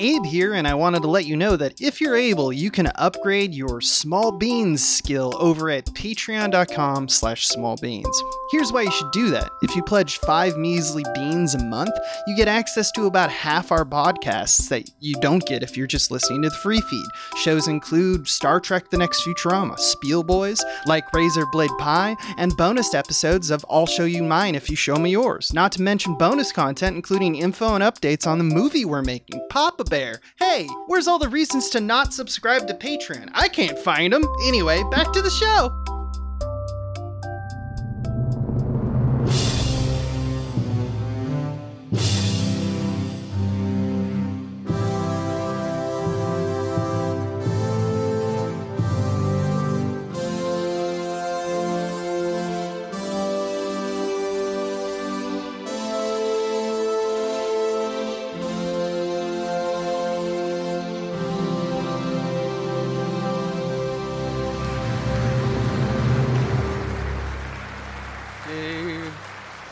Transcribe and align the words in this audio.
Abe 0.00 0.24
here, 0.24 0.54
and 0.54 0.66
I 0.66 0.72
wanted 0.72 1.02
to 1.02 1.08
let 1.08 1.26
you 1.26 1.36
know 1.36 1.56
that 1.56 1.78
if 1.78 2.00
you're 2.00 2.16
able, 2.16 2.54
you 2.54 2.70
can 2.70 2.90
upgrade 2.94 3.54
your 3.54 3.82
small 3.82 4.32
beans 4.32 4.82
skill 4.82 5.36
over 5.38 5.68
at 5.68 5.84
patreon.com 5.84 7.06
slash 7.08 7.46
small 7.46 7.76
beans. 7.76 8.22
Here's 8.50 8.72
why 8.72 8.82
you 8.82 8.90
should 8.90 9.10
do 9.12 9.28
that. 9.30 9.50
If 9.60 9.76
you 9.76 9.82
pledge 9.82 10.16
five 10.18 10.56
measly 10.56 11.04
beans 11.14 11.54
a 11.54 11.62
month, 11.62 11.92
you 12.26 12.34
get 12.34 12.48
access 12.48 12.90
to 12.92 13.04
about 13.04 13.30
half 13.30 13.70
our 13.70 13.84
podcasts 13.84 14.70
that 14.70 14.90
you 15.00 15.16
don't 15.16 15.44
get 15.44 15.62
if 15.62 15.76
you're 15.76 15.86
just 15.86 16.10
listening 16.10 16.42
to 16.42 16.48
the 16.48 16.56
free 16.56 16.80
feed. 16.80 17.06
Shows 17.36 17.68
include 17.68 18.26
Star 18.26 18.58
Trek 18.58 18.88
The 18.88 18.96
Next 18.96 19.22
Futurama, 19.22 19.78
Spiel 19.78 20.22
Boys, 20.22 20.64
like 20.86 21.12
Razor 21.12 21.44
Blade 21.52 21.70
Pie, 21.78 22.16
and 22.38 22.56
bonus 22.56 22.94
episodes 22.94 23.50
of 23.50 23.66
I'll 23.68 23.86
Show 23.86 24.06
You 24.06 24.22
Mine 24.22 24.54
if 24.54 24.70
you 24.70 24.76
show 24.76 24.96
me 24.96 25.10
yours. 25.10 25.52
Not 25.52 25.72
to 25.72 25.82
mention 25.82 26.16
bonus 26.16 26.52
content 26.52 26.96
including 26.96 27.36
info 27.36 27.74
and 27.74 27.84
updates 27.84 28.26
on 28.26 28.38
the 28.38 28.44
movie 28.44 28.86
we're 28.86 29.02
making, 29.02 29.46
Papa 29.50 29.84
Bear. 29.90 30.20
Hey, 30.38 30.68
where's 30.86 31.08
all 31.08 31.18
the 31.18 31.28
reasons 31.28 31.68
to 31.70 31.80
not 31.80 32.14
subscribe 32.14 32.68
to 32.68 32.74
Patreon? 32.74 33.28
I 33.34 33.48
can't 33.48 33.76
find 33.76 34.12
them. 34.12 34.24
Anyway, 34.46 34.84
back 34.88 35.12
to 35.12 35.20
the 35.20 35.30
show. 35.30 35.99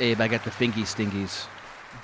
Abe, 0.09 0.21
I 0.23 0.29
got 0.29 0.45
the 0.45 0.51
finky 0.51 0.85
stinkies. 0.85 1.45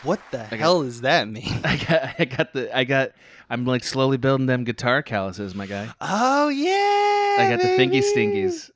What 0.02 0.20
the 0.30 0.44
hell 0.44 0.82
does 0.82 1.00
that 1.00 1.26
mean? 1.28 1.60
I 1.64 1.76
got, 1.76 2.14
I 2.18 2.24
got 2.26 2.52
the, 2.52 2.76
I 2.76 2.84
got. 2.84 3.12
I'm 3.48 3.64
like 3.64 3.84
slowly 3.84 4.16
building 4.18 4.46
them 4.46 4.64
guitar 4.64 5.02
calluses, 5.02 5.54
my 5.54 5.66
guy. 5.66 5.88
Oh 6.00 6.48
yeah, 6.48 7.36
I 7.42 7.46
got 7.50 7.60
the 7.62 7.68
finky 7.68 8.00
baby. 8.00 8.00
stinkies. 8.02 8.70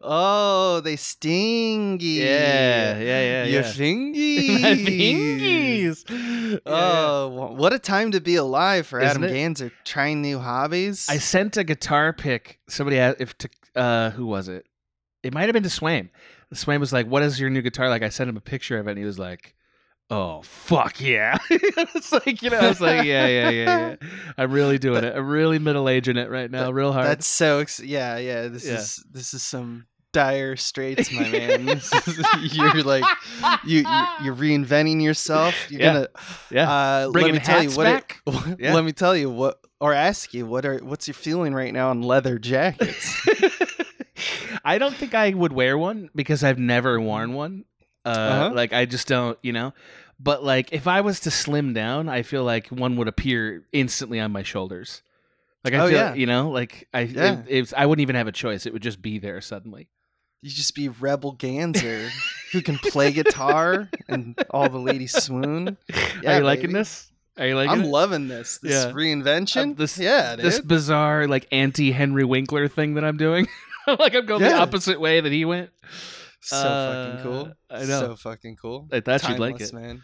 Oh, 0.00 0.80
they 0.80 0.96
stingy. 0.96 2.04
Yeah, 2.22 2.98
yeah, 2.98 3.04
yeah, 3.20 3.44
Your 3.44 3.62
yeah. 3.62 3.72
fingies. 3.72 4.48
My 4.62 4.74
fingies. 4.76 6.60
Oh, 6.64 7.30
wh- 7.30 7.56
what 7.58 7.72
a 7.72 7.78
time 7.78 8.12
to 8.12 8.20
be 8.20 8.36
alive 8.36 8.86
for 8.86 9.00
Isn't 9.00 9.24
Adam 9.24 9.24
it? 9.24 9.32
Ganser 9.56 9.70
trying 9.84 10.22
new 10.22 10.38
hobbies. 10.38 11.06
I 11.10 11.18
sent 11.18 11.56
a 11.56 11.64
guitar 11.64 12.12
pick. 12.12 12.60
Somebody 12.68 12.98
asked 12.98 13.20
if 13.20 13.36
to, 13.38 13.48
uh, 13.74 14.10
who 14.10 14.26
was 14.26 14.48
it? 14.48 14.66
It 15.22 15.32
might 15.34 15.44
have 15.44 15.52
been 15.52 15.62
to 15.64 15.68
Swaim. 15.68 16.10
Swaim 16.52 16.80
was 16.80 16.92
like, 16.92 17.06
"What 17.06 17.22
is 17.22 17.38
your 17.40 17.50
new 17.50 17.62
guitar 17.62 17.88
like?" 17.88 18.02
I 18.02 18.08
sent 18.08 18.30
him 18.30 18.36
a 18.36 18.40
picture 18.40 18.78
of 18.78 18.86
it, 18.86 18.90
and 18.92 18.98
he 18.98 19.04
was 19.04 19.18
like, 19.18 19.54
"Oh 20.10 20.42
fuck 20.42 21.00
yeah!" 21.00 21.38
it's 21.50 22.12
like 22.12 22.42
you 22.42 22.50
know, 22.50 22.58
I 22.58 22.68
was 22.68 22.80
like, 22.80 23.04
"Yeah, 23.04 23.26
yeah, 23.26 23.50
yeah, 23.50 23.88
yeah." 24.00 24.08
I'm 24.38 24.50
really 24.52 24.78
doing 24.78 25.04
it. 25.04 25.14
I'm 25.16 25.28
really 25.28 25.58
middle 25.58 25.88
aging 25.88 26.16
it 26.16 26.30
right 26.30 26.50
now, 26.50 26.70
real 26.70 26.92
hard. 26.92 27.06
That's 27.06 27.26
so 27.26 27.58
ex- 27.60 27.80
yeah, 27.80 28.18
yeah. 28.18 28.48
This 28.48 28.66
Yeah. 28.66 28.74
is 28.74 29.04
this 29.10 29.34
is 29.34 29.42
some 29.42 29.86
dire 30.12 30.56
straits, 30.56 31.10
my 31.10 31.26
man. 31.30 31.68
Is- 31.70 31.90
you're 32.52 32.82
like 32.82 33.04
you, 33.64 33.78
you 33.78 33.84
you're 34.24 34.34
reinventing 34.36 35.02
yourself. 35.02 35.54
You're 35.70 35.80
Yeah. 35.80 35.92
gonna 35.94 36.08
yeah. 36.50 36.70
uh, 36.70 37.08
let 37.08 37.32
me 37.32 37.38
tell 37.38 37.62
you 37.62 37.70
what. 37.70 37.86
it- 37.86 38.56
Yeah. 38.60 38.74
Let 38.74 38.84
me 38.84 38.92
tell 38.92 39.16
you 39.16 39.30
what, 39.30 39.58
or 39.80 39.94
ask 39.94 40.34
you 40.34 40.44
what 40.44 40.66
are 40.66 40.78
what's 40.78 41.08
your 41.08 41.14
feeling 41.14 41.54
right 41.54 41.72
now 41.72 41.88
on 41.90 42.02
leather 42.02 42.38
jackets? 42.38 43.26
I 44.64 44.78
don't 44.78 44.94
think 44.94 45.14
I 45.14 45.30
would 45.30 45.52
wear 45.52 45.76
one 45.76 46.10
because 46.14 46.44
I've 46.44 46.58
never 46.58 47.00
worn 47.00 47.34
one. 47.34 47.64
Uh, 48.04 48.08
Uh-huh. 48.10 48.50
Like 48.54 48.72
I 48.72 48.84
just 48.84 49.08
don't, 49.08 49.38
you 49.42 49.52
know. 49.52 49.72
But 50.20 50.44
like 50.44 50.72
if 50.72 50.86
I 50.86 51.00
was 51.00 51.20
to 51.20 51.30
slim 51.30 51.72
down, 51.74 52.08
I 52.08 52.22
feel 52.22 52.44
like 52.44 52.68
one 52.68 52.96
would 52.96 53.08
appear 53.08 53.64
instantly 53.72 54.20
on 54.20 54.30
my 54.32 54.42
shoulders. 54.42 55.02
Like 55.64 55.74
I 55.74 55.78
Oh, 55.78 55.88
feel, 55.88 55.96
yeah. 55.98 56.14
you 56.14 56.26
know, 56.26 56.50
like 56.50 56.88
I, 56.94 57.00
Yeah. 57.02 57.40
it, 57.40 57.44
it's, 57.48 57.72
I 57.76 57.86
wouldn't 57.86 58.02
even 58.02 58.16
have 58.16 58.26
a 58.28 58.32
choice. 58.32 58.66
It 58.66 58.72
would 58.72 58.82
just 58.82 59.00
be 59.02 59.18
there 59.18 59.40
suddenly. 59.40 59.88
You 60.42 60.50
just 60.50 60.74
be 60.74 60.88
Rebel 60.88 61.36
Ganser, 61.36 62.10
who 62.52 62.62
can 62.62 62.76
play 62.78 63.12
guitar 63.12 63.88
and 64.08 64.36
all 64.50 64.68
the 64.68 64.78
ladies 64.78 65.12
swoon. 65.12 65.76
Yeah, 66.22 66.34
Are 66.34 66.38
you 66.38 66.44
liking 66.44 66.66
baby. 66.66 66.74
this? 66.80 67.12
Are 67.38 67.46
you 67.46 67.54
liking 67.54 67.70
I'm 67.72 67.82
it? 67.84 67.86
loving 67.88 68.26
this. 68.28 68.58
This 68.58 68.72
Yeah. 68.84 68.90
reinvention. 68.92 69.72
Uh, 69.72 69.74
this- 69.78 69.98
yeah, 69.98 70.34
dude. 70.36 70.44
this 70.44 70.60
bizarre 70.60 71.26
like 71.28 71.46
anti 71.52 71.92
Henry 71.92 72.24
Winkler 72.24 72.66
thing 72.68 72.94
that 72.94 73.04
I'm 73.04 73.16
doing? 73.16 73.46
like 73.98 74.14
I'm 74.14 74.26
going 74.26 74.42
the 74.42 74.54
opposite 74.54 75.00
way 75.00 75.20
that 75.20 75.32
he 75.32 75.44
went. 75.44 75.70
so 76.40 76.56
uh, 76.56 77.06
fucking 77.16 77.22
cool. 77.24 77.52
I 77.70 77.78
know. 77.80 78.00
So 78.00 78.16
fucking 78.16 78.56
cool. 78.56 78.88
I 78.92 79.00
thought 79.00 79.28
you'd 79.28 79.38
like 79.38 79.60
it. 79.60 79.72
man. 79.72 80.02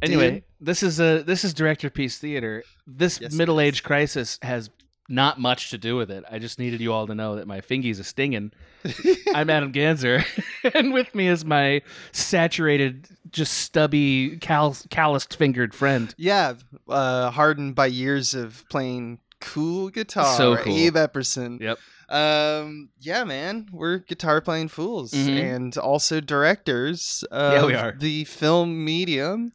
Anyway, 0.00 0.30
Dude. 0.30 0.44
this 0.60 0.82
is 0.82 1.00
a 1.00 1.22
this 1.22 1.44
is 1.44 1.54
director 1.54 1.90
piece 1.90 2.18
theater. 2.18 2.62
This 2.86 3.20
Yes, 3.20 3.32
middle 3.32 3.60
age 3.60 3.82
crisis 3.82 4.38
has 4.42 4.70
not 5.08 5.40
much 5.40 5.70
to 5.70 5.78
do 5.78 5.96
with 5.96 6.10
it. 6.10 6.22
I 6.30 6.38
just 6.38 6.58
needed 6.58 6.80
you 6.80 6.92
all 6.92 7.06
to 7.06 7.14
know 7.14 7.36
that 7.36 7.46
my 7.46 7.60
fingies 7.62 7.98
are 7.98 8.04
stinging. 8.04 8.52
I'm 9.34 9.48
Adam 9.50 9.72
Ganser, 9.72 10.22
and 10.74 10.92
with 10.92 11.14
me 11.14 11.28
is 11.28 11.44
my 11.44 11.82
saturated, 12.12 13.08
just 13.30 13.54
stubby, 13.54 14.36
cal- 14.36 14.76
calloused 14.90 15.34
fingered 15.36 15.74
friend. 15.74 16.14
Yeah, 16.18 16.54
uh, 16.88 17.30
hardened 17.30 17.74
by 17.74 17.86
years 17.86 18.34
of 18.34 18.64
playing 18.68 19.18
cool 19.40 19.88
guitar. 19.90 20.36
So 20.36 20.56
cool. 20.56 20.76
Abe 20.76 20.94
Epperson. 20.94 21.60
Yep. 21.60 21.78
Um, 22.10 22.88
yeah, 23.00 23.24
man, 23.24 23.68
we're 23.72 23.98
guitar 23.98 24.40
playing 24.40 24.68
fools 24.68 25.12
Mhm. 25.12 25.54
and 25.54 25.76
also 25.78 26.20
directors 26.20 27.22
of 27.30 27.52
Yeah, 27.52 27.66
we 27.66 27.74
are. 27.74 27.94
the 27.98 28.24
film 28.24 28.84
medium. 28.84 29.52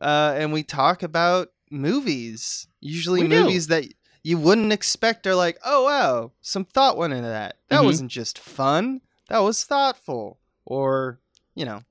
Uh, 0.00 0.34
and 0.36 0.52
we 0.52 0.62
talk 0.64 1.02
about 1.04 1.50
movies, 1.70 2.66
usually 2.80 3.22
We 3.22 3.28
do. 3.28 3.42
movies 3.44 3.68
that 3.68 3.84
you 4.24 4.38
wouldn't 4.38 4.72
expect 4.72 5.26
are 5.26 5.34
like, 5.36 5.58
oh 5.64 5.84
wow, 5.84 6.32
some 6.40 6.64
thought 6.64 6.96
went 6.96 7.12
into 7.12 7.28
that. 7.28 7.56
That 7.68 7.82
Mhm. 7.82 7.84
wasn't 7.84 8.10
just 8.10 8.38
fun, 8.38 9.00
that 9.28 9.38
was 9.38 9.62
thoughtful. 9.64 10.40
Or, 10.66 11.20
you 11.54 11.64
know, 11.64 11.82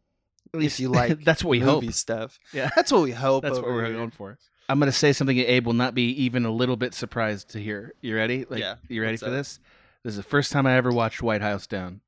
At 0.53 0.61
if 0.63 0.79
you 0.79 0.89
like 0.89 1.23
that's 1.23 1.43
what 1.43 1.51
we 1.51 1.59
movie 1.61 1.87
hope. 1.87 1.95
stuff. 1.95 2.39
Yeah. 2.51 2.69
That's 2.75 2.91
what 2.91 3.03
we 3.03 3.11
hope. 3.11 3.43
That's 3.43 3.55
what 3.57 3.65
we're 3.65 3.85
here. 3.85 3.93
going 3.95 4.11
for. 4.11 4.37
I'm 4.69 4.79
gonna 4.79 4.91
say 4.91 5.13
something 5.13 5.37
that 5.37 5.51
Abe 5.51 5.65
will 5.65 5.73
not 5.73 5.93
be 5.93 6.09
even 6.23 6.45
a 6.45 6.51
little 6.51 6.75
bit 6.77 6.93
surprised 6.93 7.49
to 7.49 7.59
hear. 7.59 7.93
You 8.01 8.15
ready? 8.15 8.45
Like, 8.49 8.59
Yeah, 8.61 8.75
You 8.87 9.01
ready 9.01 9.17
for 9.17 9.25
up? 9.25 9.31
this? 9.31 9.59
This 10.03 10.11
is 10.11 10.17
the 10.17 10.23
first 10.23 10.51
time 10.51 10.65
I 10.65 10.75
ever 10.77 10.91
watched 10.91 11.21
White 11.21 11.41
House 11.41 11.67
Down. 11.67 12.01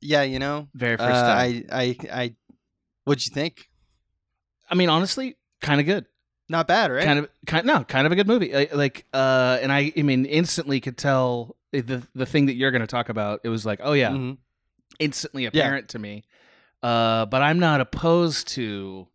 Yeah, 0.00 0.22
you 0.22 0.38
know, 0.38 0.68
Very 0.74 0.94
uh, 0.94 0.98
first 0.98 1.24
time. 1.24 1.38
I, 1.38 1.64
I, 1.72 1.96
I, 2.12 2.34
what'd 3.04 3.24
you 3.24 3.32
think? 3.32 3.68
I 4.68 4.74
mean, 4.74 4.88
honestly, 4.90 5.36
kind 5.60 5.80
of 5.80 5.86
good. 5.86 6.06
Not 6.48 6.66
bad, 6.68 6.90
right? 6.92 7.04
kind 7.04 7.18
of 7.20 7.28
kind 7.46 7.66
no 7.66 7.84
kind 7.84 8.04
of 8.06 8.12
a 8.12 8.16
good 8.16 8.26
movie 8.26 8.54
I- 8.54 8.68
like 8.74 9.06
uh 9.14 9.58
and 9.62 9.72
i 9.72 9.90
i 9.96 10.02
mean 10.02 10.26
instantly 10.26 10.78
could 10.78 10.98
tell 10.98 11.56
the 11.72 12.06
the 12.14 12.26
thing 12.26 12.46
that 12.46 12.54
you're 12.54 12.70
going 12.70 12.82
to 12.82 12.86
talk 12.86 13.08
about 13.08 13.40
it 13.44 13.48
was 13.48 13.64
like 13.64 13.80
oh 13.82 13.94
yeah 13.94 14.10
Mhm. 14.10 14.36
instantly 14.98 15.46
apparent 15.46 15.88
to 15.90 15.98
me 15.98 16.22
uh 16.82 17.24
but 17.24 17.40
i'm 17.40 17.58
not 17.58 17.80
opposed 17.80 18.48
to 18.48 19.08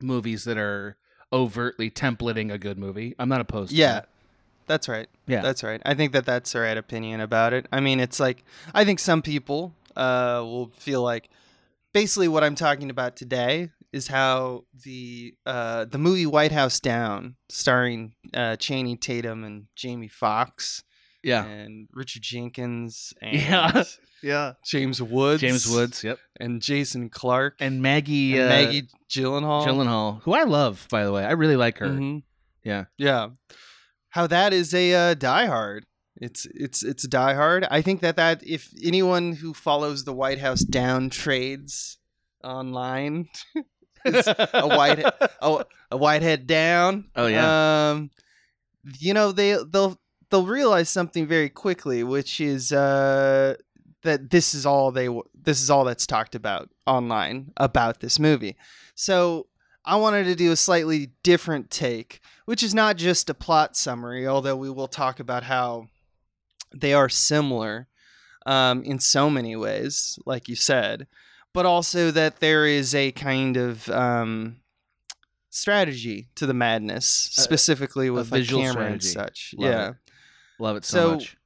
movies 0.00 0.44
that 0.44 0.56
are 0.56 0.96
overtly 1.34 1.90
templating 1.90 2.52
a 2.52 2.58
good 2.58 2.78
movie 2.78 3.14
i'm 3.18 3.28
not 3.28 3.40
opposed 3.40 3.70
to 3.70 3.76
Yeah, 3.76 3.92
that. 3.94 4.08
that's 4.66 4.88
right. 4.88 5.08
yeah 5.26 5.42
That's 5.42 5.62
right. 5.62 5.80
I 5.84 5.94
think 5.94 6.12
that 6.12 6.24
that's 6.24 6.52
the 6.52 6.60
right 6.60 6.78
opinion 6.78 7.20
about 7.20 7.52
it. 7.52 7.66
I 7.72 7.80
mean, 7.80 7.98
it's 8.00 8.18
like 8.20 8.44
I 8.72 8.84
think 8.86 8.98
some 9.00 9.20
people 9.20 9.74
uh, 9.96 10.40
will 10.42 10.70
feel 10.78 11.02
like 11.02 11.28
basically 11.92 12.28
what 12.28 12.42
I'm 12.44 12.54
talking 12.54 12.88
about 12.90 13.16
today 13.16 13.70
is 13.92 14.08
how 14.08 14.64
the 14.84 15.34
uh, 15.46 15.84
the 15.84 15.98
movie 15.98 16.26
White 16.26 16.52
House 16.52 16.80
Down, 16.80 17.36
starring 17.48 18.14
uh, 18.32 18.56
Channing 18.56 18.96
Tatum 18.98 19.44
and 19.44 19.66
Jamie 19.76 20.08
Foxx 20.08 20.82
yeah 21.24 21.44
and 21.44 21.88
Richard 21.92 22.22
Jenkins 22.22 23.12
and 23.22 23.34
Yeah. 23.40 23.84
yeah 24.22 24.52
James 24.64 25.00
Woods, 25.02 25.40
james 25.40 25.68
woods 25.68 26.04
yep 26.04 26.18
and 26.38 26.60
Jason 26.62 27.08
Clarke 27.10 27.56
and 27.60 27.80
maggie 27.82 28.38
and 28.38 28.44
uh, 28.44 28.48
Maggie 28.48 28.88
Gyllenhaal. 29.10 29.66
gyllenhaal 29.66 30.22
who 30.22 30.32
i 30.34 30.42
love 30.44 30.86
by 30.90 31.04
the 31.04 31.12
way 31.12 31.24
i 31.24 31.32
really 31.32 31.56
like 31.56 31.78
her 31.78 31.88
Mhm. 31.88 32.22
Yeah. 32.64 32.84
Yeah. 32.96 33.28
How 34.08 34.26
that 34.26 34.54
is 34.54 34.72
a 34.72 34.94
uh, 34.94 35.14
Die 35.14 35.46
Hard. 35.46 35.84
It's 36.16 36.46
it's 36.54 36.82
it's 36.82 37.06
Die 37.06 37.34
Hard. 37.34 37.66
I 37.70 37.82
think 37.82 38.00
that 38.00 38.16
that 38.16 38.42
if 38.46 38.70
anyone 38.82 39.32
who 39.34 39.52
follows 39.52 40.04
the 40.04 40.14
White 40.14 40.38
House 40.38 40.60
down 40.60 41.10
trades 41.10 41.98
online, 42.42 43.28
it's 44.06 44.28
a 44.28 44.66
white 44.66 45.00
a, 45.42 45.64
a 45.90 45.96
whitehead 45.98 46.46
down. 46.46 47.10
Oh, 47.14 47.26
yeah. 47.26 47.90
Um, 47.90 48.10
you 48.98 49.12
know 49.12 49.32
they 49.32 49.58
they'll 49.70 49.98
they'll 50.34 50.44
realize 50.44 50.90
something 50.90 51.28
very 51.28 51.48
quickly, 51.48 52.02
which 52.02 52.40
is 52.40 52.72
uh 52.72 53.54
that 54.02 54.30
this 54.30 54.52
is 54.52 54.66
all 54.66 54.90
they 54.90 55.08
this 55.32 55.62
is 55.62 55.70
all 55.70 55.84
that's 55.84 56.08
talked 56.08 56.34
about 56.34 56.70
online 56.88 57.52
about 57.56 58.00
this 58.00 58.18
movie. 58.18 58.56
So 58.96 59.46
I 59.84 59.94
wanted 59.94 60.24
to 60.24 60.34
do 60.34 60.50
a 60.50 60.56
slightly 60.56 61.12
different 61.22 61.70
take, 61.70 62.20
which 62.46 62.64
is 62.64 62.74
not 62.74 62.96
just 62.96 63.30
a 63.30 63.34
plot 63.34 63.76
summary, 63.76 64.26
although 64.26 64.56
we 64.56 64.70
will 64.70 64.88
talk 64.88 65.20
about 65.20 65.44
how 65.44 65.86
they 66.74 66.92
are 66.94 67.08
similar 67.08 67.86
um, 68.44 68.82
in 68.82 68.98
so 68.98 69.30
many 69.30 69.54
ways, 69.54 70.18
like 70.26 70.48
you 70.48 70.56
said, 70.56 71.06
but 71.52 71.64
also 71.64 72.10
that 72.10 72.40
there 72.40 72.66
is 72.66 72.92
a 72.92 73.12
kind 73.12 73.56
of 73.56 73.88
um, 73.90 74.56
strategy 75.50 76.26
to 76.34 76.46
the 76.46 76.54
madness, 76.54 77.06
specifically 77.06 78.10
with 78.10 78.32
like 78.32 78.40
visual 78.40 78.64
camera 78.64 78.86
and 78.86 79.02
such. 79.02 79.54
Love 79.56 79.70
yeah. 79.70 79.88
it. 79.90 79.94
Love 80.58 80.76
it 80.76 80.84
so, 80.84 80.98
So- 81.10 81.14
much. 81.16 81.36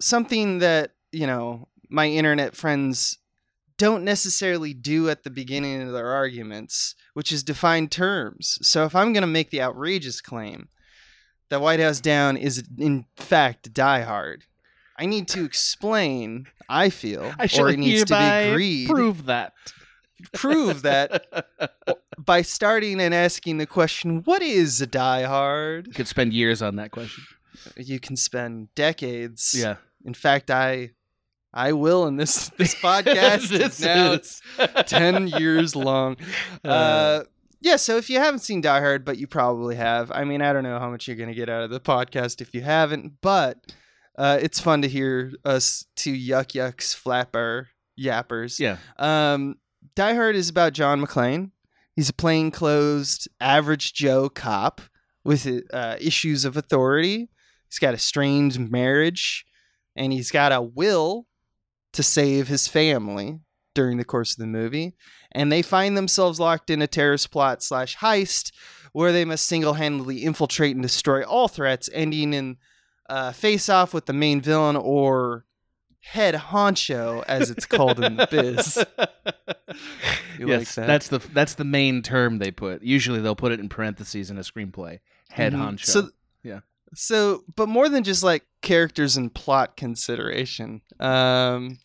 something 0.00 0.58
that 0.58 0.92
you 1.12 1.26
know 1.26 1.68
my 1.88 2.06
internet 2.06 2.54
friends 2.54 3.18
don't 3.78 4.02
necessarily 4.04 4.74
do 4.74 5.08
at 5.08 5.22
the 5.22 5.30
beginning 5.30 5.80
of 5.82 5.92
their 5.92 6.08
arguments, 6.10 6.94
which 7.14 7.30
is 7.30 7.42
define 7.44 7.88
terms. 7.88 8.58
So 8.62 8.84
if 8.84 8.94
I'm 8.94 9.12
going 9.12 9.20
to 9.22 9.26
make 9.28 9.50
the 9.50 9.62
outrageous 9.62 10.20
claim 10.20 10.68
that 11.48 11.60
White 11.60 11.78
House 11.80 12.00
Down 12.00 12.36
is 12.36 12.64
in 12.76 13.06
fact 13.16 13.72
Die 13.72 14.00
Hard, 14.02 14.44
I 14.98 15.06
need 15.06 15.28
to 15.28 15.44
explain. 15.44 16.46
I 16.68 16.90
feel, 16.90 17.32
I 17.38 17.48
or 17.58 17.70
it 17.70 17.78
needs 17.78 18.04
to 18.06 18.14
be 18.18 18.48
agreed, 18.50 18.88
prove 18.88 19.26
that. 19.26 19.52
prove 20.34 20.82
that 20.82 21.24
by 22.18 22.42
starting 22.42 23.00
and 23.00 23.14
asking 23.14 23.58
the 23.58 23.66
question, 23.66 24.22
"What 24.24 24.42
is 24.42 24.80
a 24.80 24.86
Die 24.86 25.22
Hard?" 25.22 25.94
Could 25.94 26.08
spend 26.08 26.32
years 26.34 26.60
on 26.60 26.76
that 26.76 26.90
question. 26.90 27.24
You 27.76 28.00
can 28.00 28.16
spend 28.16 28.74
decades. 28.74 29.54
Yeah. 29.56 29.76
In 30.04 30.14
fact, 30.14 30.50
I 30.50 30.90
I 31.52 31.72
will 31.72 32.06
in 32.06 32.16
this 32.16 32.48
this 32.58 32.74
podcast 32.74 33.48
This 33.48 33.78
is 33.78 33.84
now 33.84 34.12
is- 34.12 34.42
10 34.86 35.28
years 35.28 35.74
long. 35.76 36.16
Uh 36.64 37.22
yeah, 37.60 37.74
so 37.74 37.96
if 37.96 38.08
you 38.08 38.18
haven't 38.20 38.38
seen 38.40 38.60
Die 38.60 38.78
Hard, 38.80 39.04
but 39.04 39.18
you 39.18 39.26
probably 39.26 39.74
have, 39.74 40.12
I 40.12 40.22
mean, 40.22 40.42
I 40.42 40.52
don't 40.52 40.62
know 40.62 40.78
how 40.78 40.90
much 40.90 41.08
you're 41.08 41.16
going 41.16 41.28
to 41.28 41.34
get 41.34 41.48
out 41.48 41.64
of 41.64 41.70
the 41.70 41.80
podcast 41.80 42.40
if 42.40 42.54
you 42.54 42.60
haven't, 42.60 43.14
but 43.20 43.58
uh, 44.16 44.38
it's 44.40 44.60
fun 44.60 44.82
to 44.82 44.88
hear 44.88 45.32
us 45.44 45.84
two 45.96 46.12
yuck 46.12 46.52
yucks 46.52 46.94
flapper 46.94 47.66
yappers. 48.00 48.60
yeah. 48.60 48.76
Um, 48.96 49.56
Die 49.96 50.14
Hard 50.14 50.36
is 50.36 50.48
about 50.48 50.72
John 50.72 51.04
McClane. 51.04 51.50
He's 51.96 52.08
a 52.08 52.12
plainclothes, 52.12 53.26
average 53.40 53.92
Joe 53.92 54.28
cop 54.28 54.80
with 55.24 55.44
uh, 55.72 55.96
issues 56.00 56.44
of 56.44 56.56
authority. 56.56 57.28
He's 57.68 57.78
got 57.78 57.94
a 57.94 57.98
strange 57.98 58.58
marriage, 58.58 59.44
and 59.96 60.12
he's 60.12 60.30
got 60.30 60.52
a 60.52 60.60
will 60.62 61.26
to 61.92 62.02
save 62.02 62.48
his 62.48 62.66
family 62.68 63.40
during 63.74 63.96
the 63.98 64.04
course 64.04 64.32
of 64.32 64.38
the 64.38 64.46
movie. 64.46 64.94
And 65.32 65.52
they 65.52 65.62
find 65.62 65.96
themselves 65.96 66.40
locked 66.40 66.70
in 66.70 66.82
a 66.82 66.86
terrorist 66.86 67.30
plot 67.30 67.62
slash 67.62 67.96
heist 67.98 68.52
where 68.92 69.12
they 69.12 69.24
must 69.24 69.44
single 69.44 69.74
handedly 69.74 70.18
infiltrate 70.24 70.74
and 70.74 70.82
destroy 70.82 71.22
all 71.22 71.48
threats, 71.48 71.88
ending 71.92 72.32
in 72.32 72.56
uh, 73.08 73.32
face 73.32 73.68
off 73.68 73.92
with 73.94 74.06
the 74.06 74.12
main 74.12 74.40
villain 74.40 74.76
or 74.76 75.44
head 76.00 76.34
honcho, 76.34 77.22
as 77.28 77.50
it's 77.50 77.66
called 77.66 78.02
in 78.02 78.16
the 78.16 78.26
biz. 78.30 78.84
You 80.38 80.46
like 80.46 80.60
yes, 80.60 80.74
that? 80.76 80.86
that's 80.86 81.08
the 81.08 81.18
that's 81.18 81.54
the 81.54 81.64
main 81.64 82.00
term 82.02 82.38
they 82.38 82.50
put. 82.52 82.82
Usually 82.82 83.20
they'll 83.20 83.34
put 83.34 83.50
it 83.52 83.58
in 83.60 83.68
parentheses 83.68 84.30
in 84.30 84.38
a 84.38 84.42
screenplay. 84.42 85.00
Head 85.30 85.52
Mhm. 85.52 85.58
honcho. 85.76 85.84
So, 85.86 86.08
Yeah. 86.44 86.60
So, 86.94 87.44
but 87.54 87.68
more 87.68 87.88
than 87.88 88.04
just 88.04 88.22
like 88.22 88.44
characters 88.62 89.16
and 89.16 89.34
plot 89.34 89.76
consideration, 89.76 90.80
um, 91.00 91.78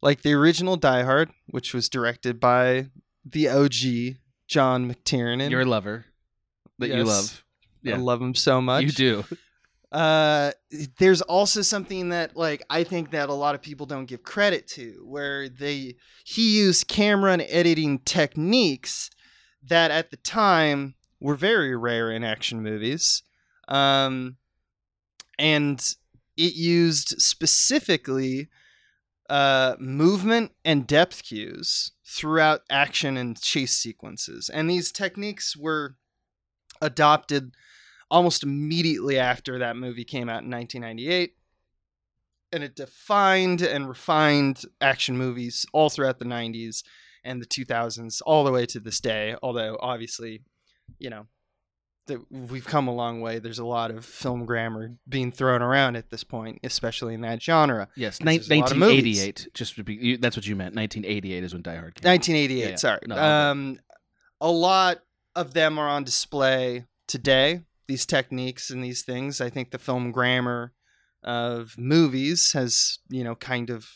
like 0.00 0.22
the 0.22 0.32
original 0.34 0.76
Die 0.76 1.02
Hard, 1.02 1.30
which 1.48 1.74
was 1.74 1.88
directed 1.88 2.38
by 2.38 2.86
the 3.24 3.48
OG 3.48 4.16
John 4.46 4.90
McTiernan. 4.92 5.50
Your 5.50 5.64
lover 5.64 6.06
that 6.78 6.88
you 6.88 6.98
Yes. 6.98 7.06
love. 7.06 7.44
I 7.86 7.96
love 7.96 8.20
him 8.20 8.34
so 8.34 8.60
much. 8.60 8.84
You 8.84 8.92
do. 8.92 9.24
Uh, 9.90 10.52
there's 10.98 11.22
also 11.22 11.62
something 11.62 12.10
that 12.10 12.36
like 12.36 12.62
I 12.68 12.84
think 12.84 13.10
that 13.12 13.30
a 13.30 13.34
lot 13.34 13.54
of 13.54 13.62
people 13.62 13.86
don't 13.86 14.04
give 14.04 14.22
credit 14.22 14.66
to, 14.68 15.02
where 15.06 15.48
they 15.48 15.94
he 16.24 16.58
used 16.58 16.88
camera 16.88 17.32
and 17.32 17.42
editing 17.48 18.00
techniques 18.00 19.08
that 19.66 19.90
at 19.90 20.10
the 20.10 20.18
time 20.18 20.94
were 21.20 21.36
very 21.36 21.74
rare 21.74 22.10
in 22.10 22.22
action 22.22 22.62
movies, 22.62 23.22
um, 23.68 24.36
and 25.38 25.94
it 26.36 26.54
used 26.54 27.20
specifically 27.20 28.48
uh, 29.28 29.76
movement 29.78 30.52
and 30.64 30.86
depth 30.86 31.22
cues 31.22 31.92
throughout 32.04 32.62
action 32.70 33.16
and 33.16 33.40
chase 33.40 33.76
sequences, 33.76 34.48
and 34.48 34.68
these 34.68 34.90
techniques 34.90 35.56
were 35.56 35.96
adopted 36.80 37.52
almost 38.10 38.42
immediately 38.42 39.18
after 39.18 39.58
that 39.58 39.76
movie 39.76 40.04
came 40.04 40.28
out 40.28 40.42
in 40.42 40.50
1998 40.50 41.34
and 42.52 42.64
it 42.64 42.74
defined 42.74 43.60
and 43.60 43.88
refined 43.88 44.64
action 44.80 45.16
movies 45.16 45.66
all 45.72 45.90
throughout 45.90 46.18
the 46.18 46.24
90s 46.24 46.82
and 47.24 47.42
the 47.42 47.46
2000s 47.46 48.22
all 48.24 48.44
the 48.44 48.52
way 48.52 48.64
to 48.64 48.80
this 48.80 49.00
day 49.00 49.36
although 49.42 49.76
obviously 49.80 50.40
you 50.98 51.10
know 51.10 51.26
that 52.08 52.20
we've 52.30 52.66
come 52.66 52.88
a 52.88 52.94
long 52.94 53.20
way 53.20 53.38
there's 53.38 53.58
a 53.60 53.64
lot 53.64 53.90
of 53.90 54.04
film 54.04 54.44
grammar 54.44 54.96
being 55.08 55.30
thrown 55.32 55.62
around 55.62 55.96
at 55.96 56.10
this 56.10 56.24
point 56.24 56.58
especially 56.64 57.14
in 57.14 57.20
that 57.22 57.42
genre 57.42 57.88
Yes. 57.96 58.18
Because 58.18 58.48
there's 58.48 58.58
a 58.58 58.60
lot 58.62 58.72
of 58.72 58.80
1988. 58.80 59.48
Just 59.54 59.76
to 59.76 59.84
be, 59.84 59.94
you, 59.94 60.16
that's 60.18 60.36
what 60.36 60.46
you 60.46 60.56
meant. 60.56 60.74
1988 60.74 61.44
is 61.44 61.52
when 61.52 61.62
Die 61.62 61.74
Hard 61.76 61.94
came. 61.94 62.06
out. 62.08 62.12
1988 62.12 62.60
Yeah, 62.60 62.68
yeah. 62.70 62.76
sorry 62.76 63.00
No, 63.06 63.16
um 63.16 63.78
a 64.40 64.50
lot 64.50 64.98
of 65.36 65.54
them 65.54 65.78
are 65.78 65.88
on 65.88 66.04
display 66.04 66.84
today 67.06 67.62
these 67.86 68.04
techniques 68.04 68.70
and 68.70 68.82
these 68.84 69.02
things 69.02 69.40
i 69.40 69.48
think 69.48 69.70
the 69.70 69.78
film 69.78 70.10
grammar 70.12 70.72
of 71.22 71.74
movies 71.78 72.52
has 72.52 72.98
you 73.08 73.24
know 73.24 73.34
kind 73.34 73.70
of 73.70 73.86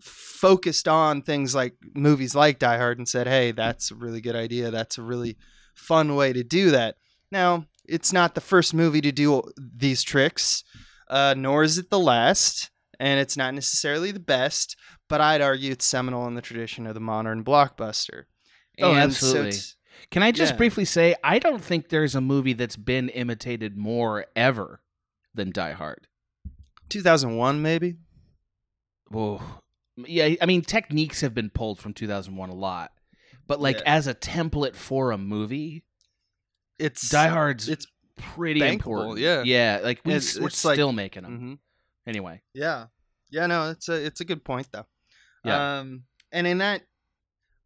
focused 0.00 0.88
on 0.88 1.22
things 1.22 1.54
like 1.54 1.74
movies 1.94 2.34
like 2.34 2.58
die 2.58 2.78
hard 2.78 2.98
and 2.98 3.08
said 3.08 3.26
hey 3.26 3.52
that's 3.52 3.90
a 3.90 3.94
really 3.94 4.20
good 4.20 4.34
idea 4.36 4.70
that's 4.70 4.96
a 4.98 5.02
really 5.02 5.36
fun 5.74 6.14
way 6.16 6.32
to 6.32 6.42
do 6.42 6.70
that 6.70 6.96
now 7.34 7.66
it's 7.86 8.12
not 8.14 8.34
the 8.34 8.40
first 8.40 8.72
movie 8.72 9.02
to 9.02 9.12
do 9.12 9.42
these 9.58 10.02
tricks 10.02 10.64
uh, 11.10 11.34
nor 11.36 11.62
is 11.62 11.76
it 11.76 11.90
the 11.90 11.98
last 11.98 12.70
and 12.98 13.20
it's 13.20 13.36
not 13.36 13.52
necessarily 13.52 14.10
the 14.10 14.20
best 14.20 14.76
but 15.08 15.20
I'd 15.20 15.42
argue 15.42 15.72
it's 15.72 15.84
seminal 15.84 16.26
in 16.26 16.34
the 16.34 16.40
tradition 16.40 16.86
of 16.86 16.94
the 16.94 17.00
modern 17.00 17.44
blockbuster. 17.44 18.24
Oh, 18.80 18.94
And 18.94 19.12
so 19.12 19.26
absolutely. 19.26 19.50
t- 19.52 19.58
Can 20.10 20.22
I 20.22 20.32
just 20.32 20.52
Yeah. 20.52 20.56
briefly 20.56 20.86
say 20.86 21.14
I 21.22 21.38
don't 21.38 21.62
think 21.62 21.88
there's 21.90 22.14
a 22.14 22.20
movie 22.22 22.54
that's 22.54 22.76
been 22.76 23.10
imitated 23.10 23.76
more 23.76 24.24
ever 24.34 24.80
than 25.34 25.50
Die 25.52 25.72
Hard. 25.72 26.06
2001, 26.88 27.60
maybe. 27.60 27.96
Whoa. 29.08 29.42
Yeah, 29.96 30.30
I 30.40 30.46
mean 30.46 30.62
techniques 30.62 31.20
have 31.20 31.34
been 31.34 31.50
pulled 31.50 31.78
from 31.78 31.92
2001 31.94 32.48
a 32.48 32.54
lot. 32.54 32.92
But 33.46 33.60
like 33.60 33.76
Yeah. 33.78 33.96
as 33.96 34.06
a 34.06 34.14
template 34.14 34.74
for 34.74 35.10
a 35.12 35.18
movie, 35.18 35.84
It's 36.78 37.08
Die 37.08 37.28
Hard's 37.28 37.68
It's 37.68 37.86
pretty 38.16 38.60
bankable, 38.60 38.72
important. 38.72 39.18
yeah. 39.18 39.42
Yeah, 39.42 39.80
like 39.82 40.00
we, 40.04 40.12
It's- 40.14 40.38
we're 40.38 40.48
it's 40.48 40.64
like- 40.64 40.74
still 40.76 40.92
making 40.92 41.22
them. 41.22 41.40
Mhm. 41.40 41.58
Anyway. 42.08 42.42
Yeah, 42.52 42.86
yeah. 43.30 43.46
No, 43.46 43.70
it's 43.70 43.88
a 43.88 43.94
it's 44.04 44.20
a 44.20 44.24
good 44.24 44.44
point 44.44 44.68
though. 44.72 44.86
Yeah. 45.44 45.78
Um, 45.80 46.04
and 46.32 46.46
in 46.46 46.58
that, 46.58 46.82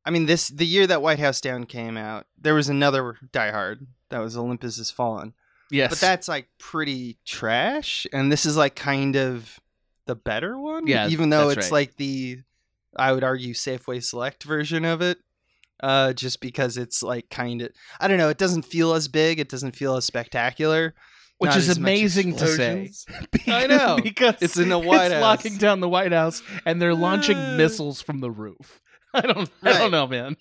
I 0.05 0.11
mean, 0.11 0.27
this 0.27 0.49
the 0.49 0.67
year 0.67 0.87
that 0.87 1.03
White 1.03 1.19
House 1.19 1.41
Down 1.41 1.65
came 1.65 1.97
out, 1.97 2.27
there 2.41 2.55
was 2.55 2.69
another 2.69 3.17
Die 3.33 3.50
Hard 3.50 3.87
that 4.11 4.19
was 4.19 4.37
Olympus 4.37 4.79
Has 4.79 4.91
Fallen, 4.91 5.35
Yes. 5.71 5.91
but 5.91 6.00
that's 6.00 6.29
like 6.29 6.49
pretty 6.59 7.19
trash, 7.27 8.07
and 8.12 8.31
this 8.33 8.47
is 8.47 8.57
like 8.57 8.75
kind 8.75 9.17
of 9.17 9.59
the 10.07 10.15
better 10.15 10.59
one. 10.59 10.87
Yeah, 10.87 11.09
even 11.09 11.31
though 11.31 11.50
it's 11.50 11.67
right. 11.67 11.73
like 11.73 11.97
the, 11.97 12.41
I 12.97 13.12
would 13.12 13.25
argue 13.25 13.53
Safeway 13.55 14.03
Select 14.03 14.45
version 14.45 14.85
of 14.85 15.03
it. 15.03 15.19
Uh, 15.82 16.12
just 16.12 16.40
because 16.40 16.76
it's 16.76 17.02
like 17.02 17.30
kind 17.30 17.62
of, 17.62 17.70
I 18.00 18.08
don't 18.08 18.18
know, 18.18 18.28
it 18.30 18.38
doesn't 18.38 18.62
feel 18.64 18.94
as 18.94 19.06
big, 19.08 19.38
it 19.38 19.49
doesn't 19.49 19.76
feel 19.76 19.94
as 19.97 20.04
spectacular, 20.04 20.94
which 21.38 21.54
is 21.54 21.76
amazing 21.76 22.35
to 22.37 22.47
say. 22.49 22.90
because, 23.30 23.49
I 23.54 23.66
know. 23.68 23.99
because 24.02 24.35
It's 24.40 24.56
in 24.58 24.68
the 24.70 24.78
White 24.78 25.12
House. 25.12 25.23
locking 25.23 25.56
down 25.56 25.80
the 25.80 25.88
White 25.88 26.12
House, 26.12 26.42
and 26.66 26.82
they're 26.82 26.94
launching 26.94 27.37
Uh. 27.37 27.56
missiles 27.56 28.00
from 28.02 28.18
the 28.20 28.30
roof. 28.30 28.80
I 29.14 29.20
don't. 29.23 29.49
I 29.62 29.73
don't 29.75 29.90
know, 29.92 30.06
man. 30.08 30.37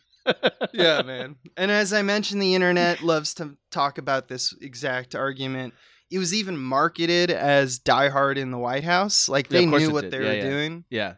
yeah, 0.74 1.02
man. 1.04 1.36
And 1.56 1.72
as 1.72 1.94
I 1.94 2.02
mentioned, 2.02 2.42
the 2.42 2.54
internet 2.56 3.02
loves 3.02 3.34
to 3.36 3.56
talk 3.72 3.98
about 3.98 4.28
this 4.28 4.54
exact 4.60 5.16
argument. 5.16 5.74
It 6.12 6.18
was 6.20 6.34
even 6.34 6.58
marketed 6.58 7.32
as 7.32 7.80
Die 7.80 8.10
Hard 8.10 8.38
in 8.38 8.52
the 8.52 8.58
White 8.58 8.84
House. 8.84 9.30
Like 9.30 9.48
they 9.50 9.66
course 9.68 9.84
knew 9.84 9.92
what 9.94 10.02
did. 10.02 10.12
they 10.14 10.18
Yeah, 10.20 10.24
were 10.30 10.34
yeah. 10.36 10.50
doing. 10.50 10.86
Yeah. 10.90 11.14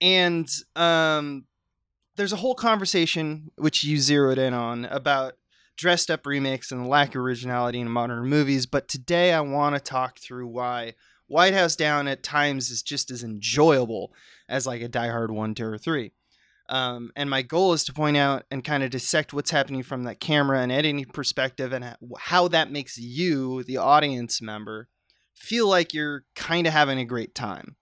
And 0.00 0.48
um, 0.74 1.44
there's 2.16 2.32
a 2.32 2.36
whole 2.36 2.54
conversation 2.54 3.50
which 3.56 3.84
you 3.84 3.98
zeroed 3.98 4.38
in 4.38 4.54
on 4.54 4.86
about 4.86 5.34
dressed 5.76 6.10
up 6.10 6.26
remakes 6.26 6.72
and 6.72 6.84
the 6.84 6.88
lack 6.88 7.10
of 7.10 7.20
originality 7.20 7.80
in 7.80 7.90
modern 7.90 8.26
movies. 8.26 8.66
But 8.66 8.88
today 8.88 9.32
I 9.32 9.40
want 9.40 9.76
to 9.76 9.80
talk 9.80 10.18
through 10.18 10.46
why 10.46 10.94
White 11.28 11.54
House 11.54 11.76
Down 11.76 12.08
at 12.08 12.22
times 12.22 12.70
is 12.70 12.82
just 12.82 13.10
as 13.10 13.22
enjoyable 13.22 14.12
as 14.48 14.66
like 14.66 14.80
a 14.80 14.88
Die 14.88 15.08
Hard 15.08 15.30
1, 15.30 15.54
2, 15.54 15.64
or 15.66 15.78
3. 15.78 16.12
Um, 16.68 17.12
and 17.14 17.30
my 17.30 17.42
goal 17.42 17.74
is 17.74 17.84
to 17.84 17.92
point 17.92 18.16
out 18.16 18.44
and 18.50 18.64
kind 18.64 18.82
of 18.82 18.90
dissect 18.90 19.32
what's 19.32 19.50
happening 19.50 19.82
from 19.82 20.02
that 20.04 20.18
camera 20.18 20.60
and 20.60 20.72
editing 20.72 21.04
perspective 21.04 21.72
and 21.72 21.96
how 22.18 22.48
that 22.48 22.72
makes 22.72 22.98
you, 22.98 23.62
the 23.62 23.76
audience 23.76 24.42
member, 24.42 24.88
feel 25.32 25.68
like 25.68 25.94
you're 25.94 26.24
kind 26.34 26.66
of 26.66 26.72
having 26.72 26.98
a 26.98 27.04
great 27.04 27.34
time. 27.34 27.76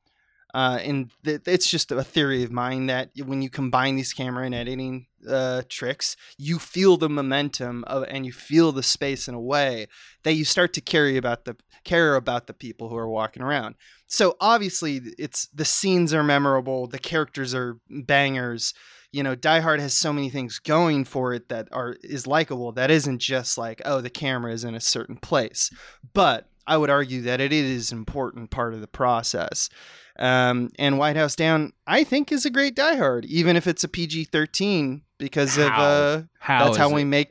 Uh, 0.55 0.79
and 0.85 1.11
th- 1.25 1.41
it's 1.47 1.69
just 1.69 1.91
a 1.91 2.05
theory 2.05 2.45
of 2.45 2.53
mine 2.53 2.87
that 2.87 3.11
when 3.27 3.43
you 3.43 3.51
combine 3.51 3.97
these 3.97 4.13
camera 4.13 4.47
and 4.47 4.55
editing 4.55 5.07
uh, 5.29 5.63
tricks, 5.69 6.17
you 6.39 6.61
feel 6.61 6.97
the 6.97 7.09
momentum 7.09 7.83
of, 7.89 8.05
and 8.09 8.25
you 8.25 8.33
feel 8.33 8.71
the 8.71 8.83
space 8.83 9.27
in 9.27 9.35
a 9.35 9.41
way 9.41 9.89
that 10.23 10.35
you 10.35 10.45
start 10.45 10.73
to 10.73 10.81
carry 10.81 11.17
about 11.17 11.45
the 11.45 11.57
care 11.83 12.15
about 12.15 12.47
the 12.47 12.55
people 12.55 12.89
who 12.89 12.97
are 12.97 13.09
walking 13.09 13.43
around. 13.43 13.75
So 14.07 14.37
obviously, 14.41 15.01
it's 15.19 15.49
the 15.49 15.65
scenes 15.65 16.15
are 16.15 16.23
memorable, 16.23 16.87
the 16.87 17.01
characters 17.01 17.53
are 17.53 17.79
bangers. 17.91 18.75
You 19.11 19.23
know, 19.23 19.35
Die 19.35 19.61
Hard 19.61 19.81
has 19.81 19.95
so 19.95 20.13
many 20.13 20.31
things 20.31 20.59
going 20.61 21.05
for 21.05 21.35
it 21.35 21.49
that 21.49 21.69
are 21.73 21.97
is 22.03 22.27
likable. 22.27 22.71
That 22.73 22.93
isn't 22.93 23.19
just 23.19 23.59
like 23.59 23.83
oh, 23.85 24.01
the 24.01 24.09
camera 24.09 24.53
is 24.53 24.63
in 24.63 24.77
a 24.77 24.81
certain 24.81 25.17
place, 25.17 25.71
but 26.13 26.49
I 26.67 26.77
would 26.77 26.91
argue 26.91 27.23
that 27.23 27.41
it 27.41 27.53
is 27.53 27.91
an 27.91 27.99
important 27.99 28.51
part 28.51 28.73
of 28.73 28.81
the 28.81 28.87
process. 28.87 29.69
Um, 30.19 30.71
and 30.79 30.99
White 30.99 31.17
House 31.17 31.35
Down, 31.35 31.73
I 31.87 32.05
think, 32.05 32.31
is 32.31 32.45
a 32.47 32.51
great 32.51 32.77
Die 32.77 32.97
Hard, 32.97 33.25
even 33.25 33.57
if 33.57 33.67
it's 33.67 33.83
a 33.85 33.89
PG 33.89 34.25
thirteen, 34.25 35.03
because 35.19 35.59
of 35.59 35.69
How? 35.71 35.83
uh, 35.83 36.23
How 36.39 36.65
that's 36.67 36.77
how 36.77 36.91
we 36.91 37.03
it? 37.03 37.07
make. 37.07 37.31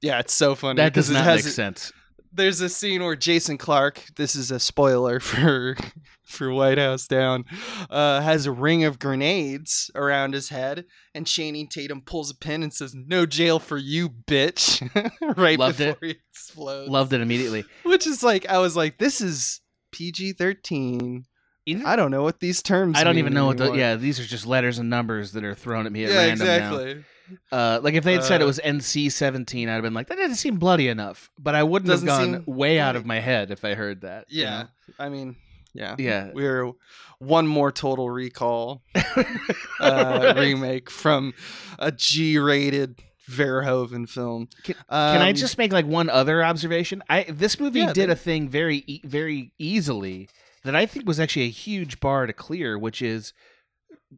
Yeah, 0.00 0.20
it's 0.20 0.32
so 0.32 0.54
funny. 0.54 0.76
That 0.78 0.94
does 0.94 1.10
it 1.10 1.14
not 1.14 1.26
make 1.26 1.40
a- 1.40 1.42
sense. 1.48 1.92
There's 2.32 2.60
a 2.60 2.68
scene 2.68 3.02
where 3.02 3.16
Jason 3.16 3.56
Clarke, 3.56 4.04
this 4.16 4.36
is 4.36 4.50
a 4.50 4.60
spoiler 4.60 5.20
for 5.20 5.76
for 6.22 6.52
White 6.52 6.76
House 6.78 7.06
Down, 7.06 7.44
uh, 7.88 8.20
has 8.20 8.44
a 8.46 8.52
ring 8.52 8.84
of 8.84 8.98
grenades 8.98 9.90
around 9.94 10.34
his 10.34 10.48
head, 10.50 10.84
and 11.14 11.26
Channing 11.26 11.66
Tatum 11.68 12.02
pulls 12.02 12.30
a 12.30 12.34
pin 12.34 12.62
and 12.62 12.72
says, 12.74 12.94
"No 12.94 13.24
jail 13.26 13.58
for 13.58 13.76
you, 13.78 14.08
bitch!" 14.10 14.82
right 15.38 15.58
Loved 15.58 15.78
before 15.78 15.98
it. 16.02 16.06
he 16.06 16.16
explodes. 16.30 16.90
Loved 16.90 17.12
it 17.14 17.20
immediately. 17.20 17.64
Which 17.84 18.06
is 18.06 18.22
like, 18.22 18.46
I 18.48 18.58
was 18.58 18.76
like, 18.76 18.98
this 18.98 19.20
is 19.20 19.60
PG 19.92 20.34
thirteen. 20.34 21.24
You 21.66 21.82
I 21.84 21.96
don't 21.96 22.10
know 22.12 22.22
what 22.22 22.38
these 22.40 22.62
terms. 22.62 22.96
I 22.96 23.02
don't 23.04 23.16
mean 23.16 23.24
even 23.24 23.34
know 23.34 23.46
what 23.46 23.58
the 23.58 23.72
yeah. 23.72 23.96
These 23.96 24.20
are 24.20 24.24
just 24.24 24.46
letters 24.46 24.78
and 24.78 24.88
numbers 24.88 25.32
that 25.32 25.42
are 25.44 25.54
thrown 25.54 25.84
at 25.86 25.92
me 25.92 26.04
at 26.04 26.10
yeah, 26.12 26.16
random 26.18 26.46
now. 26.46 26.54
exactly. 26.54 27.04
Uh, 27.50 27.80
like 27.82 27.94
if 27.94 28.04
they 28.04 28.12
had 28.12 28.22
said 28.22 28.40
it 28.40 28.44
Uh, 28.44 28.46
was 28.46 28.60
NC 28.64 29.10
seventeen, 29.10 29.68
I'd 29.68 29.72
have 29.74 29.82
been 29.82 29.92
like, 29.94 30.06
that 30.06 30.16
doesn't 30.16 30.36
seem 30.36 30.58
bloody 30.58 30.86
enough. 30.86 31.28
But 31.36 31.56
I 31.56 31.64
wouldn't 31.64 31.90
have 31.90 32.04
gone 32.06 32.44
seem 32.44 32.44
way 32.46 32.78
out 32.78 32.94
of 32.94 33.04
my 33.04 33.18
head 33.18 33.50
if 33.50 33.64
I 33.64 33.74
heard 33.74 34.02
that. 34.02 34.26
you 34.28 34.44
Yeah, 34.44 34.58
know? 34.60 34.66
I 35.00 35.08
mean, 35.08 35.34
yeah, 35.74 35.96
yeah. 35.98 36.30
We're 36.32 36.70
one 37.18 37.48
more 37.48 37.72
Total 37.72 38.08
Recall 38.08 38.82
uh, 39.80 40.34
remake 40.36 40.88
from 40.90 41.34
a 41.80 41.90
G-rated 41.90 43.02
Verhoeven 43.28 44.08
film. 44.08 44.48
Can- 44.62 44.74
Can 44.88 45.20
I 45.22 45.30
Um, 45.30 45.34
just 45.34 45.58
make 45.58 45.72
like 45.72 45.86
one 45.86 46.08
other 46.08 46.44
observation? 46.44 47.02
I 47.08 47.24
this 47.24 47.58
movie 47.58 47.80
Yeah, 47.80 47.92
did 47.92 48.08
they- 48.08 48.12
a 48.12 48.16
thing 48.16 48.48
very 48.48 48.84
e- 48.86 49.00
very 49.04 49.52
easily 49.58 50.28
that 50.66 50.76
I 50.76 50.86
think 50.86 51.06
was 51.06 51.18
actually 51.18 51.46
a 51.46 51.50
huge 51.50 52.00
bar 52.00 52.26
to 52.26 52.32
clear, 52.32 52.78
which 52.78 53.02
is 53.02 53.32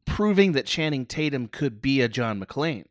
proving 0.05 0.53
that 0.53 0.67
Channing 0.67 1.07
Tatum 1.07 1.49
could 1.49 1.81
be 1.81 2.01
a 2.01 2.09
John 2.09 2.41
McClane. 2.41 2.87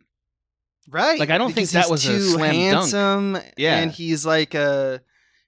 right? 0.89 1.19
like, 1.19 1.29
I 1.29 1.37
don't 1.37 1.53
think 1.53 1.69
that 1.69 1.89
was 1.89 2.05
a 2.05 2.13
too 2.13 2.19
slam 2.19 2.39
dunk. 2.39 2.55
handsome. 2.55 3.37
Yeah. 3.57 3.77
and 3.77 3.91
he's 3.91 4.25
like 4.25 4.53
a. 4.53 5.01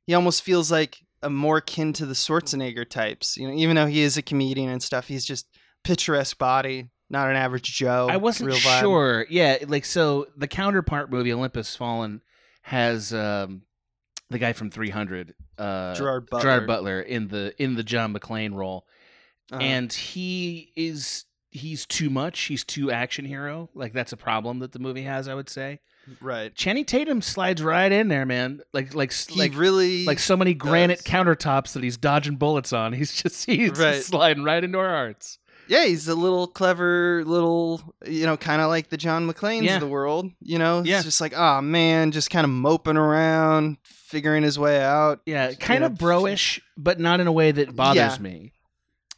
He 0.05 0.13
almost 0.13 0.41
feels 0.41 0.71
like 0.71 0.97
a 1.21 1.29
more 1.29 1.61
kin 1.61 1.93
to 1.93 2.05
the 2.05 2.13
Schwarzenegger 2.13 2.89
types. 2.89 3.37
You 3.37 3.47
know, 3.47 3.53
even 3.53 3.75
though 3.75 3.85
he 3.85 4.01
is 4.01 4.17
a 4.17 4.21
comedian 4.21 4.69
and 4.69 4.81
stuff, 4.81 5.07
he's 5.07 5.25
just 5.25 5.47
picturesque 5.83 6.37
body, 6.37 6.89
not 7.09 7.29
an 7.29 7.35
average 7.35 7.75
Joe. 7.75 8.07
I 8.09 8.17
wasn't 8.17 8.47
real 8.47 8.57
sure. 8.57 9.25
Yeah, 9.29 9.57
like 9.67 9.85
so 9.85 10.27
the 10.35 10.47
counterpart 10.47 11.11
movie 11.11 11.33
Olympus 11.33 11.75
Fallen 11.75 12.21
has 12.63 13.13
um 13.13 13.63
the 14.29 14.39
guy 14.39 14.53
from 14.53 14.69
300 14.71 15.33
uh 15.57 15.95
Gerard 15.95 16.29
Butler. 16.29 16.41
Gerard 16.41 16.67
Butler 16.67 17.01
in 17.01 17.27
the 17.27 17.53
in 17.61 17.75
the 17.75 17.83
John 17.83 18.13
McClane 18.13 18.53
role. 18.53 18.85
Uh-huh. 19.51 19.61
and 19.63 19.91
he 19.91 20.71
is 20.75 21.25
he's 21.49 21.87
too 21.87 22.11
much 22.11 22.39
he's 22.41 22.63
too 22.63 22.91
action 22.91 23.25
hero 23.25 23.67
like 23.73 23.93
that's 23.93 24.11
a 24.13 24.17
problem 24.17 24.59
that 24.59 24.71
the 24.73 24.77
movie 24.77 25.01
has 25.01 25.27
i 25.27 25.33
would 25.33 25.49
say 25.49 25.79
right, 26.21 26.53
channing 26.53 26.85
tatum 26.85 27.19
slides 27.19 27.63
right 27.63 27.91
in 27.91 28.09
there 28.09 28.27
man 28.27 28.61
like 28.73 28.93
like 28.93 29.11
he 29.11 29.39
like 29.39 29.55
really 29.55 30.05
like 30.05 30.19
so 30.19 30.37
many 30.37 30.53
granite 30.53 31.03
does. 31.03 31.05
countertops 31.11 31.73
that 31.73 31.81
he's 31.81 31.97
dodging 31.97 32.35
bullets 32.35 32.71
on 32.71 32.93
he's 32.99 33.11
just 33.11 33.47
he's 33.47 33.71
just 33.71 34.07
sliding 34.09 34.43
right 34.43 34.63
into 34.63 34.77
our 34.77 34.89
hearts 34.89 35.39
yeah, 35.67 35.85
he's 35.85 36.07
a 36.07 36.15
little 36.15 36.47
clever, 36.47 37.23
little, 37.27 37.93
you 38.03 38.25
know, 38.25 38.35
kind 38.37 38.59
of 38.59 38.69
like 38.69 38.89
the 38.89 38.97
John 38.97 39.31
McClanes 39.31 39.61
Yeah. 39.65 39.75
of 39.75 39.81
the 39.81 39.87
world. 39.87 40.31
You 40.41 40.57
know, 40.57 40.81
Yeah. 40.83 40.95
it's 40.95 41.05
just 41.05 41.21
like, 41.21 41.33
oh 41.37 41.61
man, 41.61 42.11
just 42.11 42.31
kind 42.31 42.43
of 42.43 42.49
moping 42.49 42.97
around, 42.97 43.77
figuring 44.09 44.43
his 44.43 44.57
way 44.59 44.81
out. 44.81 45.21
yeah 45.25 45.53
kind 45.53 45.83
of 45.83 45.93
broish 45.93 46.59
but 46.77 46.99
not 46.99 47.19
in 47.19 47.27
a 47.27 47.31
way 47.31 47.51
that 47.51 47.75
bothers 47.75 47.95
Yeah. 48.17 48.17
me 48.21 48.53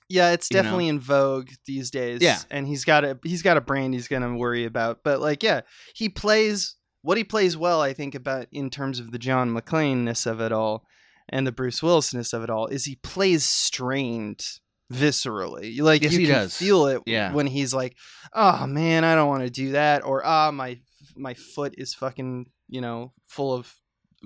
Yeah, 0.10 0.32
it's 0.32 0.50
You 0.52 0.58
know? 0.58 0.64
definitely 0.64 0.88
in 0.90 1.00
vogue 1.00 1.50
these 1.66 1.90
days. 1.90 2.20
Yeah. 2.22 2.40
and 2.50 2.68
he's 2.68 2.84
got 2.84 3.06
a 3.06 3.18
he's 3.24 3.42
got 3.42 3.56
a 3.56 3.62
brand 3.62 3.94
he's 3.94 4.10
gonna 4.10 4.36
worry 4.36 4.66
about. 4.66 5.00
But 5.06 5.22
like, 5.22 5.42
yeah, 5.42 5.62
he 5.96 6.10
plays 6.10 6.76
what 7.02 7.18
he 7.18 7.24
plays 7.24 7.56
well. 7.56 7.80
I 7.82 7.94
think 7.94 8.14
about 8.14 8.48
in 8.52 8.70
terms 8.70 9.00
of 9.00 9.12
the 9.12 9.18
John 9.18 9.50
McClane-ness 9.56 10.26
of 10.26 10.42
it 10.42 10.52
all 10.52 10.84
and 11.30 11.48
the 11.48 11.52
Bruce 11.54 11.82
Willis-ness 11.82 12.34
of 12.34 12.44
it 12.44 12.50
all 12.50 12.68
is 12.68 12.84
he 12.84 12.98
plays 12.98 13.46
strained 13.46 14.44
viscerally. 14.92 15.80
Like 15.82 16.02
Yes, 16.04 16.12
you 16.14 16.20
he 16.20 16.26
can 16.26 16.36
does. 16.36 16.58
feel 16.58 16.88
it 16.88 17.02
Yeah. 17.06 17.32
when 17.34 17.48
he's 17.48 17.74
like, 17.74 17.96
"Oh 18.34 18.68
man, 18.68 19.04
I 19.04 19.16
don't 19.16 19.30
want 19.30 19.44
to 19.44 19.50
do 19.50 19.72
that," 19.72 20.04
or 20.06 20.26
"Ah, 20.26 20.52
my 20.52 20.80
my 21.16 21.34
foot 21.34 21.74
is 21.78 21.94
fucking 21.94 22.48
you 22.68 22.82
know 22.82 23.14
full 23.28 23.54
of 23.54 23.74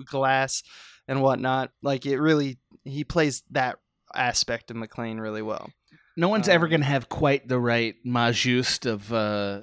glass 0.04 0.62
and 1.08 1.22
whatnot." 1.22 1.70
Like 1.82 2.06
it 2.06 2.18
really, 2.18 2.58
he 2.84 3.04
plays 3.04 3.42
that 3.50 3.78
aspect 4.14 4.70
of 4.70 4.76
McClane 4.76 5.20
really 5.20 5.42
well. 5.42 5.70
no 6.16 6.28
one's 6.28 6.48
ever 6.48 6.64
Um, 6.66 6.70
gonna 6.70 6.84
have 6.84 7.08
quite 7.08 7.46
the 7.48 7.58
right 7.60 7.94
majust 8.06 8.86
of 8.90 9.12
uh 9.12 9.62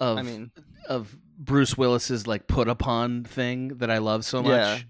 of 0.00 0.18
I 0.18 0.22
mean, 0.22 0.50
of 0.88 1.16
Bruce 1.38 1.76
Willis's 1.78 2.26
like 2.26 2.46
put 2.48 2.68
upon 2.68 3.24
thing 3.24 3.78
that 3.78 3.90
I 3.90 3.98
love 3.98 4.24
so 4.24 4.42
much. 4.42 4.86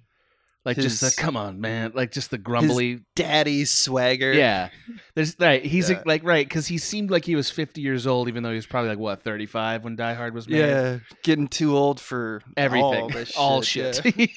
Yeah. 0.76 0.82
Like 0.82 0.84
just 0.84 1.00
the 1.00 1.22
come 1.22 1.36
on, 1.36 1.60
man. 1.60 1.92
Like 1.94 2.12
just 2.12 2.30
the 2.30 2.38
grumbly. 2.38 3.00
daddy 3.16 3.64
swagger. 3.64 4.32
Yeah. 4.32 4.68
There's 5.14 5.36
right. 5.38 5.64
He's 5.64 5.88
Yeah. 5.90 6.02
like 6.04 6.22
right 6.24 6.46
because 6.46 6.66
he 6.66 6.78
seemed 6.78 7.10
like 7.10 7.24
he 7.24 7.36
was 7.36 7.50
50 7.50 7.80
years 7.80 8.06
old, 8.06 8.28
even 8.28 8.42
though 8.42 8.50
he 8.50 8.56
was 8.56 8.66
probably 8.66 8.90
like 8.90 8.98
what 8.98 9.22
35 9.22 9.84
when 9.84 9.96
Die 9.96 10.14
Hard 10.14 10.34
was 10.34 10.48
made. 10.48 10.58
yeah, 10.58 10.98
getting 11.22 11.48
too 11.48 11.76
old 11.76 12.00
for 12.00 12.42
Everything. 12.56 12.84
all, 13.02 13.08
this 13.08 13.36
All 13.36 13.62
shit. 13.62 13.96
shit. 13.96 14.30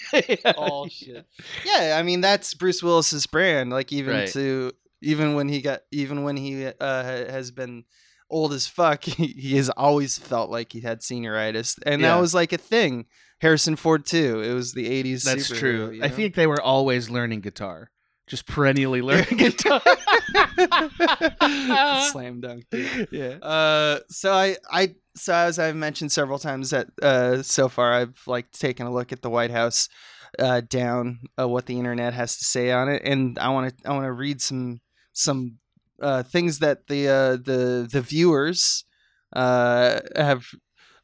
yeah. 0.43 0.51
all 0.57 0.87
shit. 0.87 1.25
Yeah, 1.65 1.97
I 1.99 2.03
mean 2.03 2.21
that's 2.21 2.53
Bruce 2.53 2.81
Willis's 2.81 3.25
brand. 3.27 3.69
Like 3.71 3.91
even 3.91 4.15
Right. 4.15 4.29
to 4.29 4.71
even 5.01 5.35
when 5.35 5.49
he 5.49 5.61
got 5.61 5.81
even 5.91 6.23
when 6.23 6.37
he 6.37 6.65
uh, 6.67 7.03
has 7.03 7.51
been 7.51 7.83
old 8.29 8.53
as 8.53 8.67
fuck, 8.67 9.03
he, 9.05 9.27
he 9.27 9.57
has 9.57 9.69
always 9.71 10.17
felt 10.17 10.49
like 10.49 10.71
he 10.71 10.79
had 10.81 11.01
senioritis, 11.01 11.77
and 11.85 12.01
Yeah. 12.01 12.15
that 12.15 12.21
was 12.21 12.33
like 12.33 12.53
a 12.53 12.57
thing. 12.57 13.05
Harrison 13.41 13.75
Ford 13.75 14.05
too. 14.05 14.41
It 14.41 14.53
was 14.53 14.73
the 14.73 14.87
'80s. 14.87 15.23
That's 15.23 15.49
true. 15.49 15.91
you 15.91 16.03
I 16.03 16.09
think 16.09 16.35
they 16.35 16.47
were 16.47 16.61
always 16.61 17.09
learning 17.09 17.41
guitar. 17.41 17.89
Just 18.27 18.45
perennially 18.45 19.01
learning 19.01 19.37
guitar. 19.37 19.81
slam 22.11 22.39
dunk. 22.39 22.65
dude. 22.69 23.07
yeah. 23.11 23.35
Uh, 23.41 23.99
so 24.09 24.31
I, 24.31 24.57
I, 24.71 24.95
so 25.15 25.33
as 25.33 25.59
I've 25.59 25.75
mentioned 25.75 26.11
several 26.11 26.39
times 26.39 26.69
that 26.69 26.87
uh, 27.01 27.41
so 27.41 27.67
far 27.67 27.93
I've 27.93 28.21
like 28.27 28.51
taken 28.51 28.85
a 28.85 28.93
look 28.93 29.11
at 29.11 29.21
the 29.21 29.29
White 29.29 29.51
House 29.51 29.89
uh, 30.39 30.61
down 30.61 31.19
uh, 31.37 31.47
what 31.47 31.65
the 31.65 31.77
internet 31.77 32.13
has 32.13 32.37
to 32.37 32.45
say 32.45 32.71
on 32.71 32.89
it, 32.89 33.01
and 33.03 33.37
I 33.39 33.49
want 33.49 33.75
to, 33.75 33.89
I 33.89 33.93
want 33.93 34.05
to 34.05 34.13
read 34.13 34.39
some 34.39 34.81
some 35.13 35.57
uh, 36.01 36.23
things 36.23 36.59
that 36.59 36.87
the 36.87 37.07
uh, 37.07 37.31
the 37.37 37.89
the 37.91 38.01
viewers 38.01 38.85
uh, 39.33 39.99
have 40.15 40.45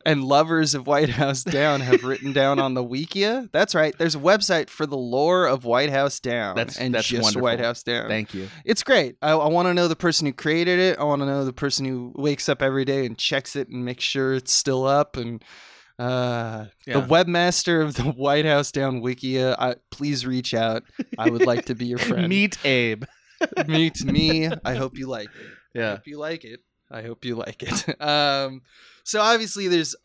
and 0.05 0.23
lovers 0.23 0.73
of 0.75 0.87
White 0.87 1.09
House 1.09 1.43
Down 1.43 1.81
have 1.81 2.03
written 2.03 2.31
down 2.31 2.59
on 2.59 2.73
the 2.75 2.83
Wikia. 2.83 3.49
That's 3.51 3.75
right. 3.75 3.93
There's 3.97 4.15
a 4.15 4.19
website 4.19 4.69
for 4.69 4.85
the 4.85 4.95
lore 4.97 5.45
of 5.47 5.65
White 5.65 5.89
House 5.89 6.19
Down. 6.19 6.55
That's- 6.55 6.77
and 6.77 6.93
that's 6.95 7.07
just 7.07 7.23
wonderful. 7.23 7.41
White 7.43 7.59
House 7.59 7.83
Down. 7.83 8.07
Thank 8.07 8.33
you. 8.33 8.47
It's 8.63 8.83
great. 8.83 9.17
I, 9.21 9.31
I 9.31 9.47
want 9.49 9.67
to 9.67 9.73
know 9.73 9.87
the 9.87 9.95
person 9.97 10.25
who 10.25 10.33
created 10.33 10.79
it. 10.79 10.97
I 10.99 11.03
want 11.03 11.21
to 11.21 11.25
know 11.25 11.43
the 11.43 11.51
person 11.53 11.85
who 11.85 12.13
wakes 12.15 12.47
up 12.47 12.61
every 12.61 12.85
day 12.85 13.05
and 13.05 13.17
checks 13.17 13.55
it 13.55 13.67
and 13.69 13.83
makes 13.83 14.03
sure 14.03 14.33
it's 14.33 14.53
still 14.53 14.85
up. 14.85 15.17
And 15.17 15.43
uh, 15.99 16.65
Yeah. 16.85 16.99
the 16.99 17.07
webmaster 17.07 17.83
of 17.83 17.95
the 17.95 18.03
White 18.03 18.45
House 18.45 18.71
Down 18.71 19.01
Wikia, 19.01 19.55
I, 19.59 19.75
please 19.91 20.25
reach 20.25 20.53
out. 20.53 20.83
I 21.17 21.29
would 21.29 21.45
like 21.45 21.65
to 21.65 21.75
be 21.75 21.85
your 21.85 21.97
friend. 21.99 22.29
Meet 22.29 22.63
Abe. 22.65 23.03
Meet 23.67 24.03
me. 24.05 24.49
I 24.65 24.75
hope 24.75 24.97
you 24.97 25.07
like 25.07 25.27
it. 25.27 25.31
I 25.75 25.79
Yeah. 25.79 25.89
hope 25.91 26.07
you 26.07 26.17
like 26.17 26.43
it. 26.45 26.61
I 26.89 27.01
hope 27.01 27.25
you 27.25 27.35
like 27.35 27.63
it. 27.63 28.01
Um, 28.01 28.61
so 29.03 29.21
obviously, 29.21 29.67
there's 29.67 29.95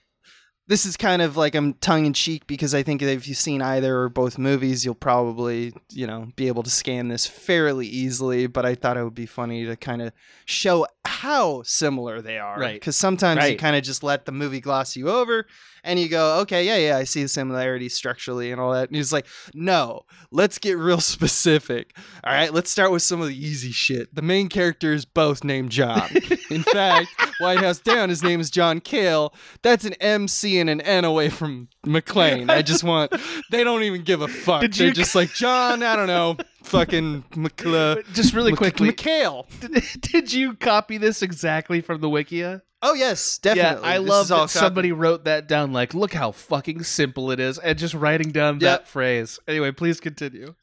this 0.69 0.87
is 0.87 0.97
kind 0.97 1.23
of 1.23 1.37
like 1.37 1.55
I'm 1.55 1.75
tongue 1.75 2.07
in 2.07 2.13
cheek 2.13 2.47
because 2.47 2.75
I 2.75 2.83
think 2.83 3.03
if 3.03 3.27
you've 3.27 3.37
seen 3.37 3.61
either 3.61 3.99
or 3.99 4.09
both 4.09 4.39
movies, 4.39 4.85
you'll 4.85 4.95
probably, 4.95 5.75
you 5.91 6.07
know, 6.07 6.29
be 6.37 6.49
able 6.49 6.63
to 6.63 6.71
scan 6.71 7.09
this 7.09 7.27
fairly 7.27 7.87
easily. 7.87 8.47
But 8.47 8.65
I 8.65 8.75
thought 8.75 8.97
it 8.97 9.05
would 9.05 9.15
be 9.15 9.27
funny 9.27 9.67
to 9.67 9.77
kind 9.77 10.03
of 10.03 10.13
show 10.45 10.87
how 11.05 11.63
similar 11.65 12.23
they 12.23 12.39
are. 12.39 12.59
Right. 12.59 12.75
Because 12.75 12.97
sometimes 12.97 13.49
you 13.49 13.57
kind 13.57 13.77
of 13.77 13.83
just 13.83 14.03
let 14.03 14.25
the 14.25 14.33
movie 14.33 14.61
gloss 14.61 14.97
you 14.97 15.11
over 15.11 15.47
and 15.85 15.99
you 15.99 16.09
go, 16.09 16.41
okay, 16.41 16.65
yeah, 16.65 16.77
yeah, 16.77 16.97
I 16.97 17.05
see 17.05 17.23
the 17.23 17.29
similarities 17.29 17.95
structurally 17.95 18.53
and 18.53 18.61
all 18.61 18.73
that. 18.73 18.89
And 18.89 18.97
he's 18.97 19.13
like, 19.13 19.27
no, 19.55 20.03
let's 20.31 20.59
get 20.59 20.79
real 20.79 21.01
specific. 21.33 21.97
All 22.25 22.33
right, 22.33 22.53
let's 22.53 22.71
start 22.71 22.91
with 22.93 23.03
some 23.03 23.21
of 23.21 23.29
the 23.29 23.37
easy 23.37 23.73
shit. 23.73 24.15
The 24.15 24.23
main 24.23 24.49
character 24.49 24.93
is 24.93 25.05
both 25.05 25.45
named 25.45 25.71
John. 25.71 26.09
In 26.51 26.63
fact, 26.63 27.09
White 27.41 27.59
House 27.61 27.81
Down, 27.81 28.09
his 28.11 28.23
name 28.23 28.41
is 28.41 28.51
John 28.51 28.81
Cale. 28.81 29.35
That's 29.63 29.85
an 29.85 29.95
MC 29.95 30.59
and 30.61 30.71
an 30.71 30.81
N 30.83 31.05
away 31.05 31.29
from 31.31 31.69
McClane. 31.87 32.51
I 32.51 32.63
just 32.63 32.85
want, 32.85 33.13
they 33.51 33.65
don't 33.65 33.83
even 33.83 34.03
give 34.03 34.21
a 34.23 34.29
fuck. 34.29 34.61
Did 34.63 34.75
They're 34.75 34.87
you- 34.89 34.93
just 34.95 35.15
like, 35.15 35.33
John, 35.35 35.83
I 35.83 35.97
don't 35.97 36.07
know, 36.07 36.37
fucking 36.63 37.25
McCla- 37.33 38.05
Just 38.15 38.35
really 38.35 38.53
Mc- 38.53 38.59
quickly, 38.59 38.91
McHale. 38.93 39.47
did, 39.61 39.85
did 40.01 40.33
you 40.33 40.55
copy 40.55 40.99
this 40.99 41.23
exactly 41.23 41.81
from 41.81 42.01
the 42.01 42.09
Wikia? 42.09 42.63
Oh, 42.85 42.95
yes, 42.95 43.39
definitely. 43.39 43.89
Yeah, 43.89 43.95
I 43.95 43.99
This 44.01 44.09
love 44.09 44.25
is 44.27 44.31
all 44.33 44.47
that 44.47 44.51
somebody 44.51 44.91
wrote 44.91 45.25
that 45.25 45.47
down. 45.47 45.73
Like, 45.73 45.95
look 45.95 46.13
how 46.13 46.33
fucking 46.33 46.83
simple 46.83 47.31
it 47.31 47.39
is, 47.39 47.59
and 47.59 47.79
just 47.79 47.95
writing 47.95 48.33
down 48.33 48.59
that 48.59 48.81
Yep. 48.81 48.87
phrase. 48.89 49.39
Anyway, 49.47 49.71
please 49.73 50.01
continue. 50.01 50.55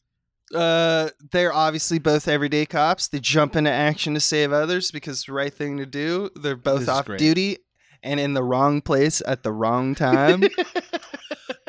uh 0.56 1.10
they're 1.32 1.54
obviously 1.54 2.00
both 2.00 2.28
everyday 2.28 2.66
cops 2.66 3.08
they 3.08 3.20
jump 3.20 3.56
into 3.56 3.70
action 3.70 4.16
to 4.16 4.20
save 4.20 4.52
others 4.52 4.90
because 4.90 5.18
it's 5.20 5.26
the 5.28 5.32
right 5.32 5.54
thing 5.54 5.78
to 5.78 5.86
do 5.86 6.28
they're 6.42 6.56
both 6.56 6.80
This 6.80 6.84
is 6.84 6.90
off 6.90 7.06
great. 7.06 7.20
duty 7.20 7.60
and 8.02 8.20
in 8.20 8.34
the 8.34 8.42
wrong 8.44 8.82
place 8.82 9.22
at 9.28 9.44
the 9.44 9.52
wrong 9.52 9.94
time 9.94 10.42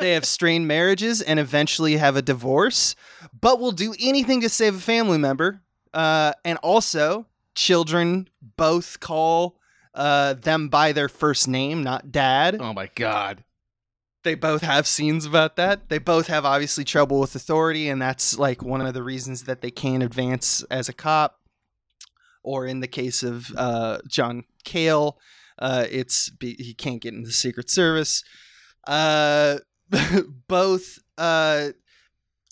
they 0.01 0.11
have 0.13 0.25
strained 0.25 0.67
marriages 0.67 1.21
and 1.21 1.39
eventually 1.39 1.97
have 1.97 2.15
a 2.15 2.21
divorce 2.21 2.95
but 3.39 3.59
will 3.59 3.71
do 3.71 3.93
anything 3.99 4.41
to 4.41 4.49
save 4.49 4.75
a 4.75 4.79
family 4.79 5.17
member 5.17 5.61
uh 5.93 6.33
and 6.43 6.57
also 6.63 7.25
children 7.55 8.27
both 8.57 8.99
call 8.99 9.57
uh 9.93 10.33
them 10.33 10.67
by 10.69 10.91
their 10.91 11.07
first 11.09 11.47
name 11.47 11.83
not 11.83 12.11
dad 12.11 12.57
oh 12.59 12.73
my 12.73 12.89
god. 12.95 13.43
they 14.23 14.35
both 14.35 14.61
have 14.61 14.85
scenes 14.85 15.25
about 15.25 15.55
that. 15.55 15.89
They 15.89 15.97
both 15.97 16.27
have 16.27 16.45
obviously 16.45 16.83
trouble 16.83 17.19
with 17.19 17.33
authority, 17.35 17.89
and 17.89 17.99
that's 17.99 18.37
like 18.37 18.61
one 18.61 18.79
of 18.85 18.93
the 18.93 19.01
reasons 19.01 19.45
that 19.45 19.61
they 19.61 19.71
can't 19.71 20.03
advance 20.03 20.61
as 20.69 20.87
a 20.87 20.93
cop. 20.93 21.39
Or 22.43 22.67
in 22.67 22.81
the 22.81 22.87
case 22.87 23.23
of 23.23 23.51
uh, 23.57 23.97
John 24.07 24.43
Cale, 24.63 25.17
uh, 25.57 25.85
it's 25.89 26.31
he 26.39 26.75
can't 26.75 27.01
get 27.01 27.13
into 27.15 27.27
the 27.27 27.33
Secret 27.33 27.69
Service. 27.71 28.23
Uh, 28.85 29.57
both 30.47 30.99
uh, 31.17 31.69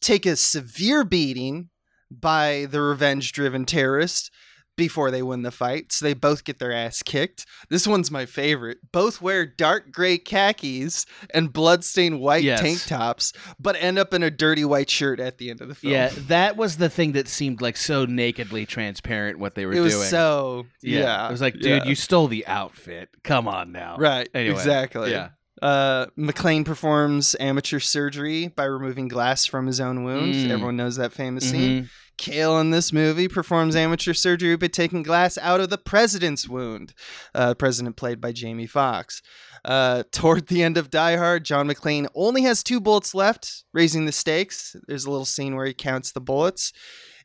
take 0.02 0.26
a 0.26 0.36
severe 0.36 1.04
beating 1.04 1.70
by 2.12 2.68
the 2.70 2.82
revenge-driven 2.82 3.66
terrorist 3.66 4.32
before 4.76 5.12
they 5.12 5.22
win 5.22 5.42
the 5.42 5.52
fight. 5.52 5.92
So 5.92 6.06
they 6.06 6.14
both 6.14 6.46
get 6.46 6.58
their 6.58 6.72
ass 6.72 7.04
kicked. 7.04 7.46
This 7.70 7.86
one's 7.86 8.10
my 8.10 8.26
favorite. 8.26 8.78
Both 8.94 9.22
wear 9.22 9.46
dark 9.46 9.92
gray 9.92 10.18
khakis 10.18 11.06
and 11.34 11.52
bloodstained 11.52 12.22
white 12.22 12.44
Yes. 12.46 12.62
tank 12.62 12.86
tops, 12.86 13.34
but 13.60 13.76
end 13.78 14.00
up 14.00 14.14
in 14.14 14.24
a 14.24 14.32
dirty 14.32 14.64
white 14.64 14.90
shirt 14.90 15.20
at 15.20 15.38
the 15.38 15.50
end 15.50 15.60
of 15.60 15.68
the 15.68 15.76
film. 15.76 15.92
Yeah, 15.92 16.12
that 16.28 16.56
was 16.56 16.78
the 16.78 16.90
thing 16.90 17.12
that 17.12 17.28
seemed 17.28 17.62
like 17.62 17.76
so 17.76 18.06
nakedly 18.06 18.66
transparent 18.66 19.38
what 19.38 19.54
they 19.56 19.66
were 19.66 19.74
it 19.74 19.82
was 19.82 19.96
doing. 19.96 20.08
so 20.08 20.66
yeah. 20.82 21.28
It 21.28 21.32
was 21.32 21.42
like, 21.42 21.56
dude, 21.56 21.66
yeah. 21.66 21.84
you 21.84 21.96
stole 21.96 22.30
the 22.30 22.48
outfit. 22.48 23.10
Come 23.24 23.50
on 23.50 23.74
now. 23.74 23.98
right 23.98 24.30
Anyway, 24.34 24.56
exactly. 24.56 25.12
Yeah. 25.12 25.30
Uh, 25.62 26.08
McClane 26.18 26.66
performs 26.66 27.36
amateur 27.40 27.80
surgery 27.80 28.48
by 28.48 28.64
removing 28.64 29.08
glass 29.08 29.46
from 29.46 29.68
his 29.68 29.80
own 29.80 30.04
wound. 30.04 30.34
Mm. 30.36 30.50
Everyone 30.50 30.78
knows 30.78 30.96
that 30.98 31.14
famous 31.14 31.50
scene. 31.50 31.84
Mhm. 31.84 31.90
Cale 32.18 32.60
in 32.60 32.72
this 32.72 32.92
movie 32.92 33.30
performs 33.30 33.76
amateur 33.78 34.14
surgery 34.14 34.56
by 34.58 34.68
taking 34.68 35.04
glass 35.04 35.38
out 35.38 35.62
of 35.62 35.70
the 35.70 35.78
president's 35.78 36.50
wound. 36.50 36.94
Uh, 37.34 37.54
president 37.54 37.96
played 37.96 38.20
by 38.20 38.32
Jamie 38.34 38.68
Foxx. 38.68 39.22
Uh, 39.64 40.04
toward 40.12 40.48
the 40.48 40.62
end 40.64 40.78
of 40.78 40.90
Die 40.90 41.16
Hard, 41.18 41.46
John 41.46 41.68
McClane 41.68 42.08
only 42.16 42.42
has 42.44 42.62
two 42.64 42.80
bullets 42.82 43.14
left, 43.16 43.64
raising 43.74 44.06
the 44.06 44.12
stakes. 44.12 44.76
There's 44.88 45.06
a 45.06 45.12
little 45.12 45.26
scene 45.26 45.56
where 45.56 45.66
he 45.66 45.74
counts 45.74 46.12
the 46.12 46.22
bullets. 46.22 46.74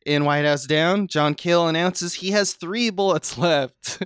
In 0.07 0.27
White 0.27 0.45
House 0.45 0.67
Down, 0.67 1.09
John 1.09 1.35
Cale 1.35 1.67
announces 1.67 2.15
he 2.15 2.33
has 2.33 2.53
three 2.53 2.91
bullets 2.91 3.39
left, 3.39 4.03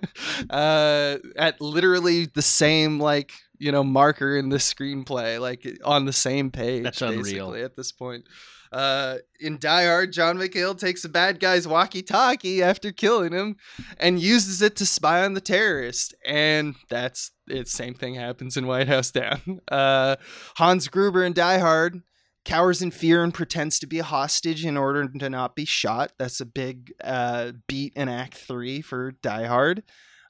uh, 0.49 1.17
at 1.37 1.61
literally 1.61 2.27
the 2.27 2.43
same 2.43 3.01
like 3.01 3.33
you 3.59 3.73
know 3.73 3.85
marker 3.85 4.37
in 4.37 4.49
the 4.49 4.57
screenplay, 4.57 5.41
like 5.41 5.67
on 5.85 6.05
the 6.05 6.13
same 6.13 6.51
page. 6.51 6.85
That's 6.85 7.03
unreal. 7.03 7.23
basically, 7.23 7.63
At 7.63 7.77
this 7.77 7.93
point, 7.93 8.25
uh, 8.73 9.17
in 9.41 9.59
Die 9.59 9.85
Hard, 9.85 10.13
John 10.13 10.37
McHale 10.37 10.79
takes 10.79 11.05
a 11.05 11.09
bad 11.09 11.41
guy's 11.41 11.67
walkie-talkie 11.67 12.63
after 12.63 12.93
killing 12.93 13.33
him 13.33 13.57
and 13.99 14.21
uses 14.21 14.63
it 14.63 14.77
to 14.77 14.87
spy 14.87 15.25
on 15.25 15.35
the 15.35 15.41
terrorist. 15.41 16.15
And 16.25 16.75
that's 16.89 17.33
it. 17.47 17.69
Same 17.69 17.95
thing 17.95 18.15
happens 18.15 18.57
in 18.57 18.67
White 18.67 18.89
House 18.89 19.11
Down. 19.11 19.61
Uh, 19.71 20.17
Hans 20.57 20.89
Gruber 20.89 21.25
in 21.25 21.33
Die 21.33 21.59
Hard 21.59 22.03
cowers 22.45 22.81
in 22.81 22.91
fear 22.91 23.23
and 23.23 23.35
pretends 23.35 23.79
to 23.79 23.87
be 23.87 23.99
a 23.99 24.05
hostage 24.05 24.65
in 24.65 24.77
order 24.77 25.07
to 25.07 25.29
not 25.29 25.55
be 25.55 25.67
shot. 25.67 26.13
That's 26.19 26.41
a 26.41 26.47
big 26.47 26.93
uh, 27.05 27.53
beat 27.67 27.93
in 27.95 28.09
Act 28.09 28.35
Three 28.35 28.81
for 28.81 29.13
Die 29.23 29.45
Hard. 29.45 29.83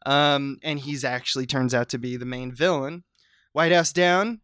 Um, 0.04 0.58
and 0.62 0.80
he's 0.80 1.04
actually 1.04 1.46
turns 1.46 1.74
out 1.74 1.88
to 1.90 1.98
be 1.98 2.16
the 2.16 2.24
main 2.24 2.52
villain. 2.52 3.04
White 3.58 3.72
House 3.72 3.92
Down, 3.92 4.40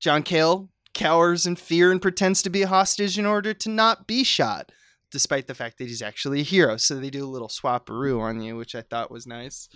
John 0.00 0.22
Cale 0.22 0.70
cowers 0.94 1.44
in 1.44 1.54
fear 1.54 1.92
and 1.92 2.00
pretends 2.00 2.40
to 2.40 2.48
be 2.48 2.62
a 2.62 2.66
hostage 2.66 3.18
in 3.18 3.26
order 3.26 3.52
to 3.52 3.68
not 3.68 4.06
be 4.06 4.24
shot, 4.24 4.72
despite 5.10 5.46
the 5.48 5.54
fact 5.54 5.76
that 5.76 5.88
he's 5.88 6.00
actually 6.00 6.40
a 6.40 6.44
hero. 6.44 6.78
So 6.78 6.94
they 6.94 7.10
do 7.10 7.26
a 7.26 7.28
little 7.28 7.48
swapperoo 7.48 8.18
on 8.22 8.40
you, 8.40 8.56
which 8.56 8.74
I 8.74 8.80
thought 8.80 9.10
was 9.10 9.26
nice. 9.26 9.68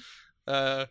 Uh, 0.46 0.86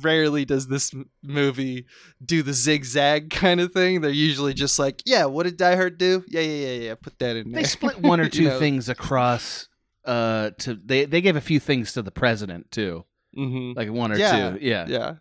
rarely 0.00 0.44
does 0.44 0.68
this 0.68 0.94
movie 1.24 1.86
do 2.24 2.44
the 2.44 2.52
zigzag 2.52 3.30
kind 3.30 3.60
of 3.60 3.72
thing. 3.72 4.00
They're 4.00 4.12
usually 4.12 4.54
just 4.54 4.78
like, 4.78 5.02
yeah, 5.04 5.24
what 5.24 5.42
did 5.42 5.56
Die 5.56 5.74
Hard 5.74 5.98
do? 5.98 6.22
Yeah, 6.28 6.42
yeah, 6.42 6.66
yeah, 6.68 6.80
yeah. 6.84 6.94
Put 6.94 7.18
that 7.18 7.34
in 7.34 7.50
there. 7.50 7.62
They 7.62 7.66
split 7.68 7.98
one 8.00 8.20
or 8.20 8.24
You 8.26 8.30
two 8.30 8.44
know? 8.44 8.58
things 8.60 8.88
across. 8.88 9.66
Uh, 10.04 10.50
to 10.58 10.78
they 10.84 11.04
they 11.04 11.20
gave 11.20 11.34
a 11.34 11.40
few 11.40 11.58
things 11.58 11.94
to 11.94 12.02
the 12.02 12.12
president 12.12 12.70
too, 12.70 13.04
Mhm. 13.36 13.74
like 13.74 13.90
one 13.90 14.12
or 14.12 14.16
Yeah, 14.18 14.50
two. 14.52 14.58
Yeah. 14.64 14.86
Yeah. 14.88 15.14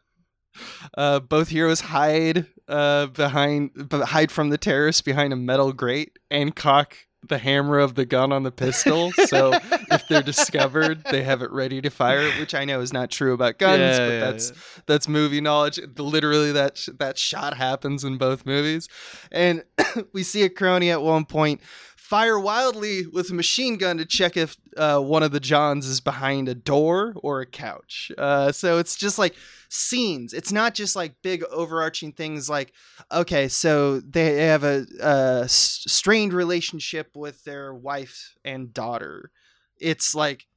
Uh, 0.97 1.19
both 1.19 1.49
heroes 1.49 1.81
hide 1.81 2.45
uh, 2.67 3.07
behind, 3.07 3.71
hide 3.91 4.31
from 4.31 4.49
the 4.49 4.57
terrorists 4.57 5.01
behind 5.01 5.33
a 5.33 5.35
metal 5.35 5.73
grate 5.73 6.17
and 6.29 6.55
cock 6.55 6.95
the 7.27 7.37
hammer 7.37 7.79
of 7.79 7.95
the 7.95 8.05
gun 8.05 8.31
on 8.31 8.43
the 8.43 8.51
pistol. 8.51 9.11
so 9.27 9.51
if 9.91 10.07
they're 10.07 10.23
discovered, 10.23 11.03
they 11.11 11.23
have 11.23 11.41
it 11.41 11.51
ready 11.51 11.81
to 11.81 11.89
fire, 11.89 12.29
which 12.39 12.55
I 12.55 12.65
know 12.65 12.79
is 12.79 12.93
not 12.93 13.11
true 13.11 13.33
about 13.33 13.57
guns, 13.57 13.79
Yeah, 13.79 13.97
but 13.97 14.13
yeah, 14.13 14.19
that's 14.19 14.53
that's 14.85 15.07
movie 15.07 15.41
knowledge. 15.41 15.79
Literally, 15.97 16.51
that 16.53 16.77
sh- 16.77 16.89
that 16.97 17.17
shot 17.17 17.57
happens 17.57 18.03
in 18.03 18.17
both 18.17 18.45
movies, 18.45 18.87
and 19.31 19.63
we 20.13 20.23
see 20.23 20.43
a 20.43 20.49
crony 20.49 20.91
at 20.91 21.01
one 21.01 21.25
point 21.25 21.61
fire 22.09 22.39
wildly 22.39 23.05
with 23.05 23.29
a 23.29 23.35
machine 23.35 23.77
gun 23.77 23.99
to 23.99 24.03
check 24.05 24.35
if 24.35 24.57
uh, 24.75 24.99
one 24.99 25.21
of 25.21 25.31
the 25.31 25.39
Johns 25.39 25.85
is 25.85 26.01
behind 26.01 26.49
a 26.49 26.55
door 26.55 27.13
or 27.17 27.41
a 27.41 27.45
couch. 27.45 28.11
Uh, 28.17 28.51
so 28.51 28.79
it's 28.79 28.95
just 28.95 29.19
like 29.19 29.35
scenes. 29.69 30.33
It's 30.33 30.51
not 30.51 30.73
just 30.73 30.95
like 30.95 31.13
big 31.21 31.43
overarching 31.51 32.13
things 32.13 32.49
like, 32.49 32.73
okay, 33.11 33.47
so 33.47 33.99
they 33.99 34.47
have 34.47 34.63
a 34.63 35.47
strained 35.47 36.33
relationship 36.33 37.11
with 37.15 37.43
their 37.43 37.75
wife 37.75 38.33
and 38.43 38.73
daughter. 38.73 39.29
It's 39.77 40.15
like 40.15 40.47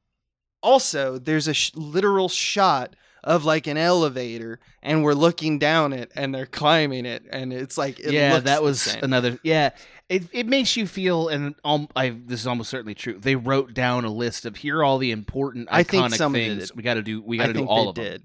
also 0.62 1.19
there's 1.19 1.49
a 1.49 1.55
sh- 1.55 1.73
literal 1.75 2.31
shot 2.31 2.97
of 3.25 3.45
like 3.45 3.67
an 3.67 3.77
elevator 3.77 4.59
and 4.83 5.05
we're 5.05 5.15
looking 5.15 5.59
down 5.59 5.93
it 5.93 6.11
and 6.17 6.35
they're 6.35 6.47
climbing 6.47 7.07
it 7.07 7.25
and 7.31 7.53
it's 7.53 7.79
like 7.79 8.01
it 8.01 8.13
yeah, 8.13 8.41
that 8.41 8.63
was 8.63 8.83
same. 8.83 9.03
another. 9.03 9.39
Yeah, 9.43 9.71
it 10.09 10.25
it 10.33 10.47
makes 10.47 10.77
you 10.77 10.87
feel, 10.87 11.29
and 11.29 11.55
um, 11.65 11.89
I 11.97 12.11
this 12.11 12.41
is 12.41 12.47
almost 12.47 12.71
certainly 12.71 12.95
true. 12.95 13.19
They 13.19 13.35
wrote 13.35 13.73
down 13.73 14.05
a 14.05 14.11
list 14.11 14.45
of 14.45 14.57
here 14.57 14.79
are 14.79 14.85
all 14.85 14.99
the 14.99 15.11
important 15.11 15.69
iconic 15.69 15.73
I 15.73 15.83
think 15.83 16.11
did 16.11 16.33
things 16.33 16.75
we 16.75 16.83
got 16.83 16.95
to 16.95 17.03
do. 17.03 17.23
We 17.23 17.39
got 17.39 17.47
to 17.47 17.53
do 17.55 17.65
all 17.65 17.89
of 17.89 17.95
them. 17.95 18.05
did. 18.05 18.23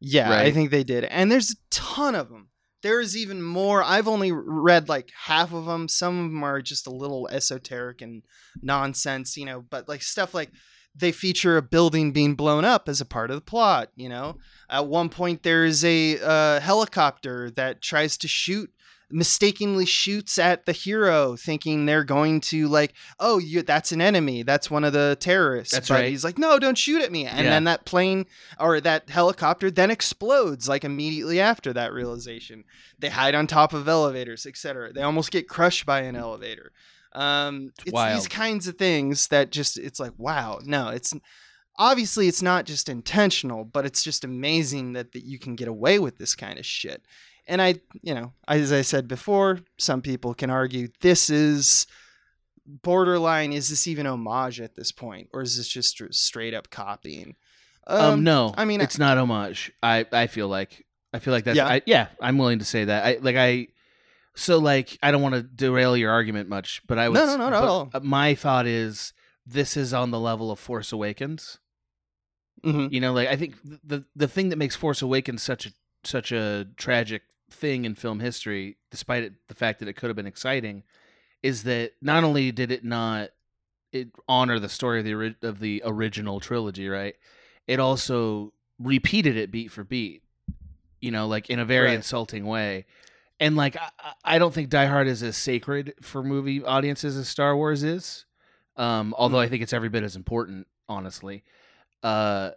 Yeah, 0.00 0.32
I 0.32 0.50
think 0.50 0.70
they 0.70 0.84
did. 0.84 1.04
And 1.04 1.30
there's 1.30 1.52
a 1.52 1.56
ton 1.70 2.14
of 2.14 2.28
them. 2.28 2.48
There 2.82 3.00
is 3.00 3.16
even 3.16 3.42
more. 3.42 3.82
I've 3.82 4.08
only 4.08 4.32
read 4.32 4.88
like 4.88 5.10
half 5.26 5.52
of 5.52 5.66
them. 5.66 5.86
Some 5.86 6.18
of 6.18 6.30
them 6.30 6.42
are 6.42 6.60
just 6.60 6.88
a 6.88 6.90
little 6.90 7.28
esoteric 7.28 8.02
and 8.02 8.22
nonsense, 8.60 9.36
you 9.36 9.44
know, 9.44 9.60
but 9.60 9.88
like 9.88 10.02
stuff 10.02 10.34
like 10.34 10.50
they 10.94 11.12
feature 11.12 11.56
a 11.56 11.62
building 11.62 12.12
being 12.12 12.34
blown 12.34 12.64
up 12.64 12.88
as 12.88 13.00
a 13.00 13.06
part 13.06 13.30
of 13.30 13.36
the 13.36 13.40
plot, 13.40 13.90
you 13.96 14.08
know. 14.08 14.36
At 14.68 14.86
one 14.86 15.08
point 15.08 15.42
there's 15.42 15.84
a 15.84 16.18
uh, 16.20 16.60
helicopter 16.60 17.50
that 17.52 17.80
tries 17.80 18.16
to 18.18 18.28
shoot 18.28 18.70
mistakenly 19.14 19.84
shoots 19.84 20.38
at 20.38 20.64
the 20.64 20.72
hero 20.72 21.36
thinking 21.36 21.84
they're 21.84 22.02
going 22.02 22.40
to 22.40 22.66
like 22.66 22.94
oh 23.20 23.36
you 23.36 23.60
that's 23.60 23.92
an 23.92 24.00
enemy 24.00 24.42
that's 24.42 24.70
one 24.70 24.84
of 24.84 24.94
the 24.94 25.14
terrorists 25.20 25.74
That's 25.74 25.88
but 25.90 25.96
right. 25.96 26.08
he's 26.08 26.24
like 26.24 26.38
no 26.38 26.58
don't 26.58 26.78
shoot 26.78 27.02
at 27.02 27.12
me 27.12 27.26
and 27.26 27.44
Yeah. 27.44 27.50
then 27.50 27.64
that 27.64 27.84
plane 27.84 28.24
or 28.58 28.80
that 28.80 29.10
helicopter 29.10 29.70
then 29.70 29.90
explodes 29.90 30.66
like 30.66 30.82
immediately 30.82 31.40
after 31.40 31.74
that 31.74 31.92
realization 31.92 32.64
they 32.98 33.10
hide 33.10 33.34
on 33.34 33.46
top 33.46 33.74
of 33.74 33.86
elevators 33.86 34.46
etc 34.46 34.90
they 34.94 35.02
almost 35.02 35.30
get 35.30 35.46
crushed 35.46 35.84
by 35.84 36.00
an 36.00 36.16
elevator 36.16 36.72
um 37.14 37.72
it's, 37.84 37.92
wild. 37.92 38.16
these 38.16 38.28
kinds 38.28 38.66
of 38.68 38.76
things 38.76 39.28
that 39.28 39.50
just 39.50 39.78
it's 39.78 40.00
like 40.00 40.12
wow 40.16 40.58
no 40.64 40.88
it's 40.88 41.14
obviously 41.78 42.28
it's 42.28 42.42
not 42.42 42.64
just 42.64 42.88
intentional 42.88 43.64
but 43.64 43.84
it's 43.84 44.02
just 44.02 44.24
amazing 44.24 44.92
that, 44.92 45.12
that 45.12 45.24
you 45.24 45.38
can 45.38 45.54
get 45.56 45.68
away 45.68 45.98
with 45.98 46.18
this 46.18 46.34
kind 46.34 46.58
of 46.58 46.66
shit 46.66 47.02
and 47.46 47.60
i 47.60 47.74
you 48.02 48.14
know 48.14 48.32
as 48.48 48.72
i 48.72 48.82
said 48.82 49.08
before 49.08 49.58
some 49.78 50.00
people 50.00 50.34
can 50.34 50.50
argue 50.50 50.88
this 51.00 51.28
is 51.30 51.86
borderline 52.66 53.52
is 53.52 53.68
this 53.68 53.86
even 53.86 54.06
homage 54.06 54.60
at 54.60 54.74
this 54.76 54.92
point 54.92 55.28
or 55.32 55.42
is 55.42 55.56
this 55.56 55.68
just 55.68 56.00
straight 56.14 56.54
up 56.54 56.70
copying 56.70 57.34
Um, 57.86 58.22
no, 58.22 58.54
I 58.56 58.64
mean, 58.64 58.80
it's 58.80 58.96
not 58.96 59.18
homage. 59.18 59.72
I 59.82 60.06
I 60.12 60.28
feel 60.28 60.46
like 60.46 60.86
I 61.12 61.18
feel 61.18 61.34
like 61.34 61.42
that's 61.42 61.56
Yeah. 61.56 61.66
yeah. 61.66 61.74
I, 61.74 61.82
yeah. 61.84 62.06
I'm 62.20 62.38
willing 62.38 62.60
to 62.60 62.64
say 62.64 62.84
that. 62.84 63.04
I 63.04 63.18
like 63.20 63.34
I. 63.34 63.66
So 64.34 64.58
like 64.58 64.98
I 65.02 65.10
don't 65.10 65.22
want 65.22 65.34
to 65.34 65.42
derail 65.42 65.96
your 65.96 66.10
argument 66.10 66.48
much, 66.48 66.80
but 66.86 66.98
I 66.98 67.08
would. 67.08 67.14
No, 67.14 67.26
no, 67.26 67.36
no, 67.36 67.50
not 67.50 67.52
at 67.52 67.60
but, 67.60 67.68
all. 67.68 67.90
uh, 67.94 68.00
My 68.00 68.34
thought 68.34 68.66
is 68.66 69.12
this 69.46 69.76
is 69.76 69.92
on 69.92 70.10
the 70.10 70.20
level 70.20 70.50
of 70.50 70.58
Force 70.58 70.92
Awakens. 70.92 71.58
Mhm. 72.64 72.92
You 72.92 73.00
know, 73.00 73.12
like 73.12 73.28
I 73.28 73.36
think 73.36 73.56
the 73.62 74.04
the 74.14 74.28
thing 74.28 74.48
that 74.50 74.56
makes 74.56 74.76
Force 74.76 75.02
Awakens 75.02 75.42
such 75.42 75.66
a 75.66 75.72
such 76.04 76.32
a 76.32 76.66
tragic 76.76 77.22
thing 77.50 77.84
in 77.84 77.94
film 77.94 78.20
history, 78.20 78.76
despite 78.90 79.22
it, 79.24 79.32
the 79.48 79.54
fact 79.54 79.78
that 79.80 79.88
it 79.88 79.94
could 79.94 80.08
have 80.08 80.16
been 80.16 80.26
exciting, 80.26 80.84
is 81.42 81.64
that 81.64 81.92
not 82.00 82.24
only 82.24 82.52
did 82.52 82.70
it 82.70 82.84
not 82.84 83.30
it 83.92 84.08
honor 84.26 84.58
the 84.58 84.68
story 84.70 85.00
of 85.00 85.04
the 85.04 85.12
ori- 85.14 85.36
of 85.42 85.58
the 85.58 85.82
original 85.84 86.40
trilogy, 86.40 86.88
right? 86.88 87.16
It 87.66 87.78
also 87.80 88.52
repeated 88.78 89.36
it 89.36 89.50
beat 89.50 89.70
for 89.70 89.84
beat. 89.84 90.22
You 91.00 91.10
know, 91.10 91.26
like 91.26 91.50
in 91.50 91.58
a 91.58 91.64
very 91.64 91.88
Right. 91.88 91.96
insulting 91.96 92.46
way. 92.46 92.86
And 93.42 93.56
like 93.56 93.76
I, 93.76 93.88
I- 93.98 94.12
I 94.24 94.38
don't 94.38 94.54
think 94.54 94.70
Die 94.70 94.86
Hard 94.86 95.08
is 95.08 95.22
as 95.22 95.36
sacred 95.36 95.94
for 96.00 96.22
movie 96.22 96.62
audiences 96.64 97.16
as 97.16 97.28
Star 97.28 97.56
Wars 97.56 97.82
is. 97.82 98.24
Um, 98.76 99.14
although 99.18 99.38
I 99.40 99.48
think 99.48 99.62
it's 99.62 99.72
every 99.74 99.88
bit 99.90 100.02
as 100.04 100.16
important, 100.16 100.66
honestly. 100.88 101.44
Uh, 102.02 102.52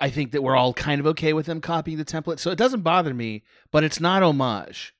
I 0.00 0.10
think 0.10 0.32
that 0.32 0.42
we're 0.42 0.56
all 0.56 0.72
kind 0.74 1.00
of 1.00 1.06
okay 1.08 1.32
with 1.32 1.46
them 1.46 1.60
copying 1.60 1.98
the 1.98 2.04
template, 2.04 2.40
so 2.40 2.50
it 2.50 2.58
doesn't 2.58 2.80
bother 2.82 3.14
me. 3.14 3.44
But 3.70 3.84
it's 3.84 4.00
not 4.00 4.22
homage; 4.24 4.94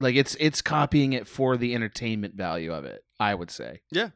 like 0.00 0.14
it's 0.16 0.34
it's 0.40 0.62
copying 0.62 1.12
it 1.12 1.26
for 1.28 1.56
the 1.58 1.74
entertainment 1.74 2.34
value 2.34 2.72
of 2.72 2.84
it. 2.86 3.04
I 3.20 3.34
would 3.34 3.50
say. 3.50 3.80
yeah 3.90 4.10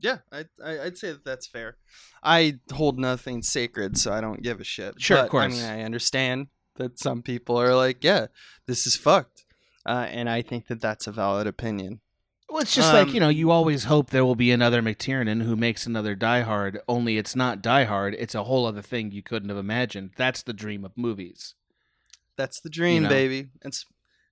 yeah, 0.00 0.18
I 0.32 0.44
i'd 0.62 0.98
say 0.98 1.12
that 1.12 1.24
that's 1.24 1.46
fair 1.46 1.76
i 2.22 2.58
hold 2.72 2.98
nothing 2.98 3.42
sacred 3.42 3.96
so 3.96 4.12
i 4.12 4.20
don't 4.20 4.42
give 4.42 4.60
a 4.60 4.64
shit 4.64 5.00
Sure, 5.00 5.18
of 5.18 5.30
But, 5.30 5.38
i 5.38 5.48
mean 5.48 5.64
i 5.64 5.82
understand 5.82 6.48
that 6.76 6.98
some 6.98 7.22
people 7.22 7.56
are 7.58 7.74
like 7.74 8.02
yeah 8.04 8.26
this 8.66 8.86
is 8.88 8.96
fucked 8.96 9.43
uh, 9.86 10.06
and 10.10 10.28
i 10.28 10.42
think 10.42 10.66
that 10.68 10.80
that's 10.80 11.06
a 11.06 11.12
valid 11.12 11.46
opinion 11.46 12.00
Well, 12.48 12.60
it's 12.62 12.74
just 12.74 12.92
Um, 12.92 12.94
like 12.94 13.14
you 13.14 13.20
know, 13.20 13.30
you 13.30 13.50
always 13.50 13.84
hope 13.84 14.10
there 14.10 14.24
will 14.24 14.36
be 14.36 14.52
another 14.52 14.82
McTiernan 14.82 15.42
who 15.42 15.56
makes 15.56 15.86
another 15.86 16.14
Die 16.14 16.42
Hard. 16.42 16.78
Only 16.86 17.16
it's 17.16 17.34
not 17.34 17.62
Die 17.62 17.84
Hard; 17.84 18.14
it's 18.18 18.34
a 18.34 18.44
whole 18.44 18.66
other 18.66 18.82
thing 18.82 19.10
you 19.10 19.22
couldn't 19.22 19.48
have 19.48 19.58
imagined. 19.58 20.10
That's 20.16 20.42
the 20.42 20.52
dream 20.52 20.84
of 20.84 20.92
movies. 20.96 21.54
That's 22.36 22.60
the 22.60 22.68
dream, 22.68 23.04
know. 23.04 23.08
baby. 23.08 23.48
And 23.62 23.72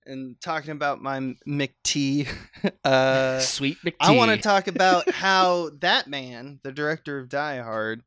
and 0.04 0.40
talking 0.40 0.72
about 0.72 1.00
my 1.00 1.18
McT, 1.46 2.28
uh, 2.84 3.40
Sweet 3.40 3.78
McT. 3.84 3.96
I 4.00 4.12
want 4.12 4.30
to 4.30 4.36
talk 4.36 4.68
about 4.68 5.10
how 5.10 5.70
that 5.80 6.06
man, 6.06 6.60
the 6.62 6.72
director 6.72 7.18
of 7.18 7.28
Die 7.28 7.58
Hard, 7.60 8.02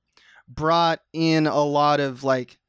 brought 0.47 0.99
in 1.13 1.47
a 1.47 1.63
lot 1.63 1.99
of 1.99 2.23
like 2.23 2.59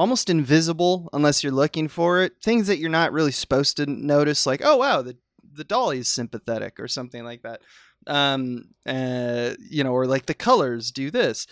almost 0.00 0.30
invisible, 0.30 1.10
unless 1.12 1.44
you're 1.44 1.52
looking 1.52 1.86
for 1.86 2.22
it, 2.22 2.32
things 2.42 2.66
that 2.68 2.78
you're 2.78 2.88
not 2.88 3.12
really 3.12 3.30
supposed 3.30 3.76
to 3.76 3.84
notice. 3.84 4.46
Like, 4.46 4.62
oh 4.64 4.78
wow, 4.78 5.02
the 5.02 5.18
the 5.52 5.62
dolly 5.62 5.98
is 5.98 6.08
sympathetic 6.08 6.80
or 6.80 6.88
something 6.88 7.22
like 7.22 7.42
that. 7.42 7.60
Um, 8.06 8.70
uh, 8.86 9.50
you 9.58 9.84
know, 9.84 9.92
or 9.92 10.06
like 10.06 10.24
the 10.24 10.32
colors 10.32 10.90
do 10.90 11.10
this. 11.10 11.46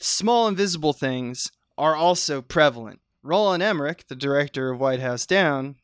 Small 0.00 0.48
invisible 0.48 0.92
things 0.92 1.52
are 1.78 1.94
also 1.94 2.42
prevalent. 2.42 2.98
Roland 3.22 3.62
Emmerich, 3.62 4.06
the 4.08 4.16
director 4.16 4.72
of 4.72 4.80
White 4.80 4.98
House 4.98 5.24
Down, 5.24 5.76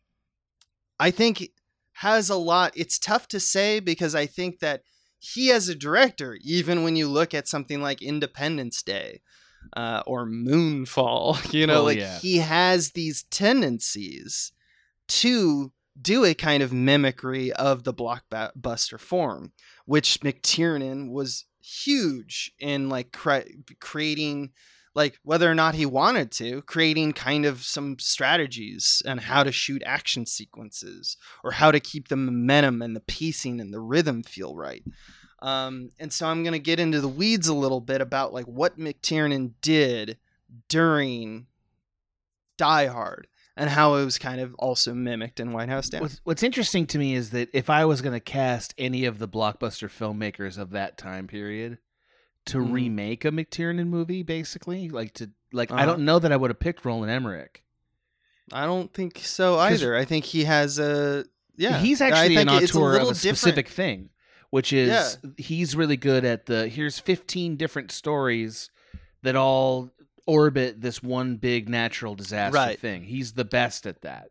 I 0.99 1.13
think 1.13 1.51
has 1.93 2.29
a 2.29 2.37
lot. 2.37 2.73
It's 2.75 2.99
tough 2.99 3.29
to 3.29 3.39
say 3.39 3.79
because 3.79 4.17
I 4.17 4.27
think 4.27 4.59
that 4.59 4.83
he, 5.21 5.53
as 5.53 5.69
a 5.69 5.77
director, 5.77 6.37
even 6.43 6.83
when 6.83 6.97
you 6.97 7.07
look 7.07 7.35
at 7.35 7.47
something 7.47 7.81
like 7.81 8.03
Independence 8.03 8.83
Day 8.83 9.21
uh, 9.77 10.03
or 10.07 10.27
Moonfall, 10.27 11.53
you 11.53 11.67
know, 11.67 11.81
Oh, 11.81 11.85
like 11.85 11.99
yeah. 11.99 12.19
he 12.19 12.39
has 12.39 12.91
these 12.93 13.23
tendencies 13.25 14.53
to 15.09 15.73
do 16.01 16.25
a 16.25 16.35
kind 16.35 16.63
of 16.63 16.73
mimicry 16.73 17.53
of 17.53 17.85
the 17.85 17.93
blockbuster 17.95 18.99
form, 18.99 19.53
which 19.87 20.21
McTiernan 20.21 21.11
was 21.11 21.45
huge 21.63 22.53
in 22.59 22.89
like 22.89 23.13
cre- 23.13 23.41
creating 23.81 24.51
like 24.95 25.21
whether 25.23 25.49
or 25.49 25.55
not 25.55 25.75
he 25.77 25.87
wanted 25.87 26.33
to 26.33 26.63
creating 26.63 27.13
kind 27.13 27.45
of 27.45 27.63
some 27.63 27.97
strategies 27.99 29.03
on 29.07 29.19
how 29.19 29.45
to 29.45 29.53
shoot 29.53 29.83
action 29.87 30.27
sequences 30.27 31.17
or 31.45 31.53
how 31.53 31.71
to 31.71 31.79
keep 31.79 32.09
the 32.09 32.17
momentum 32.17 32.83
and 32.83 32.97
the 32.97 33.01
pacing 33.01 33.61
and 33.61 33.73
the 33.73 33.79
rhythm 33.81 34.23
feel 34.25 34.57
right 34.57 34.83
um, 35.43 35.91
and 35.99 36.13
so 36.13 36.27
i'm 36.27 36.43
going 36.43 36.53
to 36.53 36.59
get 36.59 36.79
into 36.81 37.01
the 37.01 37.09
weeds 37.09 37.49
a 37.49 37.55
little 37.55 37.81
bit 37.81 38.01
about 38.01 38.33
like 38.33 38.47
what 38.47 38.79
mctiernan 38.79 39.53
did 39.63 40.19
during 40.69 41.47
die 42.57 42.87
hard 42.87 43.27
and 43.57 43.71
how 43.71 43.95
it 43.97 44.05
was 44.05 44.19
kind 44.19 44.41
of 44.41 44.55
also 44.55 44.95
mimicked 44.95 45.41
in 45.41 45.53
white 45.53 45.69
house 45.69 45.89
down 45.89 46.03
What's, 46.03 46.21
what's 46.25 46.43
interesting 46.43 46.87
to 46.89 46.99
me 46.99 47.15
is 47.15 47.31
that 47.31 47.49
if 47.53 47.69
I 47.71 47.85
was 47.85 48.01
going 48.01 48.13
to 48.15 48.21
cast 48.21 48.75
any 48.79 49.05
of 49.05 49.19
the 49.19 49.29
blockbuster 49.29 49.89
filmmakers 49.89 50.57
of 50.59 50.71
that 50.71 50.97
time 50.97 51.27
period 51.27 51.79
to 52.47 52.59
Mhm. 52.59 52.73
remake 52.73 53.25
a 53.25 53.31
McTiernan 53.31 53.89
movie, 53.89 54.23
basically, 54.23 54.89
like 54.89 55.13
to 55.15 55.31
like, 55.53 55.71
I 55.71 55.75
Uh-huh. 55.77 55.87
don't 55.87 56.05
know 56.05 56.19
that 56.19 56.33
I 56.33 56.37
would 56.37 56.51
have 56.51 56.61
picked 56.61 56.85
Roland 56.85 57.11
Emmerich. 57.11 57.63
i 58.53 58.65
don't 58.67 58.93
think 58.93 59.19
so 59.19 59.59
either 59.59 59.95
i 59.97 60.05
think 60.05 60.25
he 60.25 60.43
has 60.45 60.79
a 60.81 61.25
yeah 61.57 61.79
he's 61.79 62.01
I 62.01 62.09
actually 62.09 62.37
an 62.37 62.49
auteur 62.49 62.87
of 62.89 62.93
little 62.95 63.11
a 63.11 63.15
specific 63.15 63.69
thing, 63.69 64.11
which 64.51 64.73
is 64.73 64.89
Yeah. 65.23 65.31
he's 65.39 65.75
really 65.77 65.97
good 65.97 66.25
at 66.25 66.47
the 66.47 66.69
here's 66.69 66.99
15 66.99 67.57
different 67.57 67.91
stories 67.93 68.71
that 69.23 69.37
all 69.37 69.91
orbit 70.27 70.81
this 70.81 71.03
one 71.03 71.37
big 71.37 71.69
natural 71.69 72.15
disaster 72.15 72.55
Right. 72.57 72.79
thing. 72.79 73.05
He's 73.05 73.33
the 73.33 73.45
best 73.45 73.87
at 73.87 74.03
that. 74.03 74.29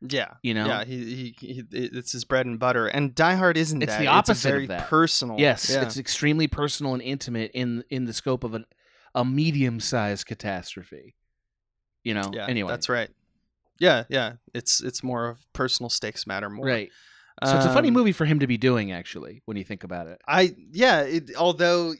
yeah 0.00 0.34
You 0.42 0.54
know, 0.54 0.66
Yeah, 0.66 0.84
he, 0.84 1.34
he, 1.38 1.46
he 1.46 1.64
it's 1.72 2.12
his 2.12 2.24
bread 2.24 2.46
and 2.46 2.58
butter. 2.58 2.86
And 2.86 3.14
Die 3.14 3.34
Hard 3.34 3.56
isn't 3.56 3.82
It's 3.82 3.92
that. 3.92 4.00
the 4.00 4.06
opposite 4.08 4.48
a 4.48 4.52
very 4.52 4.62
of 4.64 4.68
that. 4.68 4.88
personal. 4.88 5.38
Yes, 5.38 5.70
yeah. 5.70 5.82
it's 5.82 5.96
extremely 5.96 6.46
personal 6.48 6.92
and 6.94 7.02
intimate 7.02 7.50
in 7.54 7.84
in 7.90 8.04
the 8.04 8.12
scope 8.12 8.44
of 8.44 8.54
an, 8.54 8.64
a 9.14 9.24
medium 9.24 9.78
sized 9.80 10.26
catastrophe. 10.26 11.14
You 12.04 12.14
know. 12.14 12.30
yeah. 12.32 12.46
anyway, 12.48 12.70
that's 12.72 12.88
right. 12.88 13.10
Yeah, 13.78 14.04
yeah. 14.08 14.34
It's 14.54 14.82
it's 14.82 15.02
more 15.02 15.28
of 15.28 15.38
personal 15.52 15.88
stakes 15.90 16.26
matter 16.26 16.48
more. 16.50 16.66
right. 16.66 16.90
So 17.44 17.56
it's 17.56 17.66
a 17.66 17.72
funny 17.72 17.88
Um, 17.88 17.94
movie 17.94 18.12
for 18.12 18.24
him 18.24 18.38
to 18.40 18.46
be 18.46 18.56
doing, 18.56 18.92
actually, 18.92 19.42
when 19.46 19.56
you 19.56 19.64
think 19.64 19.84
about 19.84 20.06
it. 20.06 20.20
I 20.28 20.54
yeah. 20.70 21.00
It, 21.02 21.30
although 21.36 21.94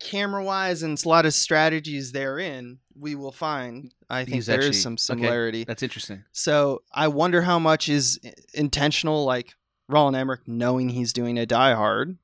camera 0.00 0.44
wise 0.44 0.82
and 0.82 1.02
a 1.02 1.08
lot 1.08 1.26
of 1.26 1.34
strategies 1.34 2.12
therein, 2.12 2.78
we 2.94 3.14
will 3.14 3.32
find. 3.32 3.92
I 4.10 4.24
think 4.24 4.44
there 4.44 4.60
is 4.60 4.66
actually- 4.66 4.80
some 4.80 4.92
okay. 4.94 5.00
similarity. 5.00 5.64
That's 5.64 5.82
interesting. 5.82 6.24
So 6.32 6.82
I 6.92 7.08
wonder 7.08 7.42
how 7.42 7.58
much 7.58 7.88
is 7.88 8.20
intentional, 8.52 9.24
like 9.24 9.54
Roland 9.88 10.16
Emmerich 10.16 10.46
knowing 10.46 10.90
he's 10.90 11.12
doing 11.12 11.38
a 11.38 11.46
Die 11.46 11.74
Hard 11.74 12.18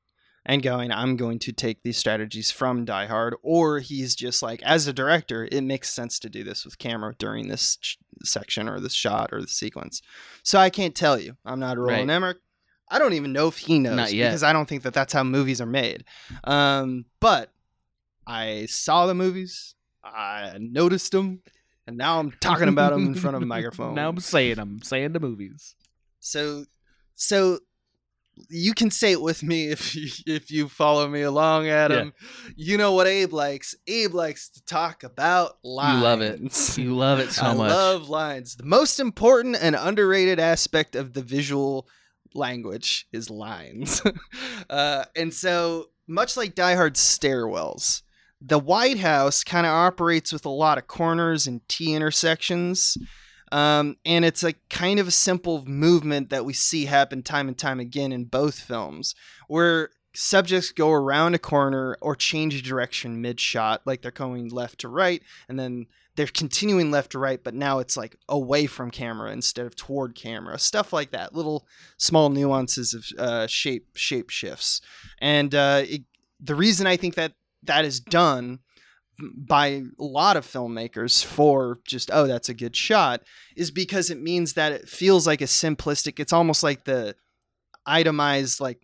and 0.45 0.63
going, 0.63 0.91
I'm 0.91 1.17
going 1.17 1.37
to 1.39 1.51
take 1.51 1.83
these 1.83 1.97
strategies 1.97 2.49
from 2.49 2.83
Die 2.85 3.05
Hard, 3.05 3.35
or 3.43 3.79
he's 3.79 4.15
just 4.15 4.41
like, 4.41 4.61
as 4.63 4.87
a 4.87 4.93
director, 4.93 5.47
it 5.51 5.61
makes 5.61 5.91
sense 5.91 6.17
to 6.19 6.29
do 6.29 6.43
this 6.43 6.65
with 6.65 6.79
camera 6.79 7.13
during 7.19 7.47
this 7.47 7.77
sh- 7.79 7.97
section 8.23 8.67
or 8.67 8.79
this 8.79 8.93
shot 8.93 9.29
or 9.31 9.41
the 9.41 9.47
sequence. 9.47 10.01
So 10.41 10.57
I 10.57 10.71
can't 10.71 10.95
tell 10.95 11.19
you. 11.19 11.37
I'm 11.45 11.59
not 11.59 11.77
a 11.77 11.81
Roland. 11.81 12.09
Emmerich. 12.09 12.37
I 12.91 12.99
don't 12.99 13.13
even 13.13 13.31
know 13.31 13.47
if 13.47 13.57
he 13.57 13.79
knows 13.79 13.95
Not 13.95 14.11
yet. 14.13 14.29
because 14.29 14.43
I 14.43 14.51
don't 14.53 14.67
think 14.67 14.83
that 14.83 14.93
that's 14.93 15.13
how 15.13 15.23
movies 15.23 15.61
are 15.61 15.65
made. 15.65 16.03
Um, 16.43 17.05
but 17.21 17.51
I 18.27 18.65
saw 18.67 19.07
the 19.07 19.15
movies, 19.15 19.75
I 20.03 20.57
noticed 20.59 21.13
them, 21.13 21.41
and 21.87 21.97
now 21.97 22.19
I'm 22.19 22.31
talking 22.41 22.67
about 22.67 22.91
them 22.91 23.07
in 23.07 23.15
front 23.15 23.37
of 23.37 23.41
a 23.41 23.45
microphone. 23.55 23.95
now 23.95 24.09
I'm 24.09 24.19
saying 24.19 24.59
I'm 24.59 24.81
saying 24.83 25.13
the 25.13 25.19
movies. 25.21 25.75
So, 26.19 26.65
so 27.15 27.59
you 28.49 28.73
can 28.73 28.91
say 28.91 29.11
it 29.13 29.21
with 29.21 29.41
me 29.41 29.67
if 29.71 29.95
you, 29.95 30.09
if 30.27 30.51
you 30.51 30.67
follow 30.67 31.07
me 31.07 31.21
along, 31.21 31.67
Adam. 31.69 32.13
You 32.55 32.77
know 32.77 32.91
what 32.91 33.07
Abe 33.07 33.31
likes. 33.33 33.73
Abe 33.87 34.13
likes 34.13 34.49
to 34.49 34.63
talk 34.65 35.03
about 35.03 35.57
lines. 35.63 35.97
You 35.97 36.03
love 36.03 36.21
it. 36.21 36.77
You 36.77 36.95
love 36.95 37.19
it 37.19 37.31
so 37.31 37.43
I 37.45 37.53
much. 37.53 37.69
love 37.71 38.09
lines. 38.09 38.55
The 38.57 38.65
most 38.65 38.99
important 38.99 39.57
and 39.61 39.75
underrated 39.75 40.39
aspect 40.39 40.95
of 40.95 41.13
the 41.13 41.21
visual 41.21 41.87
language 42.33 43.07
is 43.11 43.29
lines. 43.29 44.01
uh, 44.69 45.05
and 45.15 45.33
so, 45.33 45.89
much 46.07 46.35
like 46.35 46.55
Die 46.55 46.75
Hard's 46.75 46.99
stairwells, 46.99 48.01
the 48.41 48.59
White 48.59 48.99
House 48.99 49.43
kind 49.43 49.65
of 49.65 49.71
operates 49.71 50.33
with 50.33 50.45
a 50.45 50.49
lot 50.49 50.77
of 50.77 50.87
corners 50.87 51.47
and 51.47 51.67
T 51.67 51.93
intersections. 51.93 52.97
Um, 53.51 53.97
and 54.05 54.23
it's 54.23 54.43
a 54.43 54.53
kind 54.69 54.99
of 54.99 55.07
a 55.07 55.11
simple 55.11 55.65
movement 55.65 56.29
that 56.29 56.45
we 56.45 56.53
see 56.53 56.85
happen 56.85 57.21
time 57.21 57.47
and 57.47 57.57
time 57.57 57.79
again 57.79 58.11
in 58.11 58.25
both 58.25 58.59
films, 58.59 59.13
where 59.47 59.89
subjects 60.13 60.71
go 60.71 60.91
around 60.91 61.35
a 61.35 61.39
corner 61.39 61.97
or 62.01 62.15
change 62.15 62.63
direction 62.63 63.21
mid 63.21 63.39
shot, 63.39 63.81
like 63.85 64.01
they're 64.01 64.11
going 64.11 64.49
left 64.49 64.79
to 64.79 64.87
right, 64.87 65.21
and 65.49 65.59
then 65.59 65.87
they're 66.15 66.27
continuing 66.27 66.91
left 66.91 67.11
to 67.11 67.19
right, 67.19 67.41
but 67.41 67.53
now 67.53 67.79
it's 67.79 67.95
like 67.95 68.17
away 68.27 68.67
from 68.67 68.91
camera 68.91 69.31
instead 69.31 69.65
of 69.65 69.75
toward 69.75 70.15
camera. 70.15 70.59
Stuff 70.59 70.91
like 70.91 71.11
that, 71.11 71.33
little 71.33 71.65
small 71.97 72.29
nuances 72.29 72.93
of 72.93 73.05
uh, 73.17 73.47
shape 73.47 73.87
shape 73.95 74.29
shifts, 74.29 74.81
and 75.19 75.55
uh, 75.55 75.83
it, 75.85 76.01
the 76.39 76.55
reason 76.55 76.87
I 76.87 76.97
think 76.97 77.15
that 77.15 77.33
that 77.63 77.85
is 77.85 77.99
done 77.99 78.59
by 79.37 79.67
a 79.67 79.83
lot 80.03 80.35
of 80.35 80.45
filmmakers 80.45 81.23
for 81.23 81.79
just 81.85 82.09
oh 82.11 82.25
that's 82.25 82.49
a 82.49 82.53
good 82.53 82.75
shot 82.75 83.21
is 83.55 83.69
because 83.69 84.09
it 84.09 84.19
means 84.19 84.53
that 84.53 84.71
it 84.71 84.89
feels 84.89 85.27
like 85.27 85.41
a 85.41 85.45
simplistic 85.45 86.19
it's 86.19 86.33
almost 86.33 86.63
like 86.63 86.85
the 86.85 87.15
itemized 87.85 88.59
like 88.59 88.81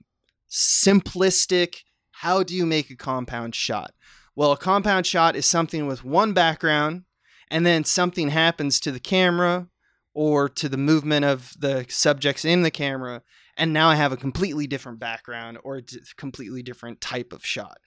simplistic 0.48 1.78
how 2.12 2.44
do 2.44 2.56
you 2.56 2.68
make 2.68 2.92
a 2.92 2.96
compound 2.96 3.56
shot 3.56 3.94
well 4.36 4.52
a 4.52 4.58
compound 4.58 5.08
shot 5.08 5.36
is 5.36 5.46
something 5.46 5.88
with 5.88 6.04
one 6.04 6.34
background 6.34 7.04
and 7.50 7.66
then 7.66 7.84
something 7.84 8.30
happens 8.30 8.80
to 8.80 8.92
the 8.92 9.00
camera 9.00 9.68
or 10.14 10.50
to 10.50 10.68
the 10.68 10.78
movement 10.78 11.26
of 11.26 11.54
the 11.60 11.86
subjects 11.90 12.44
in 12.44 12.64
the 12.64 12.72
camera 12.72 13.22
and 13.56 13.74
now 13.74 13.90
i 13.90 13.96
have 13.96 14.12
a 14.12 14.18
completely 14.18 14.68
different 14.68 15.00
background 15.00 15.58
or 15.64 15.78
a 15.78 15.84
completely 16.16 16.62
different 16.62 17.02
type 17.02 17.32
of 17.34 17.46
shot 17.46 17.78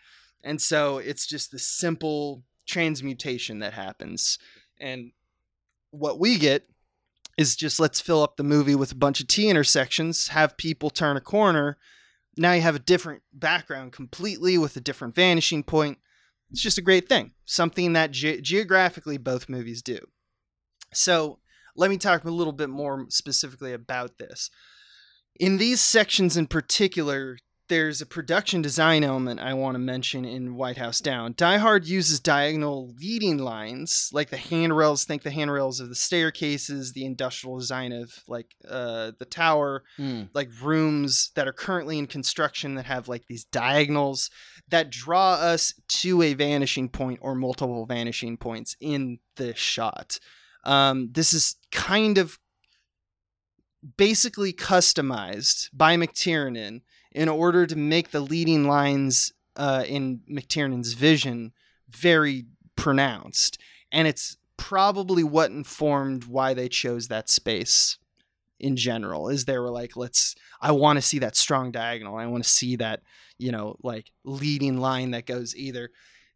and 0.43 0.61
so 0.61 0.99
it's 0.99 1.27
just 1.27 1.51
the 1.51 1.59
simple 1.59 2.45
transmutation 2.67 3.59
that 3.59 3.75
happens. 3.75 4.39
And 4.79 5.13
what 5.91 6.19
we 6.19 6.39
get 6.39 6.67
is 7.37 7.57
just 7.57 7.81
let's 7.81 8.01
fill 8.01 8.23
up 8.23 8.37
the 8.37 8.45
movie 8.45 8.75
with 8.75 8.93
a 8.93 8.97
bunch 8.97 9.21
of 9.21 9.27
T 9.27 9.49
intersections, 9.49 10.29
have 10.29 10.57
people 10.57 10.91
turn 10.91 11.17
a 11.17 11.21
corner. 11.21 11.77
Now 12.37 12.53
you 12.53 12.63
have 12.63 12.77
a 12.77 12.81
different 12.81 13.23
background 13.33 13.93
completely 13.93 14.57
with 14.57 14.77
a 14.77 14.81
different 14.81 15.15
vanishing 15.15 15.63
point. 15.63 15.99
It's 16.51 16.63
just 16.63 16.79
a 16.79 16.83
great 16.83 17.09
thing, 17.09 17.33
something 17.45 17.93
that 17.93 18.11
ge- 18.11 18.43
geographically 18.43 19.19
both 19.19 19.49
movies 19.49 19.83
do. 19.83 19.99
So 20.93 21.39
let 21.77 21.91
me 21.91 21.97
talk 21.97 22.25
a 22.25 22.31
little 22.31 22.53
bit 22.53 22.69
more 22.69 23.07
specifically 23.09 23.73
about 23.73 24.19
this. 24.19 24.51
In 25.39 25.59
these 25.59 25.81
sections 25.81 26.37
in 26.37 26.47
particular, 26.47 27.39
there's 27.71 28.03
a 28.03 28.07
production 28.07 28.61
design 28.61 29.03
element 29.03 29.41
I 29.41 29.55
want 29.55 29.75
to 29.77 29.79
mention 29.79 30.27
in 30.27 30.55
White 30.57 30.77
House 30.77 31.01
Down. 31.01 31.33
Die 31.37 31.57
Hard 31.57 31.87
uses 31.87 32.21
diagonal 32.21 32.93
leading 33.01 33.39
lines, 33.39 34.11
like 34.13 34.29
the 34.29 34.37
handrails. 34.37 35.05
Think 35.05 35.23
the 35.23 35.31
handrails 35.31 35.81
of 35.81 35.89
the 35.89 35.95
staircases, 35.95 36.93
the 36.93 37.07
industrial 37.07 37.59
design 37.59 37.93
of 37.93 38.13
like 38.29 38.55
uh, 38.69 39.13
the 39.19 39.25
tower, 39.25 39.85
Mm. 39.99 40.29
like 40.35 40.51
rooms 40.61 41.31
that 41.37 41.49
are 41.49 41.53
currently 41.55 41.99
in 41.99 42.07
construction 42.07 42.75
that 42.75 42.85
have 42.85 43.09
like 43.09 43.25
these 43.29 43.45
diagonals 43.45 44.29
that 44.69 44.91
draw 44.91 45.33
us 45.35 45.73
to 45.89 46.21
a 46.21 46.35
vanishing 46.35 46.89
point 46.91 47.21
or 47.23 47.35
multiple 47.35 47.87
vanishing 47.87 48.37
points 48.37 48.77
in 48.81 49.19
the 49.37 49.55
shot. 49.55 50.19
Um, 50.65 51.09
this 51.13 51.33
is 51.33 51.57
kind 51.73 52.19
of 52.19 52.39
basically 53.97 54.53
customized 54.53 55.69
by 55.73 55.97
McTiernan 55.97 56.83
in 57.13 57.29
order 57.29 57.67
to 57.67 57.77
make 57.77 58.11
the 58.11 58.21
leading 58.21 58.67
lines 58.67 59.33
uh, 59.57 59.85
in 59.87 60.21
McTiernan's 60.31 60.93
vision 60.93 61.53
very 61.89 62.47
pronounced. 62.77 63.59
And 63.91 64.07
it's 64.07 64.37
probably 64.57 65.25
what 65.25 65.51
informed 65.51 66.25
why 66.25 66.55
they 66.55 66.69
chose 66.69 67.09
that 67.09 67.29
space 67.29 67.99
in 68.61 68.77
general 68.77 69.29
is 69.29 69.47
they 69.47 69.59
were 69.59 69.71
like 69.71 69.97
let's 69.97 70.35
i 70.61 70.71
want 70.71 70.99
to 70.99 71.03
see 71.03 71.19
that 71.19 71.35
strong 71.35 71.71
diagonal 71.71 72.17
i 72.17 72.27
want 72.27 72.45
to 72.45 72.49
see 72.49 72.77
that 72.77 73.01
you 73.39 73.51
know 73.51 73.75
like 73.83 74.11
leading 74.23 74.77
line 74.77 75.13
that 75.13 75.25
goes 75.25 75.57
either 75.57 75.89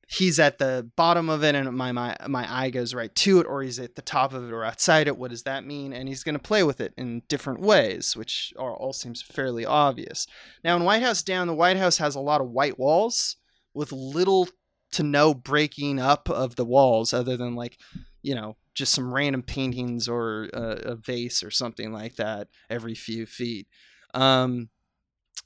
he's 0.08 0.38
at 0.38 0.58
the 0.58 0.90
bottom 0.96 1.28
of 1.28 1.42
it 1.42 1.54
and 1.54 1.70
my 1.72 1.92
my 1.92 2.16
my 2.28 2.52
eye 2.52 2.70
goes 2.70 2.94
right 2.94 3.14
to 3.14 3.40
it 3.40 3.46
or 3.46 3.62
he's 3.62 3.78
at 3.78 3.94
the 3.94 4.02
top 4.02 4.32
of 4.32 4.44
it 4.44 4.52
or 4.52 4.64
outside 4.64 5.06
it. 5.06 5.16
What 5.16 5.30
does 5.30 5.44
that 5.44 5.66
mean? 5.66 5.92
And 5.92 6.08
he's 6.08 6.24
going 6.24 6.34
to 6.34 6.38
play 6.38 6.62
with 6.62 6.80
it 6.80 6.92
in 6.96 7.22
different 7.28 7.60
ways 7.60 8.16
which 8.16 8.52
are 8.58 8.74
all 8.74 8.92
seems 8.92 9.22
fairly 9.22 9.64
obvious. 9.64 10.26
Now 10.62 10.76
in 10.76 10.84
white 10.84 11.02
house 11.02 11.22
down 11.22 11.46
the 11.46 11.54
white 11.54 11.76
house 11.76 11.98
has 11.98 12.14
a 12.14 12.20
lot 12.20 12.40
of 12.40 12.50
white 12.50 12.78
walls 12.78 13.36
with 13.72 13.92
little 13.92 14.48
to 14.92 15.02
no 15.02 15.34
breaking 15.34 15.98
up 15.98 16.30
of 16.30 16.56
the 16.56 16.64
walls 16.64 17.12
other 17.12 17.36
than 17.36 17.54
like 17.54 17.78
you 18.22 18.34
know 18.34 18.56
just 18.74 18.92
some 18.92 19.12
random 19.12 19.42
paintings 19.42 20.08
or 20.08 20.48
a, 20.52 20.92
a 20.92 20.96
vase 20.96 21.42
or 21.42 21.50
something 21.50 21.92
like 21.92 22.16
that 22.16 22.48
every 22.68 22.94
few 22.94 23.26
feet. 23.26 23.68
Um 24.12 24.68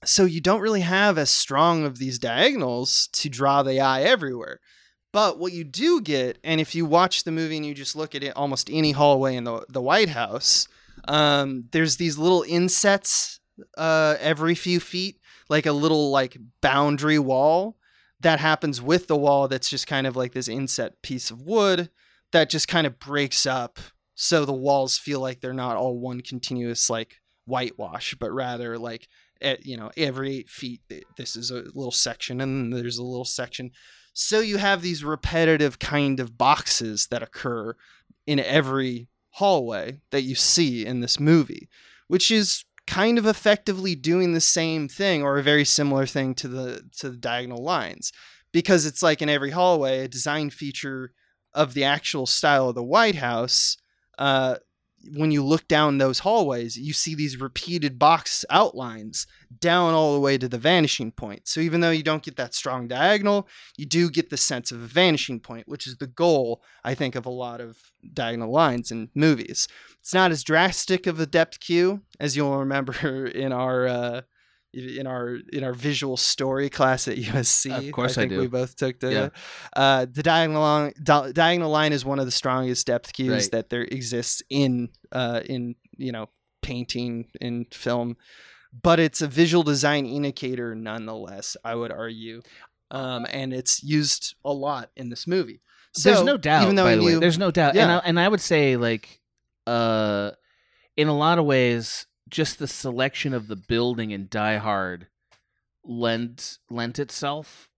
so 0.05 0.25
you 0.25 0.41
don't 0.41 0.61
really 0.61 0.83
have 0.83 1.19
as 1.19 1.31
strong 1.31 1.85
of 1.85 1.99
these 1.99 2.19
diagonals 2.19 3.09
to 3.13 3.29
draw 3.29 3.63
the 3.63 3.81
eye 3.81 4.03
everywhere. 4.03 4.61
But 5.13 5.39
what 5.39 5.53
you 5.53 5.65
do 5.65 6.01
get, 6.01 6.39
and 6.45 6.61
if 6.61 6.75
you 6.75 6.85
watch 6.85 7.25
the 7.25 7.33
movie 7.33 7.57
and 7.57 7.67
you 7.67 7.75
just 7.75 7.97
look 7.97 8.15
at 8.15 8.23
it, 8.23 8.37
almost 8.37 8.69
any 8.71 8.93
hallway 8.93 9.37
in 9.37 9.45
the 9.45 9.65
the 9.69 9.81
White 9.81 10.11
House, 10.11 10.69
um, 11.07 11.65
there's 11.73 11.97
these 11.97 12.19
little 12.19 12.45
insets 12.47 13.41
uh, 13.77 14.17
every 14.21 14.55
few 14.55 14.81
feet, 14.81 15.21
like 15.49 15.67
a 15.67 15.73
little 15.73 16.11
like 16.11 16.37
boundary 16.61 17.19
wall 17.19 17.77
that 18.21 18.39
happens 18.39 18.83
with 18.83 19.07
the 19.07 19.17
wall. 19.17 19.49
That's 19.49 19.71
just 19.71 19.87
kind 19.87 20.07
of 20.07 20.15
like 20.15 20.33
this 20.33 20.49
inset 20.49 21.01
piece 21.03 21.31
of 21.31 21.43
wood 21.43 21.91
that 22.33 22.51
just 22.51 22.69
kind 22.69 22.87
of 22.87 22.99
breaks 22.99 23.47
up, 23.47 23.79
so 24.15 24.45
the 24.45 24.53
walls 24.53 24.99
feel 24.99 25.21
like 25.21 25.41
they're 25.41 25.55
not 25.55 25.77
all 25.77 25.99
one 25.99 26.21
continuous 26.21 26.91
like 26.91 27.17
whitewash, 27.47 28.15
but 28.21 28.31
rather 28.31 28.79
like 28.79 29.09
at, 29.41 29.67
you 29.67 29.77
know 29.77 29.91
every 29.97 30.37
eight 30.37 30.49
feet 30.49 30.81
this 31.17 31.37
is 31.37 31.51
a 31.51 31.63
little 31.75 31.93
section 31.93 32.41
and 32.41 32.73
there's 32.73 32.99
a 32.99 33.05
little 33.05 33.25
section. 33.25 33.71
So 34.13 34.41
you 34.41 34.57
have 34.57 34.83
these 34.83 35.05
repetitive 35.05 35.79
kind 35.79 36.19
of 36.19 36.37
boxes 36.37 37.07
that 37.11 37.23
occur 37.23 37.77
in 38.27 38.41
every 38.41 39.09
hallway 39.33 40.01
that 40.11 40.23
you 40.23 40.35
see 40.35 40.85
in 40.85 41.01
this 41.01 41.21
movie 41.21 41.69
which 42.09 42.31
is 42.31 42.65
kind 42.87 43.19
of 43.19 43.27
effectively 43.27 43.95
doing 43.95 44.33
the 44.33 44.41
same 44.41 44.89
thing 44.89 45.23
or 45.23 45.39
a 45.39 45.43
very 45.43 45.65
similar 45.65 46.07
thing 46.07 46.35
to 46.35 46.49
the 46.49 46.83
to 46.99 47.11
the 47.11 47.17
diagonal 47.17 47.63
lines. 47.63 48.13
Because 48.51 48.87
it's 48.87 49.03
like 49.03 49.21
in 49.21 49.29
every 49.29 49.51
hallway 49.51 50.01
a 50.01 50.09
design 50.09 50.49
feature 50.51 51.13
of 51.53 51.75
the 51.75 51.85
actual 51.85 52.27
style 52.27 52.71
of 52.71 52.75
the 52.75 52.83
white 52.83 53.17
house 53.17 53.77
uh, 54.19 54.57
when 55.15 55.31
you 55.31 55.45
look 55.45 55.69
down 55.69 55.99
those 55.99 56.21
hallways, 56.21 56.77
you 56.77 56.93
see 56.93 57.15
these 57.15 57.41
repeated 57.41 57.99
box 57.99 58.45
outlines 58.51 59.27
down 59.61 59.95
all 59.95 60.15
the 60.15 60.21
way 60.21 60.37
to 60.37 60.49
the 60.49 60.59
vanishing 60.59 61.13
point. 61.13 61.47
So 61.49 61.61
even 61.61 61.81
though 61.81 61.91
you 61.91 62.03
don't 62.03 62.23
get 62.23 62.37
that 62.37 62.55
strong 62.55 62.89
diagonal, 62.89 63.49
you 63.77 63.87
do 63.87 64.11
get 64.11 64.31
the 64.31 64.37
sense 64.37 64.71
of 64.71 64.83
a 64.83 64.87
vanishing 64.87 65.41
point, 65.41 65.69
which 65.69 65.87
is 65.87 65.97
the 65.97 66.07
goal, 66.07 66.63
I 66.85 66.95
think, 66.95 67.15
of 67.15 67.27
a 67.27 67.31
lot 67.31 67.61
of 67.61 67.79
diagonal 68.13 68.53
lines 68.53 68.91
in 68.91 69.11
movies. 69.15 69.69
It's 70.01 70.15
not 70.15 70.31
as 70.31 70.45
drastic 70.45 71.07
of 71.07 71.21
a 71.21 71.27
depth 71.27 71.61
cue 71.61 72.03
as 72.21 72.37
you'll 72.37 72.59
remember 72.59 73.27
in 73.27 73.53
our 73.53 73.87
uh, 73.87 74.21
in 74.75 75.07
our 75.07 75.39
in 75.53 75.65
our 75.65 75.73
visual 75.73 76.17
story 76.17 76.69
class 76.69 77.09
at 77.09 77.17
USC. 77.31 77.87
Of 77.87 77.93
course 77.93 78.19
I 78.19 78.23
think 78.23 78.33
do. 78.33 78.41
we 78.41 78.47
both 78.49 78.77
took 78.77 79.01
the 79.01 79.13
Yeah. 79.13 79.29
uh, 79.75 80.07
the 80.11 80.23
diagonal 80.23 80.63
line, 80.63 80.93
di- 81.03 81.33
diagonal 81.33 81.71
line 81.71 81.93
is 81.93 82.05
one 82.05 82.19
of 82.19 82.27
the 82.27 82.33
strongest 82.33 82.87
depth 82.87 83.13
cues 83.13 83.31
Right. 83.31 83.51
that 83.53 83.71
there 83.71 83.83
exists 83.83 84.43
in 84.51 84.91
uh, 85.13 85.41
in 85.47 85.75
you 85.97 86.13
know 86.13 86.29
painting 86.63 87.27
in 87.41 87.67
film, 87.73 88.17
but 88.83 89.01
it's 89.01 89.23
a 89.23 89.27
visual 89.27 89.63
design 89.63 90.05
indicator 90.07 90.75
nonetheless. 90.75 91.57
I 91.65 91.75
would 91.75 91.91
argue, 91.93 92.43
um, 92.91 93.27
and 93.31 93.55
it's 93.55 93.83
used 93.83 94.35
a 94.45 94.53
lot 94.53 94.91
in 94.97 95.09
this 95.09 95.27
movie. 95.27 95.61
So, 95.95 96.11
there's 96.11 96.25
no 96.25 96.37
doubt. 96.37 96.65
Even 96.65 96.75
though 96.77 96.85
by 96.85 96.97
the 96.97 97.03
way, 97.03 97.15
there's 97.15 97.39
no 97.39 97.51
doubt, 97.51 97.75
and 97.75 97.91
I, 97.91 97.97
and 98.05 98.21
I 98.21 98.29
would 98.29 98.43
say 98.43 98.77
like, 98.77 99.19
uh, 99.67 100.33
in 100.97 101.09
a 101.09 101.17
lot 101.17 101.39
of 101.39 101.47
ways, 101.47 102.07
just 102.29 102.59
the 102.59 102.67
selection 102.67 103.35
of 103.35 103.49
the 103.49 103.57
building 103.57 104.11
in 104.11 104.29
Die 104.31 104.57
Hard 104.57 105.09
lent 105.85 106.59
lent 106.71 106.99
itself 106.99 107.69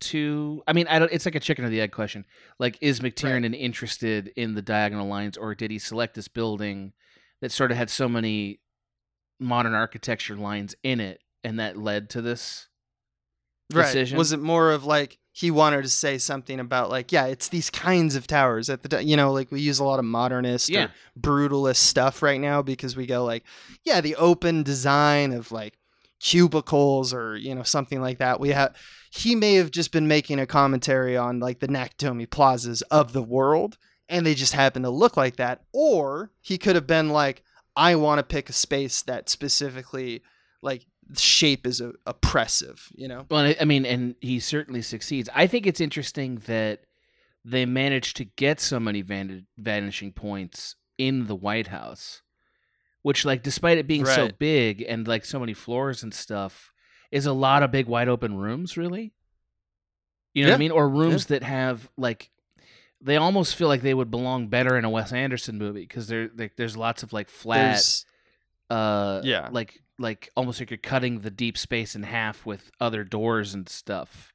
to. 0.00 0.62
I 0.66 0.72
mean, 0.72 0.86
I 0.88 0.98
don't. 0.98 1.12
It's 1.12 1.24
like 1.24 1.34
a 1.34 1.40
chicken 1.40 1.64
or 1.64 1.70
the 1.70 1.80
egg 1.80 1.92
question. 1.92 2.24
Like, 2.58 2.78
is 2.80 3.00
McTiernan 3.00 3.58
interested 3.58 4.32
in 4.36 4.54
the 4.54 4.62
diagonal 4.62 5.08
lines, 5.08 5.36
or 5.36 5.54
did 5.54 5.70
he 5.70 5.78
select 5.78 6.14
this 6.14 6.28
building 6.28 6.92
that 7.40 7.52
sort 7.52 7.70
of 7.70 7.76
had 7.76 7.90
so 7.90 8.08
many 8.08 8.60
modern 9.40 9.74
architecture 9.74 10.36
lines 10.36 10.74
in 10.82 11.00
it, 11.00 11.20
and 11.44 11.58
that 11.58 11.76
led 11.76 12.10
to 12.10 12.22
this 12.22 12.68
right. 13.72 13.84
decision? 13.84 14.18
Was 14.18 14.32
it 14.32 14.40
more 14.40 14.72
of 14.72 14.84
like 14.84 15.18
he 15.38 15.50
wanted 15.50 15.82
to 15.82 15.88
say 15.90 16.16
something 16.16 16.58
about 16.60 16.88
like 16.88 17.12
yeah 17.12 17.26
it's 17.26 17.48
these 17.48 17.68
kinds 17.68 18.16
of 18.16 18.26
towers 18.26 18.70
at 18.70 18.82
the 18.82 19.04
you 19.04 19.16
know 19.16 19.32
like 19.32 19.52
we 19.52 19.60
use 19.60 19.78
a 19.78 19.84
lot 19.84 19.98
of 19.98 20.04
modernist 20.06 20.70
Yeah. 20.70 20.84
or 20.84 20.90
brutalist 21.20 21.76
stuff 21.76 22.22
right 22.22 22.40
now 22.40 22.62
because 22.62 22.96
we 22.96 23.04
go 23.06 23.22
like 23.24 23.44
yeah 23.84 24.00
the 24.00 24.16
open 24.16 24.62
design 24.62 25.32
of 25.34 25.52
like 25.52 25.74
cubicles 26.20 27.12
or 27.12 27.36
you 27.36 27.54
know 27.54 27.62
something 27.62 28.00
like 28.00 28.18
that 28.18 28.40
we 28.40 28.48
have 28.48 28.74
he 29.10 29.34
may 29.34 29.54
have 29.54 29.70
just 29.70 29.92
been 29.92 30.08
making 30.08 30.38
a 30.40 30.46
commentary 30.46 31.16
on 31.16 31.38
like 31.38 31.60
the 31.60 31.68
nakatomi 31.68 32.28
plazas 32.28 32.80
of 32.90 33.12
the 33.12 33.22
world 33.22 33.76
and 34.08 34.24
they 34.24 34.34
just 34.34 34.54
happen 34.54 34.82
to 34.82 34.90
look 34.90 35.16
like 35.16 35.36
that 35.36 35.62
or 35.72 36.30
he 36.40 36.56
could 36.58 36.74
have 36.74 36.86
been 36.86 37.10
like 37.10 37.42
i 37.76 37.94
want 37.94 38.18
to 38.18 38.22
pick 38.22 38.48
a 38.48 38.52
space 38.54 39.02
that 39.02 39.28
specifically 39.28 40.22
like 40.62 40.86
shape 41.16 41.66
is 41.66 41.80
oppressive 42.06 42.88
you 42.96 43.06
know 43.08 43.26
Well, 43.30 43.40
I- 43.44 43.56
I 43.60 43.64
mean, 43.64 43.86
and 43.86 44.16
he 44.20 44.40
certainly 44.40 44.82
succeeds. 44.82 45.28
I 45.34 45.46
think 45.46 45.66
it's 45.66 45.80
interesting 45.80 46.36
that 46.46 46.80
they 47.44 47.64
managed 47.64 48.16
to 48.16 48.24
get 48.24 48.60
so 48.60 48.80
many 48.80 49.02
van- 49.02 49.46
vanishing 49.56 50.12
points 50.12 50.74
in 50.98 51.26
the 51.28 51.36
White 51.36 51.68
House, 51.68 52.22
which, 53.02 53.24
like, 53.24 53.42
despite 53.44 53.78
it 53.78 53.86
being 53.86 54.04
so 54.04 54.30
big 54.38 54.82
and 54.82 55.06
like 55.06 55.24
so 55.24 55.38
many 55.38 55.54
floors 55.54 56.02
and 56.02 56.12
stuff, 56.12 56.72
is 57.12 57.24
a 57.26 57.32
lot 57.32 57.62
of 57.62 57.70
big 57.70 57.86
wide 57.86 58.08
open 58.08 58.36
rooms. 58.36 58.76
Really, 58.76 59.12
you 60.34 60.42
know 60.42 60.50
what 60.50 60.54
I 60.56 60.58
mean? 60.58 60.70
Or 60.72 60.88
rooms 60.88 61.26
that 61.26 61.42
have 61.44 61.88
like. 61.96 62.30
They 63.00 63.16
almost 63.16 63.54
feel 63.54 63.68
like 63.68 63.82
they 63.82 63.94
would 63.94 64.10
belong 64.10 64.48
better 64.48 64.76
in 64.76 64.84
a 64.84 64.90
Wes 64.90 65.12
Anderson 65.12 65.58
movie 65.58 65.82
because 65.82 66.08
there, 66.08 66.30
like, 66.36 66.56
there's 66.56 66.76
lots 66.76 67.02
of 67.04 67.12
like 67.12 67.28
flat, 67.28 67.58
There's- 67.74 68.06
uh, 68.70 69.20
Yeah. 69.22 69.50
like 69.52 69.82
like 69.98 70.30
almost 70.36 70.60
like 70.60 70.70
you're 70.70 70.78
cutting 70.78 71.20
the 71.20 71.30
deep 71.30 71.56
space 71.56 71.94
in 71.94 72.02
half 72.02 72.44
with 72.46 72.70
other 72.80 73.04
doors 73.04 73.54
and 73.54 73.68
stuff. 73.68 74.32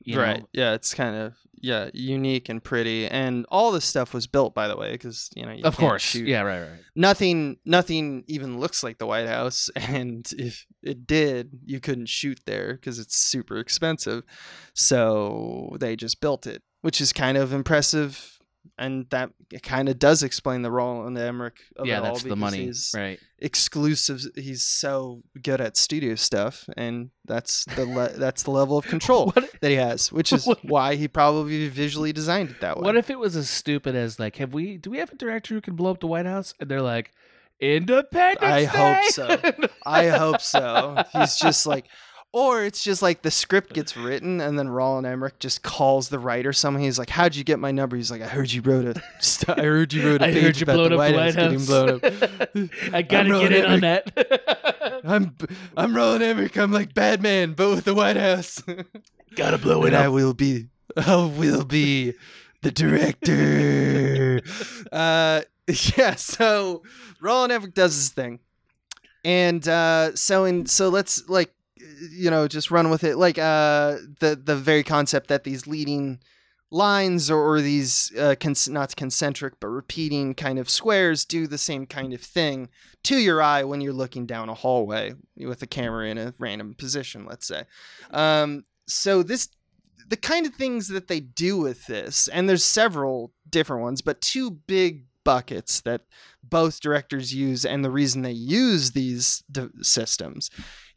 You 0.00 0.20
right 0.20 0.40
know? 0.40 0.48
yeah 0.52 0.74
it's 0.74 0.94
kind 0.94 1.16
of 1.16 1.34
yeah 1.60 1.90
unique 1.92 2.48
and 2.48 2.62
pretty 2.62 3.06
and 3.08 3.44
all 3.48 3.72
this 3.72 3.84
stuff 3.84 4.14
was 4.14 4.28
built 4.28 4.54
by 4.54 4.68
the 4.68 4.76
way 4.76 4.92
because 4.92 5.28
you 5.34 5.44
know 5.44 5.52
you 5.52 5.64
of 5.64 5.76
course. 5.76 6.02
shoot. 6.02 6.26
Yeah, 6.26 6.42
right, 6.42 6.60
right. 6.60 6.80
nothing 6.94 7.58
nothing 7.64 8.24
even 8.28 8.60
looks 8.60 8.82
like 8.84 8.98
the 8.98 9.06
white 9.06 9.26
house 9.26 9.68
and 9.76 10.30
if 10.38 10.66
it 10.82 11.06
did 11.06 11.58
you 11.64 11.80
couldn't 11.80 12.08
shoot 12.08 12.40
there 12.46 12.74
because 12.74 12.98
it's 13.00 13.16
super 13.16 13.58
expensive 13.58 14.22
so 14.72 15.76
they 15.80 15.96
just 15.96 16.20
built 16.20 16.46
it 16.46 16.62
which 16.82 17.00
is 17.00 17.12
kind 17.12 17.36
of 17.36 17.52
impressive 17.52 18.37
and 18.76 19.06
that 19.10 19.30
kind 19.62 19.88
of 19.88 19.98
does 19.98 20.22
explain 20.22 20.62
the 20.62 20.70
Roland 20.70 21.16
Emmerich 21.16 21.56
of 21.76 21.86
yeah, 21.86 21.98
it 21.98 22.04
all 22.04 22.12
that's 22.14 22.22
the 22.24 22.36
money, 22.36 22.66
he's 22.66 22.92
right? 22.96 23.18
exclusive 23.38 24.20
he's 24.34 24.62
so 24.64 25.22
good 25.42 25.60
at 25.60 25.76
studio 25.76 26.14
stuff 26.14 26.68
and 26.76 27.10
that's 27.24 27.64
the 27.76 27.86
le- 27.86 28.10
that's 28.18 28.42
the 28.42 28.50
level 28.50 28.76
of 28.76 28.84
control 28.86 29.26
What, 29.34 29.48
that 29.60 29.68
he 29.70 29.76
has, 29.76 30.10
which 30.12 30.32
is 30.32 30.46
What- 30.46 30.64
why 30.64 30.96
he 30.96 31.08
probably 31.08 31.68
visually 31.68 32.12
designed 32.12 32.50
it 32.50 32.60
that 32.60 32.76
way. 32.78 32.84
what 32.84 32.96
if 32.96 33.10
it 33.10 33.18
was 33.18 33.36
as 33.36 33.48
stupid 33.48 33.94
as 33.94 34.18
like, 34.18 34.36
have 34.36 34.52
we? 34.52 34.76
Do 34.76 34.90
we 34.90 34.98
have 34.98 35.12
a 35.12 35.16
director 35.16 35.54
who 35.54 35.60
can 35.60 35.74
blow 35.76 35.90
up 35.90 36.00
the 36.00 36.06
White 36.06 36.26
House? 36.26 36.54
And 36.60 36.68
they're 36.70 36.82
like, 36.82 37.12
Independence 37.60 38.40
I 38.42 38.64
hope 38.64 39.04
so. 39.10 39.68
I 39.86 40.06
hope 40.08 40.40
so. 40.40 41.02
He's 41.12 41.36
just 41.36 41.66
like, 41.66 41.86
or 42.32 42.62
it's 42.64 42.84
just 42.84 43.00
like 43.02 43.22
the 43.22 43.30
script 43.30 43.72
gets 43.72 43.96
written 43.96 44.40
and 44.40 44.58
then 44.58 44.68
Roland 44.68 45.06
Emmerich 45.06 45.38
just 45.38 45.62
calls 45.62 46.08
the 46.10 46.18
writer 46.18 46.52
someone. 46.52 46.82
He's 46.82 46.98
like, 46.98 47.10
"How'd 47.10 47.34
you 47.36 47.44
get 47.44 47.58
my 47.58 47.70
number?" 47.72 47.96
He's 47.96 48.10
like, 48.10 48.20
"I 48.22 48.26
heard 48.28 48.52
you 48.52 48.60
wrote 48.62 48.84
a, 48.84 49.02
st- 49.20 49.58
I 49.58 49.62
heard 49.62 49.92
you 49.92 50.04
wrote 50.06 50.20
a 50.22 50.24
I 50.28 50.32
page 50.32 50.42
heard 50.42 50.56
you 50.58 50.62
about 50.64 50.74
blowed 50.74 50.92
the 50.92 50.94
up 50.96 50.98
White 50.98 51.12
the 51.12 51.18
House 51.18 51.36
White 51.36 51.42
getting 51.42 51.58
House. 51.58 51.66
blown 51.66 52.68
up." 52.90 52.94
I 52.94 53.02
gotta 53.02 53.28
get 53.30 53.52
in 53.52 53.62
Roland 53.64 53.66
on 53.66 53.80
that. 53.80 55.00
I'm 55.04 55.36
I'm 55.76 55.96
Roland 55.96 56.22
Emmerich. 56.22 56.56
I'm 56.58 56.72
like 56.72 56.92
Batman, 56.94 57.52
but 57.54 57.70
with 57.70 57.84
the 57.84 57.94
White 57.94 58.16
House. 58.16 58.62
gotta 59.34 59.58
blow 59.58 59.84
it 59.84 59.88
and 59.88 59.96
I 59.96 60.08
will 60.08 60.34
be 60.34 60.68
I 60.96 61.16
will 61.24 61.64
be 61.64 62.14
the 62.62 62.70
director. 62.70 64.40
uh 64.92 65.42
yeah, 65.96 66.14
so 66.14 66.82
Roland 67.20 67.52
Emmerich 67.52 67.74
does 67.74 67.94
his 67.94 68.08
thing. 68.10 68.40
And 69.24 69.66
uh 69.66 70.14
so 70.14 70.44
in 70.44 70.66
so 70.66 70.88
let's 70.88 71.28
like 71.28 71.52
you 72.10 72.30
know 72.30 72.48
just 72.48 72.70
run 72.70 72.90
with 72.90 73.04
it. 73.04 73.16
Like 73.16 73.38
uh 73.38 73.96
the 74.20 74.40
the 74.42 74.56
very 74.56 74.82
concept 74.82 75.28
that 75.28 75.44
these 75.44 75.66
leading 75.66 76.20
lines 76.70 77.30
or, 77.30 77.40
or 77.40 77.60
these 77.60 78.12
uh 78.18 78.34
not 78.68 78.94
concentric 78.94 79.54
but 79.58 79.68
repeating 79.68 80.34
kind 80.34 80.58
of 80.58 80.68
squares 80.68 81.24
do 81.24 81.46
the 81.46 81.56
same 81.56 81.86
kind 81.86 82.12
of 82.12 82.20
thing 82.20 82.68
to 83.02 83.16
your 83.16 83.40
eye 83.40 83.64
when 83.64 83.80
you're 83.80 83.92
looking 83.92 84.26
down 84.26 84.50
a 84.50 84.54
hallway 84.54 85.14
with 85.38 85.62
a 85.62 85.66
camera 85.66 86.06
in 86.08 86.18
a 86.18 86.34
random 86.38 86.74
position 86.74 87.24
let's 87.24 87.46
say. 87.46 87.62
Um 88.10 88.64
so 88.86 89.22
this 89.22 89.48
the 90.08 90.16
kind 90.16 90.46
of 90.46 90.54
things 90.54 90.88
that 90.88 91.08
they 91.08 91.20
do 91.20 91.56
with 91.58 91.86
this 91.86 92.28
and 92.28 92.48
there's 92.48 92.64
several 92.64 93.32
different 93.48 93.82
ones 93.82 94.02
but 94.02 94.20
two 94.20 94.50
big 94.50 95.06
buckets 95.24 95.80
that 95.82 96.02
both 96.42 96.80
directors 96.80 97.34
use 97.34 97.64
and 97.64 97.84
the 97.84 97.90
reason 97.90 98.22
they 98.22 98.32
use 98.32 98.92
these 98.92 99.42
d- 99.50 99.68
systems 99.82 100.50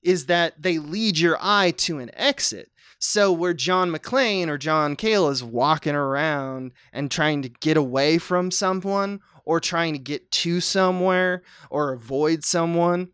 is 0.03 0.25
that 0.27 0.61
they 0.61 0.77
lead 0.77 1.17
your 1.17 1.37
eye 1.39 1.71
to 1.71 1.99
an 1.99 2.09
exit 2.13 2.71
so 3.03 3.31
where 3.31 3.55
John 3.55 3.91
McClane 3.91 4.47
or 4.47 4.59
John 4.59 4.95
Cale 4.95 5.29
is 5.29 5.43
walking 5.43 5.95
around 5.95 6.71
and 6.93 7.09
trying 7.09 7.41
to 7.41 7.49
get 7.49 7.75
away 7.75 8.19
from 8.19 8.51
someone 8.51 9.21
or 9.43 9.59
trying 9.59 9.93
to 9.93 9.99
get 9.99 10.29
to 10.29 10.61
somewhere 10.61 11.41
or 11.71 11.93
avoid 11.93 12.43
someone, 12.43 13.09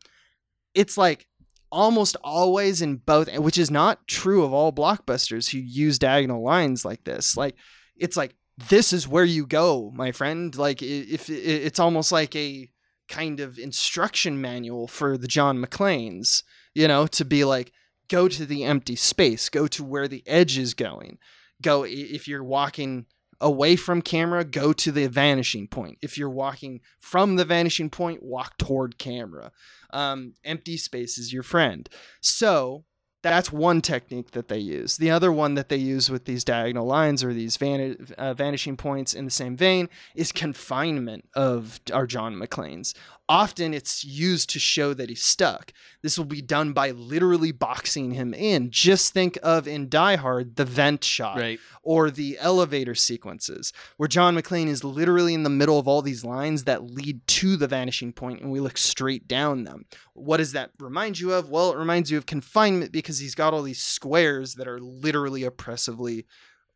it's 0.73 0.97
like 0.97 1.25
almost 1.71 2.17
always 2.21 2.81
in 2.81 2.97
both, 2.97 3.33
which 3.37 3.57
is 3.57 3.71
not 3.71 4.05
true 4.09 4.43
of 4.43 4.51
all 4.51 4.73
blockbusters 4.73 5.51
who 5.51 5.59
use 5.59 5.97
diagonal 5.97 6.43
lines 6.43 6.83
like 6.83 7.05
this. 7.05 7.37
Like 7.37 7.55
it's 7.95 8.17
like 8.17 8.35
this 8.69 8.91
is 8.91 9.07
where 9.07 9.23
you 9.23 9.45
go, 9.45 9.93
my 9.95 10.11
friend. 10.11 10.53
Like 10.53 10.81
if 10.81 11.29
it's 11.29 11.79
almost 11.79 12.11
like 12.11 12.35
a 12.35 12.69
kind 13.07 13.39
of 13.39 13.57
instruction 13.57 14.41
manual 14.41 14.89
for 14.89 15.17
the 15.17 15.29
John 15.29 15.63
McClanes, 15.63 16.43
you 16.77 16.87
know, 16.87 17.07
to 17.07 17.25
be 17.25 17.43
like 17.43 17.73
go 18.07 18.27
to 18.27 18.45
the 18.45 18.63
empty 18.63 18.95
space, 18.95 19.49
go 19.49 19.65
to 19.65 19.83
where 19.83 20.07
the 20.07 20.23
edge 20.27 20.59
is 20.59 20.75
going. 20.75 21.17
Go 21.59 21.83
if 21.83 22.27
you're 22.27 22.43
walking 22.43 23.07
away 23.41 23.75
from 23.75 24.03
camera, 24.03 24.45
go 24.45 24.73
to 24.73 24.91
the 24.91 25.07
vanishing 25.07 25.67
point. 25.67 25.97
If 26.03 26.19
you're 26.19 26.29
walking 26.29 26.81
from 26.99 27.35
the 27.35 27.45
vanishing 27.45 27.89
point, 27.89 28.21
walk 28.21 28.59
toward 28.59 28.99
camera. 28.99 29.51
Um, 29.91 30.35
empty 30.45 30.77
space 30.77 31.17
is 31.17 31.33
your 31.33 31.41
friend. 31.41 31.89
So 32.21 32.85
that's 33.23 33.51
one 33.51 33.81
technique 33.81 34.31
that 34.31 34.47
they 34.47 34.59
use. 34.59 34.97
The 34.97 35.09
other 35.11 35.31
one 35.31 35.55
that 35.55 35.69
they 35.69 35.77
use 35.77 36.09
with 36.09 36.25
these 36.25 36.43
diagonal 36.43 36.85
lines 36.85 37.23
or 37.23 37.33
these 37.33 37.57
van- 37.57 38.07
uh, 38.17 38.33
vanishing 38.33 38.77
points 38.77 39.13
in 39.13 39.25
the 39.25 39.31
same 39.31 39.57
vein 39.57 39.89
is 40.15 40.31
confinement 40.31 41.27
of 41.33 41.79
our 41.91 42.05
John 42.07 42.35
McClane's. 42.35 42.93
Often 43.29 43.73
it's 43.73 44.05
used 44.05 44.49
to 44.51 44.59
show 44.59 44.93
that 44.93 45.09
he's 45.09 45.21
stuck. 45.21 45.73
This 46.01 46.17
will 46.17 46.23
be 46.25 46.41
done 46.41 46.71
by 46.71 46.91
literally 46.91 47.51
boxing 47.51 48.11
him 48.11 48.33
in. 48.33 48.71
Just 48.71 49.13
think 49.13 49.37
of 49.43 49.67
in 49.67 49.89
Die 49.89 50.15
Hard 50.15 50.55
the 50.55 50.63
vent 50.63 51.03
shot 51.03 51.37
Right. 51.37 51.59
or 51.83 52.09
the 52.09 52.37
elevator 52.39 52.95
sequences 52.95 53.73
where 53.97 54.07
John 54.07 54.35
McClane 54.37 54.67
is 54.67 54.85
literally 54.85 55.33
in 55.33 55.43
the 55.43 55.49
middle 55.49 55.77
of 55.77 55.89
all 55.89 56.01
these 56.01 56.23
lines 56.23 56.63
that 56.63 56.85
lead 56.85 57.27
to 57.27 57.57
the 57.57 57.67
vanishing 57.67 58.13
point 58.13 58.39
and 58.41 58.49
we 58.49 58.61
look 58.61 58.77
straight 58.77 59.27
down 59.27 59.65
them. 59.65 59.85
What 60.17 60.37
does 60.37 60.53
that 60.53 60.71
remind 60.79 61.19
you 61.19 61.33
of? 61.33 61.49
Well, 61.49 61.71
it 61.71 61.77
reminds 61.77 62.09
you 62.09 62.17
of 62.17 62.25
confinement 62.25 62.91
because 62.91 63.19
he's 63.19 63.35
got 63.35 63.53
all 63.53 63.61
these 63.61 63.81
squares 63.81 64.55
that 64.55 64.67
are 64.67 64.79
literally 64.79 65.43
oppressively 65.43 66.25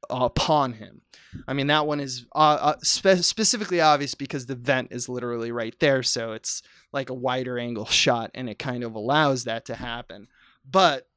upon 0.10 0.74
him. 0.74 1.02
I 1.48 1.54
mean, 1.54 1.68
that 1.68 1.88
one 1.88 2.00
is 2.00 2.26
uh, 2.36 2.58
uh, 2.62 2.76
spe- 2.82 3.24
specifically 3.24 3.82
obvious 3.82 4.16
because 4.16 4.46
the 4.46 4.56
vent 4.56 4.92
is 4.92 5.10
literally 5.10 5.52
right 5.52 5.76
there. 5.80 6.04
So 6.04 6.34
it's 6.34 6.62
like 6.92 7.10
a 7.10 7.16
wider 7.16 7.58
angle 7.58 7.86
shot 7.86 8.32
and 8.34 8.50
it 8.50 8.60
kind 8.60 8.84
of 8.84 8.96
allows 8.96 9.44
that 9.46 9.66
to 9.66 9.76
happen. 9.76 10.28
But 10.70 11.08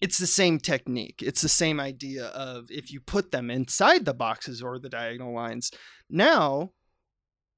it's 0.00 0.18
the 0.18 0.26
same 0.26 0.58
technique. 0.58 1.22
It's 1.22 1.42
the 1.42 1.48
same 1.48 1.78
idea 1.78 2.26
of 2.26 2.70
if 2.70 2.90
you 2.90 3.00
put 3.00 3.32
them 3.32 3.50
inside 3.50 4.04
the 4.04 4.14
boxes 4.14 4.62
or 4.62 4.78
the 4.78 4.88
diagonal 4.88 5.34
lines, 5.34 5.70
now 6.08 6.72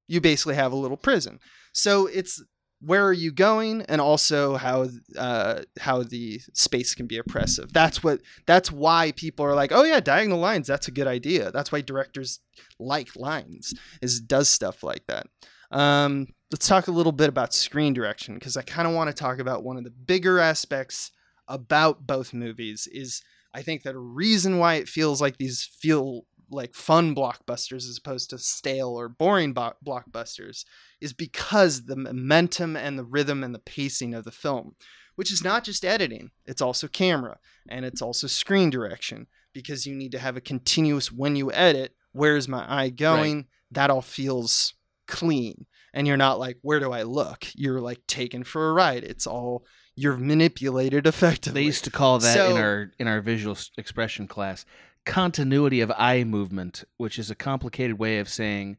you 0.09 0.21
basically 0.21 0.57
have 0.57 0.73
a 0.73 0.77
little 0.77 0.97
prison. 0.97 1.39
So 1.73 2.07
it's 2.07 2.43
where 2.85 3.07
are 3.07 3.13
you 3.13 3.31
going 3.31 3.83
and 3.83 4.01
also 4.01 4.57
how 4.57 4.89
uh, 5.17 5.63
how 5.79 6.03
the 6.03 6.41
space 6.53 6.95
can 6.95 7.07
be 7.07 7.19
oppressive. 7.19 7.73
That's 7.73 8.03
what 8.03 8.21
that's 8.47 8.73
why 8.73 9.13
people 9.13 9.45
are 9.45 9.55
like, 9.55 9.73
"Oh 9.73 9.85
yeah, 9.85 10.01
diagonal 10.01 10.39
lines, 10.39 10.67
that's 10.67 10.89
a 10.89 10.93
good 10.93 11.07
idea." 11.07 11.53
That's 11.53 11.71
why 11.71 11.81
directors 11.81 12.41
like 12.79 13.15
lines 13.17 13.73
is 14.01 14.21
does 14.21 14.49
stuff 14.49 14.83
like 14.83 15.07
that. 15.07 15.27
Um, 15.71 16.27
let's 16.51 16.69
talk 16.69 16.89
a 16.89 16.93
little 16.93 17.13
bit 17.13 17.29
about 17.29 17.55
screen 17.55 17.95
direction 17.95 18.35
because 18.35 18.57
I 18.57 18.63
kind 18.63 18.89
of 18.89 18.95
want 18.95 19.09
to 19.09 19.15
talk 19.15 19.39
about 19.39 19.65
one 19.65 19.77
of 19.77 19.85
the 19.85 19.91
bigger 19.91 20.39
aspects 20.39 21.11
about 21.49 22.07
both 22.07 22.35
movies 22.35 22.89
is 22.91 23.23
I 23.55 23.63
think 23.63 23.83
that 23.83 23.95
a 23.95 24.01
reason 24.01 24.59
why 24.59 24.75
it 24.75 24.89
feels 24.89 25.21
like 25.21 25.37
these 25.37 25.69
feel 25.81 26.23
like 26.53 26.75
fun 26.75 27.15
blockbusters 27.15 27.89
as 27.89 27.99
opposed 27.99 28.31
to 28.31 28.39
stale 28.39 28.91
or 28.91 29.09
boring 29.09 29.53
bo- 29.53 29.75
blockbusters 29.85 30.65
is 31.01 31.13
because 31.13 31.85
the 31.87 31.97
momentum 31.97 32.77
and 32.77 32.99
the 32.99 33.05
rhythm 33.05 33.43
and 33.43 33.55
the 33.55 33.59
pacing 33.59 34.15
of 34.15 34.25
the 34.25 34.31
film. 34.31 34.75
which 35.15 35.31
is 35.33 35.45
not 35.45 35.63
just 35.65 35.85
editing, 35.85 36.31
it's 36.47 36.63
also 36.63 36.89
camera 36.89 37.37
and 37.69 37.85
it's 37.85 38.01
also 38.01 38.27
screen 38.27 38.71
direction 38.71 39.27
because 39.53 39.85
you 39.87 39.95
need 39.95 40.11
to 40.13 40.19
have 40.19 40.37
a 40.37 40.41
continuous 40.41 41.13
when 41.13 41.37
you 41.37 41.53
edit, 41.53 41.95
where's 42.13 42.49
my 42.49 42.65
eye 42.67 42.89
going? 42.89 43.47
That 43.71 43.91
all 43.91 44.01
feels 44.03 44.73
clean. 45.07 45.67
And 45.95 46.07
you're 46.07 46.17
not 46.17 46.39
like, 46.39 46.57
where 46.63 46.81
do 46.81 46.93
I 46.93 47.03
look? 47.03 47.45
You're 47.55 47.81
like 47.81 48.07
taken 48.07 48.45
for 48.45 48.71
a 48.71 48.73
ride. 48.73 49.05
It's 49.05 49.27
all 49.27 49.67
you're 49.95 50.17
manipulated 50.17 51.07
effectively. 51.13 51.61
They 51.61 51.67
used 51.67 51.85
to 51.85 51.91
call 51.91 52.19
that 52.21 52.35
So- 52.35 52.51
in 52.51 52.57
our 52.57 52.91
in 52.99 53.07
our 53.09 53.21
visual 53.21 53.57
expression 53.77 54.27
class 54.27 54.65
continuity 55.05 55.81
of 55.81 55.91
eye 55.97 56.25
movement, 56.25 56.85
which 56.97 57.19
is 57.19 57.31
a 57.31 57.35
complicated 57.35 57.99
way 57.99 58.19
of 58.19 58.29
saying 58.29 58.77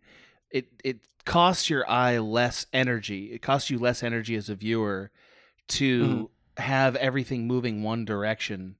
it 0.51 0.67
it 0.83 0.99
costs 1.25 1.69
your 1.69 1.89
eye 1.89 2.17
less 2.19 2.65
energy. 2.73 3.31
It 3.33 3.41
costs 3.41 3.69
you 3.69 3.79
less 3.79 4.03
energy 4.03 4.35
as 4.35 4.49
a 4.49 4.55
viewer 4.55 5.11
to 5.69 6.03
Mm-hmm. 6.03 6.61
have 6.63 6.95
everything 6.97 7.47
moving 7.47 7.81
one 7.83 8.05
direction 8.05 8.75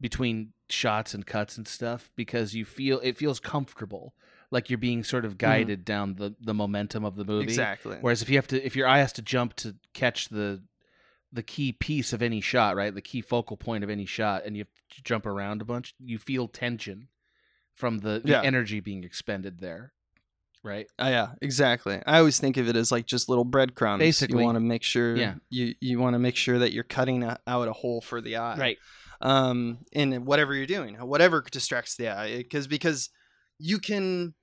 between 0.00 0.52
shots 0.68 1.14
and 1.14 1.24
cuts 1.26 1.56
and 1.56 1.66
stuff 1.68 2.10
because 2.16 2.54
you 2.54 2.64
feel 2.64 3.00
it 3.02 3.16
feels 3.16 3.38
comfortable 3.40 4.14
like 4.50 4.68
you're 4.70 4.78
being 4.78 5.02
sort 5.04 5.24
of 5.24 5.38
guided 5.38 5.84
down 5.84 6.14
the 6.16 6.34
the 6.40 6.54
momentum 6.54 7.04
of 7.04 7.16
the 7.16 7.24
movie. 7.24 7.44
Mm-hmm. 7.44 7.50
exactly. 7.50 7.98
Whereas 8.00 8.22
if 8.22 8.28
you 8.28 8.36
have 8.36 8.48
to, 8.48 8.64
if 8.64 8.76
your 8.76 8.86
eye 8.88 8.98
has 8.98 9.12
to 9.14 9.22
jump 9.22 9.54
to 9.56 9.74
catch 9.94 10.28
the 10.28 10.62
the 11.34 11.42
key 11.42 11.72
piece 11.72 12.12
of 12.12 12.22
any 12.22 12.40
shot, 12.40 12.76
right, 12.76 12.94
the 12.94 13.02
key 13.02 13.20
focal 13.20 13.56
point 13.56 13.82
of 13.84 13.90
any 13.90 14.06
shot, 14.06 14.42
and 14.46 14.56
you 14.56 14.60
have 14.62 14.96
to 14.96 15.02
jump 15.02 15.26
around 15.26 15.60
a 15.60 15.64
bunch, 15.64 15.92
you 15.98 16.16
feel 16.16 16.46
tension 16.46 17.08
from 17.74 17.98
the, 17.98 18.20
the 18.24 18.30
Yeah. 18.30 18.42
energy 18.42 18.78
being 18.78 19.02
expended 19.02 19.58
there, 19.58 19.92
right? 20.62 20.86
Uh, 20.96 21.06
yeah, 21.08 21.28
exactly. 21.42 22.00
I 22.06 22.18
always 22.18 22.38
think 22.38 22.56
of 22.56 22.68
it 22.68 22.76
as 22.76 22.92
like 22.92 23.06
just 23.06 23.28
little 23.28 23.44
breadcrumbs. 23.44 23.98
Basically. 23.98 24.38
you 24.38 24.44
want 24.44 24.54
to 24.56 24.60
make 24.60 24.84
sure. 24.84 25.16
Yeah. 25.16 25.34
You 25.50 25.74
you 25.80 25.98
want 25.98 26.14
to 26.14 26.20
make 26.20 26.36
sure 26.36 26.60
that 26.60 26.72
you're 26.72 26.84
cutting 26.84 27.24
a, 27.24 27.38
out 27.48 27.66
a 27.66 27.72
hole 27.72 28.00
for 28.00 28.20
the 28.20 28.36
eye. 28.36 28.56
Right. 28.56 28.78
Um, 29.20 29.78
in 29.92 30.24
whatever 30.24 30.54
you're 30.54 30.66
doing, 30.66 30.94
whatever 30.96 31.42
distracts 31.50 31.96
the 31.96 32.08
eye, 32.10 32.36
because 32.38 32.68
because 32.68 33.10
you 33.58 33.78
can 33.80 34.34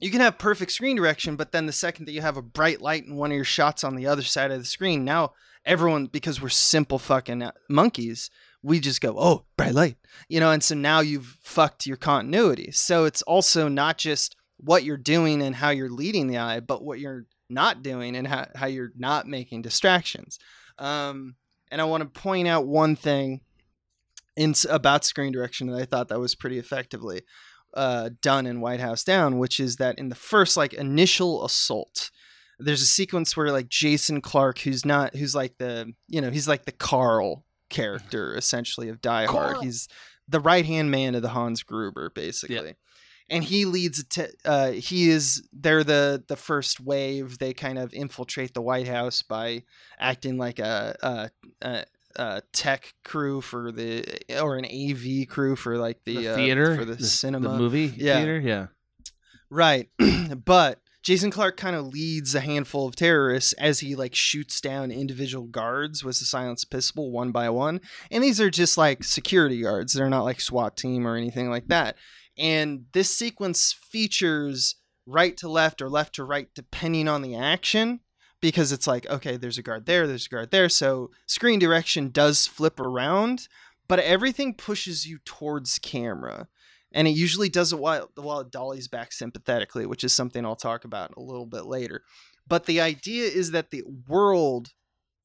you 0.00 0.10
can 0.10 0.20
have 0.20 0.38
perfect 0.38 0.72
screen 0.72 0.96
direction, 0.96 1.36
but 1.36 1.52
then 1.52 1.66
the 1.66 1.72
second 1.72 2.06
that 2.06 2.12
you 2.12 2.20
have 2.20 2.36
a 2.36 2.42
bright 2.42 2.80
light 2.82 3.04
in 3.04 3.14
one 3.16 3.30
of 3.30 3.36
your 3.36 3.44
shots 3.44 3.84
on 3.84 3.94
the 3.94 4.06
other 4.06 4.22
side 4.22 4.50
of 4.50 4.58
the 4.58 4.64
screen, 4.64 5.04
now 5.04 5.32
everyone 5.66 6.06
because 6.06 6.40
we're 6.40 6.48
simple 6.48 6.98
fucking 6.98 7.50
monkeys, 7.68 8.30
we 8.62 8.80
just 8.80 9.00
go, 9.00 9.16
oh, 9.18 9.44
bright 9.56 9.74
light, 9.74 9.96
you 10.28 10.40
know, 10.40 10.50
and 10.50 10.62
so 10.62 10.74
now 10.74 11.00
you've 11.00 11.36
fucked 11.42 11.86
your 11.86 11.96
continuity. 11.96 12.70
So 12.72 13.04
it's 13.04 13.22
also 13.22 13.68
not 13.68 13.98
just 13.98 14.36
what 14.56 14.84
you're 14.84 14.96
doing 14.96 15.42
and 15.42 15.54
how 15.54 15.70
you're 15.70 15.90
leading 15.90 16.28
the 16.28 16.38
eye, 16.38 16.60
but 16.60 16.82
what 16.82 16.98
you're 16.98 17.26
not 17.50 17.82
doing 17.82 18.16
and 18.16 18.26
how, 18.26 18.48
how 18.54 18.66
you're 18.66 18.92
not 18.96 19.26
making 19.26 19.62
distractions. 19.62 20.38
Um, 20.78 21.36
and 21.70 21.80
I 21.80 21.84
want 21.84 22.02
to 22.02 22.20
point 22.20 22.48
out 22.48 22.66
one 22.66 22.96
thing 22.96 23.40
in 24.36 24.54
about 24.68 25.04
screen 25.04 25.32
direction 25.32 25.68
that 25.68 25.80
I 25.80 25.84
thought 25.84 26.08
that 26.08 26.20
was 26.20 26.34
pretty 26.34 26.58
effectively 26.58 27.22
uh, 27.74 28.10
done 28.22 28.46
in 28.46 28.60
White 28.60 28.80
House 28.80 29.04
Down, 29.04 29.38
which 29.38 29.60
is 29.60 29.76
that 29.76 29.98
in 29.98 30.08
the 30.08 30.14
first 30.14 30.56
like 30.56 30.74
initial 30.74 31.44
assault, 31.44 32.10
there's 32.58 32.82
a 32.82 32.86
sequence 32.86 33.36
where 33.36 33.50
like 33.52 33.68
Jason 33.68 34.20
Clarke, 34.20 34.58
who's 34.60 34.84
not, 34.84 35.14
who's 35.14 35.34
like 35.34 35.58
the, 35.58 35.92
you 36.08 36.20
know, 36.20 36.30
he's 36.30 36.48
like 36.48 36.64
the 36.64 36.72
Carl 36.72 37.44
character 37.68 38.36
essentially 38.36 38.88
of 38.88 39.00
Die 39.00 39.26
Hard. 39.26 39.52
Carl. 39.54 39.62
He's 39.62 39.88
the 40.28 40.40
right 40.40 40.64
hand 40.64 40.90
man 40.90 41.14
of 41.14 41.22
the 41.22 41.28
Hans 41.30 41.62
Gruber, 41.62 42.10
basically. 42.10 42.74
And 43.28 43.42
he 43.42 43.64
leads. 43.64 43.98
a 43.98 44.04
te- 44.04 44.36
uh, 44.44 44.70
he 44.70 45.08
is. 45.10 45.46
They're 45.52 45.82
the 45.82 46.22
the 46.28 46.36
first 46.36 46.78
wave. 46.80 47.38
They 47.38 47.52
kind 47.52 47.76
of 47.76 47.92
infiltrate 47.92 48.54
the 48.54 48.62
White 48.62 48.86
House 48.86 49.22
by 49.22 49.64
acting 49.98 50.38
like 50.38 50.60
a, 50.60 50.96
a, 51.02 51.30
a, 51.66 51.84
a 52.14 52.42
tech 52.52 52.94
crew 53.04 53.40
for 53.40 53.72
the 53.72 54.04
or 54.40 54.56
an 54.56 54.64
AV 54.64 55.26
crew 55.28 55.56
for 55.56 55.76
like 55.76 55.98
the, 56.04 56.16
The 56.18 56.28
uh, 56.28 56.34
theater 56.36 56.76
for 56.76 56.84
the, 56.84 57.02
cinema. 57.04 57.48
the 57.48 57.58
movie 57.58 57.92
Yeah. 57.96 58.14
theater, 58.18 58.38
yeah. 58.38 58.66
Right. 59.50 59.88
but 60.44 60.78
Jason 61.06 61.30
Clarke 61.30 61.56
kind 61.56 61.76
of 61.76 61.86
leads 61.86 62.34
a 62.34 62.40
handful 62.40 62.88
of 62.88 62.96
terrorists 62.96 63.52
as 63.52 63.78
he 63.78 63.94
like 63.94 64.12
shoots 64.12 64.60
down 64.60 64.90
individual 64.90 65.46
guards 65.46 66.02
with 66.02 66.18
the 66.18 66.24
silenced 66.24 66.68
pistol 66.68 67.12
one 67.12 67.30
by 67.30 67.48
one. 67.48 67.80
And 68.10 68.24
these 68.24 68.40
are 68.40 68.50
just 68.50 68.76
like 68.76 69.04
security 69.04 69.62
guards. 69.62 69.92
They're 69.92 70.10
not 70.10 70.24
like 70.24 70.40
SWAT 70.40 70.76
team 70.76 71.06
or 71.06 71.14
anything 71.14 71.48
like 71.48 71.68
that. 71.68 71.94
And 72.36 72.86
this 72.92 73.08
sequence 73.08 73.72
features 73.72 74.74
right 75.06 75.36
to 75.36 75.48
left 75.48 75.80
or 75.80 75.88
left 75.88 76.16
to 76.16 76.24
right 76.24 76.48
depending 76.56 77.06
on 77.06 77.22
the 77.22 77.36
action 77.36 78.00
because 78.40 78.72
it's 78.72 78.88
like 78.88 79.08
okay, 79.08 79.36
there's 79.36 79.58
a 79.58 79.62
guard 79.62 79.86
there, 79.86 80.08
there's 80.08 80.26
a 80.26 80.30
guard 80.30 80.50
there. 80.50 80.68
So 80.68 81.12
screen 81.24 81.60
direction 81.60 82.10
does 82.10 82.48
flip 82.48 82.80
around, 82.80 83.46
but 83.86 84.00
everything 84.00 84.54
pushes 84.54 85.06
you 85.06 85.20
towards 85.24 85.78
camera 85.78 86.48
and 86.92 87.06
it 87.08 87.12
usually 87.12 87.48
does 87.48 87.72
it 87.72 87.78
while 87.78 88.10
while 88.14 88.40
it 88.40 88.50
dollies 88.50 88.88
back 88.88 89.12
sympathetically, 89.12 89.86
which 89.86 90.04
is 90.04 90.12
something 90.12 90.44
I'll 90.44 90.56
talk 90.56 90.84
about 90.84 91.16
a 91.16 91.20
little 91.20 91.46
bit 91.46 91.66
later. 91.66 92.02
But 92.46 92.66
the 92.66 92.80
idea 92.80 93.24
is 93.24 93.50
that 93.50 93.70
the 93.70 93.82
world 94.08 94.72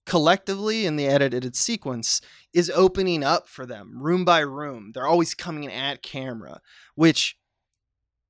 collectively 0.05 0.85
in 0.85 0.95
the 0.95 1.07
edited 1.07 1.55
sequence 1.55 2.21
is 2.53 2.71
opening 2.71 3.23
up 3.23 3.47
for 3.47 3.65
them 3.65 4.01
room 4.01 4.25
by 4.25 4.39
room. 4.39 4.91
They're 4.93 5.07
always 5.07 5.35
coming 5.35 5.71
at 5.71 6.01
camera, 6.01 6.61
which 6.95 7.37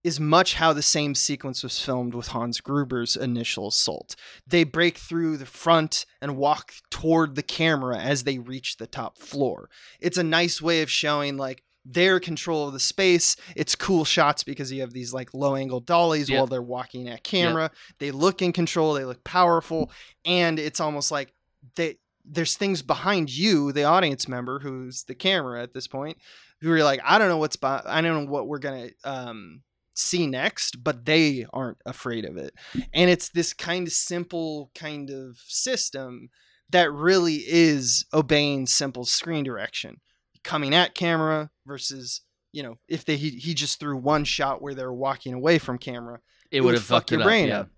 is 0.04 0.20
much 0.20 0.56
how 0.56 0.74
the 0.74 0.82
same 0.82 1.14
sequence 1.14 1.62
was 1.64 1.80
filmed 1.80 2.16
with 2.16 2.30
Hans 2.30 2.60
Gruber's 2.60 3.16
initial 3.16 3.68
assault. 3.68 4.16
They 4.48 4.64
break 4.64 4.98
through 4.98 5.38
the 5.38 5.46
front 5.46 6.06
and 6.20 6.38
walk 6.38 6.74
toward 6.90 7.36
the 7.36 7.44
camera 7.44 8.00
as 8.00 8.24
they 8.24 8.40
reach 8.40 8.78
the 8.78 8.88
top 8.88 9.20
floor. 9.20 9.70
It's 10.00 10.18
a 10.18 10.24
nice 10.24 10.62
way 10.62 10.82
of 10.82 10.90
showing 10.90 11.38
like 11.38 11.64
their 11.84 12.20
control 12.20 12.68
of 12.68 12.74
the 12.74 12.80
space. 12.80 13.36
It's 13.56 13.76
cool 13.76 14.06
shots 14.06 14.44
because 14.44 14.72
you 14.72 14.82
have 14.82 14.94
these 14.94 15.14
like 15.14 15.34
low 15.34 15.56
angle 15.56 15.80
dollies 15.80 16.30
Yep. 16.30 16.38
while 16.38 16.48
they're 16.48 16.62
walking 16.62 17.08
at 17.10 17.24
camera. 17.24 17.72
They 18.00 18.12
look 18.12 18.42
in 18.42 18.52
control, 18.54 18.94
they 18.94 19.06
look 19.06 19.24
powerful, 19.24 19.92
and 20.26 20.60
it's 20.60 20.80
almost 20.80 21.12
like 21.12 21.34
they 21.76 21.98
there's 22.24 22.56
things 22.56 22.84
behind 22.84 23.36
you, 23.36 23.72
the 23.72 23.84
audience 23.84 24.28
member 24.28 24.60
who's 24.60 25.04
the 25.06 25.16
camera 25.16 25.64
at 25.64 25.74
this 25.74 25.88
point, 25.88 26.18
who 26.62 26.72
are 26.72 26.84
like, 26.84 27.00
I 27.04 27.18
don't 27.18 27.30
know 27.30 27.38
what's 27.38 27.56
be- 27.56 27.66
I 27.68 28.00
don't 28.02 28.26
know 28.26 28.32
what 28.32 28.48
we're 28.48 28.60
gonna 28.60 28.90
um 29.04 29.64
see 29.96 30.28
next, 30.28 30.84
but 30.84 31.06
they 31.06 31.46
aren't 31.52 31.80
afraid 31.86 32.26
of 32.26 32.38
it. 32.38 32.54
And 32.94 33.10
it's 33.10 33.30
this 33.30 33.54
kind 33.54 33.88
of 33.88 33.94
simple 33.94 34.70
kind 34.76 35.10
of 35.10 35.38
system 35.48 36.30
that 36.70 36.92
really 36.94 37.38
is 37.46 38.06
obeying 38.14 38.68
simple 38.68 39.04
screen 39.04 39.44
direction. 39.44 40.00
Coming 40.44 40.74
at 40.74 40.96
camera 40.96 41.50
versus, 41.66 42.22
you 42.52 42.64
know, 42.64 42.78
if 42.88 43.06
they 43.06 43.16
he, 43.18 43.30
he 43.32 43.54
just 43.54 43.80
threw 43.80 43.96
one 43.98 44.24
shot 44.24 44.62
where 44.62 44.74
they're 44.74 44.92
walking 44.94 45.34
away 45.34 45.58
from 45.60 45.78
camera, 45.78 46.20
It 46.52 46.62
would 46.62 46.74
have 46.74 46.84
fuck 46.84 47.02
fucked 47.04 47.12
your 47.12 47.22
it 47.22 47.24
brain 47.24 47.46
up, 47.46 47.50
yeah. 47.50 47.60
up. 47.60 47.70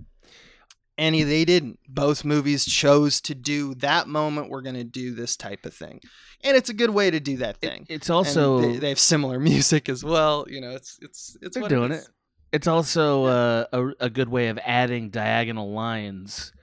And 0.97 1.15
he- 1.15 1.23
they 1.23 1.43
didn't. 1.43 1.79
Both 1.89 2.23
movies 2.23 2.65
chose 2.65 3.19
to 3.21 3.33
do 3.35 3.73
that 3.75 4.07
moment. 4.07 4.49
We're 4.49 4.61
going 4.61 4.75
to 4.75 4.83
do 4.83 5.13
this 5.15 5.35
type 5.35 5.65
of 5.65 5.73
thing, 5.73 5.99
and 6.43 6.55
it's 6.55 6.69
a 6.69 6.73
good 6.73 6.91
way 6.91 7.09
to 7.11 7.19
do 7.19 7.37
that 7.37 7.57
It- 7.61 7.67
thing. 7.69 7.85
it's 7.89 8.09
also 8.09 8.61
they, 8.61 8.77
they 8.77 8.89
have 8.89 8.99
similar 8.99 9.39
music 9.51 9.89
as 9.89 10.03
well. 10.03 10.45
You 10.47 10.61
know, 10.61 10.71
it's 10.71 10.97
it's 11.01 11.35
it's 11.41 11.55
They're 11.55 11.63
what 11.63 11.69
doing 11.69 11.91
is. 11.91 12.03
it. 12.05 12.09
It's 12.51 12.67
also 12.67 13.25
uh, 13.25 13.65
a 13.73 13.87
a 14.05 14.09
good 14.11 14.29
way 14.29 14.47
of 14.49 14.59
adding 14.63 15.09
diagonal 15.09 15.71
lines 15.73 16.53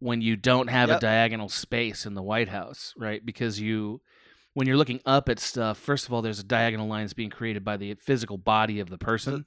when 0.00 0.20
you 0.20 0.36
don't 0.36 0.68
have 0.68 0.90
a 0.90 1.00
diagonal 1.00 1.48
space 1.48 2.04
in 2.06 2.12
the 2.14 2.22
White 2.22 2.48
House, 2.50 2.92
right? 2.96 3.24
Because 3.24 3.58
you, 3.58 4.00
when 4.58 4.66
you're 4.66 4.76
looking 4.76 5.00
up 5.06 5.28
at 5.28 5.38
stuff, 5.38 5.78
first 5.78 6.06
of 6.06 6.12
all, 6.12 6.20
there's 6.20 6.40
a 6.40 6.44
diagonal 6.44 6.88
lines 6.88 7.12
being 7.12 7.30
created 7.30 7.64
by 7.64 7.76
the 7.76 7.94
physical 7.94 8.36
body 8.36 8.80
of 8.80 8.90
the 8.90 8.98
person, 8.98 9.46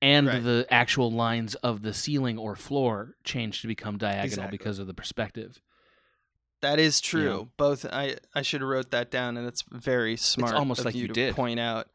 and 0.00 0.26
Right. 0.28 0.42
the 0.42 0.66
actual 0.70 1.10
lines 1.10 1.56
of 1.56 1.82
the 1.82 1.92
ceiling 1.92 2.38
or 2.38 2.54
floor 2.54 3.16
change 3.24 3.60
to 3.62 3.66
become 3.66 3.98
diagonal 3.98 4.24
Exactly. 4.24 4.56
because 4.58 4.78
of 4.78 4.86
the 4.86 4.94
perspective. 4.94 5.60
That 6.62 6.78
is 6.78 7.00
true. 7.00 7.48
Both 7.56 7.84
I 7.86 8.16
I 8.34 8.42
should 8.42 8.60
have 8.60 8.68
wrote 8.70 8.90
that 8.92 9.10
down, 9.10 9.36
and 9.36 9.48
it's 9.48 9.64
very 9.70 10.16
smart. 10.16 10.54
almost 10.54 10.80
of 10.80 10.86
like 10.86 10.94
you, 10.94 11.02
you 11.02 11.08
did. 11.08 11.34
point 11.34 11.58
out. 11.58 11.88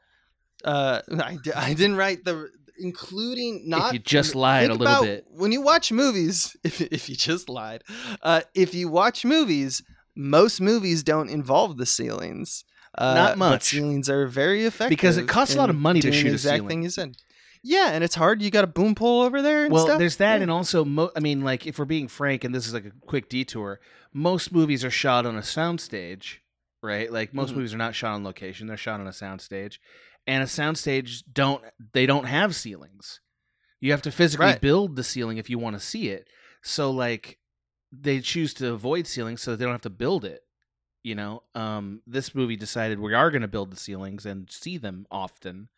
Uh, 0.63 1.01
I, 1.11 1.37
I 1.55 1.73
didn't 1.73 1.95
write 1.95 2.25
the 2.25 2.49
including 2.77 3.69
not. 3.69 3.93
you 3.93 3.99
just 3.99 4.35
lied 4.35 4.69
a 4.69 4.73
little 4.73 5.03
bit. 5.03 5.25
when 5.29 5.51
you 5.53 5.61
watch 5.61 5.91
movies. 5.91 6.57
If 6.65 6.81
if 6.81 7.09
you 7.09 7.15
just 7.15 7.47
lied, 7.47 7.83
uh, 8.21 8.41
if 8.55 8.73
you 8.73 8.89
watch 8.89 9.23
movies, 9.23 9.81
most 10.15 10.61
movies 10.61 11.03
don't 11.03 11.29
involve 11.29 11.77
the 11.77 11.85
ceilings. 11.85 12.63
Uh, 12.97 13.13
Not 13.13 13.29
but 13.31 13.37
much. 13.37 13.63
ceilings 13.63 14.09
are 14.09 14.25
very 14.25 14.63
effective 14.65 14.89
Because 14.89 15.17
it 15.17 15.27
costs 15.27 15.53
a 15.55 15.57
lot 15.57 15.69
of 15.69 15.75
money 15.75 15.99
to 15.99 16.11
shoot 16.13 16.23
the 16.23 16.29
a 16.29 16.33
exact 16.33 16.55
ceiling. 16.55 16.67
thing 16.69 16.83
you 16.83 16.89
said. 16.89 17.17
Yeah, 17.61 17.89
and 17.91 18.03
it's 18.03 18.15
hard. 18.15 18.41
You 18.41 18.49
got 18.51 18.63
a 18.63 18.67
boom 18.67 18.95
pole 18.95 19.23
over 19.23 19.41
there. 19.41 19.65
And 19.65 19.73
well 19.73 19.85
stuff. 19.85 19.99
there's 19.99 20.15
that 20.17 20.37
Yeah. 20.37 20.43
and 20.43 20.51
also 20.51 20.85
mo- 20.85 21.11
i 21.15 21.19
mean 21.19 21.41
like 21.43 21.65
if 21.67 21.77
we're 21.79 21.85
being 21.85 22.07
frank 22.07 22.43
and 22.45 22.53
this 22.55 22.67
is 22.67 22.73
like 22.73 22.85
a 22.85 22.91
quick 23.05 23.27
detour 23.27 23.79
most 24.13 24.53
movies 24.53 24.85
are 24.85 24.89
shot 24.91 25.25
on 25.25 25.35
a 25.35 25.41
soundstage 25.41 26.35
right 26.81 27.11
like 27.11 27.33
most 27.33 27.51
Mhm. 27.51 27.55
movies 27.57 27.73
are 27.73 27.77
not 27.77 27.95
shot 27.95 28.13
on 28.13 28.23
location 28.23 28.67
they're 28.67 28.77
shot 28.77 28.99
on 29.01 29.07
a 29.07 29.11
soundstage 29.11 29.79
and 30.27 30.41
a 30.43 30.45
soundstage 30.45 31.23
don't 31.33 31.63
they 31.93 32.05
don't 32.05 32.25
have 32.25 32.55
ceilings 32.55 33.19
you 33.81 33.91
have 33.91 34.01
to 34.03 34.11
physically 34.11 34.45
Right. 34.45 34.61
build 34.61 34.95
the 34.95 35.03
ceiling 35.03 35.37
if 35.37 35.49
you 35.49 35.57
want 35.59 35.75
to 35.75 35.79
see 35.85 36.09
it 36.09 36.27
so 36.63 36.91
like 36.91 37.39
they 37.91 38.19
choose 38.21 38.53
to 38.55 38.73
avoid 38.73 39.07
ceilings 39.07 39.41
so 39.41 39.51
that 39.51 39.57
they 39.57 39.65
don't 39.65 39.73
have 39.73 39.81
to 39.81 39.89
build 39.89 40.25
it 40.25 40.43
You 41.03 41.15
know, 41.15 41.43
um, 41.55 42.01
this 42.07 42.33
movie 42.35 42.57
decided 42.57 42.99
we 42.99 43.13
are 43.13 43.31
going 43.31 43.43
to 43.43 43.47
build 43.47 43.71
the 43.71 43.77
ceilings 43.77 44.25
and 44.25 44.49
see 44.51 44.77
them 44.79 45.05
often, 45.11 45.69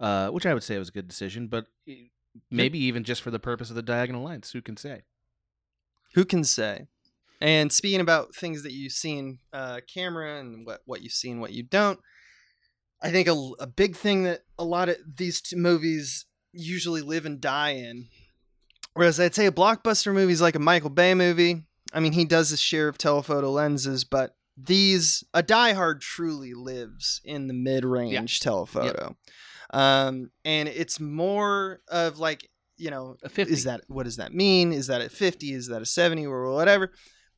uh, 0.00 0.28
which 0.30 0.46
I 0.46 0.54
would 0.54 0.64
say 0.64 0.78
was 0.78 0.88
a 0.88 0.92
good 0.92 1.08
decision. 1.08 1.48
But 1.48 1.66
maybe 2.50 2.78
even 2.80 3.04
just 3.04 3.22
for 3.22 3.30
the 3.30 3.38
purpose 3.38 3.70
of 3.70 3.76
the 3.76 3.82
diagonal 3.82 4.24
lines, 4.24 4.50
who 4.52 4.62
can 4.62 4.76
say? 4.76 5.02
Who 6.14 6.24
can 6.24 6.44
say? 6.44 6.86
And 7.40 7.72
speaking 7.72 8.00
about 8.00 8.34
things 8.34 8.62
that 8.62 8.72
you 8.72 8.90
see 8.90 9.18
in 9.18 9.38
uh, 9.52 9.80
camera 9.92 10.38
and 10.40 10.66
what 10.66 10.82
what 10.84 11.02
you 11.02 11.08
see 11.10 11.30
and 11.30 11.40
what 11.40 11.52
you 11.52 11.62
don't, 11.62 12.00
I 13.00 13.10
think 13.10 13.28
a, 13.28 13.34
a 13.60 13.66
big 13.66 13.96
thing 13.96 14.24
that 14.24 14.42
a 14.58 14.64
lot 14.64 14.88
of 14.88 14.96
these 15.16 15.40
two 15.40 15.56
movies 15.56 16.26
usually 16.52 17.02
live 17.02 17.26
and 17.26 17.40
die 17.40 17.70
in. 17.70 18.08
Whereas 18.94 19.18
I'd 19.18 19.34
say 19.34 19.46
a 19.46 19.52
blockbuster 19.52 20.12
movie 20.12 20.32
is 20.32 20.42
like 20.42 20.54
a 20.54 20.60
Michael 20.60 20.90
Bay 20.90 21.14
movie. 21.14 21.64
I 21.92 22.00
mean, 22.00 22.12
he 22.12 22.24
does 22.24 22.50
his 22.50 22.60
share 22.60 22.88
of 22.88 22.98
telephoto 22.98 23.50
lenses, 23.50 24.04
but 24.04 24.34
these 24.56 25.24
a 25.32 25.42
Die 25.42 25.72
Hard 25.72 26.00
truly 26.00 26.54
lives 26.54 27.20
in 27.24 27.46
the 27.48 27.54
mid-range 27.54 28.40
telephoto, 28.40 29.16
um, 29.72 30.30
and 30.44 30.68
it's 30.68 31.00
more 31.00 31.80
of 31.88 32.18
like 32.18 32.48
you 32.76 32.90
know 32.90 33.16
A 33.22 33.28
50. 33.28 33.52
is 33.52 33.64
that 33.64 33.82
what 33.88 34.04
does 34.04 34.16
that 34.16 34.34
mean? 34.34 34.72
Is 34.72 34.88
that 34.88 35.00
a 35.00 35.08
fifty? 35.08 35.52
Is 35.52 35.68
that 35.68 35.82
a 35.82 35.86
seventy 35.86 36.26
or 36.26 36.52
whatever? 36.52 36.92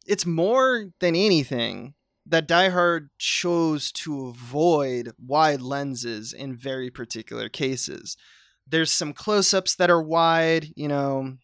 It's 0.07 0.26
more 0.26 0.86
than 1.00 1.14
anything 1.16 1.94
that 2.26 2.48
Die 2.48 2.68
Hard 2.70 3.11
chose 3.18 3.92
to 3.92 4.26
avoid 4.28 5.12
wide 5.24 5.61
lenses 5.62 6.32
in 6.32 6.57
very 6.57 6.90
particular 6.90 7.48
cases. 7.48 8.16
There's 8.66 8.90
some 8.92 9.12
close-ups 9.12 9.76
that 9.76 9.90
are 9.90 10.02
wide, 10.02 10.68
you 10.74 10.88
know, 10.88 11.36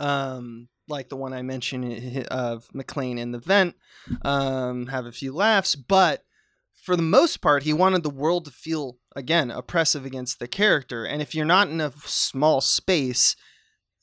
um, 0.00 0.68
like 0.88 1.08
the 1.08 1.16
one 1.16 1.32
I 1.32 1.42
mentioned 1.42 2.26
of 2.30 2.68
McClane 2.74 3.18
in 3.18 3.32
the 3.32 3.38
vent, 3.38 3.76
um, 4.22 4.86
have 4.86 5.06
a 5.06 5.12
few 5.12 5.32
laughs, 5.32 5.74
but 5.74 6.24
for 6.82 6.96
the 6.96 7.02
most 7.02 7.42
part, 7.42 7.64
he 7.64 7.72
wanted 7.72 8.02
the 8.02 8.10
world 8.10 8.46
to 8.46 8.50
feel 8.50 8.96
again 9.14 9.50
oppressive 9.50 10.06
against 10.06 10.38
the 10.38 10.48
character. 10.48 11.04
And 11.04 11.20
if 11.20 11.34
you're 11.34 11.44
not 11.44 11.68
in 11.68 11.80
a 11.80 11.92
small 12.04 12.60
space, 12.60 13.36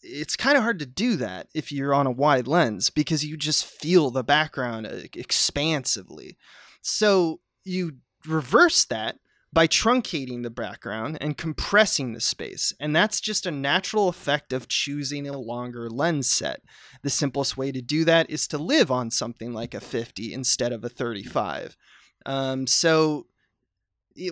it's 0.02 0.36
kind 0.36 0.56
of 0.56 0.64
hard 0.64 0.78
to 0.80 0.86
do 0.86 1.16
that 1.16 1.48
if 1.56 1.72
you're 1.72 1.94
on 1.94 2.06
a 2.06 2.12
wide 2.12 2.48
lens 2.48 2.90
because 2.90 3.26
you 3.26 3.38
just 3.38 3.66
feel 3.66 4.12
the 4.12 4.24
background 4.24 4.86
uh, 4.86 5.00
expansively. 5.16 6.38
So 6.82 7.40
you 7.64 7.94
reverse 8.28 8.86
that 8.86 9.18
by 9.56 9.68
truncating 9.68 10.44
the 10.44 10.50
background 10.50 11.18
and 11.22 11.38
compressing 11.38 12.12
the 12.12 12.20
space. 12.20 12.74
And 12.78 12.94
that's 12.94 13.22
just 13.22 13.46
a 13.46 13.52
natural 13.52 14.10
effect 14.10 14.52
of 14.52 14.68
choosing 14.68 15.26
a 15.30 15.38
longer 15.38 15.90
lens 15.90 16.30
set. 16.30 16.62
The 17.04 17.10
simplest 17.10 17.56
way 17.56 17.72
to 17.72 17.82
do 17.82 18.04
that 18.04 18.30
is 18.30 18.50
to 18.50 18.58
live 18.58 18.92
on 18.92 19.10
something 19.10 19.54
like 19.54 19.74
a 19.74 19.80
50 19.80 20.34
instead 20.34 20.74
of 20.74 20.84
a 20.84 20.90
35. 20.90 21.78
Um, 22.26 22.68
so 22.68 23.28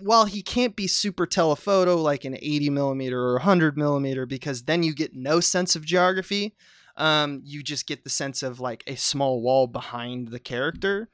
while 0.01 0.25
he 0.25 0.41
can't 0.41 0.75
be 0.75 0.87
super 0.87 1.25
telephoto 1.25 1.95
like 1.95 2.25
an 2.25 2.35
80 2.35 2.69
millimeter 2.71 3.21
or 3.21 3.35
100 3.35 3.77
millimeter, 3.77 4.25
because 4.25 4.63
then 4.63 4.83
you 4.83 4.93
get 4.93 5.15
no 5.15 5.39
sense 5.39 5.73
of 5.77 5.85
geography, 5.85 6.53
um, 6.97 7.41
you 7.45 7.63
just 7.63 7.87
get 7.87 8.03
the 8.03 8.09
sense 8.09 8.43
of 8.43 8.59
like 8.59 8.83
a 8.87 8.95
small 8.95 9.41
wall 9.41 9.67
behind 9.67 10.27
the 10.27 10.39
character. 10.39 11.07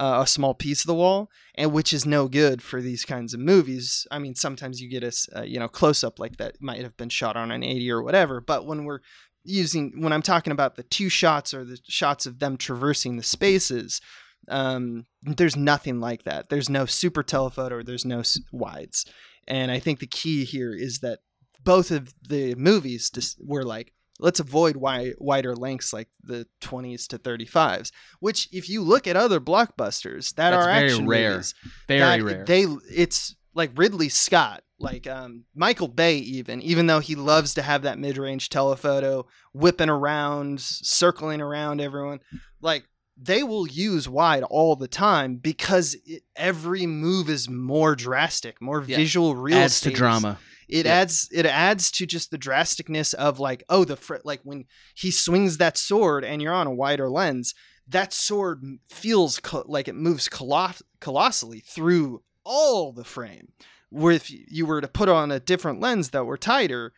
Uh, 0.00 0.22
a 0.22 0.26
small 0.26 0.54
piece 0.54 0.80
of 0.80 0.86
the 0.86 0.94
wall, 0.94 1.30
and 1.56 1.74
which 1.74 1.92
is 1.92 2.06
no 2.06 2.26
good 2.26 2.62
for 2.62 2.80
these 2.80 3.04
kinds 3.04 3.34
of 3.34 3.40
movies. 3.40 4.06
I 4.10 4.18
mean, 4.18 4.34
sometimes 4.34 4.80
you 4.80 4.88
get 4.88 5.04
a 5.04 5.40
uh, 5.40 5.42
you 5.42 5.58
know 5.58 5.68
close 5.68 6.02
up 6.02 6.18
like 6.18 6.38
that 6.38 6.56
might 6.58 6.80
have 6.80 6.96
been 6.96 7.10
shot 7.10 7.36
on 7.36 7.50
an 7.50 7.62
80 7.62 7.90
or 7.90 8.02
whatever, 8.02 8.40
but 8.40 8.64
when 8.64 8.86
we're 8.86 9.00
using 9.44 10.00
when 10.00 10.14
I'm 10.14 10.22
talking 10.22 10.54
about 10.54 10.76
the 10.76 10.84
two 10.84 11.10
shots 11.10 11.52
or 11.52 11.66
the 11.66 11.78
shots 11.86 12.24
of 12.24 12.38
them 12.38 12.56
traversing 12.56 13.18
the 13.18 13.22
spaces, 13.22 14.00
um, 14.48 15.04
there's 15.22 15.54
nothing 15.54 16.00
like 16.00 16.24
that. 16.24 16.48
There's 16.48 16.70
no 16.70 16.86
super 16.86 17.22
telephoto. 17.22 17.82
There's 17.82 18.06
no 18.06 18.22
wides, 18.52 19.04
and 19.46 19.70
I 19.70 19.80
think 19.80 19.98
the 19.98 20.06
key 20.06 20.46
here 20.46 20.72
is 20.74 21.00
that 21.00 21.18
both 21.62 21.90
of 21.90 22.14
the 22.26 22.54
movies 22.54 23.36
were 23.38 23.64
like, 23.64 23.92
let's 24.20 24.40
avoid 24.40 24.74
wi- 24.74 25.14
wider 25.18 25.54
lengths 25.56 25.92
like 25.92 26.08
the 26.22 26.46
20s 26.60 27.06
to 27.08 27.18
35s. 27.18 27.90
Which, 28.20 28.48
if 28.52 28.68
you 28.68 28.82
look 28.82 29.06
at 29.06 29.16
other 29.16 29.40
blockbusters 29.40 30.34
that 30.34 30.50
That's 30.50 30.66
are 30.66 30.70
very 30.72 30.90
action 30.90 31.06
rare. 31.08 31.30
movies, 31.32 31.54
Very 31.88 32.22
rare. 32.22 32.44
They 32.44 32.66
it's 32.90 33.34
like 33.54 33.72
Ridley 33.76 34.08
Scott, 34.08 34.62
like 34.78 35.06
um, 35.06 35.44
Michael 35.54 35.88
Bay, 35.88 36.16
even 36.18 36.62
even 36.62 36.86
though 36.86 37.00
he 37.00 37.14
loves 37.16 37.54
to 37.54 37.62
have 37.62 37.82
that 37.82 37.98
mid 37.98 38.16
range 38.18 38.48
telephoto 38.48 39.26
whipping 39.52 39.90
around, 39.90 40.60
circling 40.60 41.40
around 41.40 41.80
everyone, 41.80 42.20
like 42.60 42.84
they 43.22 43.42
will 43.42 43.66
use 43.66 44.08
wide 44.08 44.42
all 44.44 44.76
the 44.76 44.88
time 44.88 45.36
because 45.36 45.94
it, 46.06 46.22
every 46.36 46.86
move 46.86 47.28
is 47.28 47.48
more 47.50 47.94
drastic, 47.94 48.60
more 48.62 48.82
Yeah. 48.86 48.96
visual 48.96 49.34
real 49.36 49.58
Adds 49.58 49.80
to 49.82 49.90
drama. 49.90 50.38
It 50.70 50.86
Yeah. 50.86 50.92
adds 50.92 51.28
it 51.32 51.46
adds 51.46 51.90
to 51.92 52.06
just 52.06 52.30
the 52.30 52.38
drasticness 52.38 53.12
of 53.14 53.38
like 53.38 53.62
oh 53.68 53.84
the 53.84 53.96
fr- 53.96 54.16
like 54.24 54.40
when 54.44 54.64
he 54.94 55.10
swings 55.10 55.58
that 55.58 55.76
sword 55.76 56.24
and 56.24 56.40
you're 56.40 56.52
on 56.54 56.66
a 56.66 56.74
wider 56.74 57.08
lens 57.10 57.54
that 57.88 58.12
sword 58.12 58.62
feels 58.88 59.40
co- 59.40 59.64
like 59.66 59.88
it 59.88 59.94
moves 59.94 60.28
coloss- 60.28 60.82
colossally 61.00 61.60
through 61.60 62.22
all 62.44 62.92
the 62.92 63.04
frame 63.04 63.52
where 63.90 64.12
if 64.14 64.30
you 64.30 64.64
were 64.66 64.80
to 64.80 64.88
put 64.88 65.08
on 65.08 65.30
a 65.32 65.40
different 65.40 65.80
lens 65.80 66.10
that 66.10 66.24
were 66.24 66.38
tighter 66.38 66.92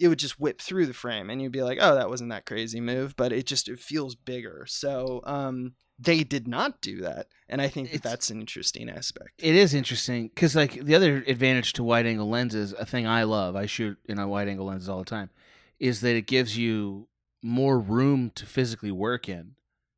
it 0.00 0.06
would 0.06 0.18
just 0.18 0.38
whip 0.38 0.60
through 0.60 0.86
the 0.86 0.94
frame 0.94 1.28
and 1.28 1.42
you'd 1.42 1.50
be 1.52 1.62
like 1.62 1.78
oh 1.80 1.94
that 1.96 2.08
wasn't 2.08 2.30
that 2.30 2.46
crazy 2.46 2.80
move 2.80 3.16
but 3.16 3.32
it 3.32 3.46
just 3.46 3.68
it 3.68 3.80
feels 3.80 4.14
bigger 4.14 4.64
so 4.68 5.20
um 5.24 5.72
they 5.98 6.22
did 6.24 6.46
not 6.46 6.80
do 6.80 7.00
that 7.00 7.26
and 7.48 7.60
i 7.60 7.68
think 7.68 7.90
that 7.90 8.02
that's 8.02 8.30
an 8.30 8.40
interesting 8.40 8.88
aspect. 8.88 9.32
It 9.38 9.54
is 9.54 9.74
interesting 9.74 10.28
because, 10.28 10.54
like, 10.54 10.84
the 10.84 10.94
other 10.94 11.24
advantage 11.26 11.72
to 11.74 11.82
wide 11.84 12.06
angle 12.06 12.28
lenses, 12.28 12.72
a 12.78 12.86
thing 12.86 13.06
I 13.06 13.22
love, 13.24 13.56
I 13.56 13.66
shoot 13.66 13.98
in 14.04 14.18
a 14.18 14.28
wide 14.28 14.48
angle 14.48 14.66
lenses 14.66 14.88
all 14.88 14.98
the 14.98 15.04
time, 15.04 15.30
is 15.78 16.00
that 16.02 16.14
it 16.14 16.26
gives 16.26 16.56
you 16.56 17.08
more 17.42 17.78
room 17.78 18.30
to 18.34 18.44
physically 18.46 18.90
work 18.90 19.28
in. 19.28 19.54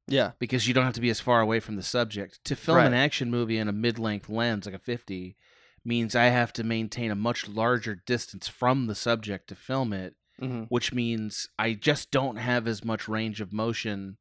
Yeah. 0.06 0.32
Because 0.38 0.66
you 0.66 0.74
don't 0.74 0.84
have 0.84 0.94
to 0.94 1.00
be 1.00 1.10
as 1.10 1.20
far 1.20 1.40
away 1.40 1.60
from 1.60 1.76
the 1.76 1.82
subject. 1.82 2.44
To 2.44 2.56
film 2.56 2.78
an 2.78 2.94
action 2.94 3.30
movie 3.30 3.58
in 3.58 3.68
a 3.68 3.72
mid 3.72 3.98
length 3.98 4.28
lens, 4.28 4.66
like 4.66 4.74
a 4.74 4.78
50, 4.78 5.36
means 5.84 6.14
I 6.14 6.26
have 6.26 6.52
to 6.54 6.64
maintain 6.64 7.10
a 7.10 7.14
much 7.16 7.48
larger 7.48 7.94
distance 7.94 8.48
from 8.48 8.86
the 8.86 8.94
subject 8.94 9.48
to 9.48 9.54
film 9.54 9.92
it, 9.92 10.14
hmm 10.38 10.64
which 10.68 10.92
means 10.92 11.48
I 11.58 11.74
just 11.74 12.10
don't 12.10 12.36
have 12.36 12.66
as 12.66 12.84
much 12.84 13.08
range 13.08 13.40
of 13.40 13.52
motion 13.52 14.16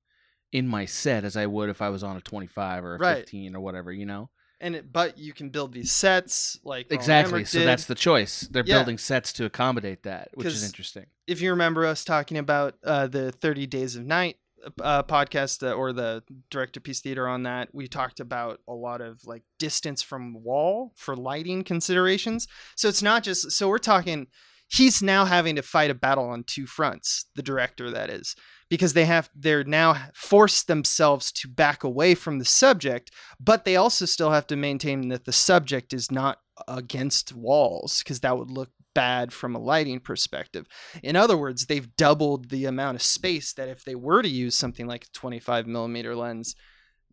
in 0.52 0.68
my 0.68 0.86
set 0.86 1.24
as 1.24 1.38
I 1.38 1.46
would 1.46 1.70
if 1.70 1.82
I 1.82 1.90
was 1.90 2.04
on 2.04 2.18
a 2.18 2.22
25 2.22 2.84
or 2.84 2.96
a 2.96 3.00
Right. 3.00 3.18
15 3.20 3.56
or 3.56 3.60
whatever, 3.62 3.92
you 3.92 4.06
know? 4.06 4.30
and 4.62 4.76
it, 4.76 4.92
but 4.92 5.18
you 5.18 5.32
can 5.32 5.50
build 5.52 5.72
these 5.74 5.90
sets 5.90 6.60
like 6.66 6.88
Exactly. 6.92 7.46
So 7.46 7.60
did. 7.60 7.68
that's 7.68 7.86
the 7.86 7.96
choice. 7.96 8.42
They're 8.42 8.64
Yeah. 8.66 8.80
building 8.80 8.98
sets 8.98 9.32
to 9.34 9.46
accommodate 9.46 10.04
that, 10.04 10.30
which 10.34 10.48
is 10.48 10.64
interesting. 10.66 11.06
if 11.28 11.40
you 11.42 11.52
remember 11.52 11.86
us 11.86 12.04
talking 12.04 12.38
about 12.38 12.76
uh, 12.84 13.08
the 13.08 13.32
30 13.32 13.68
Days 13.68 13.96
of 13.96 14.06
Night 14.06 14.36
uh, 14.82 15.04
podcast 15.04 15.66
uh, 15.66 15.72
or 15.72 15.94
the 15.94 16.24
director 16.50 16.82
piece 16.82 17.00
theater 17.00 17.26
on 17.26 17.44
that, 17.44 17.70
we 17.74 17.88
talked 17.88 18.20
about 18.20 18.60
a 18.68 18.74
lot 18.74 19.00
of 19.00 19.26
like 19.26 19.44
distance 19.60 20.02
from 20.02 20.44
wall 20.44 20.92
for 20.98 21.16
lighting 21.16 21.64
considerations. 21.64 22.46
So 22.76 22.90
it's 22.90 23.02
not 23.02 23.24
just 23.24 23.52
so 23.52 23.70
we're 23.70 23.78
talking. 23.78 24.28
He's 24.72 25.02
now 25.02 25.26
having 25.26 25.56
to 25.56 25.62
fight 25.62 25.90
a 25.90 25.96
battle 25.96 26.30
on 26.30 26.44
two 26.44 26.68
fronts. 26.68 27.26
The 27.36 27.42
director, 27.42 27.90
that 27.90 28.10
is, 28.10 28.36
because 28.70 28.94
they 28.94 29.06
have 29.06 29.30
they're 29.36 29.64
now 29.64 29.96
forced 30.14 30.68
themselves 30.68 31.32
to 31.34 31.48
back 31.48 31.84
away 31.84 32.16
from 32.16 32.38
the 32.38 32.46
subject, 32.46 33.12
but 33.40 33.66
they 33.66 33.76
also 33.76 34.06
still 34.06 34.32
have 34.32 34.48
to 34.48 34.56
maintain 34.56 35.10
that 35.10 35.26
the 35.26 35.34
subject 35.34 35.92
is 35.92 36.12
not 36.12 36.40
against 36.68 37.34
walls 37.34 38.04
because 38.04 38.20
that 38.20 38.38
would 38.38 38.52
look 38.52 38.70
bad 38.94 39.34
from 39.34 39.56
a 39.56 39.60
lighting 39.60 40.00
perspective. 40.00 40.68
In 41.02 41.16
other 41.16 41.38
words, 41.38 41.66
they've 41.66 41.96
doubled 41.96 42.50
the 42.50 42.66
amount 42.66 42.96
of 42.96 43.02
space 43.02 43.54
that 43.54 43.70
if 43.70 43.84
they 43.84 43.96
were 43.96 44.22
to 44.22 44.30
use 44.30 44.56
something 44.56 44.88
like 44.88 45.06
a 45.06 45.12
25 45.14 45.68
millimeter 45.68 46.16
lens, 46.16 46.56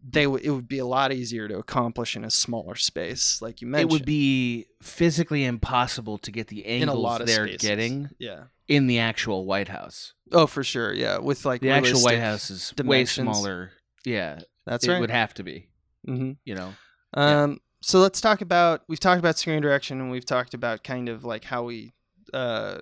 they 0.09 0.25
w- 0.25 0.41
it 0.43 0.51
would 0.51 0.69
be 0.69 0.79
a 0.79 0.87
lot 0.87 1.13
easier 1.13 1.49
to 1.49 1.59
accomplish 1.59 2.15
in 2.17 2.25
a 2.25 2.31
smaller 2.31 2.75
space, 2.77 3.41
like 3.43 3.61
you 3.61 3.67
mentioned. 3.67 3.91
It 3.91 3.93
would 3.93 4.05
be 4.07 4.67
physically 4.83 5.45
impossible 5.45 6.19
to 6.19 6.31
get 6.31 6.49
the 6.49 6.65
angles 6.67 6.97
a 6.97 7.01
lot 7.01 7.21
of 7.21 7.27
they're 7.27 7.47
spaces. 7.49 7.69
getting 7.69 8.11
Yeah. 8.19 8.45
in 8.69 8.87
the 8.87 8.99
actual 9.01 9.45
White 9.47 9.69
House. 9.69 10.13
Oh, 10.33 10.47
for 10.47 10.63
sure. 10.63 10.93
Yeah, 10.93 11.19
with 11.19 11.45
like 11.45 11.61
The 11.61 11.71
actual 11.71 12.01
White 12.03 12.21
House 12.21 12.51
is 12.51 12.73
way 12.85 13.05
smaller. 13.05 13.73
Yeah, 14.05 14.41
That's 14.65 14.85
it 14.85 14.91
right. 14.91 14.97
It 14.99 15.01
would 15.01 15.11
have 15.11 15.35
to 15.35 15.43
be. 15.43 15.69
hmm 16.05 16.33
You 16.45 16.55
know, 16.55 16.75
Um, 17.15 17.61
so 17.83 17.99
let's 18.01 18.21
talk 18.21 18.41
about 18.41 18.83
we've 18.89 19.01
talked 19.01 19.19
about 19.19 19.39
screen 19.39 19.61
direction 19.63 20.01
and 20.01 20.11
we've 20.11 20.25
talked 20.27 20.55
about 20.55 20.85
kind 20.85 21.09
of 21.09 21.25
like 21.25 21.45
how 21.45 21.65
we 21.65 21.93
uh 22.35 22.79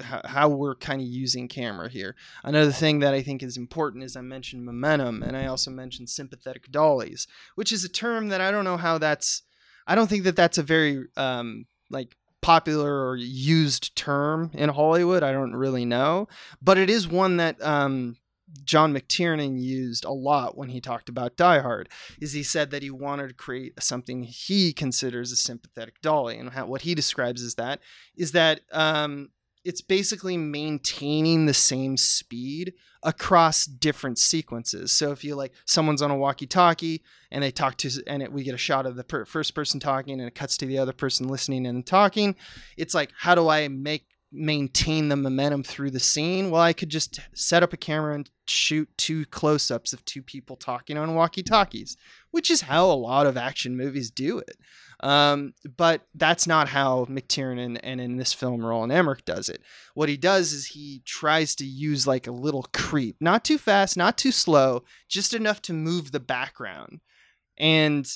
how, 0.00 0.48
we're 0.48 0.74
kind 0.74 1.00
of 1.00 1.06
using 1.06 1.48
camera 1.48 1.88
here. 1.88 2.14
Another 2.42 2.72
thing 2.72 3.00
that 3.00 3.14
I 3.14 3.22
think 3.22 3.42
is 3.42 3.56
important 3.56 4.04
is 4.04 4.16
I 4.16 4.20
mentioned 4.20 4.64
momentum 4.64 5.22
and 5.22 5.36
I 5.36 5.46
also 5.46 5.70
mentioned 5.70 6.10
sympathetic 6.10 6.70
dollies, 6.70 7.26
which 7.54 7.72
is 7.72 7.84
a 7.84 7.88
term 7.88 8.28
that 8.28 8.40
I 8.40 8.50
don't 8.50 8.64
know 8.64 8.76
how 8.76 8.98
that's 8.98 9.42
I 9.86 9.94
don't 9.94 10.08
think 10.08 10.24
that 10.24 10.36
that's 10.36 10.58
a 10.58 10.62
very 10.62 11.06
um 11.16 11.66
like 11.90 12.16
popular 12.40 13.08
or 13.08 13.16
used 13.16 13.96
term 13.96 14.50
in 14.52 14.68
Hollywood. 14.68 15.22
I 15.22 15.32
don't 15.32 15.54
really 15.54 15.84
know, 15.84 16.28
but 16.60 16.78
it 16.78 16.90
is 16.90 17.08
one 17.08 17.36
that 17.38 17.62
um 17.62 18.16
John 18.64 18.94
McTiernan 18.94 19.60
used 19.60 20.04
a 20.04 20.12
lot 20.12 20.56
when 20.56 20.68
he 20.68 20.80
talked 20.80 21.08
about 21.08 21.36
Die 21.36 21.58
Hard 21.58 21.88
is 22.20 22.32
he 22.32 22.42
said 22.42 22.70
that 22.70 22.82
he 22.82 22.90
wanted 22.90 23.28
to 23.28 23.34
create 23.34 23.82
something 23.82 24.22
he 24.22 24.72
considers 24.72 25.32
a 25.32 25.36
sympathetic 25.36 26.00
dolly, 26.00 26.38
and 26.38 26.50
how, 26.50 26.66
what 26.66 26.82
he 26.82 26.94
describes 26.94 27.42
as 27.42 27.56
that 27.56 27.80
is 28.16 28.32
that 28.32 28.60
um, 28.70 29.30
it's 29.64 29.80
basically 29.80 30.36
maintaining 30.36 31.46
the 31.46 31.54
same 31.54 31.96
speed 31.96 32.74
across 33.02 33.64
different 33.64 34.18
sequences. 34.18 34.92
So 34.92 35.10
if 35.12 35.24
you 35.24 35.34
like 35.34 35.52
someone's 35.64 36.02
on 36.02 36.10
a 36.10 36.16
walkie-talkie 36.16 37.02
and 37.30 37.42
they 37.42 37.50
talk 37.50 37.76
to 37.78 37.90
and 38.06 38.22
it, 38.22 38.32
we 38.32 38.44
get 38.44 38.54
a 38.54 38.58
shot 38.58 38.86
of 38.86 38.96
the 38.96 39.04
per- 39.04 39.24
first 39.24 39.54
person 39.54 39.80
talking 39.80 40.20
and 40.20 40.28
it 40.28 40.34
cuts 40.34 40.56
to 40.58 40.66
the 40.66 40.78
other 40.78 40.92
person 40.92 41.28
listening 41.28 41.66
and 41.66 41.86
talking, 41.86 42.36
it's 42.76 42.94
like 42.94 43.10
how 43.18 43.34
do 43.34 43.48
I 43.48 43.68
make 43.68 44.06
maintain 44.34 45.08
the 45.08 45.16
momentum 45.16 45.62
through 45.62 45.90
the 45.92 46.00
scene? 46.00 46.50
Well, 46.50 46.60
I 46.60 46.72
could 46.72 46.88
just 46.88 47.20
set 47.32 47.62
up 47.62 47.72
a 47.72 47.78
camera 47.78 48.14
and 48.14 48.28
shoot 48.46 48.88
two 48.98 49.24
close-ups 49.26 49.92
of 49.92 50.04
two 50.04 50.22
people 50.22 50.56
talking 50.56 50.98
on 50.98 51.14
walkie-talkies, 51.14 51.96
which 52.30 52.50
is 52.50 52.62
how 52.62 52.86
a 52.86 52.92
lot 52.92 53.26
of 53.26 53.36
action 53.36 53.76
movies 53.76 54.10
do 54.10 54.38
it. 54.38 54.56
Um, 55.00 55.54
but 55.76 56.02
that's 56.14 56.46
not 56.46 56.68
how 56.68 57.04
McTiernan 57.06 57.78
and 57.82 58.00
in 58.00 58.16
this 58.16 58.32
film 58.32 58.64
Roland 58.64 58.92
Emmerich 58.92 59.24
does 59.24 59.48
it. 59.48 59.60
What 59.94 60.08
he 60.08 60.16
does 60.16 60.52
is 60.52 60.66
he 60.66 61.02
tries 61.04 61.54
to 61.56 61.64
use 61.64 62.06
like 62.06 62.26
a 62.26 62.32
little 62.32 62.66
creep, 62.72 63.16
not 63.20 63.44
too 63.44 63.58
fast, 63.58 63.96
not 63.96 64.16
too 64.16 64.32
slow, 64.32 64.84
just 65.08 65.34
enough 65.34 65.60
to 65.62 65.72
move 65.72 66.12
the 66.12 66.20
background. 66.20 67.00
And 67.58 68.06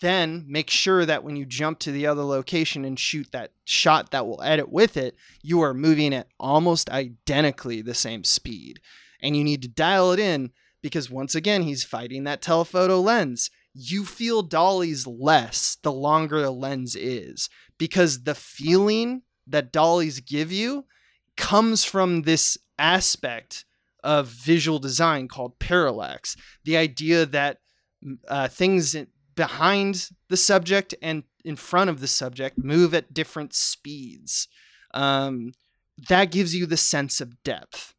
then 0.00 0.44
make 0.48 0.70
sure 0.70 1.04
that 1.04 1.24
when 1.24 1.36
you 1.36 1.44
jump 1.44 1.78
to 1.80 1.92
the 1.92 2.06
other 2.06 2.22
location 2.22 2.84
and 2.84 2.98
shoot 2.98 3.30
that 3.32 3.52
shot 3.64 4.10
that 4.10 4.26
will 4.26 4.42
edit 4.42 4.70
with 4.70 4.96
it, 4.96 5.16
you 5.42 5.60
are 5.60 5.74
moving 5.74 6.14
at 6.14 6.28
almost 6.38 6.90
identically 6.90 7.82
the 7.82 7.94
same 7.94 8.24
speed. 8.24 8.80
And 9.20 9.36
you 9.36 9.44
need 9.44 9.62
to 9.62 9.68
dial 9.68 10.12
it 10.12 10.18
in 10.18 10.52
because 10.82 11.10
once 11.10 11.34
again, 11.34 11.62
he's 11.62 11.84
fighting 11.84 12.24
that 12.24 12.42
telephoto 12.42 13.00
lens 13.00 13.50
you 13.74 14.04
feel 14.04 14.42
dollies 14.42 15.06
less 15.06 15.76
the 15.82 15.92
longer 15.92 16.40
the 16.40 16.50
lens 16.50 16.94
is 16.94 17.48
because 17.78 18.24
the 18.24 18.34
feeling 18.34 19.22
that 19.46 19.72
dollies 19.72 20.20
give 20.20 20.52
you 20.52 20.84
comes 21.36 21.84
from 21.84 22.22
this 22.22 22.58
aspect 22.78 23.64
of 24.04 24.26
visual 24.26 24.78
design 24.78 25.28
called 25.28 25.58
parallax 25.58 26.36
the 26.64 26.76
idea 26.76 27.24
that 27.24 27.58
uh, 28.28 28.48
things 28.48 28.96
behind 29.34 30.10
the 30.28 30.36
subject 30.36 30.94
and 31.02 31.24
in 31.44 31.56
front 31.56 31.90
of 31.90 32.00
the 32.00 32.08
subject 32.08 32.58
move 32.58 32.94
at 32.94 33.14
different 33.14 33.54
speeds 33.54 34.48
um, 34.94 35.52
that 36.08 36.30
gives 36.30 36.54
you 36.54 36.66
the 36.66 36.76
sense 36.76 37.20
of 37.20 37.42
depth 37.42 37.94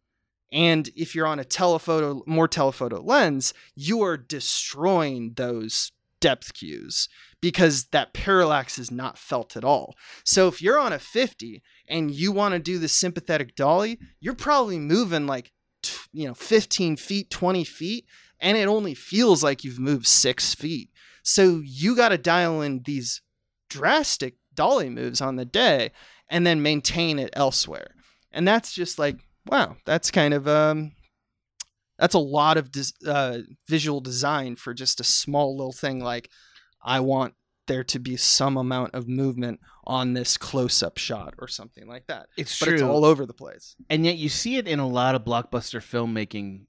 and 0.54 0.92
if 0.96 1.16
you're 1.16 1.26
on 1.26 1.40
a 1.40 1.44
telephoto, 1.44 2.22
more 2.28 2.48
telephoto 2.48 3.02
lens, 3.02 3.56
you 3.76 4.04
are 4.04 4.16
destroying 4.16 5.34
those 5.34 5.92
depth 6.20 6.54
cues 6.54 7.10
because 7.42 7.86
that 7.86 8.14
parallax 8.14 8.78
is 8.78 8.92
not 8.92 9.18
felt 9.18 9.58
at 9.58 9.66
all. 9.66 9.96
So 10.24 10.48
if 10.48 10.62
you're 10.62 10.80
on 10.80 10.94
a 10.94 11.00
50 11.00 11.64
and 11.88 12.12
you 12.12 12.32
want 12.32 12.54
to 12.54 12.60
do 12.60 12.78
the 12.78 12.88
sympathetic 12.88 13.56
dolly, 13.56 14.00
you're 14.22 14.36
probably 14.36 14.78
moving 14.78 15.26
like, 15.26 15.52
you 16.14 16.28
know, 16.28 16.36
15 16.36 16.98
feet, 16.98 17.32
20 17.32 17.64
feet, 17.64 18.06
and 18.40 18.56
it 18.56 18.68
only 18.68 18.94
feels 18.94 19.44
like 19.44 19.64
you've 19.64 19.80
moved 19.80 20.06
six 20.06 20.54
feet. 20.54 20.92
So 21.24 21.62
you 21.64 21.96
got 21.96 22.10
to 22.10 22.18
dial 22.18 22.62
in 22.62 22.82
these 22.86 23.22
drastic 23.70 24.36
dolly 24.54 24.90
moves 24.90 25.20
on 25.22 25.36
the 25.36 25.46
day 25.46 25.92
and 26.30 26.46
then 26.46 26.62
maintain 26.62 27.18
it 27.18 27.32
elsewhere. 27.34 27.96
And 28.32 28.48
that's 28.48 28.74
just 28.74 29.00
like 29.00 29.18
wow, 29.46 29.78
that's 29.86 30.12
kind 30.12 30.34
of 30.34 30.48
um, 30.48 30.94
that's 31.98 32.16
a 32.16 32.20
lot 32.20 32.58
of 32.58 32.72
des- 32.72 33.08
uh, 33.08 33.40
visual 33.68 34.02
design 34.02 34.56
for 34.56 34.74
just 34.74 35.00
a 35.00 35.04
small 35.04 35.56
little 35.56 35.74
thing. 35.74 36.00
Like, 36.00 36.30
I 36.84 37.00
want 37.00 37.34
there 37.68 37.84
to 37.86 38.00
be 38.00 38.18
some 38.18 38.58
amount 38.58 38.94
of 38.94 39.08
movement 39.08 39.60
on 39.86 40.14
this 40.14 40.38
close-up 40.38 40.98
shot 40.98 41.34
or 41.40 41.48
something 41.48 41.88
like 41.88 42.08
that. 42.08 42.28
It's 42.38 42.60
but 42.60 42.66
true. 42.66 42.74
it's 42.76 42.84
all 42.84 43.06
over 43.06 43.26
the 43.26 43.34
place. 43.34 43.76
and 43.90 44.06
yet 44.06 44.18
you 44.18 44.30
see 44.30 44.58
it 44.58 44.68
in 44.68 44.80
a 44.80 44.88
lot 44.88 45.16
of 45.16 45.24
blockbuster 45.24 45.80
filmmaking. 45.80 46.66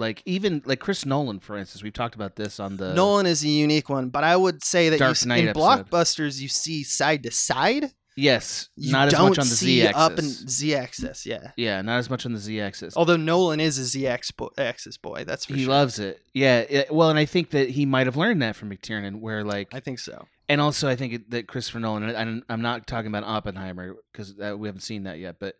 Like 0.00 0.22
even 0.26 0.62
like 0.64 0.80
Chris 0.80 1.06
Nolan, 1.06 1.38
for 1.38 1.56
instance, 1.56 1.82
we've 1.82 1.92
talked 1.92 2.14
about 2.16 2.34
this 2.36 2.58
on 2.58 2.76
the 2.78 2.94
Nolan 2.94 3.26
is 3.26 3.44
a 3.44 3.48
unique 3.48 3.88
one, 3.88 4.08
but 4.08 4.24
I 4.24 4.34
would 4.36 4.64
say 4.64 4.88
that 4.88 4.96
you, 4.96 4.98
Dark 4.98 5.24
Knight 5.26 5.42
in 5.44 5.48
episode. 5.50 5.88
blockbusters 5.88 6.40
you 6.40 6.48
see 6.48 6.82
side 6.82 7.22
to 7.24 7.30
side. 7.30 7.92
Yes, 8.16 8.68
You 8.76 8.92
not 8.92 9.06
as 9.06 9.12
much 9.18 9.38
on 9.38 9.46
the 9.48 9.54
Z 9.54 9.82
axis. 9.86 10.02
up 10.02 10.18
and 10.18 10.26
Z 10.28 10.74
axis. 10.74 11.24
Yeah. 11.24 11.52
yeah, 11.56 11.80
not 11.80 11.98
as 12.00 12.10
much 12.10 12.26
on 12.26 12.32
the 12.32 12.38
Z 12.38 12.60
axis. 12.60 12.94
Although 12.96 13.16
Nolan 13.16 13.60
is 13.60 13.78
a 13.78 13.84
Z 13.84 14.06
axis 14.08 14.96
boy, 14.98 15.24
that's 15.24 15.46
for 15.46 15.54
he 15.54 15.62
sure. 15.64 15.70
loves 15.70 15.98
it. 16.00 16.20
Yeah. 16.34 16.58
it- 16.68 16.92
well, 16.92 17.08
and 17.08 17.18
I 17.18 17.24
think 17.24 17.50
that 17.50 17.70
he 17.70 17.86
might 17.86 18.06
have 18.06 18.16
learned 18.16 18.42
that 18.42 18.56
from 18.56 18.68
McTiernan, 18.70 19.20
where 19.20 19.42
like, 19.44 19.68
I 19.72 19.80
think 19.80 20.00
so. 20.00 20.26
and 20.50 20.60
also 20.60 20.88
I 20.88 20.96
think 20.96 21.30
that 21.30 21.46
Christopher 21.46 21.78
Nolan. 21.80 22.02
and 22.10 22.42
I'm, 22.48 22.60
not 22.60 22.86
talking 22.86 23.06
about 23.06 23.24
Oppenheimer 23.24 23.94
because 24.12 24.34
we 24.34 24.68
haven't 24.68 24.82
seen 24.82 25.04
that 25.04 25.18
yet, 25.18 25.36
but 25.38 25.54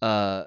uh, 0.00 0.44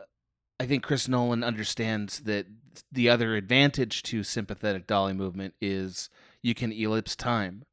I 0.60 0.68
think 0.68 0.84
Chris 0.84 1.08
Nolan 1.10 1.44
understands 1.44 2.20
that 2.22 2.46
the 2.92 3.10
other 3.10 3.36
advantage 3.36 4.04
to 4.04 4.24
sympathetic 4.24 4.88
dolly 4.88 5.14
movement 5.14 5.54
is 5.62 6.10
you 6.42 6.54
can 6.54 6.72
ellipse 6.72 7.16
time. 7.16 7.64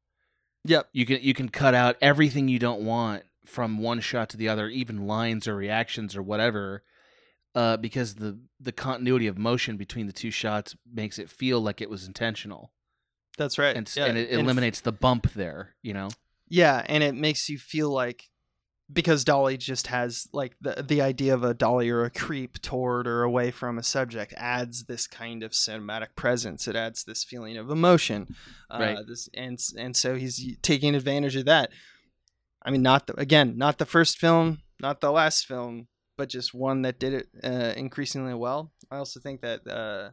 Yep. 0.65 0.89
You 0.91 1.05
can 1.05 1.19
you 1.21 1.33
can 1.33 1.49
cut 1.49 1.73
out 1.73 1.95
everything 2.01 2.47
you 2.47 2.59
don't 2.59 2.81
want 2.81 3.23
from 3.45 3.79
one 3.79 3.99
shot 3.99 4.29
to 4.29 4.37
the 4.37 4.49
other, 4.49 4.67
even 4.67 5.07
lines 5.07 5.47
or 5.47 5.55
reactions 5.55 6.15
or 6.15 6.21
whatever, 6.21 6.83
uh, 7.55 7.77
because 7.77 8.15
the 8.15 8.39
the 8.59 8.71
continuity 8.71 9.27
of 9.27 9.37
motion 9.37 9.77
between 9.77 10.05
the 10.05 10.13
two 10.13 10.31
shots 10.31 10.75
makes 10.91 11.17
it 11.17 11.29
feel 11.29 11.59
like 11.61 11.81
it 11.81 11.89
was 11.89 12.05
intentional, 12.05 12.71
That's 13.37 13.57
right. 13.57 13.75
and, 13.75 13.91
Yeah, 13.95 14.05
and 14.05 14.17
it 14.17 14.29
and 14.29 14.41
eliminates 14.41 14.81
the 14.81 14.91
bump 14.91 15.31
there. 15.33 15.75
You 15.81 15.93
know, 15.93 16.09
Yeah, 16.47 16.83
and 16.85 17.03
it 17.03 17.15
makes 17.15 17.49
you 17.49 17.57
feel 17.57 17.89
like 17.89 18.29
because 18.91 19.23
Dolly 19.23 19.57
just 19.57 19.87
has 19.87 20.27
like 20.33 20.55
the 20.61 20.83
the 20.87 21.01
idea 21.01 21.33
of 21.33 21.43
a 21.43 21.53
dolly 21.53 21.89
or 21.89 22.03
a 22.03 22.09
creep 22.09 22.61
toward 22.61 23.07
or 23.07 23.23
away 23.23 23.51
from 23.51 23.77
a 23.77 23.83
subject 23.83 24.33
adds 24.37 24.85
this 24.85 25.07
kind 25.07 25.43
of 25.43 25.51
cinematic 25.51 26.15
presence. 26.15 26.67
It 26.67 26.75
adds 26.75 27.03
this 27.03 27.23
feeling 27.23 27.57
of 27.57 27.69
emotion, 27.69 28.35
uh, 28.69 28.77
Right. 28.79 28.97
This 29.07 29.29
and 29.33 29.59
and 29.77 29.95
so 29.95 30.15
he's 30.15 30.57
taking 30.61 30.95
advantage 30.95 31.35
of 31.35 31.45
that. 31.45 31.71
I 32.63 32.71
mean, 32.71 32.81
not 32.81 33.07
the, 33.07 33.19
again, 33.19 33.57
not 33.57 33.77
the 33.77 33.85
first 33.85 34.17
film, 34.17 34.59
not 34.81 34.99
the 34.99 35.11
last 35.11 35.45
film, 35.45 35.87
but 36.17 36.27
just 36.29 36.53
one 36.53 36.81
that 36.81 36.99
did 36.99 37.13
it 37.13 37.27
uh, 37.43 37.73
increasingly 37.77 38.33
well. 38.33 38.71
I 38.91 38.97
also 38.97 39.19
think 39.21 39.41
that 39.41 39.65
uh, 39.65 40.09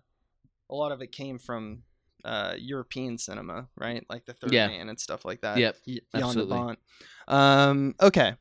a 0.70 0.74
lot 0.74 0.93
of 0.93 1.03
it 1.03 1.11
came 1.11 1.39
from 1.39 1.83
uh, 2.24 2.55
European 2.57 3.18
cinema, 3.18 3.68
right? 3.77 4.05
Like 4.09 4.27
the 4.27 4.35
Third 4.35 4.53
Yeah. 4.53 4.68
Man 4.68 4.89
and 4.89 5.01
stuff 5.01 5.24
like 5.24 5.41
that. 5.41 5.59
Yep, 5.59 5.77
Y- 5.87 5.99
absolutely. 6.14 6.77
Um, 7.27 7.95
okay. 8.01 8.35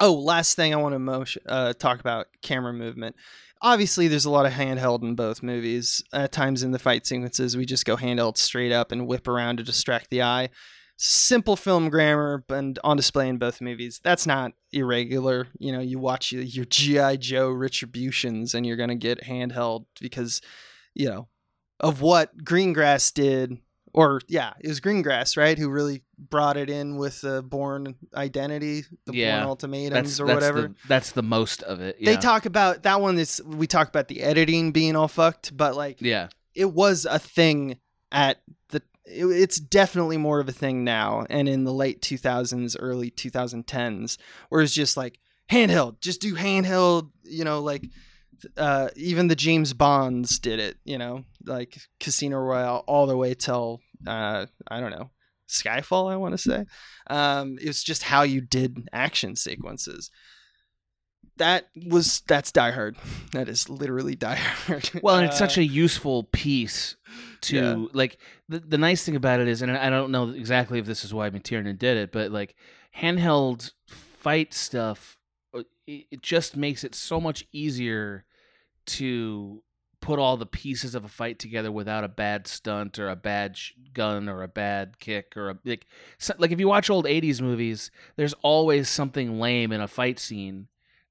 Oh, 0.00 0.14
last 0.14 0.56
thing 0.56 0.72
I 0.72 0.78
want 0.78 0.94
to 0.94 0.98
motion, 0.98 1.42
uh, 1.46 1.72
talk 1.72 2.00
about 2.00 2.28
camera 2.42 2.72
movement. 2.72 3.16
Obviously, 3.60 4.06
there's 4.06 4.24
a 4.24 4.30
lot 4.30 4.46
of 4.46 4.52
handheld 4.52 5.02
in 5.02 5.16
both 5.16 5.42
movies. 5.42 6.02
At 6.12 6.30
times 6.30 6.62
in 6.62 6.70
the 6.70 6.78
fight 6.78 7.06
sequences, 7.06 7.56
we 7.56 7.66
just 7.66 7.84
go 7.84 7.96
handheld 7.96 8.36
straight 8.36 8.72
up 8.72 8.92
and 8.92 9.08
whip 9.08 9.26
around 9.26 9.56
to 9.56 9.64
distract 9.64 10.10
the 10.10 10.22
eye. 10.22 10.50
Simple 10.96 11.56
film 11.56 11.90
grammar 11.90 12.44
and 12.48 12.78
on 12.84 12.96
display 12.96 13.28
in 13.28 13.38
both 13.38 13.60
movies. 13.60 14.00
That's 14.02 14.26
not 14.26 14.52
irregular. 14.72 15.48
You 15.58 15.72
know, 15.72 15.80
you 15.80 15.98
watch 15.98 16.32
your, 16.32 16.42
your 16.42 16.64
G.I. 16.64 17.16
Joe 17.16 17.50
retributions 17.50 18.54
and 18.54 18.64
you're 18.64 18.76
going 18.76 18.88
to 18.90 18.94
get 18.94 19.24
handheld 19.24 19.86
because, 20.00 20.40
you 20.94 21.08
know, 21.08 21.28
of 21.80 22.00
what 22.00 22.44
Greengrass 22.44 23.12
did 23.12 23.58
or 23.98 24.20
yeah, 24.28 24.52
it 24.60 24.68
was 24.68 24.80
Greengrass, 24.80 25.36
right? 25.36 25.58
Who 25.58 25.68
really 25.70 26.02
brought 26.16 26.56
it 26.56 26.70
in 26.70 26.98
with 26.98 27.20
the 27.22 27.42
Bourne 27.42 27.96
Identity, 28.14 28.84
the 29.06 29.12
Yeah, 29.12 29.40
Bourne 29.40 29.48
Ultimatums, 29.48 29.90
that's 29.92 30.20
or 30.20 30.26
that's 30.26 30.36
whatever. 30.36 30.62
The, 30.62 30.74
that's 30.86 31.10
the 31.10 31.24
most 31.24 31.64
of 31.64 31.80
it. 31.80 31.96
They 32.00 32.16
talk 32.16 32.46
about 32.46 32.84
that 32.84 33.00
one. 33.00 33.18
Is 33.18 33.42
we 33.44 33.66
talk 33.66 33.88
about 33.88 34.06
the 34.06 34.20
editing 34.20 34.70
being 34.70 34.94
all 34.94 35.08
fucked, 35.08 35.56
but 35.56 35.74
like 35.74 36.00
yeah, 36.00 36.28
it 36.54 36.72
was 36.72 37.06
a 37.10 37.18
thing 37.18 37.80
at 38.12 38.40
the. 38.68 38.82
It, 39.04 39.26
it's 39.26 39.58
definitely 39.58 40.16
more 40.16 40.38
of 40.38 40.48
a 40.48 40.52
thing 40.52 40.84
now, 40.84 41.26
and 41.28 41.48
in 41.48 41.64
the 41.64 41.74
late 41.74 42.00
2000s, 42.00 42.76
early 42.78 43.10
2010s, 43.10 44.16
where 44.48 44.62
it's 44.62 44.74
just 44.74 44.96
like 44.96 45.18
handheld, 45.50 46.00
just 46.00 46.20
do 46.20 46.36
handheld. 46.36 47.10
You 47.24 47.42
know, 47.42 47.58
like 47.58 47.82
uh, 48.56 48.90
even 48.94 49.26
the 49.26 49.34
James 49.34 49.72
Bonds 49.72 50.38
did 50.38 50.60
it. 50.60 50.76
You 50.84 50.98
know, 50.98 51.24
like 51.44 51.78
Casino 51.98 52.38
Royale, 52.38 52.84
all 52.86 53.08
the 53.08 53.16
way 53.16 53.34
till 53.34 53.80
uh, 54.06 54.46
I 54.68 54.80
don't 54.80 54.90
know 54.90 55.10
Skyfall. 55.48 56.10
I 56.12 56.16
want 56.16 56.32
to 56.32 56.38
say 56.38 56.64
um, 57.08 57.56
it 57.60 57.66
was 57.66 57.82
just 57.82 58.02
how 58.04 58.22
you 58.22 58.40
did 58.40 58.88
action 58.92 59.34
sequences. 59.36 60.10
That 61.36 61.66
was 61.86 62.20
that's 62.26 62.50
Die 62.50 62.70
Hard. 62.72 62.96
That 63.32 63.48
is 63.48 63.68
literally 63.68 64.14
Die 64.16 64.34
Hard. 64.34 64.90
Well, 65.02 65.16
and 65.16 65.26
it's 65.26 65.36
Uh, 65.36 65.38
such 65.38 65.56
a 65.58 65.64
useful 65.64 66.24
piece 66.24 66.96
to 67.42 67.56
Yeah. 67.56 67.86
like 67.92 68.18
the 68.48 68.58
the 68.60 68.78
nice 68.78 69.04
thing 69.04 69.16
about 69.16 69.40
it 69.40 69.46
is, 69.48 69.62
and 69.62 69.70
I 69.70 69.88
don't 69.88 70.10
know 70.10 70.30
exactly 70.30 70.78
if 70.78 70.86
this 70.86 71.04
is 71.04 71.14
why 71.14 71.30
McTiernan 71.30 71.78
did 71.78 71.96
it, 71.96 72.12
but 72.12 72.32
like 72.32 72.56
handheld 72.96 73.70
fight 73.88 74.52
stuff, 74.52 75.16
uh, 75.54 75.60
it, 75.86 76.06
it 76.10 76.22
just 76.22 76.56
makes 76.56 76.82
it 76.82 76.94
so 76.94 77.20
much 77.20 77.44
easier 77.52 78.24
to 78.86 79.62
put 80.00 80.18
all 80.18 80.36
the 80.36 80.46
pieces 80.46 80.94
of 80.94 81.04
a 81.04 81.08
fight 81.08 81.38
together 81.38 81.70
without 81.72 82.04
a 82.04 82.08
bad 82.08 82.46
stunt 82.46 82.98
or 82.98 83.08
a 83.08 83.16
bad 83.16 83.56
sh- 83.56 83.72
gun 83.92 84.28
or 84.28 84.42
a 84.42 84.48
bad 84.48 84.98
kick 84.98 85.36
or 85.36 85.50
a 85.50 85.58
like 85.64 85.86
so, 86.18 86.32
like 86.38 86.52
if 86.52 86.60
you 86.60 86.68
watch 86.68 86.88
old 86.88 87.04
80s 87.04 87.40
movies 87.40 87.90
there's 88.16 88.34
always 88.42 88.88
something 88.88 89.38
lame 89.40 89.72
in 89.72 89.80
a 89.80 89.88
fight 89.88 90.18
scene 90.18 90.68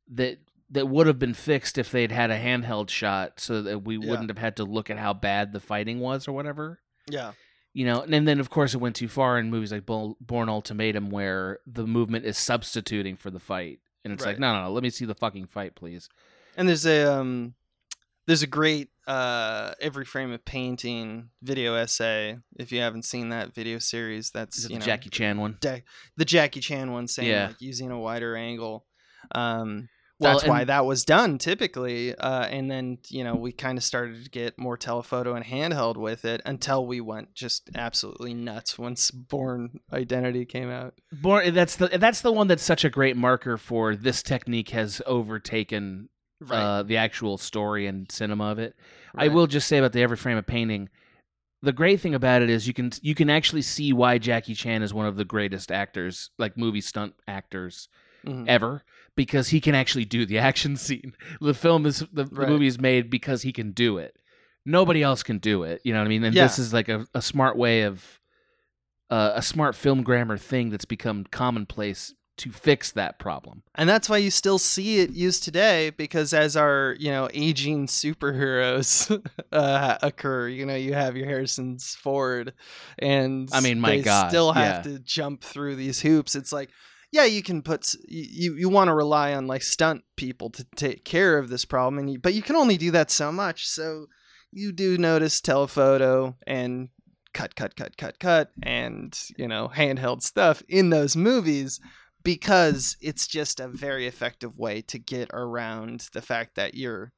that 0.10 0.40
that 0.70 0.88
would 0.88 1.08
have 1.08 1.20
been 1.20 1.34
fixed 1.34 1.78
if 1.78 1.92
they'd 1.92 2.12
had 2.12 2.32
a 2.32 2.40
handheld 2.40 2.90
shot 2.90 3.40
so 3.40 3.62
that 3.62 3.84
we 3.84 3.98
Yeah. 3.98 4.10
wouldn't 4.10 4.30
have 4.30 4.38
had 4.38 4.56
to 4.58 4.64
look 4.64 4.90
at 4.90 4.98
how 4.98 5.14
bad 5.14 5.52
the 5.54 5.60
fighting 5.60 6.00
was 6.00 6.28
or 6.28 6.32
whatever 6.32 6.80
Yeah. 7.10 7.34
you 7.74 7.86
know 7.86 8.02
and 8.02 8.28
then 8.28 8.40
of 8.40 8.50
course 8.50 8.74
it 8.74 8.78
went 8.78 8.96
too 8.96 9.10
far 9.10 9.38
in 9.38 9.50
movies 9.50 9.72
like 9.74 9.86
bourne 9.86 10.50
ultimatum 10.50 11.10
where 11.10 11.60
the 11.68 11.86
movement 11.86 12.26
is 12.26 12.38
substituting 12.38 13.18
for 13.18 13.32
the 13.32 13.40
fight 13.40 13.80
and 14.06 14.14
it's 14.14 14.26
like 14.26 14.40
no 14.40 14.54
no 14.54 14.64
no 14.64 14.72
let 14.72 14.82
me 14.84 14.90
see 14.90 15.04
the 15.06 15.14
fucking 15.14 15.46
fight 15.48 15.76
please 15.76 16.08
And 16.56 16.68
there's 16.70 16.86
a 16.86 17.04
um 17.14 17.54
there's 18.28 18.44
a 18.44 18.48
great 18.48 18.90
uh 19.08 19.74
every 19.82 20.06
frame 20.06 20.32
of 20.34 20.44
painting 20.46 21.30
video 21.42 21.76
essay 21.76 22.38
if 22.58 22.72
you 22.72 22.82
haven't 22.82 23.06
seen 23.06 23.30
that 23.30 23.56
video 23.56 23.80
series 23.80 24.30
that's 24.32 24.64
you 24.64 24.70
the 24.76 24.80
know 24.80 24.86
jackie 24.86 25.10
chan 25.10 25.38
one? 25.38 25.58
The 25.62 26.26
Jackie 26.26 26.60
Chan 26.60 26.92
one 26.92 27.08
saying 27.08 27.30
Yeah. 27.30 27.48
like 27.48 27.62
using 27.62 27.90
a 27.90 28.00
wider 28.00 28.36
angle. 28.36 28.86
Um 29.34 29.88
Well, 30.20 30.34
that's 30.34 30.48
why 30.48 30.64
that 30.66 30.86
was 30.86 31.06
done 31.06 31.38
typically 31.38 32.14
uh 32.16 32.46
and 32.46 32.70
then 32.70 32.98
you 33.08 33.24
know 33.24 33.36
we 33.36 33.52
kind 33.54 33.78
of 33.78 33.84
started 33.84 34.24
to 34.26 34.30
get 34.30 34.60
more 34.60 34.76
telephoto 34.76 35.34
and 35.36 35.46
handheld 35.46 35.96
with 35.96 36.26
it 36.26 36.42
until 36.46 36.86
we 36.86 37.00
went 37.00 37.34
just 37.34 37.70
absolutely 37.76 38.34
nuts 38.34 38.78
once 38.78 39.10
Bourne 39.12 39.80
Identity 39.94 40.44
came 40.46 40.70
out. 40.70 40.96
Bourne, 41.14 41.54
that's 41.54 41.78
the 41.78 41.88
that's 41.88 42.22
the 42.22 42.32
one 42.34 42.48
that's 42.48 42.64
such 42.64 42.84
a 42.84 42.90
great 42.90 43.16
marker 43.16 43.58
for 43.58 43.96
this 43.96 44.22
technique 44.22 44.70
has 44.72 45.02
overtaken 45.06 46.10
uh, 46.50 46.84
the 46.84 46.98
actual 46.98 47.38
story 47.38 47.88
and 47.88 48.12
cinema 48.12 48.46
of 48.52 48.60
it. 48.60 48.76
I 49.16 49.28
will 49.30 49.48
just 49.48 49.68
say 49.68 49.78
about 49.78 49.94
the 49.94 50.02
every 50.02 50.18
frame 50.18 50.38
of 50.38 50.46
painting. 50.46 50.90
The 51.64 51.74
great 51.74 52.00
thing 52.00 52.14
about 52.14 52.42
it 52.44 52.50
is 52.50 52.68
you 52.68 52.74
can 52.74 52.92
you 53.02 53.16
can 53.16 53.30
actually 53.30 53.64
see 53.64 53.92
why 53.92 54.18
Jackie 54.20 54.54
Chan 54.54 54.84
is 54.84 54.94
one 54.94 55.08
of 55.08 55.16
the 55.18 55.26
greatest 55.26 55.72
actors, 55.72 56.30
like 56.38 56.56
movie 56.58 56.82
stunt 56.82 57.16
actors 57.28 57.90
Mhm. 58.26 58.48
ever, 58.48 58.84
because 59.16 59.50
he 59.50 59.60
can 59.60 59.74
actually 59.74 60.06
do 60.06 60.26
the 60.26 60.38
action 60.50 60.76
scene. 60.78 61.14
The 61.42 61.54
film 61.56 61.86
is 61.86 62.00
the, 62.14 62.26
the 62.26 62.46
movie 62.48 62.68
is 62.68 62.80
made 62.80 63.10
because 63.10 63.42
he 63.42 63.52
can 63.52 63.72
do 63.72 63.98
it. 63.98 64.16
Nobody 64.66 65.02
else 65.02 65.24
can 65.24 65.40
do 65.40 65.64
it. 65.64 65.82
You 65.84 65.94
know 65.94 66.00
what 66.00 66.06
I 66.06 66.10
mean? 66.10 66.24
And 66.24 66.36
Yeah. 66.36 66.44
this 66.44 66.60
is 66.60 66.74
like 66.74 66.90
a, 66.90 67.08
a 67.16 67.22
smart 67.22 67.58
way 67.58 67.82
of 67.84 68.20
uh, 69.10 69.32
a 69.36 69.42
smart 69.42 69.76
film 69.76 70.04
grammar 70.04 70.38
thing 70.38 70.70
that's 70.70 70.86
become 70.86 71.24
commonplace 71.32 72.14
to 72.38 72.52
fix 72.52 72.92
that 72.92 73.20
problem. 73.20 73.64
And 73.76 73.90
that's 73.90 74.10
why 74.10 74.18
you 74.18 74.30
still 74.30 74.60
see 74.60 75.00
it 75.00 75.10
used 75.10 75.44
today 75.44 75.90
because 75.90 76.34
as 76.34 76.56
our, 76.56 76.96
you 77.00 77.10
know, 77.10 77.28
aging 77.34 77.88
superheroes 77.88 79.24
uh, 79.52 79.98
occur, 80.02 80.48
you 80.48 80.66
know, 80.66 80.76
you 80.76 80.94
have 80.94 81.18
your 81.18 81.28
Harrison's 81.28 81.96
Ford 81.96 82.54
and 83.00 83.50
I 83.52 83.62
mean, 83.62 83.82
my 83.82 83.98
they 83.98 84.02
God, 84.04 84.30
still 84.30 84.54
have 84.54 84.86
yeah. 84.86 84.94
to 84.94 85.00
jump 85.00 85.44
through 85.44 85.76
these 85.76 86.02
hoops. 86.02 86.36
It's 86.36 86.54
like, 86.54 86.70
yeah, 87.12 87.26
you 87.26 87.42
can 87.42 87.62
put 87.62 87.96
you 88.08 88.56
you 88.56 88.70
want 88.70 88.90
to 88.90 88.94
rely 88.94 89.34
on 89.34 89.48
like 89.48 89.64
stunt 89.64 90.04
people 90.18 90.50
to 90.52 90.66
take 90.76 91.06
care 91.06 91.38
of 91.38 91.50
this 91.50 91.66
problem 91.66 91.98
and 92.00 92.12
you, 92.12 92.20
but 92.20 92.34
you 92.34 92.42
can 92.42 92.56
only 92.56 92.78
do 92.78 92.92
that 92.92 93.10
so 93.10 93.32
much. 93.32 93.68
So 93.68 94.08
you 94.52 94.72
do 94.72 94.98
notice 94.98 95.42
telephoto 95.42 96.36
and 96.46 96.90
cut 97.34 97.56
cut 97.56 97.76
cut 97.76 97.98
cut 97.98 98.20
cut 98.20 98.52
and, 98.62 99.18
you 99.38 99.48
know, 99.48 99.70
handheld 99.74 100.22
stuff 100.22 100.62
in 100.68 100.90
those 100.90 101.16
movies 101.16 101.80
because 102.28 102.98
it's 103.00 103.26
just 103.26 103.62
a 103.62 103.70
very 103.70 104.06
effective 104.06 104.60
way 104.60 104.82
to 104.82 105.00
get 105.00 105.30
around 105.32 106.10
the 106.12 106.22
fact 106.22 106.56
that 106.56 106.74
your 106.74 107.14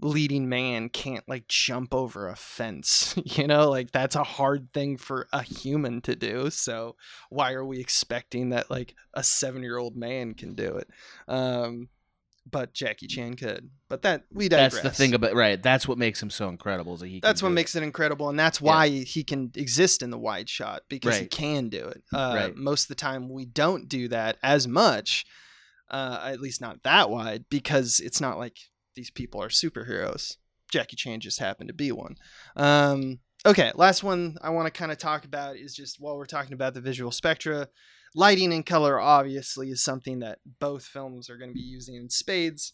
leading 0.00 0.48
man 0.48 0.88
can't 0.88 1.22
like 1.28 1.46
jump 1.46 1.94
over 1.94 2.28
a 2.28 2.34
fence 2.34 3.14
you 3.24 3.46
know? 3.46 3.70
Like 3.70 3.92
that's 3.92 4.16
a 4.16 4.24
hard 4.24 4.72
thing 4.72 4.96
for 4.96 5.28
a 5.32 5.44
human 5.44 6.00
to 6.00 6.16
do 6.16 6.50
so 6.50 6.96
why 7.30 7.52
are 7.52 7.64
we 7.64 7.78
expecting 7.78 8.48
that 8.48 8.68
like 8.68 8.96
a 9.14 9.22
7 9.22 9.62
year 9.62 9.78
old 9.78 9.94
man 9.94 10.34
can 10.34 10.54
do 10.54 10.74
it? 10.74 10.88
Um 11.28 11.88
but 12.48 12.72
Jackie 12.72 13.06
Chan 13.08 13.34
could 13.34 13.70
but 13.88 14.02
that 14.02 14.24
we 14.32 14.48
digress 14.48 14.74
That's 14.80 14.96
the 14.96 15.02
thing 15.04 15.14
about 15.14 15.34
right. 15.34 15.60
That's 15.62 15.88
what 15.88 15.98
makes 15.98 16.22
him 16.22 16.30
so 16.30 16.48
incredible. 16.48 16.94
Is 16.94 17.00
that 17.00 17.08
he 17.08 17.20
can 17.20 17.28
that's 17.28 17.42
what 17.42 17.48
do 17.48 17.52
it. 17.52 17.56
makes 17.56 17.74
it 17.74 17.82
incredible 17.82 18.28
and 18.28 18.38
that's 18.38 18.60
why 18.60 18.88
he 18.88 19.24
can 19.24 19.50
exist 19.56 20.02
in 20.02 20.10
the 20.10 20.18
wide 20.18 20.48
shot 20.48 20.82
because 20.88 21.16
he 21.18 21.26
can 21.26 21.68
do 21.68 21.84
it 21.86 22.02
uh, 22.14 22.32
Right. 22.36 22.56
most 22.56 22.84
of 22.84 22.88
the 22.88 22.94
time 22.94 23.28
we 23.28 23.44
don't 23.46 23.88
do 23.88 24.08
that 24.08 24.36
as 24.42 24.68
much 24.68 25.26
uh, 25.90 26.20
at 26.24 26.40
least 26.40 26.60
not 26.60 26.82
that 26.84 27.10
wide 27.10 27.44
because 27.50 28.00
it's 28.00 28.20
not 28.20 28.38
like 28.38 28.56
these 28.94 29.10
people 29.10 29.42
are 29.42 29.48
superheroes 29.48 30.36
jackie 30.72 30.96
chan 30.96 31.20
just 31.20 31.38
happened 31.38 31.68
to 31.68 31.74
be 31.74 31.92
one 31.92 32.16
um, 32.56 33.18
okay 33.44 33.70
last 33.74 34.02
one 34.02 34.36
i 34.42 34.50
want 34.50 34.66
to 34.66 34.76
kind 34.76 34.90
of 34.92 34.98
talk 34.98 35.24
about 35.24 35.56
is 35.56 35.74
just 35.74 36.00
while 36.00 36.16
we're 36.16 36.26
talking 36.26 36.52
about 36.54 36.74
the 36.74 36.80
visual 36.80 37.10
spectra 37.12 37.68
lighting 38.16 38.52
and 38.52 38.64
color 38.64 38.98
obviously 38.98 39.70
is 39.70 39.84
something 39.84 40.20
that 40.20 40.38
both 40.58 40.84
films 40.84 41.28
are 41.28 41.36
going 41.36 41.50
to 41.50 41.54
be 41.54 41.60
using 41.60 41.94
in 41.94 42.08
spades 42.08 42.72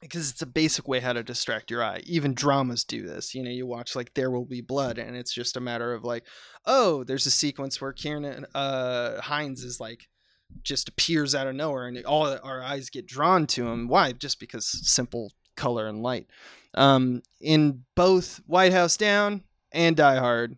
because 0.00 0.30
it's 0.30 0.42
a 0.42 0.46
basic 0.46 0.86
way 0.86 1.00
how 1.00 1.12
to 1.12 1.24
distract 1.24 1.72
your 1.72 1.82
eye. 1.82 2.00
Even 2.06 2.32
dramas 2.32 2.84
do 2.84 3.02
this. 3.02 3.34
You 3.34 3.42
know, 3.42 3.50
you 3.50 3.66
watch 3.66 3.96
like 3.96 4.14
There 4.14 4.30
Will 4.30 4.44
Be 4.44 4.60
Blood, 4.60 4.96
and 4.96 5.16
it's 5.16 5.34
just 5.34 5.56
a 5.56 5.60
matter 5.60 5.92
of 5.92 6.04
like, 6.04 6.24
oh, 6.64 7.02
there's 7.02 7.26
a 7.26 7.32
sequence 7.32 7.80
where 7.80 7.92
Kieran 7.92 8.46
uh, 8.54 9.20
Hinds 9.20 9.64
is 9.64 9.80
like 9.80 10.08
just 10.62 10.88
appears 10.88 11.34
out 11.34 11.48
of 11.48 11.56
nowhere, 11.56 11.88
and 11.88 12.04
all 12.06 12.38
our 12.42 12.62
eyes 12.62 12.90
get 12.90 13.06
drawn 13.08 13.46
to 13.48 13.66
him. 13.66 13.88
Why? 13.88 14.12
Just 14.12 14.38
because 14.38 14.66
simple 14.88 15.32
color 15.56 15.88
and 15.88 16.00
light. 16.00 16.28
Um, 16.74 17.22
in 17.40 17.82
both 17.96 18.40
White 18.46 18.72
House 18.72 18.96
Down 18.96 19.42
and 19.72 19.96
Die 19.96 20.16
Hard, 20.16 20.56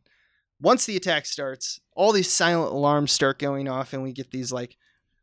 once 0.60 0.84
the 0.84 0.96
attack 0.96 1.24
starts, 1.24 1.80
all 2.00 2.12
these 2.12 2.32
silent 2.32 2.72
alarms 2.72 3.12
start 3.12 3.38
going 3.38 3.68
off, 3.68 3.92
and 3.92 4.02
we 4.02 4.12
get 4.12 4.30
these 4.30 4.50
like 4.50 4.76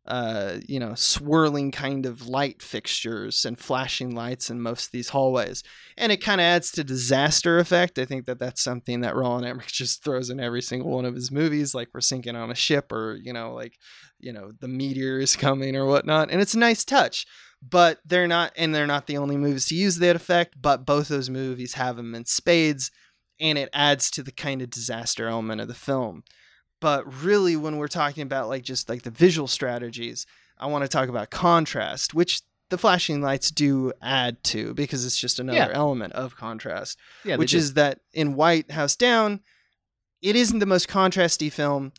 uh, 0.08 0.60
you 0.68 0.80
know, 0.80 0.96
swirling 0.96 1.70
kind 1.70 2.06
of 2.06 2.28
light 2.28 2.62
fixtures 2.62 3.44
and 3.44 3.60
flashing 3.60 4.16
lights 4.16 4.50
in 4.50 4.62
most 4.62 4.86
of 4.86 4.92
these 4.92 5.10
hallways. 5.10 5.64
And 5.98 6.14
it 6.14 6.24
kind 6.24 6.40
of 6.40 6.46
adds 6.46 6.72
to 6.72 6.84
disaster 6.86 7.60
effect. 7.60 8.00
I 8.00 8.06
think 8.06 8.26
that 8.26 8.40
that's 8.40 8.64
something 8.64 9.02
that 9.02 9.18
Roland 9.18 9.46
Emmerich 9.46 9.68
just 9.72 10.04
throws 10.04 10.30
in 10.30 10.40
every 10.40 10.62
single 10.62 10.92
one 10.92 11.04
of 11.04 11.16
his 11.16 11.30
movies, 11.30 11.76
like 11.76 11.90
we're 11.94 12.00
sinking 12.00 12.38
on 12.38 12.52
a 12.52 12.56
ship 12.56 12.92
or, 12.94 13.18
you 13.22 13.34
know, 13.34 13.54
like, 13.54 13.74
you 14.18 14.32
know, 14.32 14.54
the 14.62 14.70
meteor 14.70 15.20
is 15.20 15.36
coming 15.36 15.76
or 15.76 15.86
whatnot. 15.86 16.32
And 16.32 16.42
it's 16.42 16.54
a 16.54 16.60
nice 16.60 16.86
touch. 16.86 17.26
But 17.62 18.00
they're 18.06 18.28
not, 18.28 18.54
and 18.56 18.74
they're 18.74 18.88
not 18.88 19.08
the 19.08 19.18
only 19.18 19.36
movies 19.36 19.66
to 19.66 19.76
use 19.76 19.98
that 19.98 20.16
effect, 20.16 20.62
but 20.62 20.86
both 20.86 21.10
those 21.10 21.30
movies 21.30 21.74
have 21.74 21.98
them 21.98 22.14
in 22.14 22.26
spades, 22.26 22.92
and 23.40 23.58
it 23.58 23.70
adds 23.74 24.12
to 24.12 24.22
the 24.22 24.32
kind 24.32 24.62
of 24.62 24.70
disaster 24.70 25.28
element 25.28 25.60
of 25.60 25.68
the 25.68 25.74
film 25.74 26.24
but 26.80 27.24
really 27.24 27.56
when 27.56 27.78
we're 27.78 27.88
talking 27.88 28.24
about 28.24 28.48
like 28.50 28.64
just 28.64 28.90
like 28.90 29.02
the 29.04 29.12
visual 29.12 29.48
strategies 29.48 30.26
i 30.60 30.66
want 30.66 30.84
to 30.84 30.88
talk 30.88 31.10
about 31.10 31.30
contrast 31.30 32.14
which 32.14 32.42
the 32.70 32.78
flashing 32.78 33.22
lights 33.22 33.50
do 33.52 33.92
add 34.02 34.44
to 34.44 34.74
because 34.74 35.06
it's 35.06 35.18
just 35.18 35.40
another 35.40 35.58
Yeah. 35.58 35.70
element 35.74 36.14
of 36.14 36.36
contrast 36.36 36.98
Yeah, 37.24 37.38
which 37.38 37.52
do. 37.52 37.58
is 37.58 37.74
that 37.76 38.00
in 38.14 38.36
white 38.36 38.72
house 38.72 38.96
down 38.96 39.42
it 40.22 40.36
isn't 40.36 40.60
the 40.60 40.66
most 40.66 40.88
contrasty 40.88 41.52
film 41.52 41.94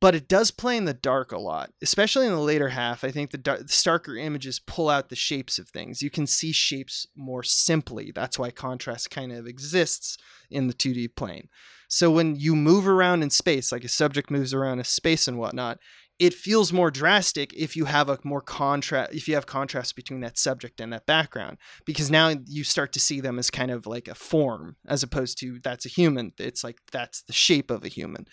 but 0.00 0.14
it 0.14 0.28
does 0.28 0.50
play 0.50 0.76
in 0.78 0.86
the 0.86 0.94
dark 0.94 1.30
a 1.32 1.38
lot 1.38 1.72
especially 1.82 2.26
in 2.26 2.32
the 2.32 2.40
later 2.40 2.68
half 2.70 3.02
i 3.04 3.10
think 3.10 3.30
the, 3.30 3.38
dar- 3.38 3.58
the 3.58 3.64
starker 3.64 4.18
images 4.22 4.58
pull 4.60 4.88
out 4.88 5.08
the 5.08 5.16
shapes 5.16 5.58
of 5.58 5.68
things 5.68 6.02
you 6.02 6.10
can 6.10 6.26
see 6.26 6.52
shapes 6.52 7.06
more 7.16 7.42
simply 7.42 8.10
that's 8.14 8.38
why 8.38 8.50
contrast 8.50 9.10
kind 9.10 9.32
of 9.32 9.46
exists 9.46 10.16
in 10.50 10.66
the 10.66 10.74
2d 10.74 11.14
plane 11.16 11.48
so 11.90 12.08
when 12.08 12.36
you 12.36 12.54
move 12.54 12.86
around 12.86 13.24
in 13.24 13.30
space, 13.30 13.72
like 13.72 13.82
a 13.82 13.88
subject 13.88 14.30
moves 14.30 14.54
around 14.54 14.78
in 14.78 14.84
space 14.84 15.26
and 15.26 15.38
whatnot, 15.38 15.78
it 16.20 16.32
feels 16.32 16.72
more 16.72 16.90
drastic 16.90 17.52
if 17.54 17.74
you 17.74 17.86
have 17.86 18.08
a 18.08 18.18
more 18.22 18.42
contrast 18.42 19.12
if 19.12 19.26
you 19.26 19.34
have 19.34 19.46
contrast 19.46 19.96
between 19.96 20.20
that 20.20 20.38
subject 20.38 20.80
and 20.80 20.92
that 20.92 21.06
background 21.06 21.56
because 21.86 22.10
now 22.10 22.32
you 22.46 22.62
start 22.62 22.92
to 22.92 23.00
see 23.00 23.20
them 23.20 23.38
as 23.38 23.50
kind 23.50 23.70
of 23.70 23.86
like 23.86 24.06
a 24.06 24.14
form 24.14 24.76
as 24.86 25.02
opposed 25.02 25.38
to 25.38 25.58
that's 25.64 25.86
a 25.86 25.88
human 25.88 26.32
it's 26.38 26.62
like 26.62 26.78
that's 26.92 27.22
the 27.22 27.32
shape 27.32 27.70
of 27.70 27.84
a 27.84 27.88
human 27.88 28.26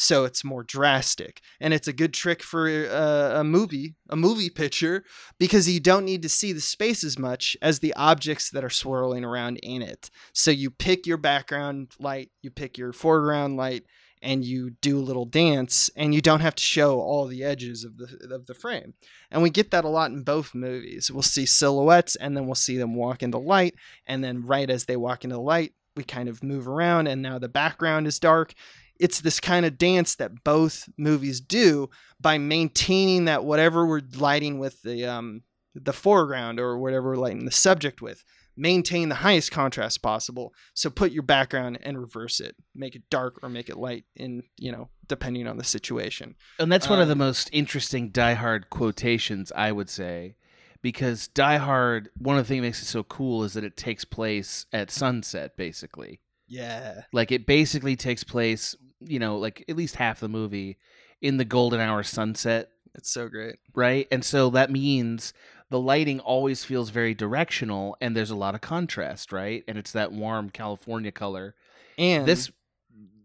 so 0.00 0.24
it's 0.24 0.44
more 0.44 0.62
drastic 0.62 1.42
and 1.60 1.74
it's 1.74 1.88
a 1.88 1.92
good 1.92 2.14
trick 2.14 2.40
for 2.40 2.68
uh, 2.68 3.40
a 3.40 3.42
movie 3.42 3.96
a 4.08 4.16
movie 4.16 4.48
picture 4.48 5.04
because 5.38 5.68
you 5.68 5.80
don't 5.80 6.04
need 6.04 6.22
to 6.22 6.28
see 6.28 6.52
the 6.52 6.60
space 6.60 7.02
as 7.02 7.18
much 7.18 7.56
as 7.60 7.80
the 7.80 7.92
objects 7.94 8.48
that 8.50 8.62
are 8.62 8.70
swirling 8.70 9.24
around 9.24 9.56
in 9.56 9.82
it. 9.82 10.08
So 10.32 10.52
you 10.52 10.70
pick 10.70 11.04
your 11.04 11.16
background 11.16 11.90
light 11.98 12.30
you 12.42 12.50
pick 12.50 12.78
your 12.78 12.92
foreground 12.92 13.56
light 13.56 13.86
and 14.22 14.44
you 14.44 14.70
do 14.70 14.98
a 14.98 15.02
little 15.02 15.24
dance 15.24 15.90
and 15.96 16.14
you 16.14 16.20
don't 16.20 16.40
have 16.40 16.54
to 16.54 16.62
show 16.62 17.00
all 17.00 17.26
the 17.26 17.42
edges 17.42 17.82
of 17.82 17.96
the 17.96 18.28
of 18.32 18.46
the 18.46 18.54
frame. 18.54 18.94
And 19.32 19.42
we 19.42 19.50
get 19.50 19.72
that 19.72 19.84
a 19.84 19.88
lot 19.88 20.12
in 20.12 20.22
both 20.22 20.54
movies. 20.54 21.10
We'll 21.10 21.22
see 21.22 21.44
silhouettes 21.44 22.14
and 22.14 22.36
then 22.36 22.46
we'll 22.46 22.54
see 22.54 22.78
them 22.78 22.94
walk 22.94 23.24
into 23.24 23.38
light 23.38 23.74
and 24.06 24.22
then 24.22 24.46
right 24.46 24.70
as 24.70 24.84
they 24.84 24.96
walk 24.96 25.24
into 25.24 25.34
the 25.34 25.42
light 25.42 25.72
we 25.96 26.04
kind 26.04 26.28
of 26.28 26.44
move 26.44 26.68
around 26.68 27.08
and 27.08 27.20
now 27.20 27.40
the 27.40 27.48
background 27.48 28.06
is 28.06 28.20
dark 28.20 28.54
it's 28.98 29.20
this 29.20 29.40
kind 29.40 29.64
of 29.64 29.78
dance 29.78 30.14
that 30.16 30.44
both 30.44 30.88
movies 30.96 31.40
do 31.40 31.88
by 32.20 32.38
maintaining 32.38 33.26
that 33.26 33.44
whatever 33.44 33.86
we're 33.86 34.02
lighting 34.16 34.58
with 34.58 34.82
the 34.82 35.04
um 35.06 35.42
the 35.74 35.92
foreground 35.92 36.58
or 36.58 36.78
whatever 36.78 37.10
we're 37.10 37.16
lighting 37.16 37.44
the 37.44 37.50
subject 37.50 38.02
with 38.02 38.24
maintain 38.58 39.08
the 39.08 39.14
highest 39.14 39.52
contrast 39.52 40.02
possible. 40.02 40.52
So 40.74 40.90
put 40.90 41.12
your 41.12 41.22
background 41.22 41.78
and 41.82 41.96
reverse 41.96 42.40
it, 42.40 42.56
make 42.74 42.96
it 42.96 43.08
dark 43.08 43.38
or 43.42 43.48
make 43.48 43.68
it 43.68 43.78
light 43.78 44.04
in, 44.16 44.42
you 44.56 44.72
know, 44.72 44.88
depending 45.06 45.46
on 45.46 45.58
the 45.58 45.64
situation. 45.64 46.34
And 46.58 46.70
that's 46.70 46.88
one 46.88 47.00
of 47.00 47.06
the 47.06 47.12
Um, 47.12 47.18
most 47.18 47.48
interesting 47.52 48.10
Die 48.10 48.34
Hard 48.34 48.68
quotations, 48.68 49.52
I 49.54 49.70
would 49.70 49.88
say, 49.88 50.34
because 50.82 51.28
Die 51.28 51.56
Hard, 51.56 52.10
one 52.18 52.36
of 52.36 52.44
the 52.44 52.48
things 52.48 52.62
that 52.62 52.66
makes 52.66 52.82
it 52.82 52.86
so 52.86 53.04
cool 53.04 53.44
is 53.44 53.52
that 53.52 53.62
it 53.62 53.76
takes 53.76 54.04
place 54.04 54.66
at 54.72 54.90
sunset, 54.90 55.56
basically. 55.56 56.20
Yeah. 56.48 57.02
Like 57.12 57.30
it 57.30 57.46
basically 57.46 57.94
takes 57.94 58.24
place, 58.24 58.74
you 59.00 59.18
know, 59.18 59.38
like 59.38 59.64
at 59.68 59.76
least 59.76 59.96
half 59.96 60.20
the 60.20 60.28
movie 60.28 60.78
in 61.20 61.36
the 61.36 61.44
golden 61.44 61.80
hour 61.80 62.02
sunset, 62.02 62.70
It's 62.94 63.10
so 63.10 63.28
great. 63.28 63.56
right? 63.74 64.06
And 64.10 64.24
so 64.24 64.50
that 64.50 64.70
means 64.70 65.32
the 65.70 65.80
lighting 65.80 66.20
always 66.20 66.64
feels 66.64 66.90
very 66.90 67.14
directional 67.14 67.96
and 68.00 68.16
there's 68.16 68.30
a 68.30 68.36
lot 68.36 68.54
of 68.54 68.60
contrast, 68.60 69.32
right? 69.32 69.64
And 69.68 69.76
it's 69.78 69.92
that 69.92 70.12
warm 70.12 70.50
California 70.50 71.12
color. 71.12 71.54
And 71.98 72.26
this 72.26 72.50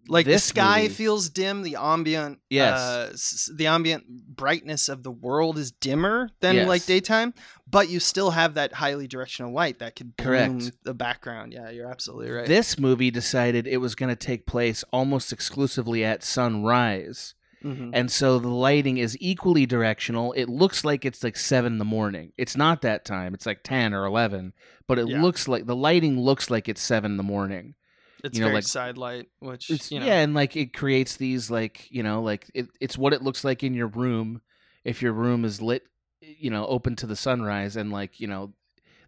like 0.10 0.26
this 0.26 0.42
the 0.44 0.48
sky 0.50 0.82
movie- 0.84 0.94
feels 0.94 1.30
dim 1.30 1.62
the 1.64 1.76
ambient 1.80 2.40
Yes. 2.50 2.78
uh, 2.80 3.10
s- 3.14 3.50
the 3.56 3.68
ambient 3.68 4.04
brightness 4.36 4.90
of 4.90 5.04
the 5.04 5.12
world 5.12 5.58
is 5.58 5.72
dimmer 5.72 6.30
than 6.42 6.56
Yes. 6.56 6.68
like 6.68 6.86
daytime 6.86 7.34
but 7.70 7.90
you 7.90 8.00
still 8.00 8.32
have 8.32 8.56
that 8.56 8.74
highly 8.74 9.08
directional 9.08 9.54
light 9.54 9.80
that 9.80 9.96
could 9.96 10.14
Correct. 10.18 10.72
the 10.84 10.94
background 10.94 11.54
yeah 11.54 11.70
you're 11.70 11.90
absolutely 11.90 12.32
right 12.32 12.48
This 12.48 12.78
movie 12.78 13.12
decided 13.12 13.66
it 13.66 13.78
was 13.78 13.96
going 13.96 14.10
to 14.10 14.16
take 14.16 14.46
place 14.46 14.84
almost 14.92 15.32
exclusively 15.32 16.04
at 16.04 16.24
sunrise. 16.24 17.36
Mhm. 17.64 17.92
And 17.94 18.12
so 18.12 18.40
the 18.40 18.50
lighting 18.50 18.98
is 18.98 19.16
equally 19.22 19.66
directional. 19.66 20.34
It 20.34 20.50
looks 20.50 20.84
like 20.84 21.06
it's 21.06 21.24
like 21.24 21.38
seven 21.38 21.74
in 21.74 21.80
the 21.80 21.86
morning. 21.86 22.34
It's 22.38 22.58
not 22.58 22.82
that 22.82 23.06
time. 23.06 23.34
It's 23.34 23.46
like 23.46 23.64
10 23.64 23.94
or 23.94 24.06
11, 24.06 24.52
but 24.86 25.00
it 25.00 25.08
Yeah. 25.08 25.22
looks 25.22 25.48
like 25.48 25.66
the 25.66 25.76
lighting 25.76 26.20
looks 26.20 26.50
like 26.50 26.68
it's 26.68 26.82
seven 26.82 27.12
in 27.12 27.18
the 27.18 27.24
morning. 27.24 27.76
It's 28.24 28.38
you 28.38 28.42
know, 28.42 28.48
very 28.48 28.56
like- 28.58 28.64
side 28.64 28.98
light 28.98 29.28
which 29.40 29.70
It's, 29.70 29.92
you 29.92 30.00
know 30.00 30.06
Yeah. 30.06 30.20
And 30.22 30.34
like 30.34 30.56
it 30.56 30.74
creates 30.74 31.18
these 31.18 31.52
like, 31.52 31.88
you 31.92 32.04
know, 32.04 32.22
like 32.22 32.50
it, 32.54 32.68
it's 32.80 32.98
what 32.98 33.14
it 33.14 33.22
looks 33.22 33.44
like 33.44 33.64
in 33.64 33.74
your 33.74 33.88
room. 33.88 34.42
If 34.84 35.02
your 35.02 35.14
room 35.14 35.46
is 35.46 35.62
lit, 35.62 35.84
you 36.22 36.50
know, 36.50 36.66
open 36.68 36.96
to 36.98 37.06
the 37.08 37.16
sunrise 37.16 37.76
and 37.76 37.92
like, 37.92 38.20
you 38.20 38.28
know, 38.28 38.54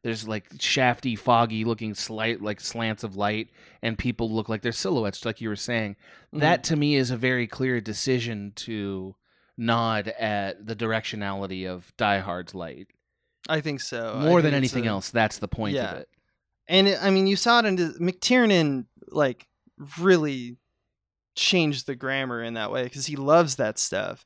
there's 0.04 0.28
like 0.28 0.50
shafty, 0.60 1.18
foggy 1.18 1.66
looking 1.66 1.96
slight, 1.96 2.42
like 2.42 2.60
slants 2.60 3.04
of 3.04 3.16
light 3.16 3.50
and 3.82 3.98
people 3.98 4.30
look 4.32 4.48
like 4.50 4.62
they're 4.62 4.72
silhouettes, 4.72 5.26
like 5.26 5.42
you 5.42 5.50
were 5.50 5.56
saying. 5.56 5.96
Mhm. 6.34 6.42
that 6.42 6.64
to 6.66 6.76
me 6.76 6.96
is 6.96 7.10
a 7.12 7.18
very 7.18 7.48
clear 7.48 7.82
decision 7.82 8.52
to 8.56 9.16
nod 9.58 10.10
at 10.20 10.66
the 10.68 10.76
directionality 10.76 11.66
of 11.68 11.92
Die 11.98 12.20
Hard's 12.20 12.54
light. 12.54 12.88
i 13.48 13.62
think 13.62 13.80
so 13.80 14.16
I 14.18 14.24
More 14.26 14.42
than 14.42 14.54
anything 14.54 14.86
a- 14.88 14.90
else, 14.90 15.10
that's 15.12 15.38
the 15.40 15.48
point 15.48 15.76
yeah. 15.76 15.92
of 15.94 15.98
it. 16.02 16.10
And 16.68 16.88
it, 16.88 16.98
i 17.02 17.10
mean 17.10 17.28
you 17.28 17.36
saw 17.36 17.60
it 17.60 17.66
in 17.66 17.78
mctiernan 18.00 18.86
like 19.10 19.48
really 20.00 20.58
changed 21.36 21.86
the 21.86 21.96
grammar 21.96 22.42
in 22.44 22.56
that 22.56 22.72
way 22.72 22.84
because 22.84 23.06
he 23.06 23.16
loves 23.16 23.58
that 23.58 23.78
stuff. 23.78 24.26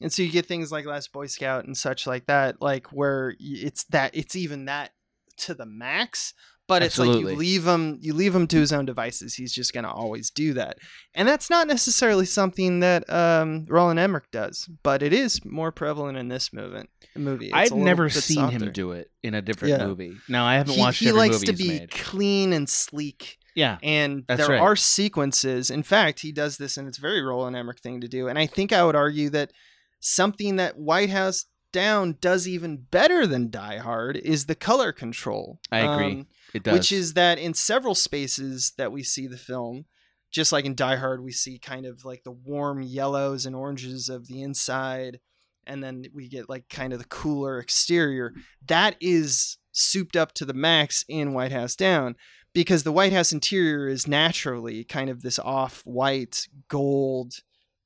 And 0.00 0.12
so 0.12 0.22
you 0.22 0.30
get 0.30 0.46
things 0.46 0.72
like 0.72 0.84
last 0.84 1.12
boy 1.12 1.26
scout 1.26 1.64
and 1.64 1.76
such 1.76 2.06
like 2.06 2.26
that 2.26 2.60
like 2.60 2.92
where 2.92 3.34
it's 3.38 3.84
that 3.84 4.14
it's 4.14 4.36
even 4.36 4.66
that 4.66 4.92
to 5.36 5.54
the 5.54 5.66
max 5.66 6.32
but 6.68 6.82
it's 6.82 6.98
like 6.98 7.20
you 7.20 7.28
leave 7.28 7.64
him 7.66 7.96
you 8.00 8.12
leave 8.12 8.34
him 8.34 8.46
to 8.48 8.58
his 8.58 8.72
own 8.72 8.84
devices 8.84 9.34
he's 9.34 9.52
just 9.52 9.72
going 9.72 9.84
to 9.84 9.90
always 9.90 10.30
do 10.30 10.52
that 10.54 10.78
and 11.14 11.28
that's 11.28 11.48
not 11.48 11.68
necessarily 11.68 12.24
something 12.26 12.80
that 12.80 13.08
um 13.08 13.64
roland 13.68 13.98
emmerich 14.00 14.28
does 14.32 14.68
but 14.82 15.02
it 15.02 15.12
is 15.12 15.44
more 15.44 15.70
prevalent 15.70 16.18
in 16.18 16.28
this 16.28 16.52
movement 16.52 16.88
movie 17.14 17.46
It's 17.46 17.54
a 17.54 17.56
I've 17.56 17.72
never 17.74 18.04
bit 18.06 18.14
seen 18.14 18.48
him 18.48 18.72
do 18.72 18.92
it 18.92 19.10
in 19.22 19.34
a 19.34 19.40
different 19.42 19.78
Yeah. 19.78 19.86
movie. 19.86 20.12
no 20.28 20.44
I 20.44 20.54
haven't 20.56 20.74
he, 20.74 20.80
watched 20.80 21.00
he 21.00 21.08
every 21.08 21.18
likes 21.20 21.34
movie 21.34 21.46
to 21.46 21.52
he's 21.52 21.62
be 21.62 21.78
made. 21.80 21.90
clean 21.92 22.52
and 22.52 22.68
sleek 22.68 23.38
Yeah, 23.54 23.78
and 23.82 24.24
That's 24.28 24.40
there 24.40 24.50
right. 24.56 24.60
are 24.60 24.76
sequences. 24.76 25.70
In 25.70 25.82
fact, 25.82 26.20
he 26.20 26.30
does 26.30 26.58
this, 26.58 26.76
and 26.76 26.86
it's 26.86 26.98
a 26.98 27.00
very 27.00 27.22
Roland 27.22 27.56
Emmerich 27.56 27.80
thing 27.80 28.02
to 28.02 28.08
do. 28.08 28.28
And 28.28 28.38
I 28.38 28.44
think 28.46 28.70
I 28.74 28.84
would 28.84 28.94
argue 28.96 29.30
that 29.30 29.50
something 30.00 30.56
that 30.56 30.76
White 30.76 31.08
House 31.08 31.46
Down 31.76 32.16
does 32.22 32.48
even 32.48 32.78
better 32.90 33.26
than 33.26 33.50
Die 33.50 33.76
Hard 33.76 34.16
is 34.16 34.46
the 34.46 34.54
color 34.54 34.92
control. 34.92 35.60
I 35.70 35.80
agree. 35.80 36.20
Um, 36.20 36.26
it 36.54 36.62
does. 36.62 36.72
which 36.72 36.90
is 36.90 37.12
that 37.12 37.38
in 37.38 37.52
several 37.52 37.94
spaces 37.94 38.72
that 38.78 38.92
we 38.92 39.02
see 39.02 39.26
the 39.26 39.36
film, 39.36 39.84
just 40.30 40.52
like 40.52 40.64
in 40.64 40.74
Die 40.74 40.96
Hard, 40.96 41.22
we 41.22 41.32
see 41.32 41.58
kind 41.58 41.84
of 41.84 42.02
like 42.02 42.24
the 42.24 42.30
warm 42.30 42.80
yellows 42.80 43.44
and 43.44 43.54
oranges 43.54 44.08
of 44.08 44.26
the 44.26 44.40
inside, 44.40 45.20
and 45.66 45.84
then 45.84 46.06
we 46.14 46.30
get 46.30 46.48
like 46.48 46.70
kind 46.70 46.94
of 46.94 46.98
the 46.98 47.04
cooler 47.04 47.58
exterior. 47.58 48.32
That 48.66 48.96
is 48.98 49.58
souped 49.72 50.16
up 50.16 50.32
to 50.32 50.46
the 50.46 50.54
max 50.54 51.04
in 51.10 51.34
White 51.34 51.52
House 51.52 51.76
Down 51.76 52.16
because 52.54 52.84
the 52.84 52.92
White 52.92 53.12
House 53.12 53.32
interior 53.32 53.86
is 53.86 54.08
naturally 54.08 54.82
kind 54.82 55.10
of 55.10 55.20
this 55.20 55.38
off 55.38 55.82
white, 55.84 56.48
gold, 56.68 57.34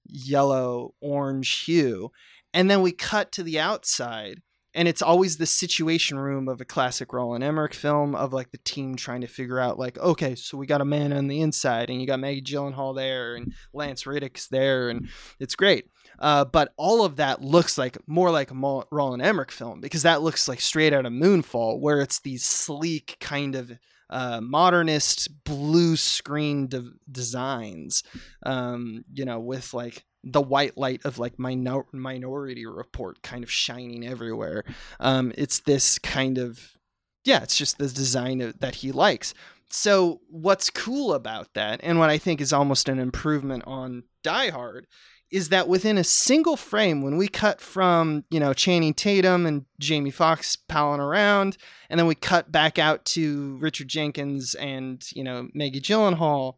yellow, 0.06 0.94
orange 1.00 1.64
hue. 1.64 2.12
And 2.52 2.70
then 2.70 2.82
we 2.82 2.92
cut 2.92 3.32
to 3.32 3.42
the 3.42 3.60
outside 3.60 4.42
and 4.74 4.86
it's 4.86 5.02
always 5.02 5.36
the 5.36 5.46
situation 5.46 6.18
room 6.18 6.48
of 6.48 6.60
a 6.60 6.64
classic 6.64 7.12
Roland 7.12 7.42
Emmerich 7.42 7.74
film 7.74 8.14
of 8.14 8.32
like 8.32 8.50
the 8.50 8.58
team 8.58 8.94
trying 8.94 9.20
to 9.22 9.26
figure 9.26 9.58
out 9.58 9.78
like 9.78 9.98
okay 9.98 10.34
so 10.34 10.56
we 10.56 10.66
got 10.66 10.80
a 10.80 10.84
man 10.84 11.12
on 11.12 11.26
the 11.26 11.40
inside 11.40 11.90
and 11.90 12.00
you 12.00 12.06
got 12.06 12.20
Maggie 12.20 12.42
Gyllenhaal 12.42 12.94
there 12.94 13.34
and 13.34 13.52
Lance 13.72 14.06
Reddick's 14.06 14.48
there 14.48 14.88
and 14.88 15.08
it's 15.38 15.56
great. 15.56 15.86
Uh, 16.18 16.44
but 16.44 16.72
all 16.76 17.04
of 17.04 17.16
that 17.16 17.42
looks 17.42 17.78
like 17.78 17.96
more 18.06 18.30
like 18.30 18.50
a 18.50 18.54
Mo- 18.54 18.84
Roland 18.90 19.22
Emmerich 19.22 19.50
film 19.50 19.80
because 19.80 20.02
that 20.02 20.22
looks 20.22 20.48
like 20.48 20.60
straight 20.60 20.92
out 20.92 21.06
of 21.06 21.12
Moonfall 21.12 21.80
where 21.80 22.00
it's 22.00 22.20
these 22.20 22.44
sleek 22.44 23.16
kind 23.20 23.54
of 23.54 23.72
uh, 24.10 24.40
modernist 24.40 25.44
blue 25.44 25.96
screen 25.96 26.66
de- 26.66 26.92
designs 27.10 28.02
um, 28.44 29.04
you 29.12 29.24
know 29.24 29.38
with 29.40 29.72
like 29.72 30.04
the 30.22 30.40
white 30.40 30.76
light 30.76 31.04
of 31.04 31.18
like 31.18 31.38
minor- 31.38 31.86
minority 31.92 32.66
report 32.66 33.22
kind 33.22 33.42
of 33.42 33.50
shining 33.50 34.06
everywhere. 34.06 34.64
Um, 34.98 35.32
it's 35.36 35.60
this 35.60 35.98
kind 35.98 36.38
of 36.38 36.76
yeah 37.24 37.42
it's 37.42 37.56
just 37.56 37.78
the 37.78 37.88
design 37.88 38.40
of, 38.40 38.58
that 38.60 38.76
he 38.76 38.92
likes. 38.92 39.34
So 39.72 40.20
what's 40.28 40.68
cool 40.68 41.14
about 41.14 41.54
that 41.54 41.80
and 41.82 41.98
what 41.98 42.10
i 42.10 42.18
think 42.18 42.40
is 42.40 42.52
almost 42.52 42.88
an 42.88 42.98
improvement 42.98 43.62
on 43.66 44.02
die 44.24 44.50
hard 44.50 44.86
is 45.30 45.48
that 45.50 45.68
within 45.68 45.96
a 45.96 46.04
single 46.04 46.56
frame 46.56 47.02
when 47.02 47.16
we 47.16 47.28
cut 47.28 47.60
from 47.60 48.24
you 48.30 48.40
know 48.40 48.52
channing 48.52 48.94
tatum 48.94 49.46
and 49.46 49.64
jamie 49.78 50.10
foxx 50.10 50.56
palling 50.56 51.00
around 51.00 51.56
and 51.88 51.98
then 51.98 52.06
we 52.06 52.14
cut 52.14 52.50
back 52.50 52.78
out 52.78 53.04
to 53.04 53.56
richard 53.60 53.88
jenkins 53.88 54.54
and 54.54 55.06
you 55.12 55.22
know 55.22 55.48
maggie 55.54 55.80
gyllenhaal 55.80 56.54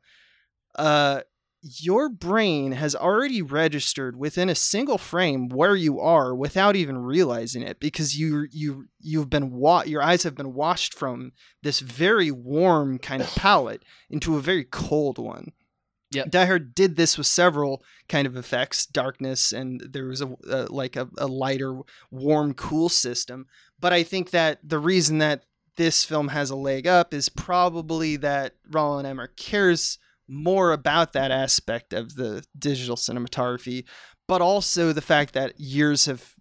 uh 0.76 1.20
your 1.62 2.08
brain 2.08 2.72
has 2.72 2.94
already 2.94 3.40
registered 3.40 4.16
within 4.16 4.48
a 4.48 4.54
single 4.54 4.98
frame 4.98 5.48
where 5.48 5.76
you 5.76 6.00
are 6.00 6.34
without 6.34 6.74
even 6.74 6.98
realizing 6.98 7.62
it 7.62 7.78
because 7.78 8.18
you 8.18 8.48
you 8.50 8.86
you've 9.00 9.30
been 9.30 9.52
wa- 9.52 9.84
your 9.86 10.02
eyes 10.02 10.24
have 10.24 10.34
been 10.34 10.54
washed 10.54 10.92
from 10.92 11.32
this 11.62 11.78
very 11.78 12.32
warm 12.32 12.98
kind 12.98 13.22
of 13.22 13.28
palette 13.36 13.84
into 14.10 14.36
a 14.36 14.40
very 14.40 14.64
cold 14.64 15.18
one. 15.18 15.52
Yep. 16.10 16.30
Die 16.30 16.44
Hard 16.44 16.74
did 16.74 16.96
this 16.96 17.16
with 17.16 17.26
several 17.26 17.82
kind 18.08 18.26
of 18.26 18.36
effects, 18.36 18.84
darkness, 18.84 19.52
and 19.52 19.80
there 19.80 20.06
was 20.06 20.20
a, 20.20 20.34
a 20.48 20.66
like 20.68 20.96
a, 20.96 21.08
a 21.16 21.26
lighter, 21.26 21.78
warm, 22.10 22.54
cool 22.54 22.88
system. 22.88 23.46
But 23.80 23.92
I 23.92 24.02
think 24.02 24.30
that 24.30 24.58
the 24.62 24.78
reason 24.78 25.18
that 25.18 25.44
this 25.76 26.04
film 26.04 26.28
has 26.28 26.50
a 26.50 26.56
leg 26.56 26.86
up 26.86 27.14
is 27.14 27.28
probably 27.28 28.16
that 28.16 28.56
Roland 28.68 29.06
Emmerich 29.06 29.36
cares 29.36 29.98
more 30.28 30.72
about 30.72 31.12
that 31.12 31.30
aspect 31.30 31.92
of 31.92 32.14
the 32.14 32.44
digital 32.58 32.96
cinematography, 32.96 33.84
but 34.28 34.40
also 34.40 34.92
the 34.92 35.00
fact 35.00 35.34
that 35.34 35.58
years 35.60 36.06
have 36.06 36.34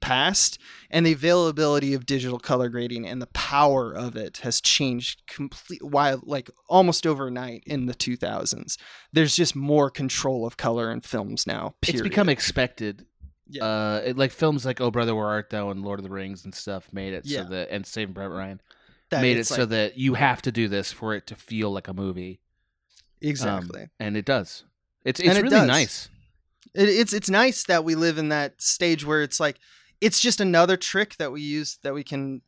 passed 0.00 0.58
and 0.90 1.04
the 1.04 1.12
availability 1.12 1.92
of 1.92 2.06
digital 2.06 2.38
color 2.38 2.68
grading 2.68 3.06
and 3.06 3.20
the 3.20 3.26
power 3.28 3.92
of 3.92 4.16
it 4.16 4.38
has 4.38 4.60
changed 4.60 5.22
complete 5.26 5.82
while 5.84 6.20
like 6.24 6.50
almost 6.68 7.06
overnight 7.06 7.62
in 7.66 7.86
the 7.86 7.94
2000s. 7.94 8.76
There's 9.12 9.36
just 9.36 9.54
more 9.54 9.90
control 9.90 10.46
of 10.46 10.56
color 10.56 10.90
in 10.90 11.02
films 11.02 11.46
now. 11.46 11.74
it's 11.86 12.00
become 12.00 12.28
expected. 12.28 13.06
Yeah. 13.46 13.64
Uh, 13.64 14.02
it, 14.06 14.16
like 14.16 14.30
films 14.32 14.64
like 14.64 14.80
Oh 14.80 14.90
Brother 14.90 15.14
Where 15.14 15.26
Art 15.26 15.50
Thou 15.50 15.70
and 15.70 15.82
Lord 15.84 15.98
of 15.98 16.04
the 16.04 16.10
Rings 16.10 16.44
and 16.44 16.54
stuff 16.54 16.88
made 16.92 17.12
it 17.12 17.26
Yeah. 17.26 17.42
so 17.42 17.48
that 17.50 17.68
and 17.70 17.84
Saving 17.86 18.14
Private 18.14 18.34
Ryan 18.34 18.60
That 19.10 19.22
made 19.22 19.36
it 19.36 19.40
it's 19.40 19.48
so 19.48 19.66
that 19.66 19.98
you 19.98 20.14
have 20.14 20.40
to 20.42 20.52
do 20.52 20.68
this 20.68 20.92
for 20.92 21.14
it 21.14 21.26
to 21.26 21.34
feel 21.34 21.70
like 21.70 21.88
a 21.88 21.94
movie. 21.94 22.40
Um, 23.22 23.28
exactly. 23.28 23.86
and 23.98 24.16
it 24.16 24.24
does. 24.24 24.64
It's 25.04 25.20
And 25.20 25.30
it's 25.30 25.38
it 25.38 25.42
really 25.42 25.56
does. 25.56 25.66
nice. 25.68 26.08
It, 26.74 26.88
it's 26.88 27.12
it's 27.12 27.30
nice 27.30 27.64
that 27.64 27.84
we 27.84 27.94
live 27.94 28.18
in 28.18 28.28
that 28.30 28.60
stage 28.60 29.04
where 29.04 29.22
it's 29.22 29.40
like 29.40 29.58
it's 30.00 30.20
just 30.20 30.40
another 30.40 30.76
trick 30.76 31.16
that 31.16 31.32
we 31.32 31.40
use 31.42 31.78
that 31.82 31.94
we 31.94 32.04
can 32.04 32.42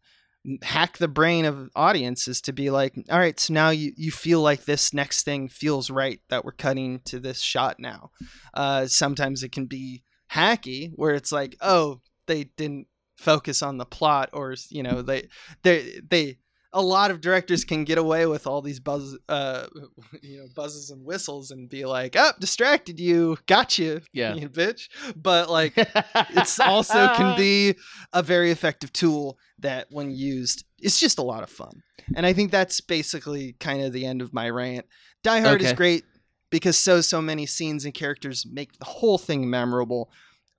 hack 0.62 0.98
the 0.98 1.08
brain 1.08 1.44
of 1.44 1.70
audiences 1.76 2.40
to 2.40 2.52
be 2.52 2.68
like 2.68 2.94
all 3.10 3.18
right 3.18 3.38
so 3.38 3.54
now 3.54 3.70
you 3.70 3.92
you 3.96 4.10
feel 4.10 4.40
like 4.40 4.64
this 4.64 4.92
next 4.92 5.22
thing 5.22 5.48
feels 5.48 5.88
right 5.88 6.20
that 6.30 6.44
we're 6.44 6.50
cutting 6.50 6.98
to 7.04 7.20
this 7.20 7.40
shot 7.40 7.76
now 7.78 8.10
uh 8.54 8.84
sometimes 8.86 9.44
it 9.44 9.52
can 9.52 9.66
be 9.66 10.02
hacky 10.32 10.90
where 10.96 11.14
it's 11.14 11.30
like 11.30 11.56
oh 11.60 12.00
they 12.26 12.42
didn't 12.56 12.88
focus 13.16 13.62
on 13.62 13.78
the 13.78 13.84
plot 13.86 14.30
or 14.32 14.56
you 14.68 14.82
know 14.82 15.00
they 15.00 15.28
they 15.62 16.00
they 16.10 16.38
a 16.72 16.80
lot 16.82 17.10
of 17.10 17.20
directors 17.20 17.64
can 17.64 17.84
get 17.84 17.98
away 17.98 18.26
with 18.26 18.46
all 18.46 18.62
these 18.62 18.80
buzz, 18.80 19.16
uh, 19.28 19.66
you 20.22 20.38
know, 20.38 20.46
buzzes 20.54 20.90
and 20.90 21.04
whistles 21.04 21.50
and 21.50 21.68
be 21.68 21.84
like, 21.84 22.16
"Up, 22.16 22.40
distracted 22.40 22.98
you, 22.98 23.36
got 23.46 23.78
you, 23.78 24.00
Yeah. 24.12 24.34
you 24.34 24.48
bitch." 24.60 24.88
But 25.16 25.50
like, 25.50 25.74
it's 25.76 26.58
also 26.72 27.08
can 27.14 27.36
be 27.36 27.74
a 28.12 28.22
very 28.22 28.50
effective 28.50 28.92
tool 28.92 29.38
that, 29.58 29.86
when 29.90 30.10
used, 30.10 30.64
it's 30.78 30.98
just 30.98 31.18
a 31.18 31.22
lot 31.22 31.42
of 31.42 31.50
fun. 31.50 31.82
And 32.16 32.26
I 32.26 32.32
think 32.32 32.50
that's 32.50 32.80
basically 32.80 33.54
kind 33.60 33.82
of 33.82 33.92
the 33.92 34.06
end 34.06 34.22
of 34.22 34.32
my 34.32 34.48
rant. 34.50 34.86
Die 35.22 35.40
Hard 35.40 35.62
is 35.62 35.72
great 35.72 36.04
because 36.50 36.76
so 36.76 37.00
so 37.00 37.22
many 37.22 37.46
scenes 37.46 37.84
and 37.84 37.94
characters 37.94 38.44
make 38.50 38.76
the 38.78 38.84
whole 38.86 39.18
thing 39.18 39.48
memorable. 39.48 40.10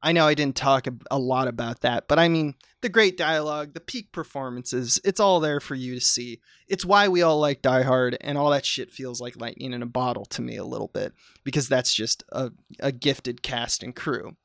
I 0.04 0.12
know 0.12 0.28
I 0.28 0.34
didn't 0.34 0.58
talk 0.58 0.86
a, 1.10 1.18
lot 1.18 1.48
about 1.48 1.80
that, 1.82 2.10
but 2.10 2.20
I 2.20 2.28
mean 2.28 2.56
the 2.82 2.90
great 2.90 3.18
dialogue, 3.18 3.74
the 3.74 3.80
peak 3.80 4.12
performances, 4.12 5.00
it's 5.06 5.22
all 5.22 5.40
there 5.40 5.62
for 5.62 5.76
you 5.76 5.96
to 5.96 6.02
see. 6.02 6.42
It's 6.68 6.84
why 6.84 7.08
we 7.08 7.22
all 7.22 7.40
like 7.40 7.62
Die 7.62 7.84
Hard, 7.84 8.18
and 8.20 8.38
all 8.38 8.52
that 8.52 8.66
shit 8.66 8.92
feels 8.92 9.22
like 9.22 9.40
lightning 9.40 9.72
in 9.72 9.82
a 9.82 9.88
bottle 9.88 10.26
to 10.26 10.42
me 10.42 10.58
a 10.58 10.66
little 10.66 10.90
bit 10.90 11.14
because 11.46 11.70
that's 11.70 11.94
just 11.94 12.22
a, 12.34 12.52
a 12.82 12.92
gifted 12.92 13.42
cast 13.42 13.82
and 13.82 13.96
crew 13.96 14.36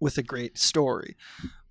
with 0.00 0.16
a 0.16 0.22
great 0.22 0.58
story. 0.58 1.16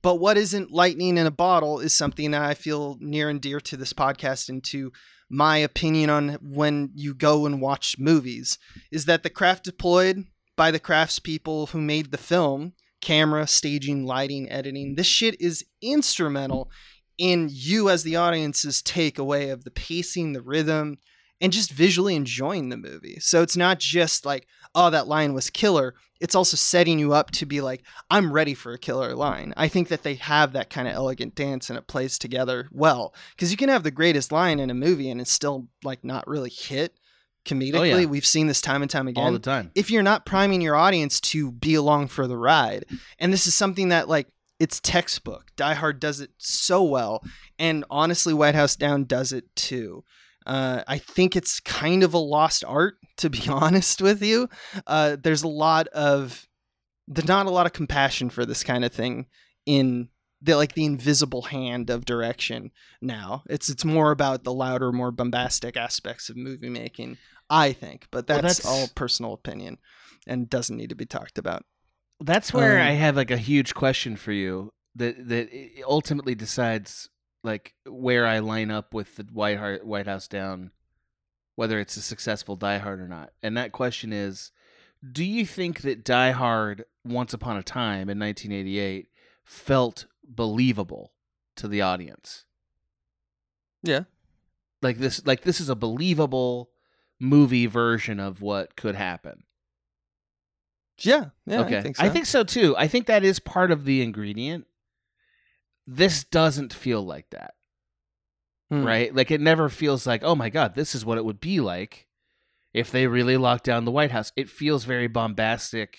But 0.01 0.15
what 0.15 0.37
isn't 0.37 0.71
lightning 0.71 1.17
in 1.17 1.25
a 1.25 1.31
bottle 1.31 1.79
is 1.79 1.93
something 1.93 2.31
that 2.31 2.41
I 2.41 2.55
feel 2.55 2.97
near 2.99 3.29
and 3.29 3.39
dear 3.39 3.61
to 3.61 3.77
this 3.77 3.93
podcast 3.93 4.49
and 4.49 4.61
to 4.65 4.91
my 5.29 5.57
opinion 5.57 6.09
on 6.09 6.29
when 6.41 6.91
you 6.93 7.13
go 7.13 7.45
and 7.45 7.61
watch 7.61 7.97
movies 7.97 8.59
is 8.91 9.05
that 9.05 9.23
the 9.23 9.29
craft 9.29 9.63
deployed 9.63 10.25
by 10.57 10.71
the 10.71 10.79
craftspeople 10.79 11.69
who 11.69 11.79
made 11.79 12.11
the 12.11 12.17
film 12.17 12.73
camera, 13.03 13.45
staging, 13.45 14.05
lighting, 14.05 14.49
editing 14.49 14.95
this 14.95 15.05
shit 15.05 15.39
is 15.39 15.63
instrumental 15.81 16.71
in 17.17 17.49
you 17.51 17.89
as 17.89 18.03
the 18.03 18.15
audience's 18.15 18.81
takeaway 18.81 19.51
of 19.51 19.63
the 19.63 19.71
pacing, 19.71 20.33
the 20.33 20.41
rhythm, 20.41 20.97
and 21.39 21.51
just 21.51 21.71
visually 21.71 22.15
enjoying 22.15 22.69
the 22.69 22.77
movie. 22.77 23.19
So 23.19 23.41
it's 23.41 23.57
not 23.57 23.77
just 23.79 24.25
like, 24.25 24.47
oh, 24.73 24.89
that 24.89 25.07
line 25.07 25.33
was 25.33 25.49
killer. 25.49 25.93
It's 26.21 26.35
also 26.35 26.55
setting 26.55 26.97
you 26.97 27.13
up 27.13 27.31
to 27.31 27.45
be 27.45 27.59
like, 27.59 27.83
I'm 28.09 28.31
ready 28.31 28.53
for 28.53 28.71
a 28.71 28.79
killer 28.79 29.13
line. 29.13 29.53
I 29.57 29.67
think 29.67 29.89
that 29.89 30.03
they 30.03 30.15
have 30.15 30.53
that 30.53 30.69
kind 30.69 30.87
of 30.87 30.93
elegant 30.93 31.35
dance 31.35 31.69
and 31.69 31.77
it 31.77 31.87
plays 31.87 32.17
together 32.17 32.69
well. 32.71 33.13
Because 33.35 33.51
you 33.51 33.57
can 33.57 33.69
have 33.69 33.83
the 33.83 33.91
greatest 33.91 34.31
line 34.31 34.59
in 34.59 34.69
a 34.69 34.73
movie 34.73 35.09
and 35.09 35.19
it's 35.19 35.31
still 35.31 35.67
like 35.83 36.03
not 36.03 36.25
really 36.27 36.49
hit 36.49 36.97
comedically. 37.45 38.05
We've 38.05 38.25
seen 38.25 38.47
this 38.47 38.61
time 38.61 38.81
and 38.81 38.89
time 38.91 39.07
again 39.07 39.23
all 39.23 39.31
the 39.31 39.39
time. 39.39 39.71
if 39.75 39.91
you're 39.91 40.03
not 40.03 40.25
priming 40.25 40.61
your 40.61 40.75
audience 40.75 41.19
to 41.21 41.51
be 41.51 41.75
along 41.75 42.07
for 42.07 42.27
the 42.27 42.37
ride. 42.37 42.85
And 43.19 43.31
this 43.33 43.47
is 43.47 43.55
something 43.55 43.89
that 43.89 44.07
like 44.09 44.27
it's 44.59 44.79
textbook. 44.79 45.47
Die 45.55 45.73
Hard 45.73 45.99
does 45.99 46.19
it 46.21 46.31
so 46.37 46.83
well, 46.83 47.23
and 47.59 47.83
honestly, 47.89 48.33
White 48.33 48.55
House 48.55 48.75
Down 48.75 49.03
does 49.05 49.31
it 49.31 49.53
too. 49.55 50.03
Uh, 50.45 50.83
I 50.87 50.97
think 50.97 51.35
it's 51.35 51.59
kind 51.61 52.03
of 52.03 52.13
a 52.13 52.17
lost 52.17 52.63
art, 52.65 52.95
to 53.17 53.29
be 53.29 53.41
honest 53.49 54.01
with 54.01 54.21
you. 54.21 54.49
Uh, 54.87 55.17
there's 55.21 55.43
a 55.43 55.47
lot 55.47 55.87
of 55.89 56.47
there's 57.07 57.27
not 57.27 57.47
a 57.47 57.51
lot 57.51 57.65
of 57.65 57.73
compassion 57.73 58.29
for 58.29 58.45
this 58.45 58.63
kind 58.63 58.85
of 58.85 58.93
thing 58.93 59.27
in 59.65 60.07
the 60.43 60.55
like 60.57 60.73
the 60.73 60.85
invisible 60.85 61.43
hand 61.43 61.89
of 61.89 62.05
direction 62.05 62.71
now. 63.01 63.43
It's 63.49 63.69
it's 63.69 63.85
more 63.85 64.11
about 64.11 64.43
the 64.43 64.53
louder, 64.53 64.91
more 64.91 65.11
bombastic 65.11 65.77
aspects 65.77 66.29
of 66.29 66.35
movie 66.37 66.69
making, 66.69 67.17
I 67.49 67.71
think. 67.71 68.07
But 68.11 68.27
Well, 68.27 68.41
that's, 68.41 68.57
that's- 68.57 68.65
all 68.65 68.87
personal 68.93 69.33
opinion 69.33 69.77
and 70.27 70.49
doesn't 70.49 70.77
need 70.77 70.89
to 70.89 70.95
be 70.95 71.05
talked 71.05 71.37
about. 71.37 71.63
That's 72.19 72.53
where 72.53 72.79
Um, 72.79 72.87
I 72.87 72.91
have 72.91 73.15
like 73.15 73.31
a 73.31 73.37
huge 73.37 73.73
question 73.73 74.15
for 74.17 74.31
you 74.33 74.73
that 74.95 75.27
that 75.29 75.49
ultimately 75.87 76.35
decides 76.35 77.09
like 77.43 77.73
where 77.85 78.25
I 78.25 78.39
line 78.39 78.69
up 78.71 78.93
with 78.93 79.15
the 79.15 79.23
White 79.31 79.57
Heart, 79.57 79.85
White 79.85 80.07
House 80.07 80.27
Down, 80.27 80.71
whether 81.55 81.79
it's 81.79 81.97
a 81.97 82.01
successful 82.01 82.55
Die 82.55 82.77
Hard 82.77 82.99
or 83.01 83.07
not. 83.07 83.31
And 83.41 83.57
that 83.57 83.71
question 83.71 84.13
is, 84.13 84.51
do 85.11 85.23
you 85.25 85.45
think 85.45 85.81
that 85.81 86.05
Die 86.05 86.31
Hard 86.31 86.85
Once 87.03 87.33
Upon 87.33 87.57
a 87.57 87.63
Time 87.63 88.09
in 88.09 88.17
1988 88.19 89.07
felt 89.43 90.05
believable 90.27 91.13
to 91.57 91.67
the 91.67 91.81
audience? 91.81 92.45
Yeah. 93.83 94.03
Like 94.81 94.97
this 94.97 95.25
like 95.25 95.41
this 95.41 95.61
is 95.61 95.69
a 95.69 95.75
believable 95.75 96.69
movie 97.19 97.65
version 97.67 98.19
of 98.19 98.41
what 98.41 98.75
could 98.75 98.95
happen. 98.95 99.43
Yeah, 100.99 101.27
yeah, 101.45 101.61
okay. 101.61 101.93
I 101.99 102.09
think 102.09 102.25
so. 102.25 102.39
so 102.39 102.43
too. 102.43 102.75
I 102.77 102.87
think 102.87 103.07
that 103.07 103.23
is 103.23 103.39
part 103.39 103.71
of 103.71 103.83
the 103.85 104.01
ingredient. 104.01 104.67
This 105.87 106.23
doesn't 106.23 106.71
feel 106.73 107.01
like 107.01 107.29
that, 107.31 107.55
Hmm. 108.69 108.83
right? 108.85 109.13
Like 109.13 109.31
it 109.31 109.41
never 109.41 109.69
feels 109.69 110.05
like, 110.05 110.23
oh 110.23 110.35
my 110.35 110.49
god, 110.49 110.75
this 110.75 110.95
is 110.95 111.03
what 111.05 111.17
it 111.17 111.25
would 111.25 111.39
be 111.39 111.59
like 111.59 112.07
if 112.73 112.91
they 112.91 113.07
really 113.07 113.37
locked 113.37 113.63
down 113.65 113.85
the 113.85 113.91
White 113.91 114.11
House. 114.11 114.31
It 114.35 114.49
feels 114.49 114.85
very 114.85 115.07
bombastic, 115.07 115.97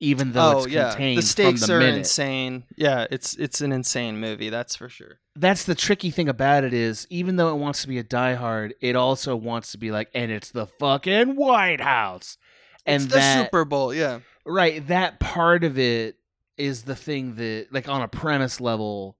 even 0.00 0.32
though 0.32 0.58
oh 0.58 0.58
it's 0.64 0.68
yeah, 0.68 0.90
contained 0.90 1.18
the 1.18 1.22
stakes 1.22 1.66
the 1.66 1.74
are 1.74 1.78
minute. 1.78 1.98
insane. 1.98 2.64
Yeah, 2.76 3.06
it's 3.10 3.34
it's 3.36 3.60
an 3.60 3.72
insane 3.72 4.18
movie, 4.20 4.50
that's 4.50 4.76
for 4.76 4.88
sure. 4.88 5.20
That's 5.34 5.64
the 5.64 5.74
tricky 5.74 6.10
thing 6.10 6.28
about 6.28 6.64
it 6.64 6.72
is, 6.72 7.06
even 7.10 7.36
though 7.36 7.54
it 7.54 7.58
wants 7.58 7.82
to 7.82 7.88
be 7.88 7.98
a 7.98 8.02
Die 8.02 8.34
Hard, 8.34 8.74
it 8.80 8.96
also 8.96 9.36
wants 9.36 9.72
to 9.72 9.78
be 9.78 9.90
like, 9.90 10.10
and 10.14 10.30
it's 10.30 10.50
the 10.50 10.66
fucking 10.66 11.36
White 11.36 11.80
House, 11.80 12.36
and 12.84 13.04
it's 13.04 13.12
the 13.12 13.18
that 13.18 13.44
Super 13.44 13.64
Bowl, 13.64 13.94
yeah. 13.94 14.20
right 14.44 14.86
that 14.88 15.20
part 15.20 15.64
of 15.64 15.78
it 15.78 16.16
is 16.56 16.82
the 16.82 16.96
thing 16.96 17.34
that 17.36 17.68
like 17.70 17.88
on 17.88 18.02
a 18.02 18.08
premise 18.08 18.60
level 18.60 19.16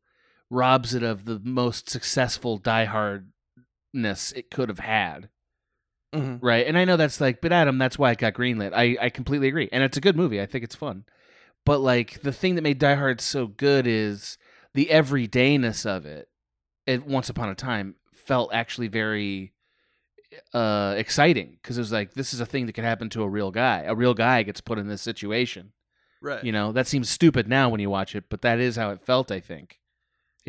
robs 0.50 0.94
it 0.94 1.02
of 1.02 1.24
the 1.24 1.40
most 1.42 1.90
successful 1.90 2.58
diehardness 2.58 3.24
it 4.34 4.50
could 4.50 4.68
have 4.68 4.78
had 4.78 5.28
Mhm. 6.14 6.38
right 6.40 6.66
and 6.66 6.78
i 6.78 6.84
know 6.84 6.96
that's 6.96 7.20
like 7.20 7.40
but 7.40 7.52
adam 7.52 7.78
that's 7.78 7.98
why 7.98 8.12
it 8.12 8.18
got 8.18 8.32
greenlit 8.34 8.72
i 8.74 8.96
i 9.00 9.11
completely 9.11 9.48
agree 9.48 9.68
and 9.72 9.82
it's 9.82 9.96
a 9.96 10.00
good 10.00 10.16
movie 10.16 10.40
i 10.40 10.46
think 10.46 10.62
it's 10.64 10.74
fun 10.74 11.04
but 11.64 11.80
like 11.80 12.22
the 12.22 12.32
thing 12.32 12.54
that 12.54 12.62
made 12.62 12.78
die 12.78 12.94
hard 12.94 13.20
so 13.20 13.46
good 13.48 13.86
is 13.86 14.38
the 14.74 14.86
everydayness 14.86 15.84
of 15.84 16.07
it 16.07 16.28
it 16.86 17.04
once 17.07 17.28
upon 17.28 17.48
a 17.48 17.54
time 17.54 17.96
felt 18.12 18.50
actually 18.54 18.88
very 18.88 19.52
uh 20.54 20.94
exciting 20.96 21.59
because 21.61 21.76
it 21.78 21.80
was 21.80 21.92
like 21.92 22.14
this 22.14 22.32
is 22.34 22.40
a 22.40 22.46
thing 22.46 22.66
that 22.66 22.72
could 22.72 22.84
happen 22.84 23.09
to 23.09 23.22
a 23.22 23.28
real 23.28 23.50
guy 23.50 23.82
a 23.86 23.94
real 23.94 24.14
guy 24.14 24.42
gets 24.42 24.61
put 24.61 24.78
in 24.78 24.86
this 24.88 25.02
situation 25.02 25.72
Right. 26.22 26.42
you 26.42 26.50
know 26.52 26.72
that 26.72 26.86
seems 26.86 27.09
stupid 27.11 27.46
now 27.48 27.68
when 27.68 27.80
you 27.80 27.90
watch 27.90 28.14
it 28.14 28.24
but 28.28 28.42
that 28.42 28.59
is 28.59 28.76
how 28.76 28.90
it 28.90 29.02
felt 29.04 29.30
i 29.30 29.40
think 29.40 29.78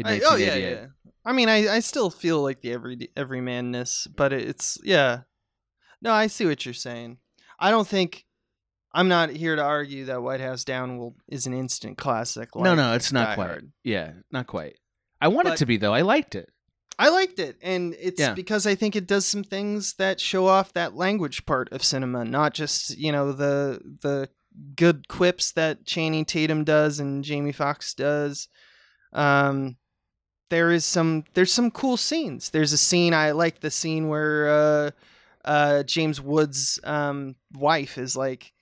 I, 0.05 0.21
oh 0.25 0.35
yeah, 0.35 0.53
1988. 0.55 0.71
yeah. 0.71 0.85
I 1.25 1.33
mean, 1.33 1.49
I, 1.49 1.75
I 1.75 1.79
still 1.79 2.11
feel 2.11 2.41
like 2.43 2.61
the 2.61 2.71
every 2.71 2.97
everymanness, 3.17 4.07
but 4.15 4.31
it's 4.31 4.77
yeah. 4.83 5.21
No, 6.01 6.13
I 6.13 6.27
see 6.27 6.45
what 6.45 6.65
you're 6.65 6.73
saying. 6.73 7.17
I 7.59 7.71
don't 7.71 7.87
think 7.87 8.25
I'm 8.93 9.07
not 9.07 9.29
here 9.29 9.55
to 9.55 9.63
argue 9.63 10.05
that 10.05 10.21
White 10.23 10.41
House 10.41 10.63
Down 10.63 10.97
will 10.97 11.15
is 11.27 11.45
an 11.47 11.53
instant 11.53 11.97
classic. 11.97 12.49
no 12.55 12.61
like 12.61 12.77
no 12.77 12.93
it's 12.93 13.11
not 13.11 13.29
Die 13.29 13.35
quite 13.35 13.47
Hard. 13.47 13.71
yeah 13.83 14.11
not 14.31 14.47
quite 14.47 14.77
i 15.21 15.27
want 15.27 15.45
But- 15.45 15.53
it 15.53 15.57
to 15.57 15.65
be 15.65 15.77
though 15.77 15.93
i 15.93 16.01
liked 16.01 16.35
it 16.35 16.49
I 16.99 17.09
liked 17.09 17.37
it, 17.37 17.57
and 17.61 17.95
it's 17.99 18.19
Yeah. 18.19 18.33
because 18.33 18.65
I 18.65 18.73
think 18.73 18.95
it 18.95 19.05
does 19.05 19.23
some 19.27 19.43
things 19.43 19.93
that 19.99 20.19
show 20.19 20.47
off 20.47 20.73
that 20.73 20.95
language 20.95 21.45
part 21.45 21.71
of 21.71 21.83
cinema, 21.83 22.25
not 22.25 22.55
just 22.55 22.97
you 22.97 23.11
know 23.11 23.33
the 23.33 23.79
the 24.01 24.29
good 24.75 25.07
quips 25.07 25.51
that 25.51 25.85
Channing 25.85 26.25
Tatum 26.25 26.63
does 26.63 26.99
and 26.99 27.23
Jamie 27.23 27.51
Foxx 27.51 27.93
does. 27.93 28.47
Um, 29.13 29.77
there 30.49 30.71
is 30.71 30.85
some 30.85 31.25
there's 31.35 31.53
some 31.53 31.69
cool 31.69 31.97
scenes. 31.97 32.49
There's 32.49 32.73
a 32.73 32.79
scene 32.79 33.13
I 33.13 33.29
like 33.29 33.59
the 33.59 33.69
scene 33.69 34.07
where 34.07 34.49
uh, 34.49 34.91
uh, 35.47 35.83
James 35.83 36.21
Woods' 36.21 36.79
um, 36.83 37.35
wife 37.53 37.97
is 37.97 38.15
like, 38.15 38.53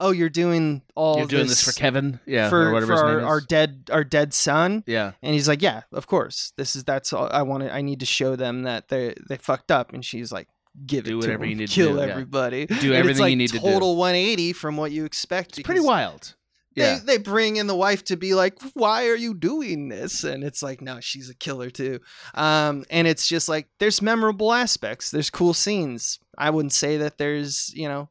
"Oh, 0.00 0.10
you're 0.10 0.28
doing 0.28 0.82
all 0.94 1.18
you're 1.18 1.26
doing 1.26 1.46
this, 1.46 1.64
for 1.64 1.72
kevin 1.72 2.20
yeah 2.26 2.48
for, 2.50 2.84
for 2.84 2.92
our, 2.94 3.20
our 3.22 3.40
dead 3.40 3.88
our 3.90 4.04
dead 4.04 4.34
son." 4.34 4.84
yeah 4.86 5.12
And 5.22 5.32
he's 5.32 5.48
like, 5.48 5.62
"Yeah, 5.62 5.82
of 5.92 6.06
course. 6.06 6.52
This 6.56 6.76
is 6.76 6.84
that's 6.84 7.12
all 7.12 7.28
I 7.32 7.42
want. 7.42 7.62
to 7.62 7.72
I 7.72 7.80
need 7.80 8.00
to 8.00 8.06
show 8.06 8.36
them 8.36 8.64
that 8.64 8.88
they 8.88 9.14
they 9.28 9.36
fucked 9.36 9.70
up." 9.70 9.92
And 9.94 10.04
she's 10.04 10.30
like, 10.32 10.48
"Give 10.84 11.04
Do 11.04 11.10
it 11.18 11.22
to 11.22 11.26
whatever 11.28 11.42
them. 11.44 11.50
you 11.50 11.56
need 11.56 11.68
to 11.68 11.74
Kill 11.74 11.94
do, 11.94 11.98
yeah. 12.00 12.06
everybody. 12.12 12.66
Do 12.66 12.92
everything 12.92 13.22
like 13.22 13.30
you 13.30 13.36
need 13.36 13.48
to 13.52 13.58
do. 13.58 13.72
Total 13.72 13.96
180 13.96 14.52
from 14.52 14.76
what 14.76 14.90
you 14.92 15.04
expect. 15.04 15.58
it's 15.58 15.62
pretty 15.66 15.80
wild 15.80 16.34
yeah 16.74 16.98
they 17.04 17.18
bring 17.18 17.56
in 17.56 17.66
the 17.66 17.76
wife 17.76 18.04
to 18.04 18.16
be 18.16 18.34
like, 18.34 18.60
"Why 18.74 19.08
are 19.08 19.16
you 19.16 19.34
doing 19.34 19.88
this?" 19.88 20.24
And 20.24 20.42
it's 20.44 20.62
like, 20.62 20.80
"No, 20.80 21.00
she's 21.00 21.30
a 21.30 21.34
killer 21.34 21.70
too." 21.70 22.00
Um, 22.34 22.84
and 22.90 23.06
it's 23.06 23.26
just 23.26 23.48
like 23.48 23.68
there's 23.78 24.02
memorable 24.02 24.52
aspects. 24.52 25.10
There's 25.10 25.30
cool 25.30 25.54
scenes. 25.54 26.18
I 26.36 26.50
wouldn't 26.50 26.72
say 26.72 26.96
that 26.98 27.18
there's 27.18 27.72
you 27.74 27.88
know 27.88 28.10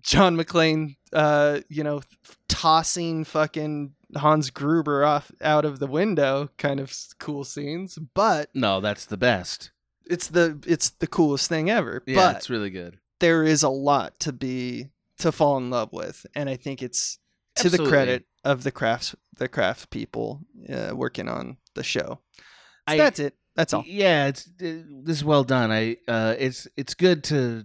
John 0.00 0.36
McClane, 0.36 0.96
uh, 1.12 1.60
you 1.68 1.84
know, 1.84 2.02
tossing 2.48 3.24
fucking 3.24 3.92
Hans 4.16 4.50
Gruber 4.50 5.04
off 5.04 5.30
out 5.40 5.64
of 5.64 5.78
the 5.78 5.86
window, 5.86 6.50
kind 6.58 6.80
of 6.80 6.94
cool 7.18 7.44
scenes. 7.44 7.98
But 8.14 8.50
no 8.54 8.80
that's 8.80 9.06
the 9.06 9.16
best 9.16 9.70
it's 10.08 10.28
the 10.28 10.62
it's 10.66 10.90
the 10.90 11.06
coolest 11.08 11.48
thing 11.48 11.68
ever. 11.68 12.00
yeah 12.06 12.14
but 12.14 12.36
it's 12.36 12.48
really 12.48 12.70
good 12.70 12.96
there 13.18 13.42
is 13.42 13.62
a 13.62 13.68
lot 13.68 14.18
to 14.20 14.32
be 14.32 14.88
to 15.18 15.32
fall 15.32 15.56
in 15.56 15.70
love 15.70 15.92
with, 15.92 16.26
and 16.34 16.48
I 16.48 16.56
think 16.56 16.82
it's 16.82 17.18
to 17.56 17.70
the 17.70 17.78
credit 17.86 18.26
of 18.44 18.62
the 18.62 18.70
crafts 18.70 19.14
the 19.36 19.48
craft 19.48 19.90
people 19.90 20.40
uh, 20.68 20.92
working 20.94 21.28
on 21.28 21.56
the 21.74 21.82
show. 21.82 22.20
So 22.38 22.42
I- 22.86 22.96
that's 22.96 23.18
it. 23.18 23.34
That's 23.54 23.72
all. 23.72 23.84
Yeah, 23.86 24.26
it's 24.26 24.46
uh, 24.46 24.82
this 25.02 25.16
is 25.16 25.24
well 25.24 25.42
done. 25.42 25.72
I 25.72 25.96
uh, 26.06 26.34
it's 26.38 26.68
it's 26.76 26.92
good 26.94 27.24
to 27.24 27.64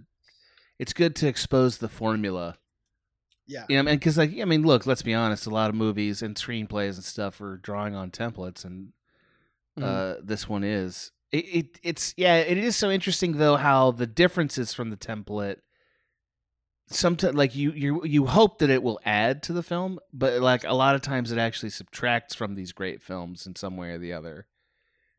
it's 0.78 0.94
good 0.94 1.14
to 1.16 1.28
expose 1.28 1.78
the 1.78 1.88
formula. 1.88 2.56
Yeah. 3.46 3.66
You 3.68 3.82
know, 3.82 3.90
and 3.90 4.00
because 4.00 4.16
like 4.16 4.30
I 4.40 4.44
mean, 4.46 4.62
look, 4.62 4.86
let's 4.86 5.02
be 5.02 5.12
honest. 5.12 5.46
A 5.46 5.50
lot 5.50 5.68
of 5.68 5.76
movies 5.76 6.22
and 6.22 6.34
screenplays 6.34 6.94
and 6.94 7.04
stuff 7.04 7.40
are 7.42 7.58
drawing 7.58 7.94
on 7.94 8.10
templates, 8.10 8.64
and 8.64 8.92
uh, 9.80 10.14
this 10.22 10.48
one 10.48 10.64
is. 10.64 11.12
It, 11.30 11.44
it 11.44 11.78
it's 11.82 12.14
yeah. 12.16 12.36
It 12.36 12.56
is 12.56 12.74
so 12.74 12.90
interesting 12.90 13.32
though 13.32 13.56
how 13.56 13.90
the 13.90 14.06
differences 14.06 14.72
from 14.72 14.88
the 14.88 14.96
template. 14.96 15.58
Sometimes 16.94 17.34
like 17.34 17.54
you 17.54 17.72
you 17.72 18.04
you 18.04 18.26
hope 18.26 18.58
that 18.58 18.70
it 18.70 18.82
will 18.82 19.00
add 19.04 19.42
to 19.44 19.52
the 19.52 19.62
film, 19.62 19.98
but 20.12 20.40
like 20.40 20.64
a 20.64 20.74
lot 20.74 20.94
of 20.94 21.00
times 21.02 21.32
it 21.32 21.38
actually 21.38 21.70
subtracts 21.70 22.34
from 22.34 22.54
these 22.54 22.72
great 22.72 23.02
films 23.02 23.46
in 23.46 23.56
some 23.56 23.76
way 23.76 23.90
or 23.90 23.98
the 23.98 24.12
other. 24.12 24.46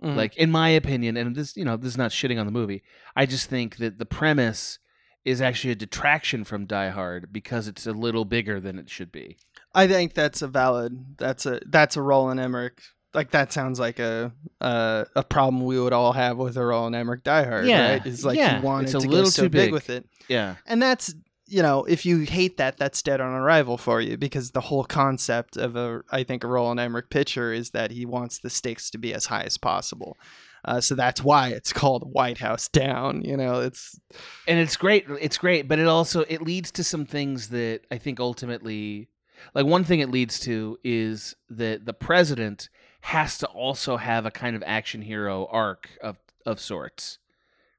Mhm. 0.01 0.15
Like 0.15 0.35
in 0.37 0.51
my 0.51 0.69
opinion, 0.69 1.17
and 1.17 1.35
this 1.35 1.55
you 1.55 1.65
know 1.65 1.77
this 1.77 1.89
is 1.93 1.97
not 1.97 2.11
shitting 2.11 2.39
on 2.39 2.45
the 2.45 2.51
movie. 2.51 2.83
I 3.15 3.25
just 3.25 3.49
think 3.49 3.77
that 3.77 3.99
the 3.99 4.05
premise 4.05 4.79
is 5.25 5.41
actually 5.41 5.71
a 5.71 5.75
detraction 5.75 6.43
from 6.43 6.65
Die 6.65 6.89
Hard 6.89 7.31
because 7.31 7.67
it's 7.67 7.87
a 7.87 7.93
little 7.93 8.25
bigger 8.25 8.59
than 8.59 8.77
it 8.77 8.89
should 8.89 9.11
be. 9.11 9.37
I 9.73 9.87
think 9.87 10.13
that's 10.13 10.41
a 10.41 10.47
valid. 10.47 11.17
That's 11.17 11.45
a 11.45 11.61
that's 11.67 11.95
a 11.95 12.01
Roland 12.01 12.39
Emmerich. 12.39 12.81
Like 13.13 13.31
that 13.31 13.53
sounds 13.53 13.79
like 13.79 13.99
a 13.99 14.33
uh, 14.59 15.05
a 15.15 15.23
problem 15.23 15.63
we 15.65 15.79
would 15.79 15.93
all 15.93 16.13
have 16.13 16.37
with 16.37 16.57
a 16.57 16.65
Roland 16.65 16.95
Emmerich 16.95 17.23
Die 17.23 17.43
Hard. 17.45 17.65
Yeah, 17.67 17.91
right? 17.91 18.05
It's 18.05 18.25
like 18.25 18.37
yeah, 18.37 18.57
you 18.57 18.63
wanted 18.63 18.85
it's 18.85 18.95
a 18.95 18.99
to 18.99 19.07
little 19.07 19.25
go 19.25 19.29
so 19.29 19.43
too 19.43 19.49
big 19.49 19.67
big. 19.67 19.73
with 19.73 19.89
it, 19.89 20.05
Yeah, 20.27 20.55
and 20.65 20.81
that's 20.81 21.13
you 21.53 21.61
know 21.61 21.83
if 21.85 22.05
you 22.05 22.19
hate 22.21 22.57
that, 22.57 22.77
that's 22.77 23.01
dead 23.01 23.21
on 23.21 23.31
arrival 23.31 23.77
for 23.77 24.01
you 24.01 24.17
because 24.17 24.51
the 24.51 24.61
whole 24.69 24.83
concept 24.83 25.55
of 25.57 25.75
a 25.75 26.01
I 26.11 26.23
think 26.23 26.43
a 26.43 26.47
Roland 26.47 26.79
Emmerich 26.79 27.09
picture 27.09 27.53
is 27.53 27.69
that 27.71 27.91
he 27.91 28.05
wants 28.05 28.39
the 28.39 28.49
stakes 28.49 28.89
to 28.91 28.97
be 28.97 29.13
as 29.13 29.25
high 29.27 29.43
as 29.43 29.57
possible. 29.57 30.17
Uh, 30.65 30.79
so 30.79 30.95
that's 30.95 31.21
why 31.21 31.49
it's 31.49 31.73
called 31.73 32.11
White 32.13 32.37
House 32.39 32.67
Down. 32.69 33.21
You 33.21 33.37
know, 33.37 33.59
it's 33.59 33.99
and 34.47 34.57
it's 34.59 34.77
great. 34.77 35.05
It's 35.21 35.37
great, 35.37 35.67
but 35.67 35.77
it 35.79 35.87
also 35.87 36.21
it 36.29 36.41
leads 36.41 36.71
to 36.71 36.83
some 36.83 37.05
things 37.05 37.49
that 37.49 37.81
I 37.91 37.97
think 37.97 38.19
ultimately, 38.19 39.09
like 39.53 39.65
one 39.65 39.83
thing 39.83 39.99
it 39.99 40.09
leads 40.09 40.39
to 40.41 40.77
is 40.83 41.35
that 41.49 41.85
the 41.85 41.93
president 41.93 42.69
has 43.01 43.37
to 43.39 43.47
also 43.47 43.97
have 43.97 44.25
a 44.25 44.31
kind 44.31 44.55
of 44.55 44.63
action 44.65 45.01
hero 45.01 45.45
arc 45.51 45.89
of 46.01 46.17
of 46.45 46.59
sorts, 46.59 47.19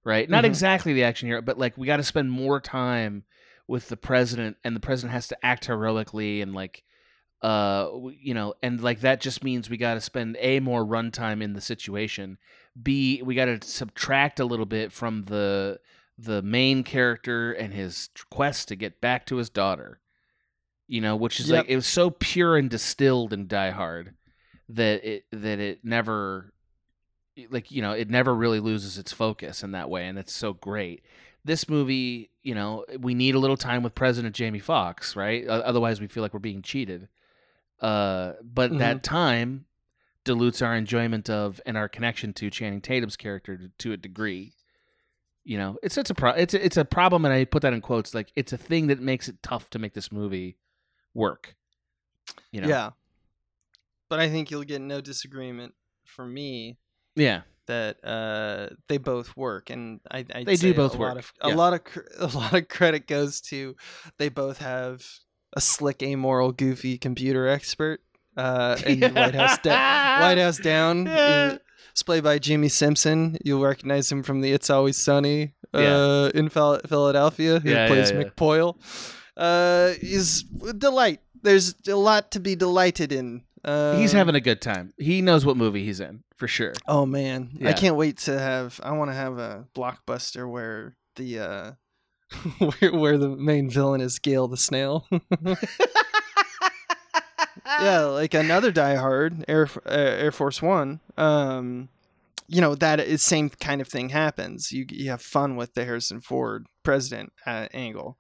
right? 0.05 0.29
Not 0.29 0.45
Mhm. 0.45 0.49
exactly 0.49 0.93
the 0.93 1.05
action 1.05 1.27
hero, 1.29 1.41
but 1.43 1.59
like 1.59 1.77
we 1.79 1.87
got 1.87 1.97
to 1.97 2.03
spend 2.05 2.31
more 2.31 2.61
time 2.61 3.25
with 3.67 3.89
the 3.89 3.97
president, 3.97 4.57
and 4.65 4.75
the 4.77 4.81
president 4.81 5.13
has 5.13 5.29
to 5.29 5.45
act 5.45 5.67
heroically 5.67 6.41
and 6.41 6.55
like. 6.55 6.83
Uh, 7.43 7.91
you 8.19 8.33
know, 8.33 8.55
and 8.63 8.81
like 8.81 9.01
that 9.01 9.21
just 9.21 9.45
means 9.45 9.69
we 9.69 9.77
got 9.77 9.95
to 9.95 10.01
spend 10.01 10.35
a 10.41 10.61
more 10.61 10.83
runtime 10.83 11.43
in 11.43 11.53
the 11.53 11.61
situation. 11.61 12.39
B, 12.83 13.21
we 13.23 13.35
got 13.35 13.45
to 13.47 13.61
subtract 13.61 14.41
a 14.41 14.47
little 14.47 14.65
bit 14.65 14.93
from 14.93 15.25
the 15.25 15.79
the 16.17 16.41
main 16.41 16.85
character 16.85 17.53
and 17.53 17.75
his 17.75 18.09
quest 18.31 18.69
to 18.69 18.77
get 18.77 18.99
back 19.03 19.27
to 19.27 19.37
his 19.37 19.51
daughter. 19.51 20.01
You 20.87 21.03
know, 21.03 21.17
which 21.17 21.39
is 21.39 21.51
Yep. 21.51 21.65
like 21.65 21.71
it 21.71 21.77
was 21.77 21.87
so 21.87 22.09
pure 22.09 22.57
and 22.57 22.71
distilled 22.71 23.35
in 23.35 23.47
Die 23.47 23.71
Hard 23.71 24.15
that 24.71 25.05
it 25.05 25.25
that 25.31 25.59
it 25.59 25.81
never 25.85 26.55
like 27.51 27.71
you 27.71 27.83
know 27.83 27.93
it 27.93 28.09
never 28.09 28.35
really 28.35 28.61
loses 28.61 28.97
its 28.97 29.13
focus 29.13 29.63
in 29.63 29.73
that 29.73 29.91
way, 29.91 30.07
and 30.07 30.19
it's 30.19 30.33
so 30.33 30.55
great. 30.55 31.03
This 31.45 31.69
movie, 31.69 32.31
you 32.43 32.55
know, 32.55 32.85
we 32.99 33.15
need 33.15 33.35
a 33.35 33.39
little 33.39 33.57
time 33.57 33.83
with 33.83 33.95
President 33.95 34.35
Jamie 34.35 34.59
Foxx, 34.59 35.15
right? 35.15 35.47
Otherwise, 35.47 36.01
we 36.01 36.07
feel 36.07 36.23
like 36.23 36.33
we're 36.33 36.41
being 36.41 36.63
cheated. 36.63 37.09
Uh, 37.81 38.33
but 38.43 38.79
that 38.79 39.03
time 39.03 39.67
dilutes 40.25 40.63
our 40.63 40.75
enjoyment 40.75 41.29
of 41.29 41.61
and 41.67 41.77
our 41.77 41.89
connection 41.89 42.33
to 42.33 42.49
Channing 42.49 42.81
Tatum's 42.81 43.17
character 43.17 43.57
to, 43.57 43.71
to 43.79 43.93
a 43.93 43.97
degree. 43.97 44.55
You 45.45 45.59
know, 45.59 45.77
it's 45.83 45.99
it's 45.99 46.09
a 46.09 46.15
pro- 46.15 46.31
it's 46.31 46.55
a, 46.55 46.65
it's 46.65 46.79
a 46.79 46.85
problem, 46.87 47.27
and 47.27 47.35
I 47.35 47.45
put 47.45 47.61
that 47.63 47.75
in 47.75 47.83
quotes. 47.83 48.15
Like 48.15 48.33
it's 48.35 48.55
a 48.55 48.57
thing 48.57 48.87
that 48.87 49.01
makes 49.01 49.29
it 49.29 49.43
tough 49.43 49.69
to 49.71 49.79
make 49.79 49.93
this 49.93 50.11
movie 50.11 50.57
work. 51.13 51.57
You 52.51 52.63
know, 52.63 52.69
yeah. 52.69 52.91
But 54.09 54.21
I 54.21 54.31
think 54.31 54.51
you'll 54.51 54.65
get 54.65 54.81
no 54.81 55.03
disagreement 55.03 55.75
from 56.07 56.33
me 56.33 56.79
yeah, 57.17 57.43
that 57.67 58.05
uh, 58.05 58.75
they 58.89 58.99
both 58.99 59.37
work, 59.37 59.71
and 59.71 60.01
I 60.11 60.25
I'd 60.35 60.47
They 60.47 60.57
do 60.57 60.75
both 60.75 60.95
a 60.95 60.99
work, 60.99 61.09
Lot 61.15 61.19
of, 61.19 61.33
a 61.41 61.49
yeah. 61.49 61.55
lot 61.55 61.75
of 61.75 61.85
cr- 61.85 62.01
a 62.19 62.27
lot 62.27 62.53
of 62.55 62.69
credit 62.69 63.07
goes 63.07 63.41
to 63.43 63.77
they 64.19 64.29
both 64.29 64.59
have 64.59 65.05
a 65.57 65.61
slick, 65.61 66.03
amoral, 66.03 66.53
goofy 66.53 66.99
computer 66.99 67.47
expert. 67.49 68.01
Uh, 68.37 68.77
and 68.87 69.01
White 69.15 69.35
House 69.35 69.59
da- 69.59 70.21
White 70.21 70.39
House 70.39 70.59
Down 70.59 71.07
Yeah. 71.07 71.59
is 71.95 72.03
played 72.03 72.25
by 72.25 72.39
Jimmi 72.41 72.71
Simpson. 72.71 73.39
You'll 73.45 73.63
recognize 73.63 74.11
him 74.11 74.23
from 74.25 74.41
the 74.41 74.51
It's 74.53 74.69
Always 74.71 74.97
Sunny 74.97 75.55
uh, 75.73 75.79
Yeah. 75.81 76.31
in 76.35 76.49
Phil- 76.49 76.81
Philadelphia. 76.89 77.61
He 77.61 77.71
Yeah, 77.71 77.87
plays. 77.87 78.11
McPoyle. 78.11 78.77
Uh, 79.37 79.91
he's 80.01 80.45
a 80.67 80.73
delight. 80.73 81.21
There's 81.43 81.75
a 81.87 81.95
lot 81.95 82.31
to 82.33 82.41
be 82.41 82.57
delighted 82.57 83.13
in. 83.13 83.43
Uh, 83.65 83.97
he's 83.97 84.13
having 84.13 84.35
a 84.35 84.41
good 84.41 84.61
time. 84.61 84.93
He 84.99 85.23
knows 85.23 85.47
what 85.47 85.57
movie 85.57 85.85
he's 85.85 86.01
in 86.01 86.23
for 86.37 86.47
sure. 86.47 86.75
Oh 86.87 87.07
man, 87.07 87.59
I 87.65 87.73
can't 87.73 87.97
wait 87.97 88.19
to 88.19 88.39
have. 88.39 88.81
I 88.83 88.93
want 88.93 89.11
to 89.11 89.15
have 89.15 89.39
a 89.39 89.67
blockbuster 89.75 90.49
where 90.49 90.97
the 91.17 91.39
uh, 91.39 91.73
where, 92.59 92.93
where 92.93 93.19
the 93.19 93.29
main 93.29 93.71
villain 93.71 94.01
is 94.01 94.19
Gail 94.19 94.49
the 94.49 94.57
Snail. 94.57 95.07
yeah, 97.67 98.01
like 98.01 98.35
another 98.35 98.71
Die 98.71 98.97
Hard, 98.97 99.45
Air 99.49 99.69
uh, 99.87 99.91
Air 99.91 100.33
Force 100.33 100.61
One. 100.61 101.01
Um, 101.17 101.89
you 102.47 102.61
know 102.61 102.75
that 102.75 103.01
is 103.01 103.23
same 103.23 103.49
kind 103.49 103.81
of 103.81 103.89
thing 103.89 104.11
happens. 104.11 104.73
You 104.73 104.87
you 104.91 105.11
have 105.11 105.23
fun 105.23 105.57
with 105.57 105.75
the 105.75 105.85
Harrison 105.85 106.21
Ford 106.21 106.67
president 106.83 107.33
uh, 107.47 107.69
angle. 107.73 108.19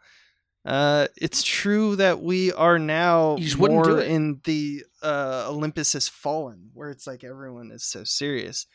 Uh, 0.65 1.09
it's 1.17 1.43
true 1.43 1.97
that 1.97 2.23
we 2.23 2.53
are 2.53 2.79
now 2.79 3.37
You 3.37 3.45
just 3.45 3.59
wouldn't 3.59 3.87
more 3.87 4.01
in 4.01 4.41
the 4.45 4.85
uh, 5.03 5.47
Olympus 5.49 5.93
has 5.93 6.09
fallen, 6.09 6.71
where 6.73 6.89
it's 6.89 7.07
like 7.07 7.23
everyone 7.23 7.71
is 7.71 7.85
so 7.85 8.05
serious. 8.05 8.67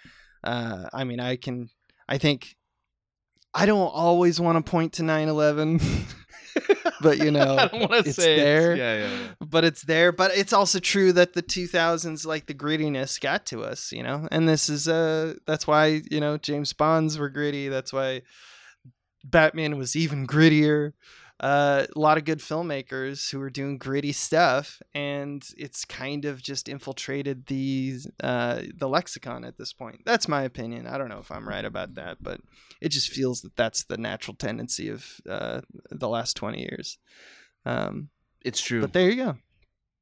Uh, 0.44 0.86
I 0.94 1.04
mean, 1.04 1.20
I 1.20 1.36
can, 1.36 1.70
I 2.08 2.20
think, 2.20 2.56
I 3.56 3.66
don't 3.66 3.80
always 3.80 4.40
want 4.40 4.64
to 4.64 4.70
point 4.70 4.94
to 4.94 5.04
9/11, 5.04 5.82
but 7.02 7.18
you 7.18 7.32
know, 7.32 7.58
I 7.58 7.68
don't 7.68 7.90
want 7.90 8.04
to 8.04 8.10
it's 8.10 8.16
say 8.16 8.36
there. 8.38 8.76
yeah, 8.76 8.98
yeah, 8.98 9.10
yeah. 9.10 9.28
but 9.40 9.66
it's 9.66 9.82
there. 9.82 10.12
But 10.12 10.38
it's 10.38 10.54
also 10.54 10.78
true 10.78 11.12
that 11.14 11.34
the 11.34 11.42
2000s, 11.42 12.24
like 12.24 12.46
the 12.46 12.54
grittiness, 12.54 13.20
got 13.20 13.48
to 13.48 13.64
us, 13.64 13.92
you 13.92 14.04
know. 14.04 14.28
And 14.32 14.48
this 14.48 14.70
is 14.70 14.88
uh, 14.88 15.34
that's 15.48 15.66
why 15.66 16.04
you 16.12 16.20
know 16.20 16.38
James 16.38 16.72
Bonds 16.74 17.18
were 17.18 17.30
gritty. 17.30 17.68
That's 17.68 17.92
why 17.92 18.22
Batman 19.24 19.80
was 19.80 19.96
even 19.96 20.28
grittier. 20.28 20.94
Uh, 21.40 21.86
a 21.96 22.00
lot 22.00 22.18
of 22.18 22.26
good 22.26 22.40
filmmakers 22.40 23.32
who 23.32 23.40
are 23.42 23.50
doing 23.50 23.78
gritty 23.78 24.12
stuff, 24.12 24.82
and 24.94 25.48
it's 25.58 25.86
kind 25.86 26.26
of 26.26 26.42
just 26.42 26.68
infiltrated 26.68 27.46
the 27.46 27.98
uh, 28.22 28.62
the 28.76 28.90
lexicon 28.90 29.46
at 29.46 29.58
this 29.58 29.72
point. 29.72 30.02
That's 30.06 30.28
my 30.28 30.44
opinion. 30.44 30.86
I 30.86 30.98
don't 30.98 31.08
know 31.08 31.20
if 31.20 31.32
I'm 31.32 31.48
right 31.48 31.64
about 31.64 31.96
that, 31.96 32.18
but 32.22 32.42
it 32.82 32.90
just 32.90 33.10
feels 33.10 33.42
that 33.42 33.56
that's 33.56 33.84
the 33.86 33.98
natural 33.98 34.36
tendency 34.36 34.90
of 34.90 35.06
uh, 35.30 35.62
the 35.90 36.10
last 36.10 36.36
20 36.36 36.60
years. 36.60 36.98
Um, 37.66 38.10
It's 38.44 38.60
true. 38.62 38.82
but 38.82 38.92
there 38.94 39.10
you 39.10 39.16
go. 39.16 39.38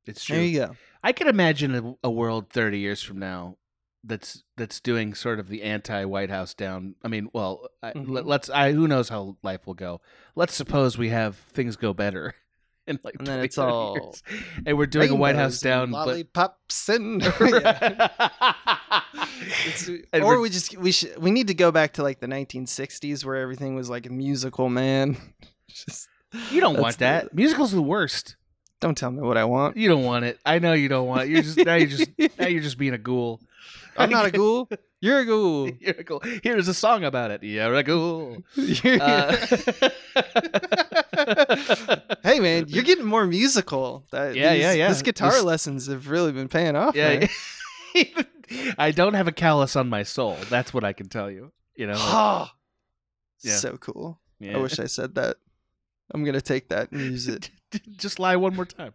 it's 0.07 0.23
true. 0.23 0.37
There 0.37 0.45
you 0.45 0.59
go. 0.59 0.75
I 1.03 1.11
could 1.11 1.27
imagine 1.27 1.75
a, 1.75 2.07
a 2.07 2.09
world 2.11 2.49
30 2.49 2.79
years 2.79 3.03
from 3.03 3.19
now 3.19 3.57
that's 4.07 4.43
that's 4.55 4.79
doing 4.79 5.13
sort 5.13 5.39
of 5.39 5.49
the 5.49 5.63
anti 5.63 6.05
White 6.05 6.29
House 6.29 6.53
down. 6.53 6.95
I 7.03 7.09
mean, 7.09 7.29
well, 7.33 7.67
I, 7.83 7.91
Mhm. 7.91 8.09
let, 8.09 8.25
let's. 8.25 8.49
I 8.49 8.71
who 8.73 8.87
knows 8.87 9.09
how 9.09 9.35
life 9.43 9.67
will 9.67 9.73
go. 9.73 9.99
Let's 10.35 10.55
suppose 10.55 10.97
we 10.97 11.09
have 11.09 11.35
things 11.35 11.75
go 11.75 11.93
better. 11.93 12.33
In 12.87 12.97
like 13.03 13.15
And 13.19 13.27
then 13.27 13.41
it's 13.41 13.57
all 13.57 13.97
years. 14.01 14.23
and 14.65 14.77
we're 14.77 14.85
doing 14.85 15.09
a 15.09 15.15
White 15.15 15.35
House 15.35 15.61
and 15.61 15.69
down, 15.69 15.91
but 15.91 16.07
lollipops 16.07 16.87
and 16.87 17.21
And 20.13 20.23
or 20.23 20.37
we're- 20.39 20.49
just 20.49 20.77
we 20.77 20.91
should 20.91 21.17
we 21.21 21.31
need 21.31 21.47
to 21.47 21.53
go 21.53 21.71
back 21.71 21.93
to 21.93 22.03
like 22.03 22.19
the 22.19 22.27
1960s 22.27 23.25
where 23.25 23.35
everything 23.35 23.75
was 23.75 23.89
like 23.89 24.05
a 24.05 24.11
musical, 24.11 24.69
man. 24.69 25.17
just 25.67 26.07
you 26.51 26.61
don't 26.61 26.79
want 26.79 26.97
that. 26.99 27.29
the- 27.29 27.35
Musicals 27.35 27.73
are 27.73 27.77
the 27.77 27.81
worst. 27.81 28.35
don't 28.79 28.97
tell 28.97 29.11
me 29.11 29.21
what 29.21 29.37
I 29.37 29.45
want. 29.45 29.77
You 29.77 29.89
don't 29.89 30.03
want 30.03 30.25
it. 30.25 30.39
I 30.45 30.59
know 30.59 30.73
you 30.73 30.87
don't 30.87 31.07
want 31.07 31.23
it. 31.23 31.29
You're 31.29 31.41
just 31.41 31.57
now. 31.57 31.75
You're 31.75 31.87
just 31.89 32.09
now. 32.39 32.47
You're 32.47 32.61
just 32.61 32.77
being 32.77 32.93
a 32.93 32.97
ghoul. 32.97 33.41
I'm 33.97 34.09
not 34.09 34.25
a 34.25 34.31
ghoul. 34.31 34.69
You're 35.01 35.19
a 35.19 35.25
ghoul. 35.25 35.69
You're 35.79 35.95
a 35.99 36.03
ghoul. 36.03 36.21
Here's 36.43 36.67
a 36.67 36.73
song 36.73 37.03
about 37.03 37.31
it. 37.31 37.43
You're 37.43 37.75
a 37.75 37.83
ghoul. 37.83 38.37
Uh, 38.57 39.35
hey 42.23 42.39
man, 42.39 42.65
you're 42.67 42.83
getting 42.83 43.05
more 43.05 43.25
musical. 43.25 44.05
That, 44.11 44.35
Yeah, 44.35 44.53
these- 44.53 44.61
yeah, 44.61 44.71
yeah. 44.73 44.87
These 44.89 45.01
guitar 45.03 45.31
This- 45.31 45.43
lessons 45.43 45.87
have 45.87 46.09
really 46.09 46.31
been 46.31 46.47
paying 46.47 46.75
off. 46.75 46.95
yeah. 46.95 47.27
I 48.77 48.91
don't 48.91 49.13
have 49.13 49.27
a 49.27 49.31
callus 49.31 49.75
on 49.75 49.89
my 49.89 50.03
soul. 50.03 50.37
That's 50.49 50.73
what 50.73 50.83
I 50.83 50.93
can 50.93 51.09
tell 51.09 51.29
you. 51.29 51.51
You 51.75 51.87
know. 51.87 51.93
like, 51.93 52.49
Yeah. 53.43 53.55
So 53.57 53.77
cool. 53.77 54.19
yeah. 54.39 54.57
I 54.57 54.61
wish 54.61 54.79
I 54.79 54.85
said 54.85 55.15
that. 55.15 55.37
I'm 56.13 56.23
gonna 56.23 56.41
take 56.41 56.69
that 56.69 56.91
and 56.91 57.01
use 57.01 57.27
it. 57.27 57.49
Just 57.97 58.19
lie 58.19 58.35
one 58.35 58.55
more 58.55 58.65
time. 58.65 58.93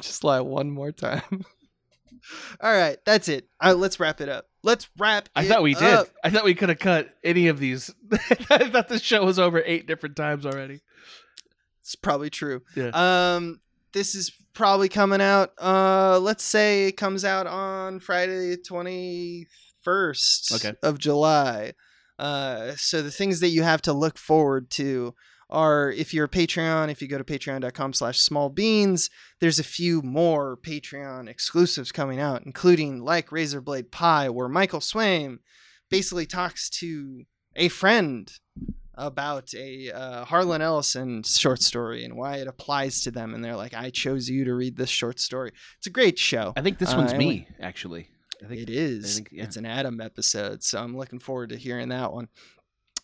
Just 0.00 0.24
lie 0.24 0.40
one 0.40 0.70
more 0.70 0.92
time. 0.92 1.44
All 2.60 2.72
right, 2.72 2.98
that's 3.04 3.28
it. 3.28 3.48
Uh, 3.62 3.74
let's 3.74 3.98
wrap 4.00 4.20
it 4.20 4.28
up. 4.28 4.46
let's 4.62 4.88
wrap. 4.98 5.24
Up. 5.24 5.30
I 5.36 5.44
thought 5.46 5.62
we 5.62 5.74
did. 5.74 5.82
up. 5.82 6.08
I 6.24 6.30
thought 6.30 6.44
we 6.44 6.54
could 6.54 6.68
have 6.68 6.78
cut 6.78 7.14
any 7.24 7.48
of 7.48 7.58
these. 7.58 7.94
I 8.50 8.68
thought 8.70 8.88
the 8.88 8.98
show 8.98 9.24
was 9.24 9.38
over 9.38 9.62
eight 9.64 9.86
different 9.86 10.16
times 10.16 10.46
already. 10.46 10.80
It's 11.80 11.94
probably 11.96 12.30
true. 12.30 12.62
Yeah. 12.76 12.90
Um, 12.94 13.60
this 13.92 14.14
is 14.14 14.30
probably 14.54 14.88
coming 14.88 15.20
out. 15.20 15.52
Uh, 15.60 16.18
let's 16.20 16.44
say 16.44 16.86
it 16.86 16.96
comes 16.96 17.24
out 17.24 17.46
on 17.46 17.98
Friday, 18.00 18.56
twenty 18.56 19.46
first 19.82 20.52
Okay. 20.52 20.76
of 20.82 20.98
July. 20.98 21.72
Uh, 22.18 22.72
so 22.76 23.02
the 23.02 23.10
things 23.10 23.40
that 23.40 23.48
you 23.48 23.64
have 23.64 23.82
to 23.82 23.92
look 23.92 24.16
forward 24.16 24.70
to 24.70 25.12
are 25.52 25.90
if 25.92 26.12
you're 26.12 26.24
a 26.24 26.28
Patreon, 26.28 26.90
if 26.90 27.00
you 27.00 27.06
go 27.08 27.18
to 27.18 27.24
patreon.com 27.24 27.92
slash 27.92 28.18
small 28.18 28.48
beans, 28.48 29.10
there's 29.40 29.58
a 29.58 29.64
few 29.64 30.02
more 30.02 30.56
Patreon 30.56 31.28
exclusives 31.28 31.92
coming 31.92 32.18
out, 32.18 32.42
including 32.44 33.00
like 33.00 33.28
Razorblade 33.28 33.90
Pie, 33.92 34.30
where 34.30 34.48
Michael 34.48 34.80
Swaim 34.80 35.38
basically 35.90 36.26
talks 36.26 36.68
to 36.80 37.24
a 37.54 37.68
friend 37.68 38.32
about 38.94 39.54
a 39.54 39.90
uh, 39.90 40.24
Harlan 40.24 40.60
Ellison 40.62 41.22
short 41.22 41.62
story 41.62 42.04
and 42.04 42.14
why 42.16 42.36
it 42.36 42.46
applies 42.46 43.00
to 43.02 43.10
them. 43.10 43.34
And 43.34 43.42
they're 43.44 43.56
like, 43.56 43.74
I 43.74 43.90
chose 43.90 44.28
you 44.28 44.44
to 44.44 44.54
read 44.54 44.76
this 44.76 44.90
short 44.90 45.18
story. 45.20 45.52
It's 45.78 45.86
a 45.86 45.90
great 45.90 46.18
show. 46.18 46.52
I 46.56 46.62
think 46.62 46.78
this 46.78 46.92
Uh, 46.92 46.96
one's 46.98 47.12
and 47.12 47.18
me, 47.18 47.46
actually. 47.60 48.08
I 48.44 48.48
think 48.48 48.60
It 48.62 48.70
is. 48.70 49.04
I 49.04 49.14
think- 49.16 49.28
yeah. 49.32 49.44
It's 49.44 49.56
an 49.56 49.66
Adam 49.66 50.00
episode, 50.00 50.62
so 50.62 50.82
I'm 50.82 50.96
looking 50.96 51.20
forward 51.20 51.50
to 51.50 51.56
hearing 51.56 51.88
that 51.90 52.12
one. 52.12 52.28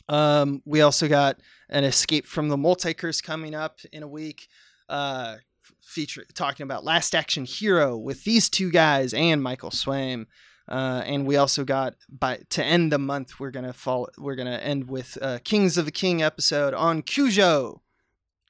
Um, 0.08 0.62
we 0.64 0.80
also 0.80 1.08
got 1.08 1.40
an 1.68 1.84
Escape 1.84 2.26
from 2.26 2.48
the 2.48 2.56
Multicurse 2.56 3.22
coming 3.22 3.54
up 3.54 3.78
in 3.92 4.02
a 4.02 4.08
week. 4.08 4.48
Uh, 4.88 5.36
feature 5.82 6.24
talking 6.34 6.64
about 6.64 6.84
Last 6.84 7.14
Action 7.14 7.44
Hero 7.44 7.96
with 7.96 8.24
these 8.24 8.48
two 8.48 8.70
guys 8.70 9.12
and 9.14 9.42
Michael 9.42 9.70
Swaim. 9.70 10.26
Uh, 10.68 11.02
and 11.06 11.26
we 11.26 11.36
also 11.36 11.64
got 11.64 11.94
by 12.10 12.40
to 12.50 12.62
end 12.62 12.92
the 12.92 12.98
month 12.98 13.40
we're 13.40 13.50
gonna 13.50 13.72
fall 13.72 14.10
we're 14.18 14.34
gonna 14.34 14.56
end 14.56 14.90
with 14.90 15.16
uh, 15.22 15.38
Kings 15.42 15.78
of 15.78 15.86
the 15.86 15.90
King 15.90 16.22
episode 16.22 16.74
on 16.74 17.00
Cujo. 17.02 17.80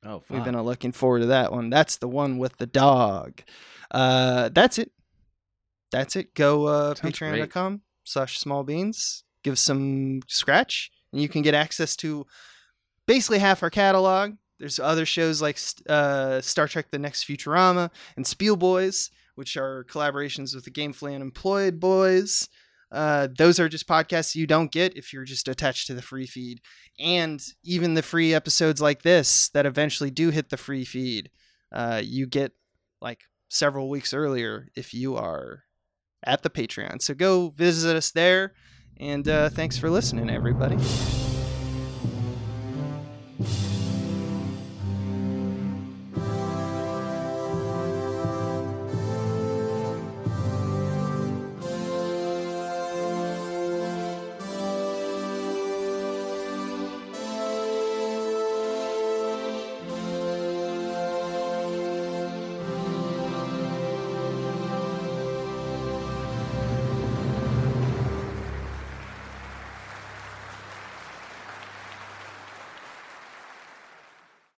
Oh, 0.04 0.22
We've 0.28 0.44
been 0.44 0.60
looking 0.60 0.92
forward 0.92 1.20
to 1.20 1.26
that 1.26 1.52
one. 1.52 1.70
That's 1.70 1.96
the 1.96 2.08
one 2.08 2.38
with 2.38 2.56
the 2.58 2.66
dog. 2.66 3.42
Uh, 3.90 4.48
that's 4.52 4.78
it. 4.78 4.92
That's 5.90 6.16
it. 6.16 6.34
Go 6.34 6.66
uh, 6.66 6.94
patreon.com 6.94 7.82
slash 8.04 8.38
small 8.38 8.62
beans. 8.64 9.24
Give 9.42 9.58
some 9.58 10.20
scratch, 10.26 10.90
and 11.12 11.20
you 11.20 11.28
can 11.28 11.42
get 11.42 11.54
access 11.54 11.96
to 11.96 12.26
basically 13.06 13.38
half 13.38 13.62
our 13.62 13.70
catalog. 13.70 14.34
There's 14.58 14.78
other 14.78 15.06
shows 15.06 15.40
like 15.40 15.58
uh, 15.88 16.40
Star 16.40 16.68
Trek: 16.68 16.90
The 16.90 16.98
Next 16.98 17.24
Futurama 17.26 17.90
and 18.16 18.26
Spiel 18.26 18.56
Boys, 18.56 19.10
which 19.34 19.56
are 19.56 19.84
collaborations 19.84 20.54
with 20.54 20.64
the 20.64 20.70
Gamefully 20.70 21.14
Unemployed 21.14 21.78
Boys. 21.78 22.48
Uh, 22.90 23.28
those 23.36 23.60
are 23.60 23.68
just 23.68 23.86
podcasts 23.86 24.34
you 24.34 24.46
don't 24.46 24.72
get 24.72 24.96
if 24.96 25.12
you're 25.12 25.24
just 25.24 25.46
attached 25.46 25.86
to 25.86 25.94
the 25.94 26.00
free 26.00 26.26
feed 26.26 26.60
and 26.98 27.42
even 27.62 27.92
the 27.92 28.02
free 28.02 28.32
episodes 28.32 28.80
like 28.80 29.02
this 29.02 29.50
that 29.50 29.66
eventually 29.66 30.10
do 30.10 30.30
hit 30.30 30.48
the 30.48 30.56
free 30.56 30.86
feed 30.86 31.28
uh, 31.70 32.00
you 32.02 32.26
get 32.26 32.52
like 33.02 33.20
several 33.50 33.90
weeks 33.90 34.14
earlier 34.14 34.68
if 34.74 34.94
you 34.94 35.16
are 35.16 35.64
at 36.24 36.42
the 36.42 36.48
patreon 36.48 37.00
so 37.02 37.12
go 37.12 37.50
visit 37.50 37.94
us 37.94 38.10
there 38.10 38.54
and 39.00 39.28
uh, 39.28 39.48
thanks 39.48 39.78
for 39.78 39.90
listening 39.90 40.30
everybody 40.30 40.76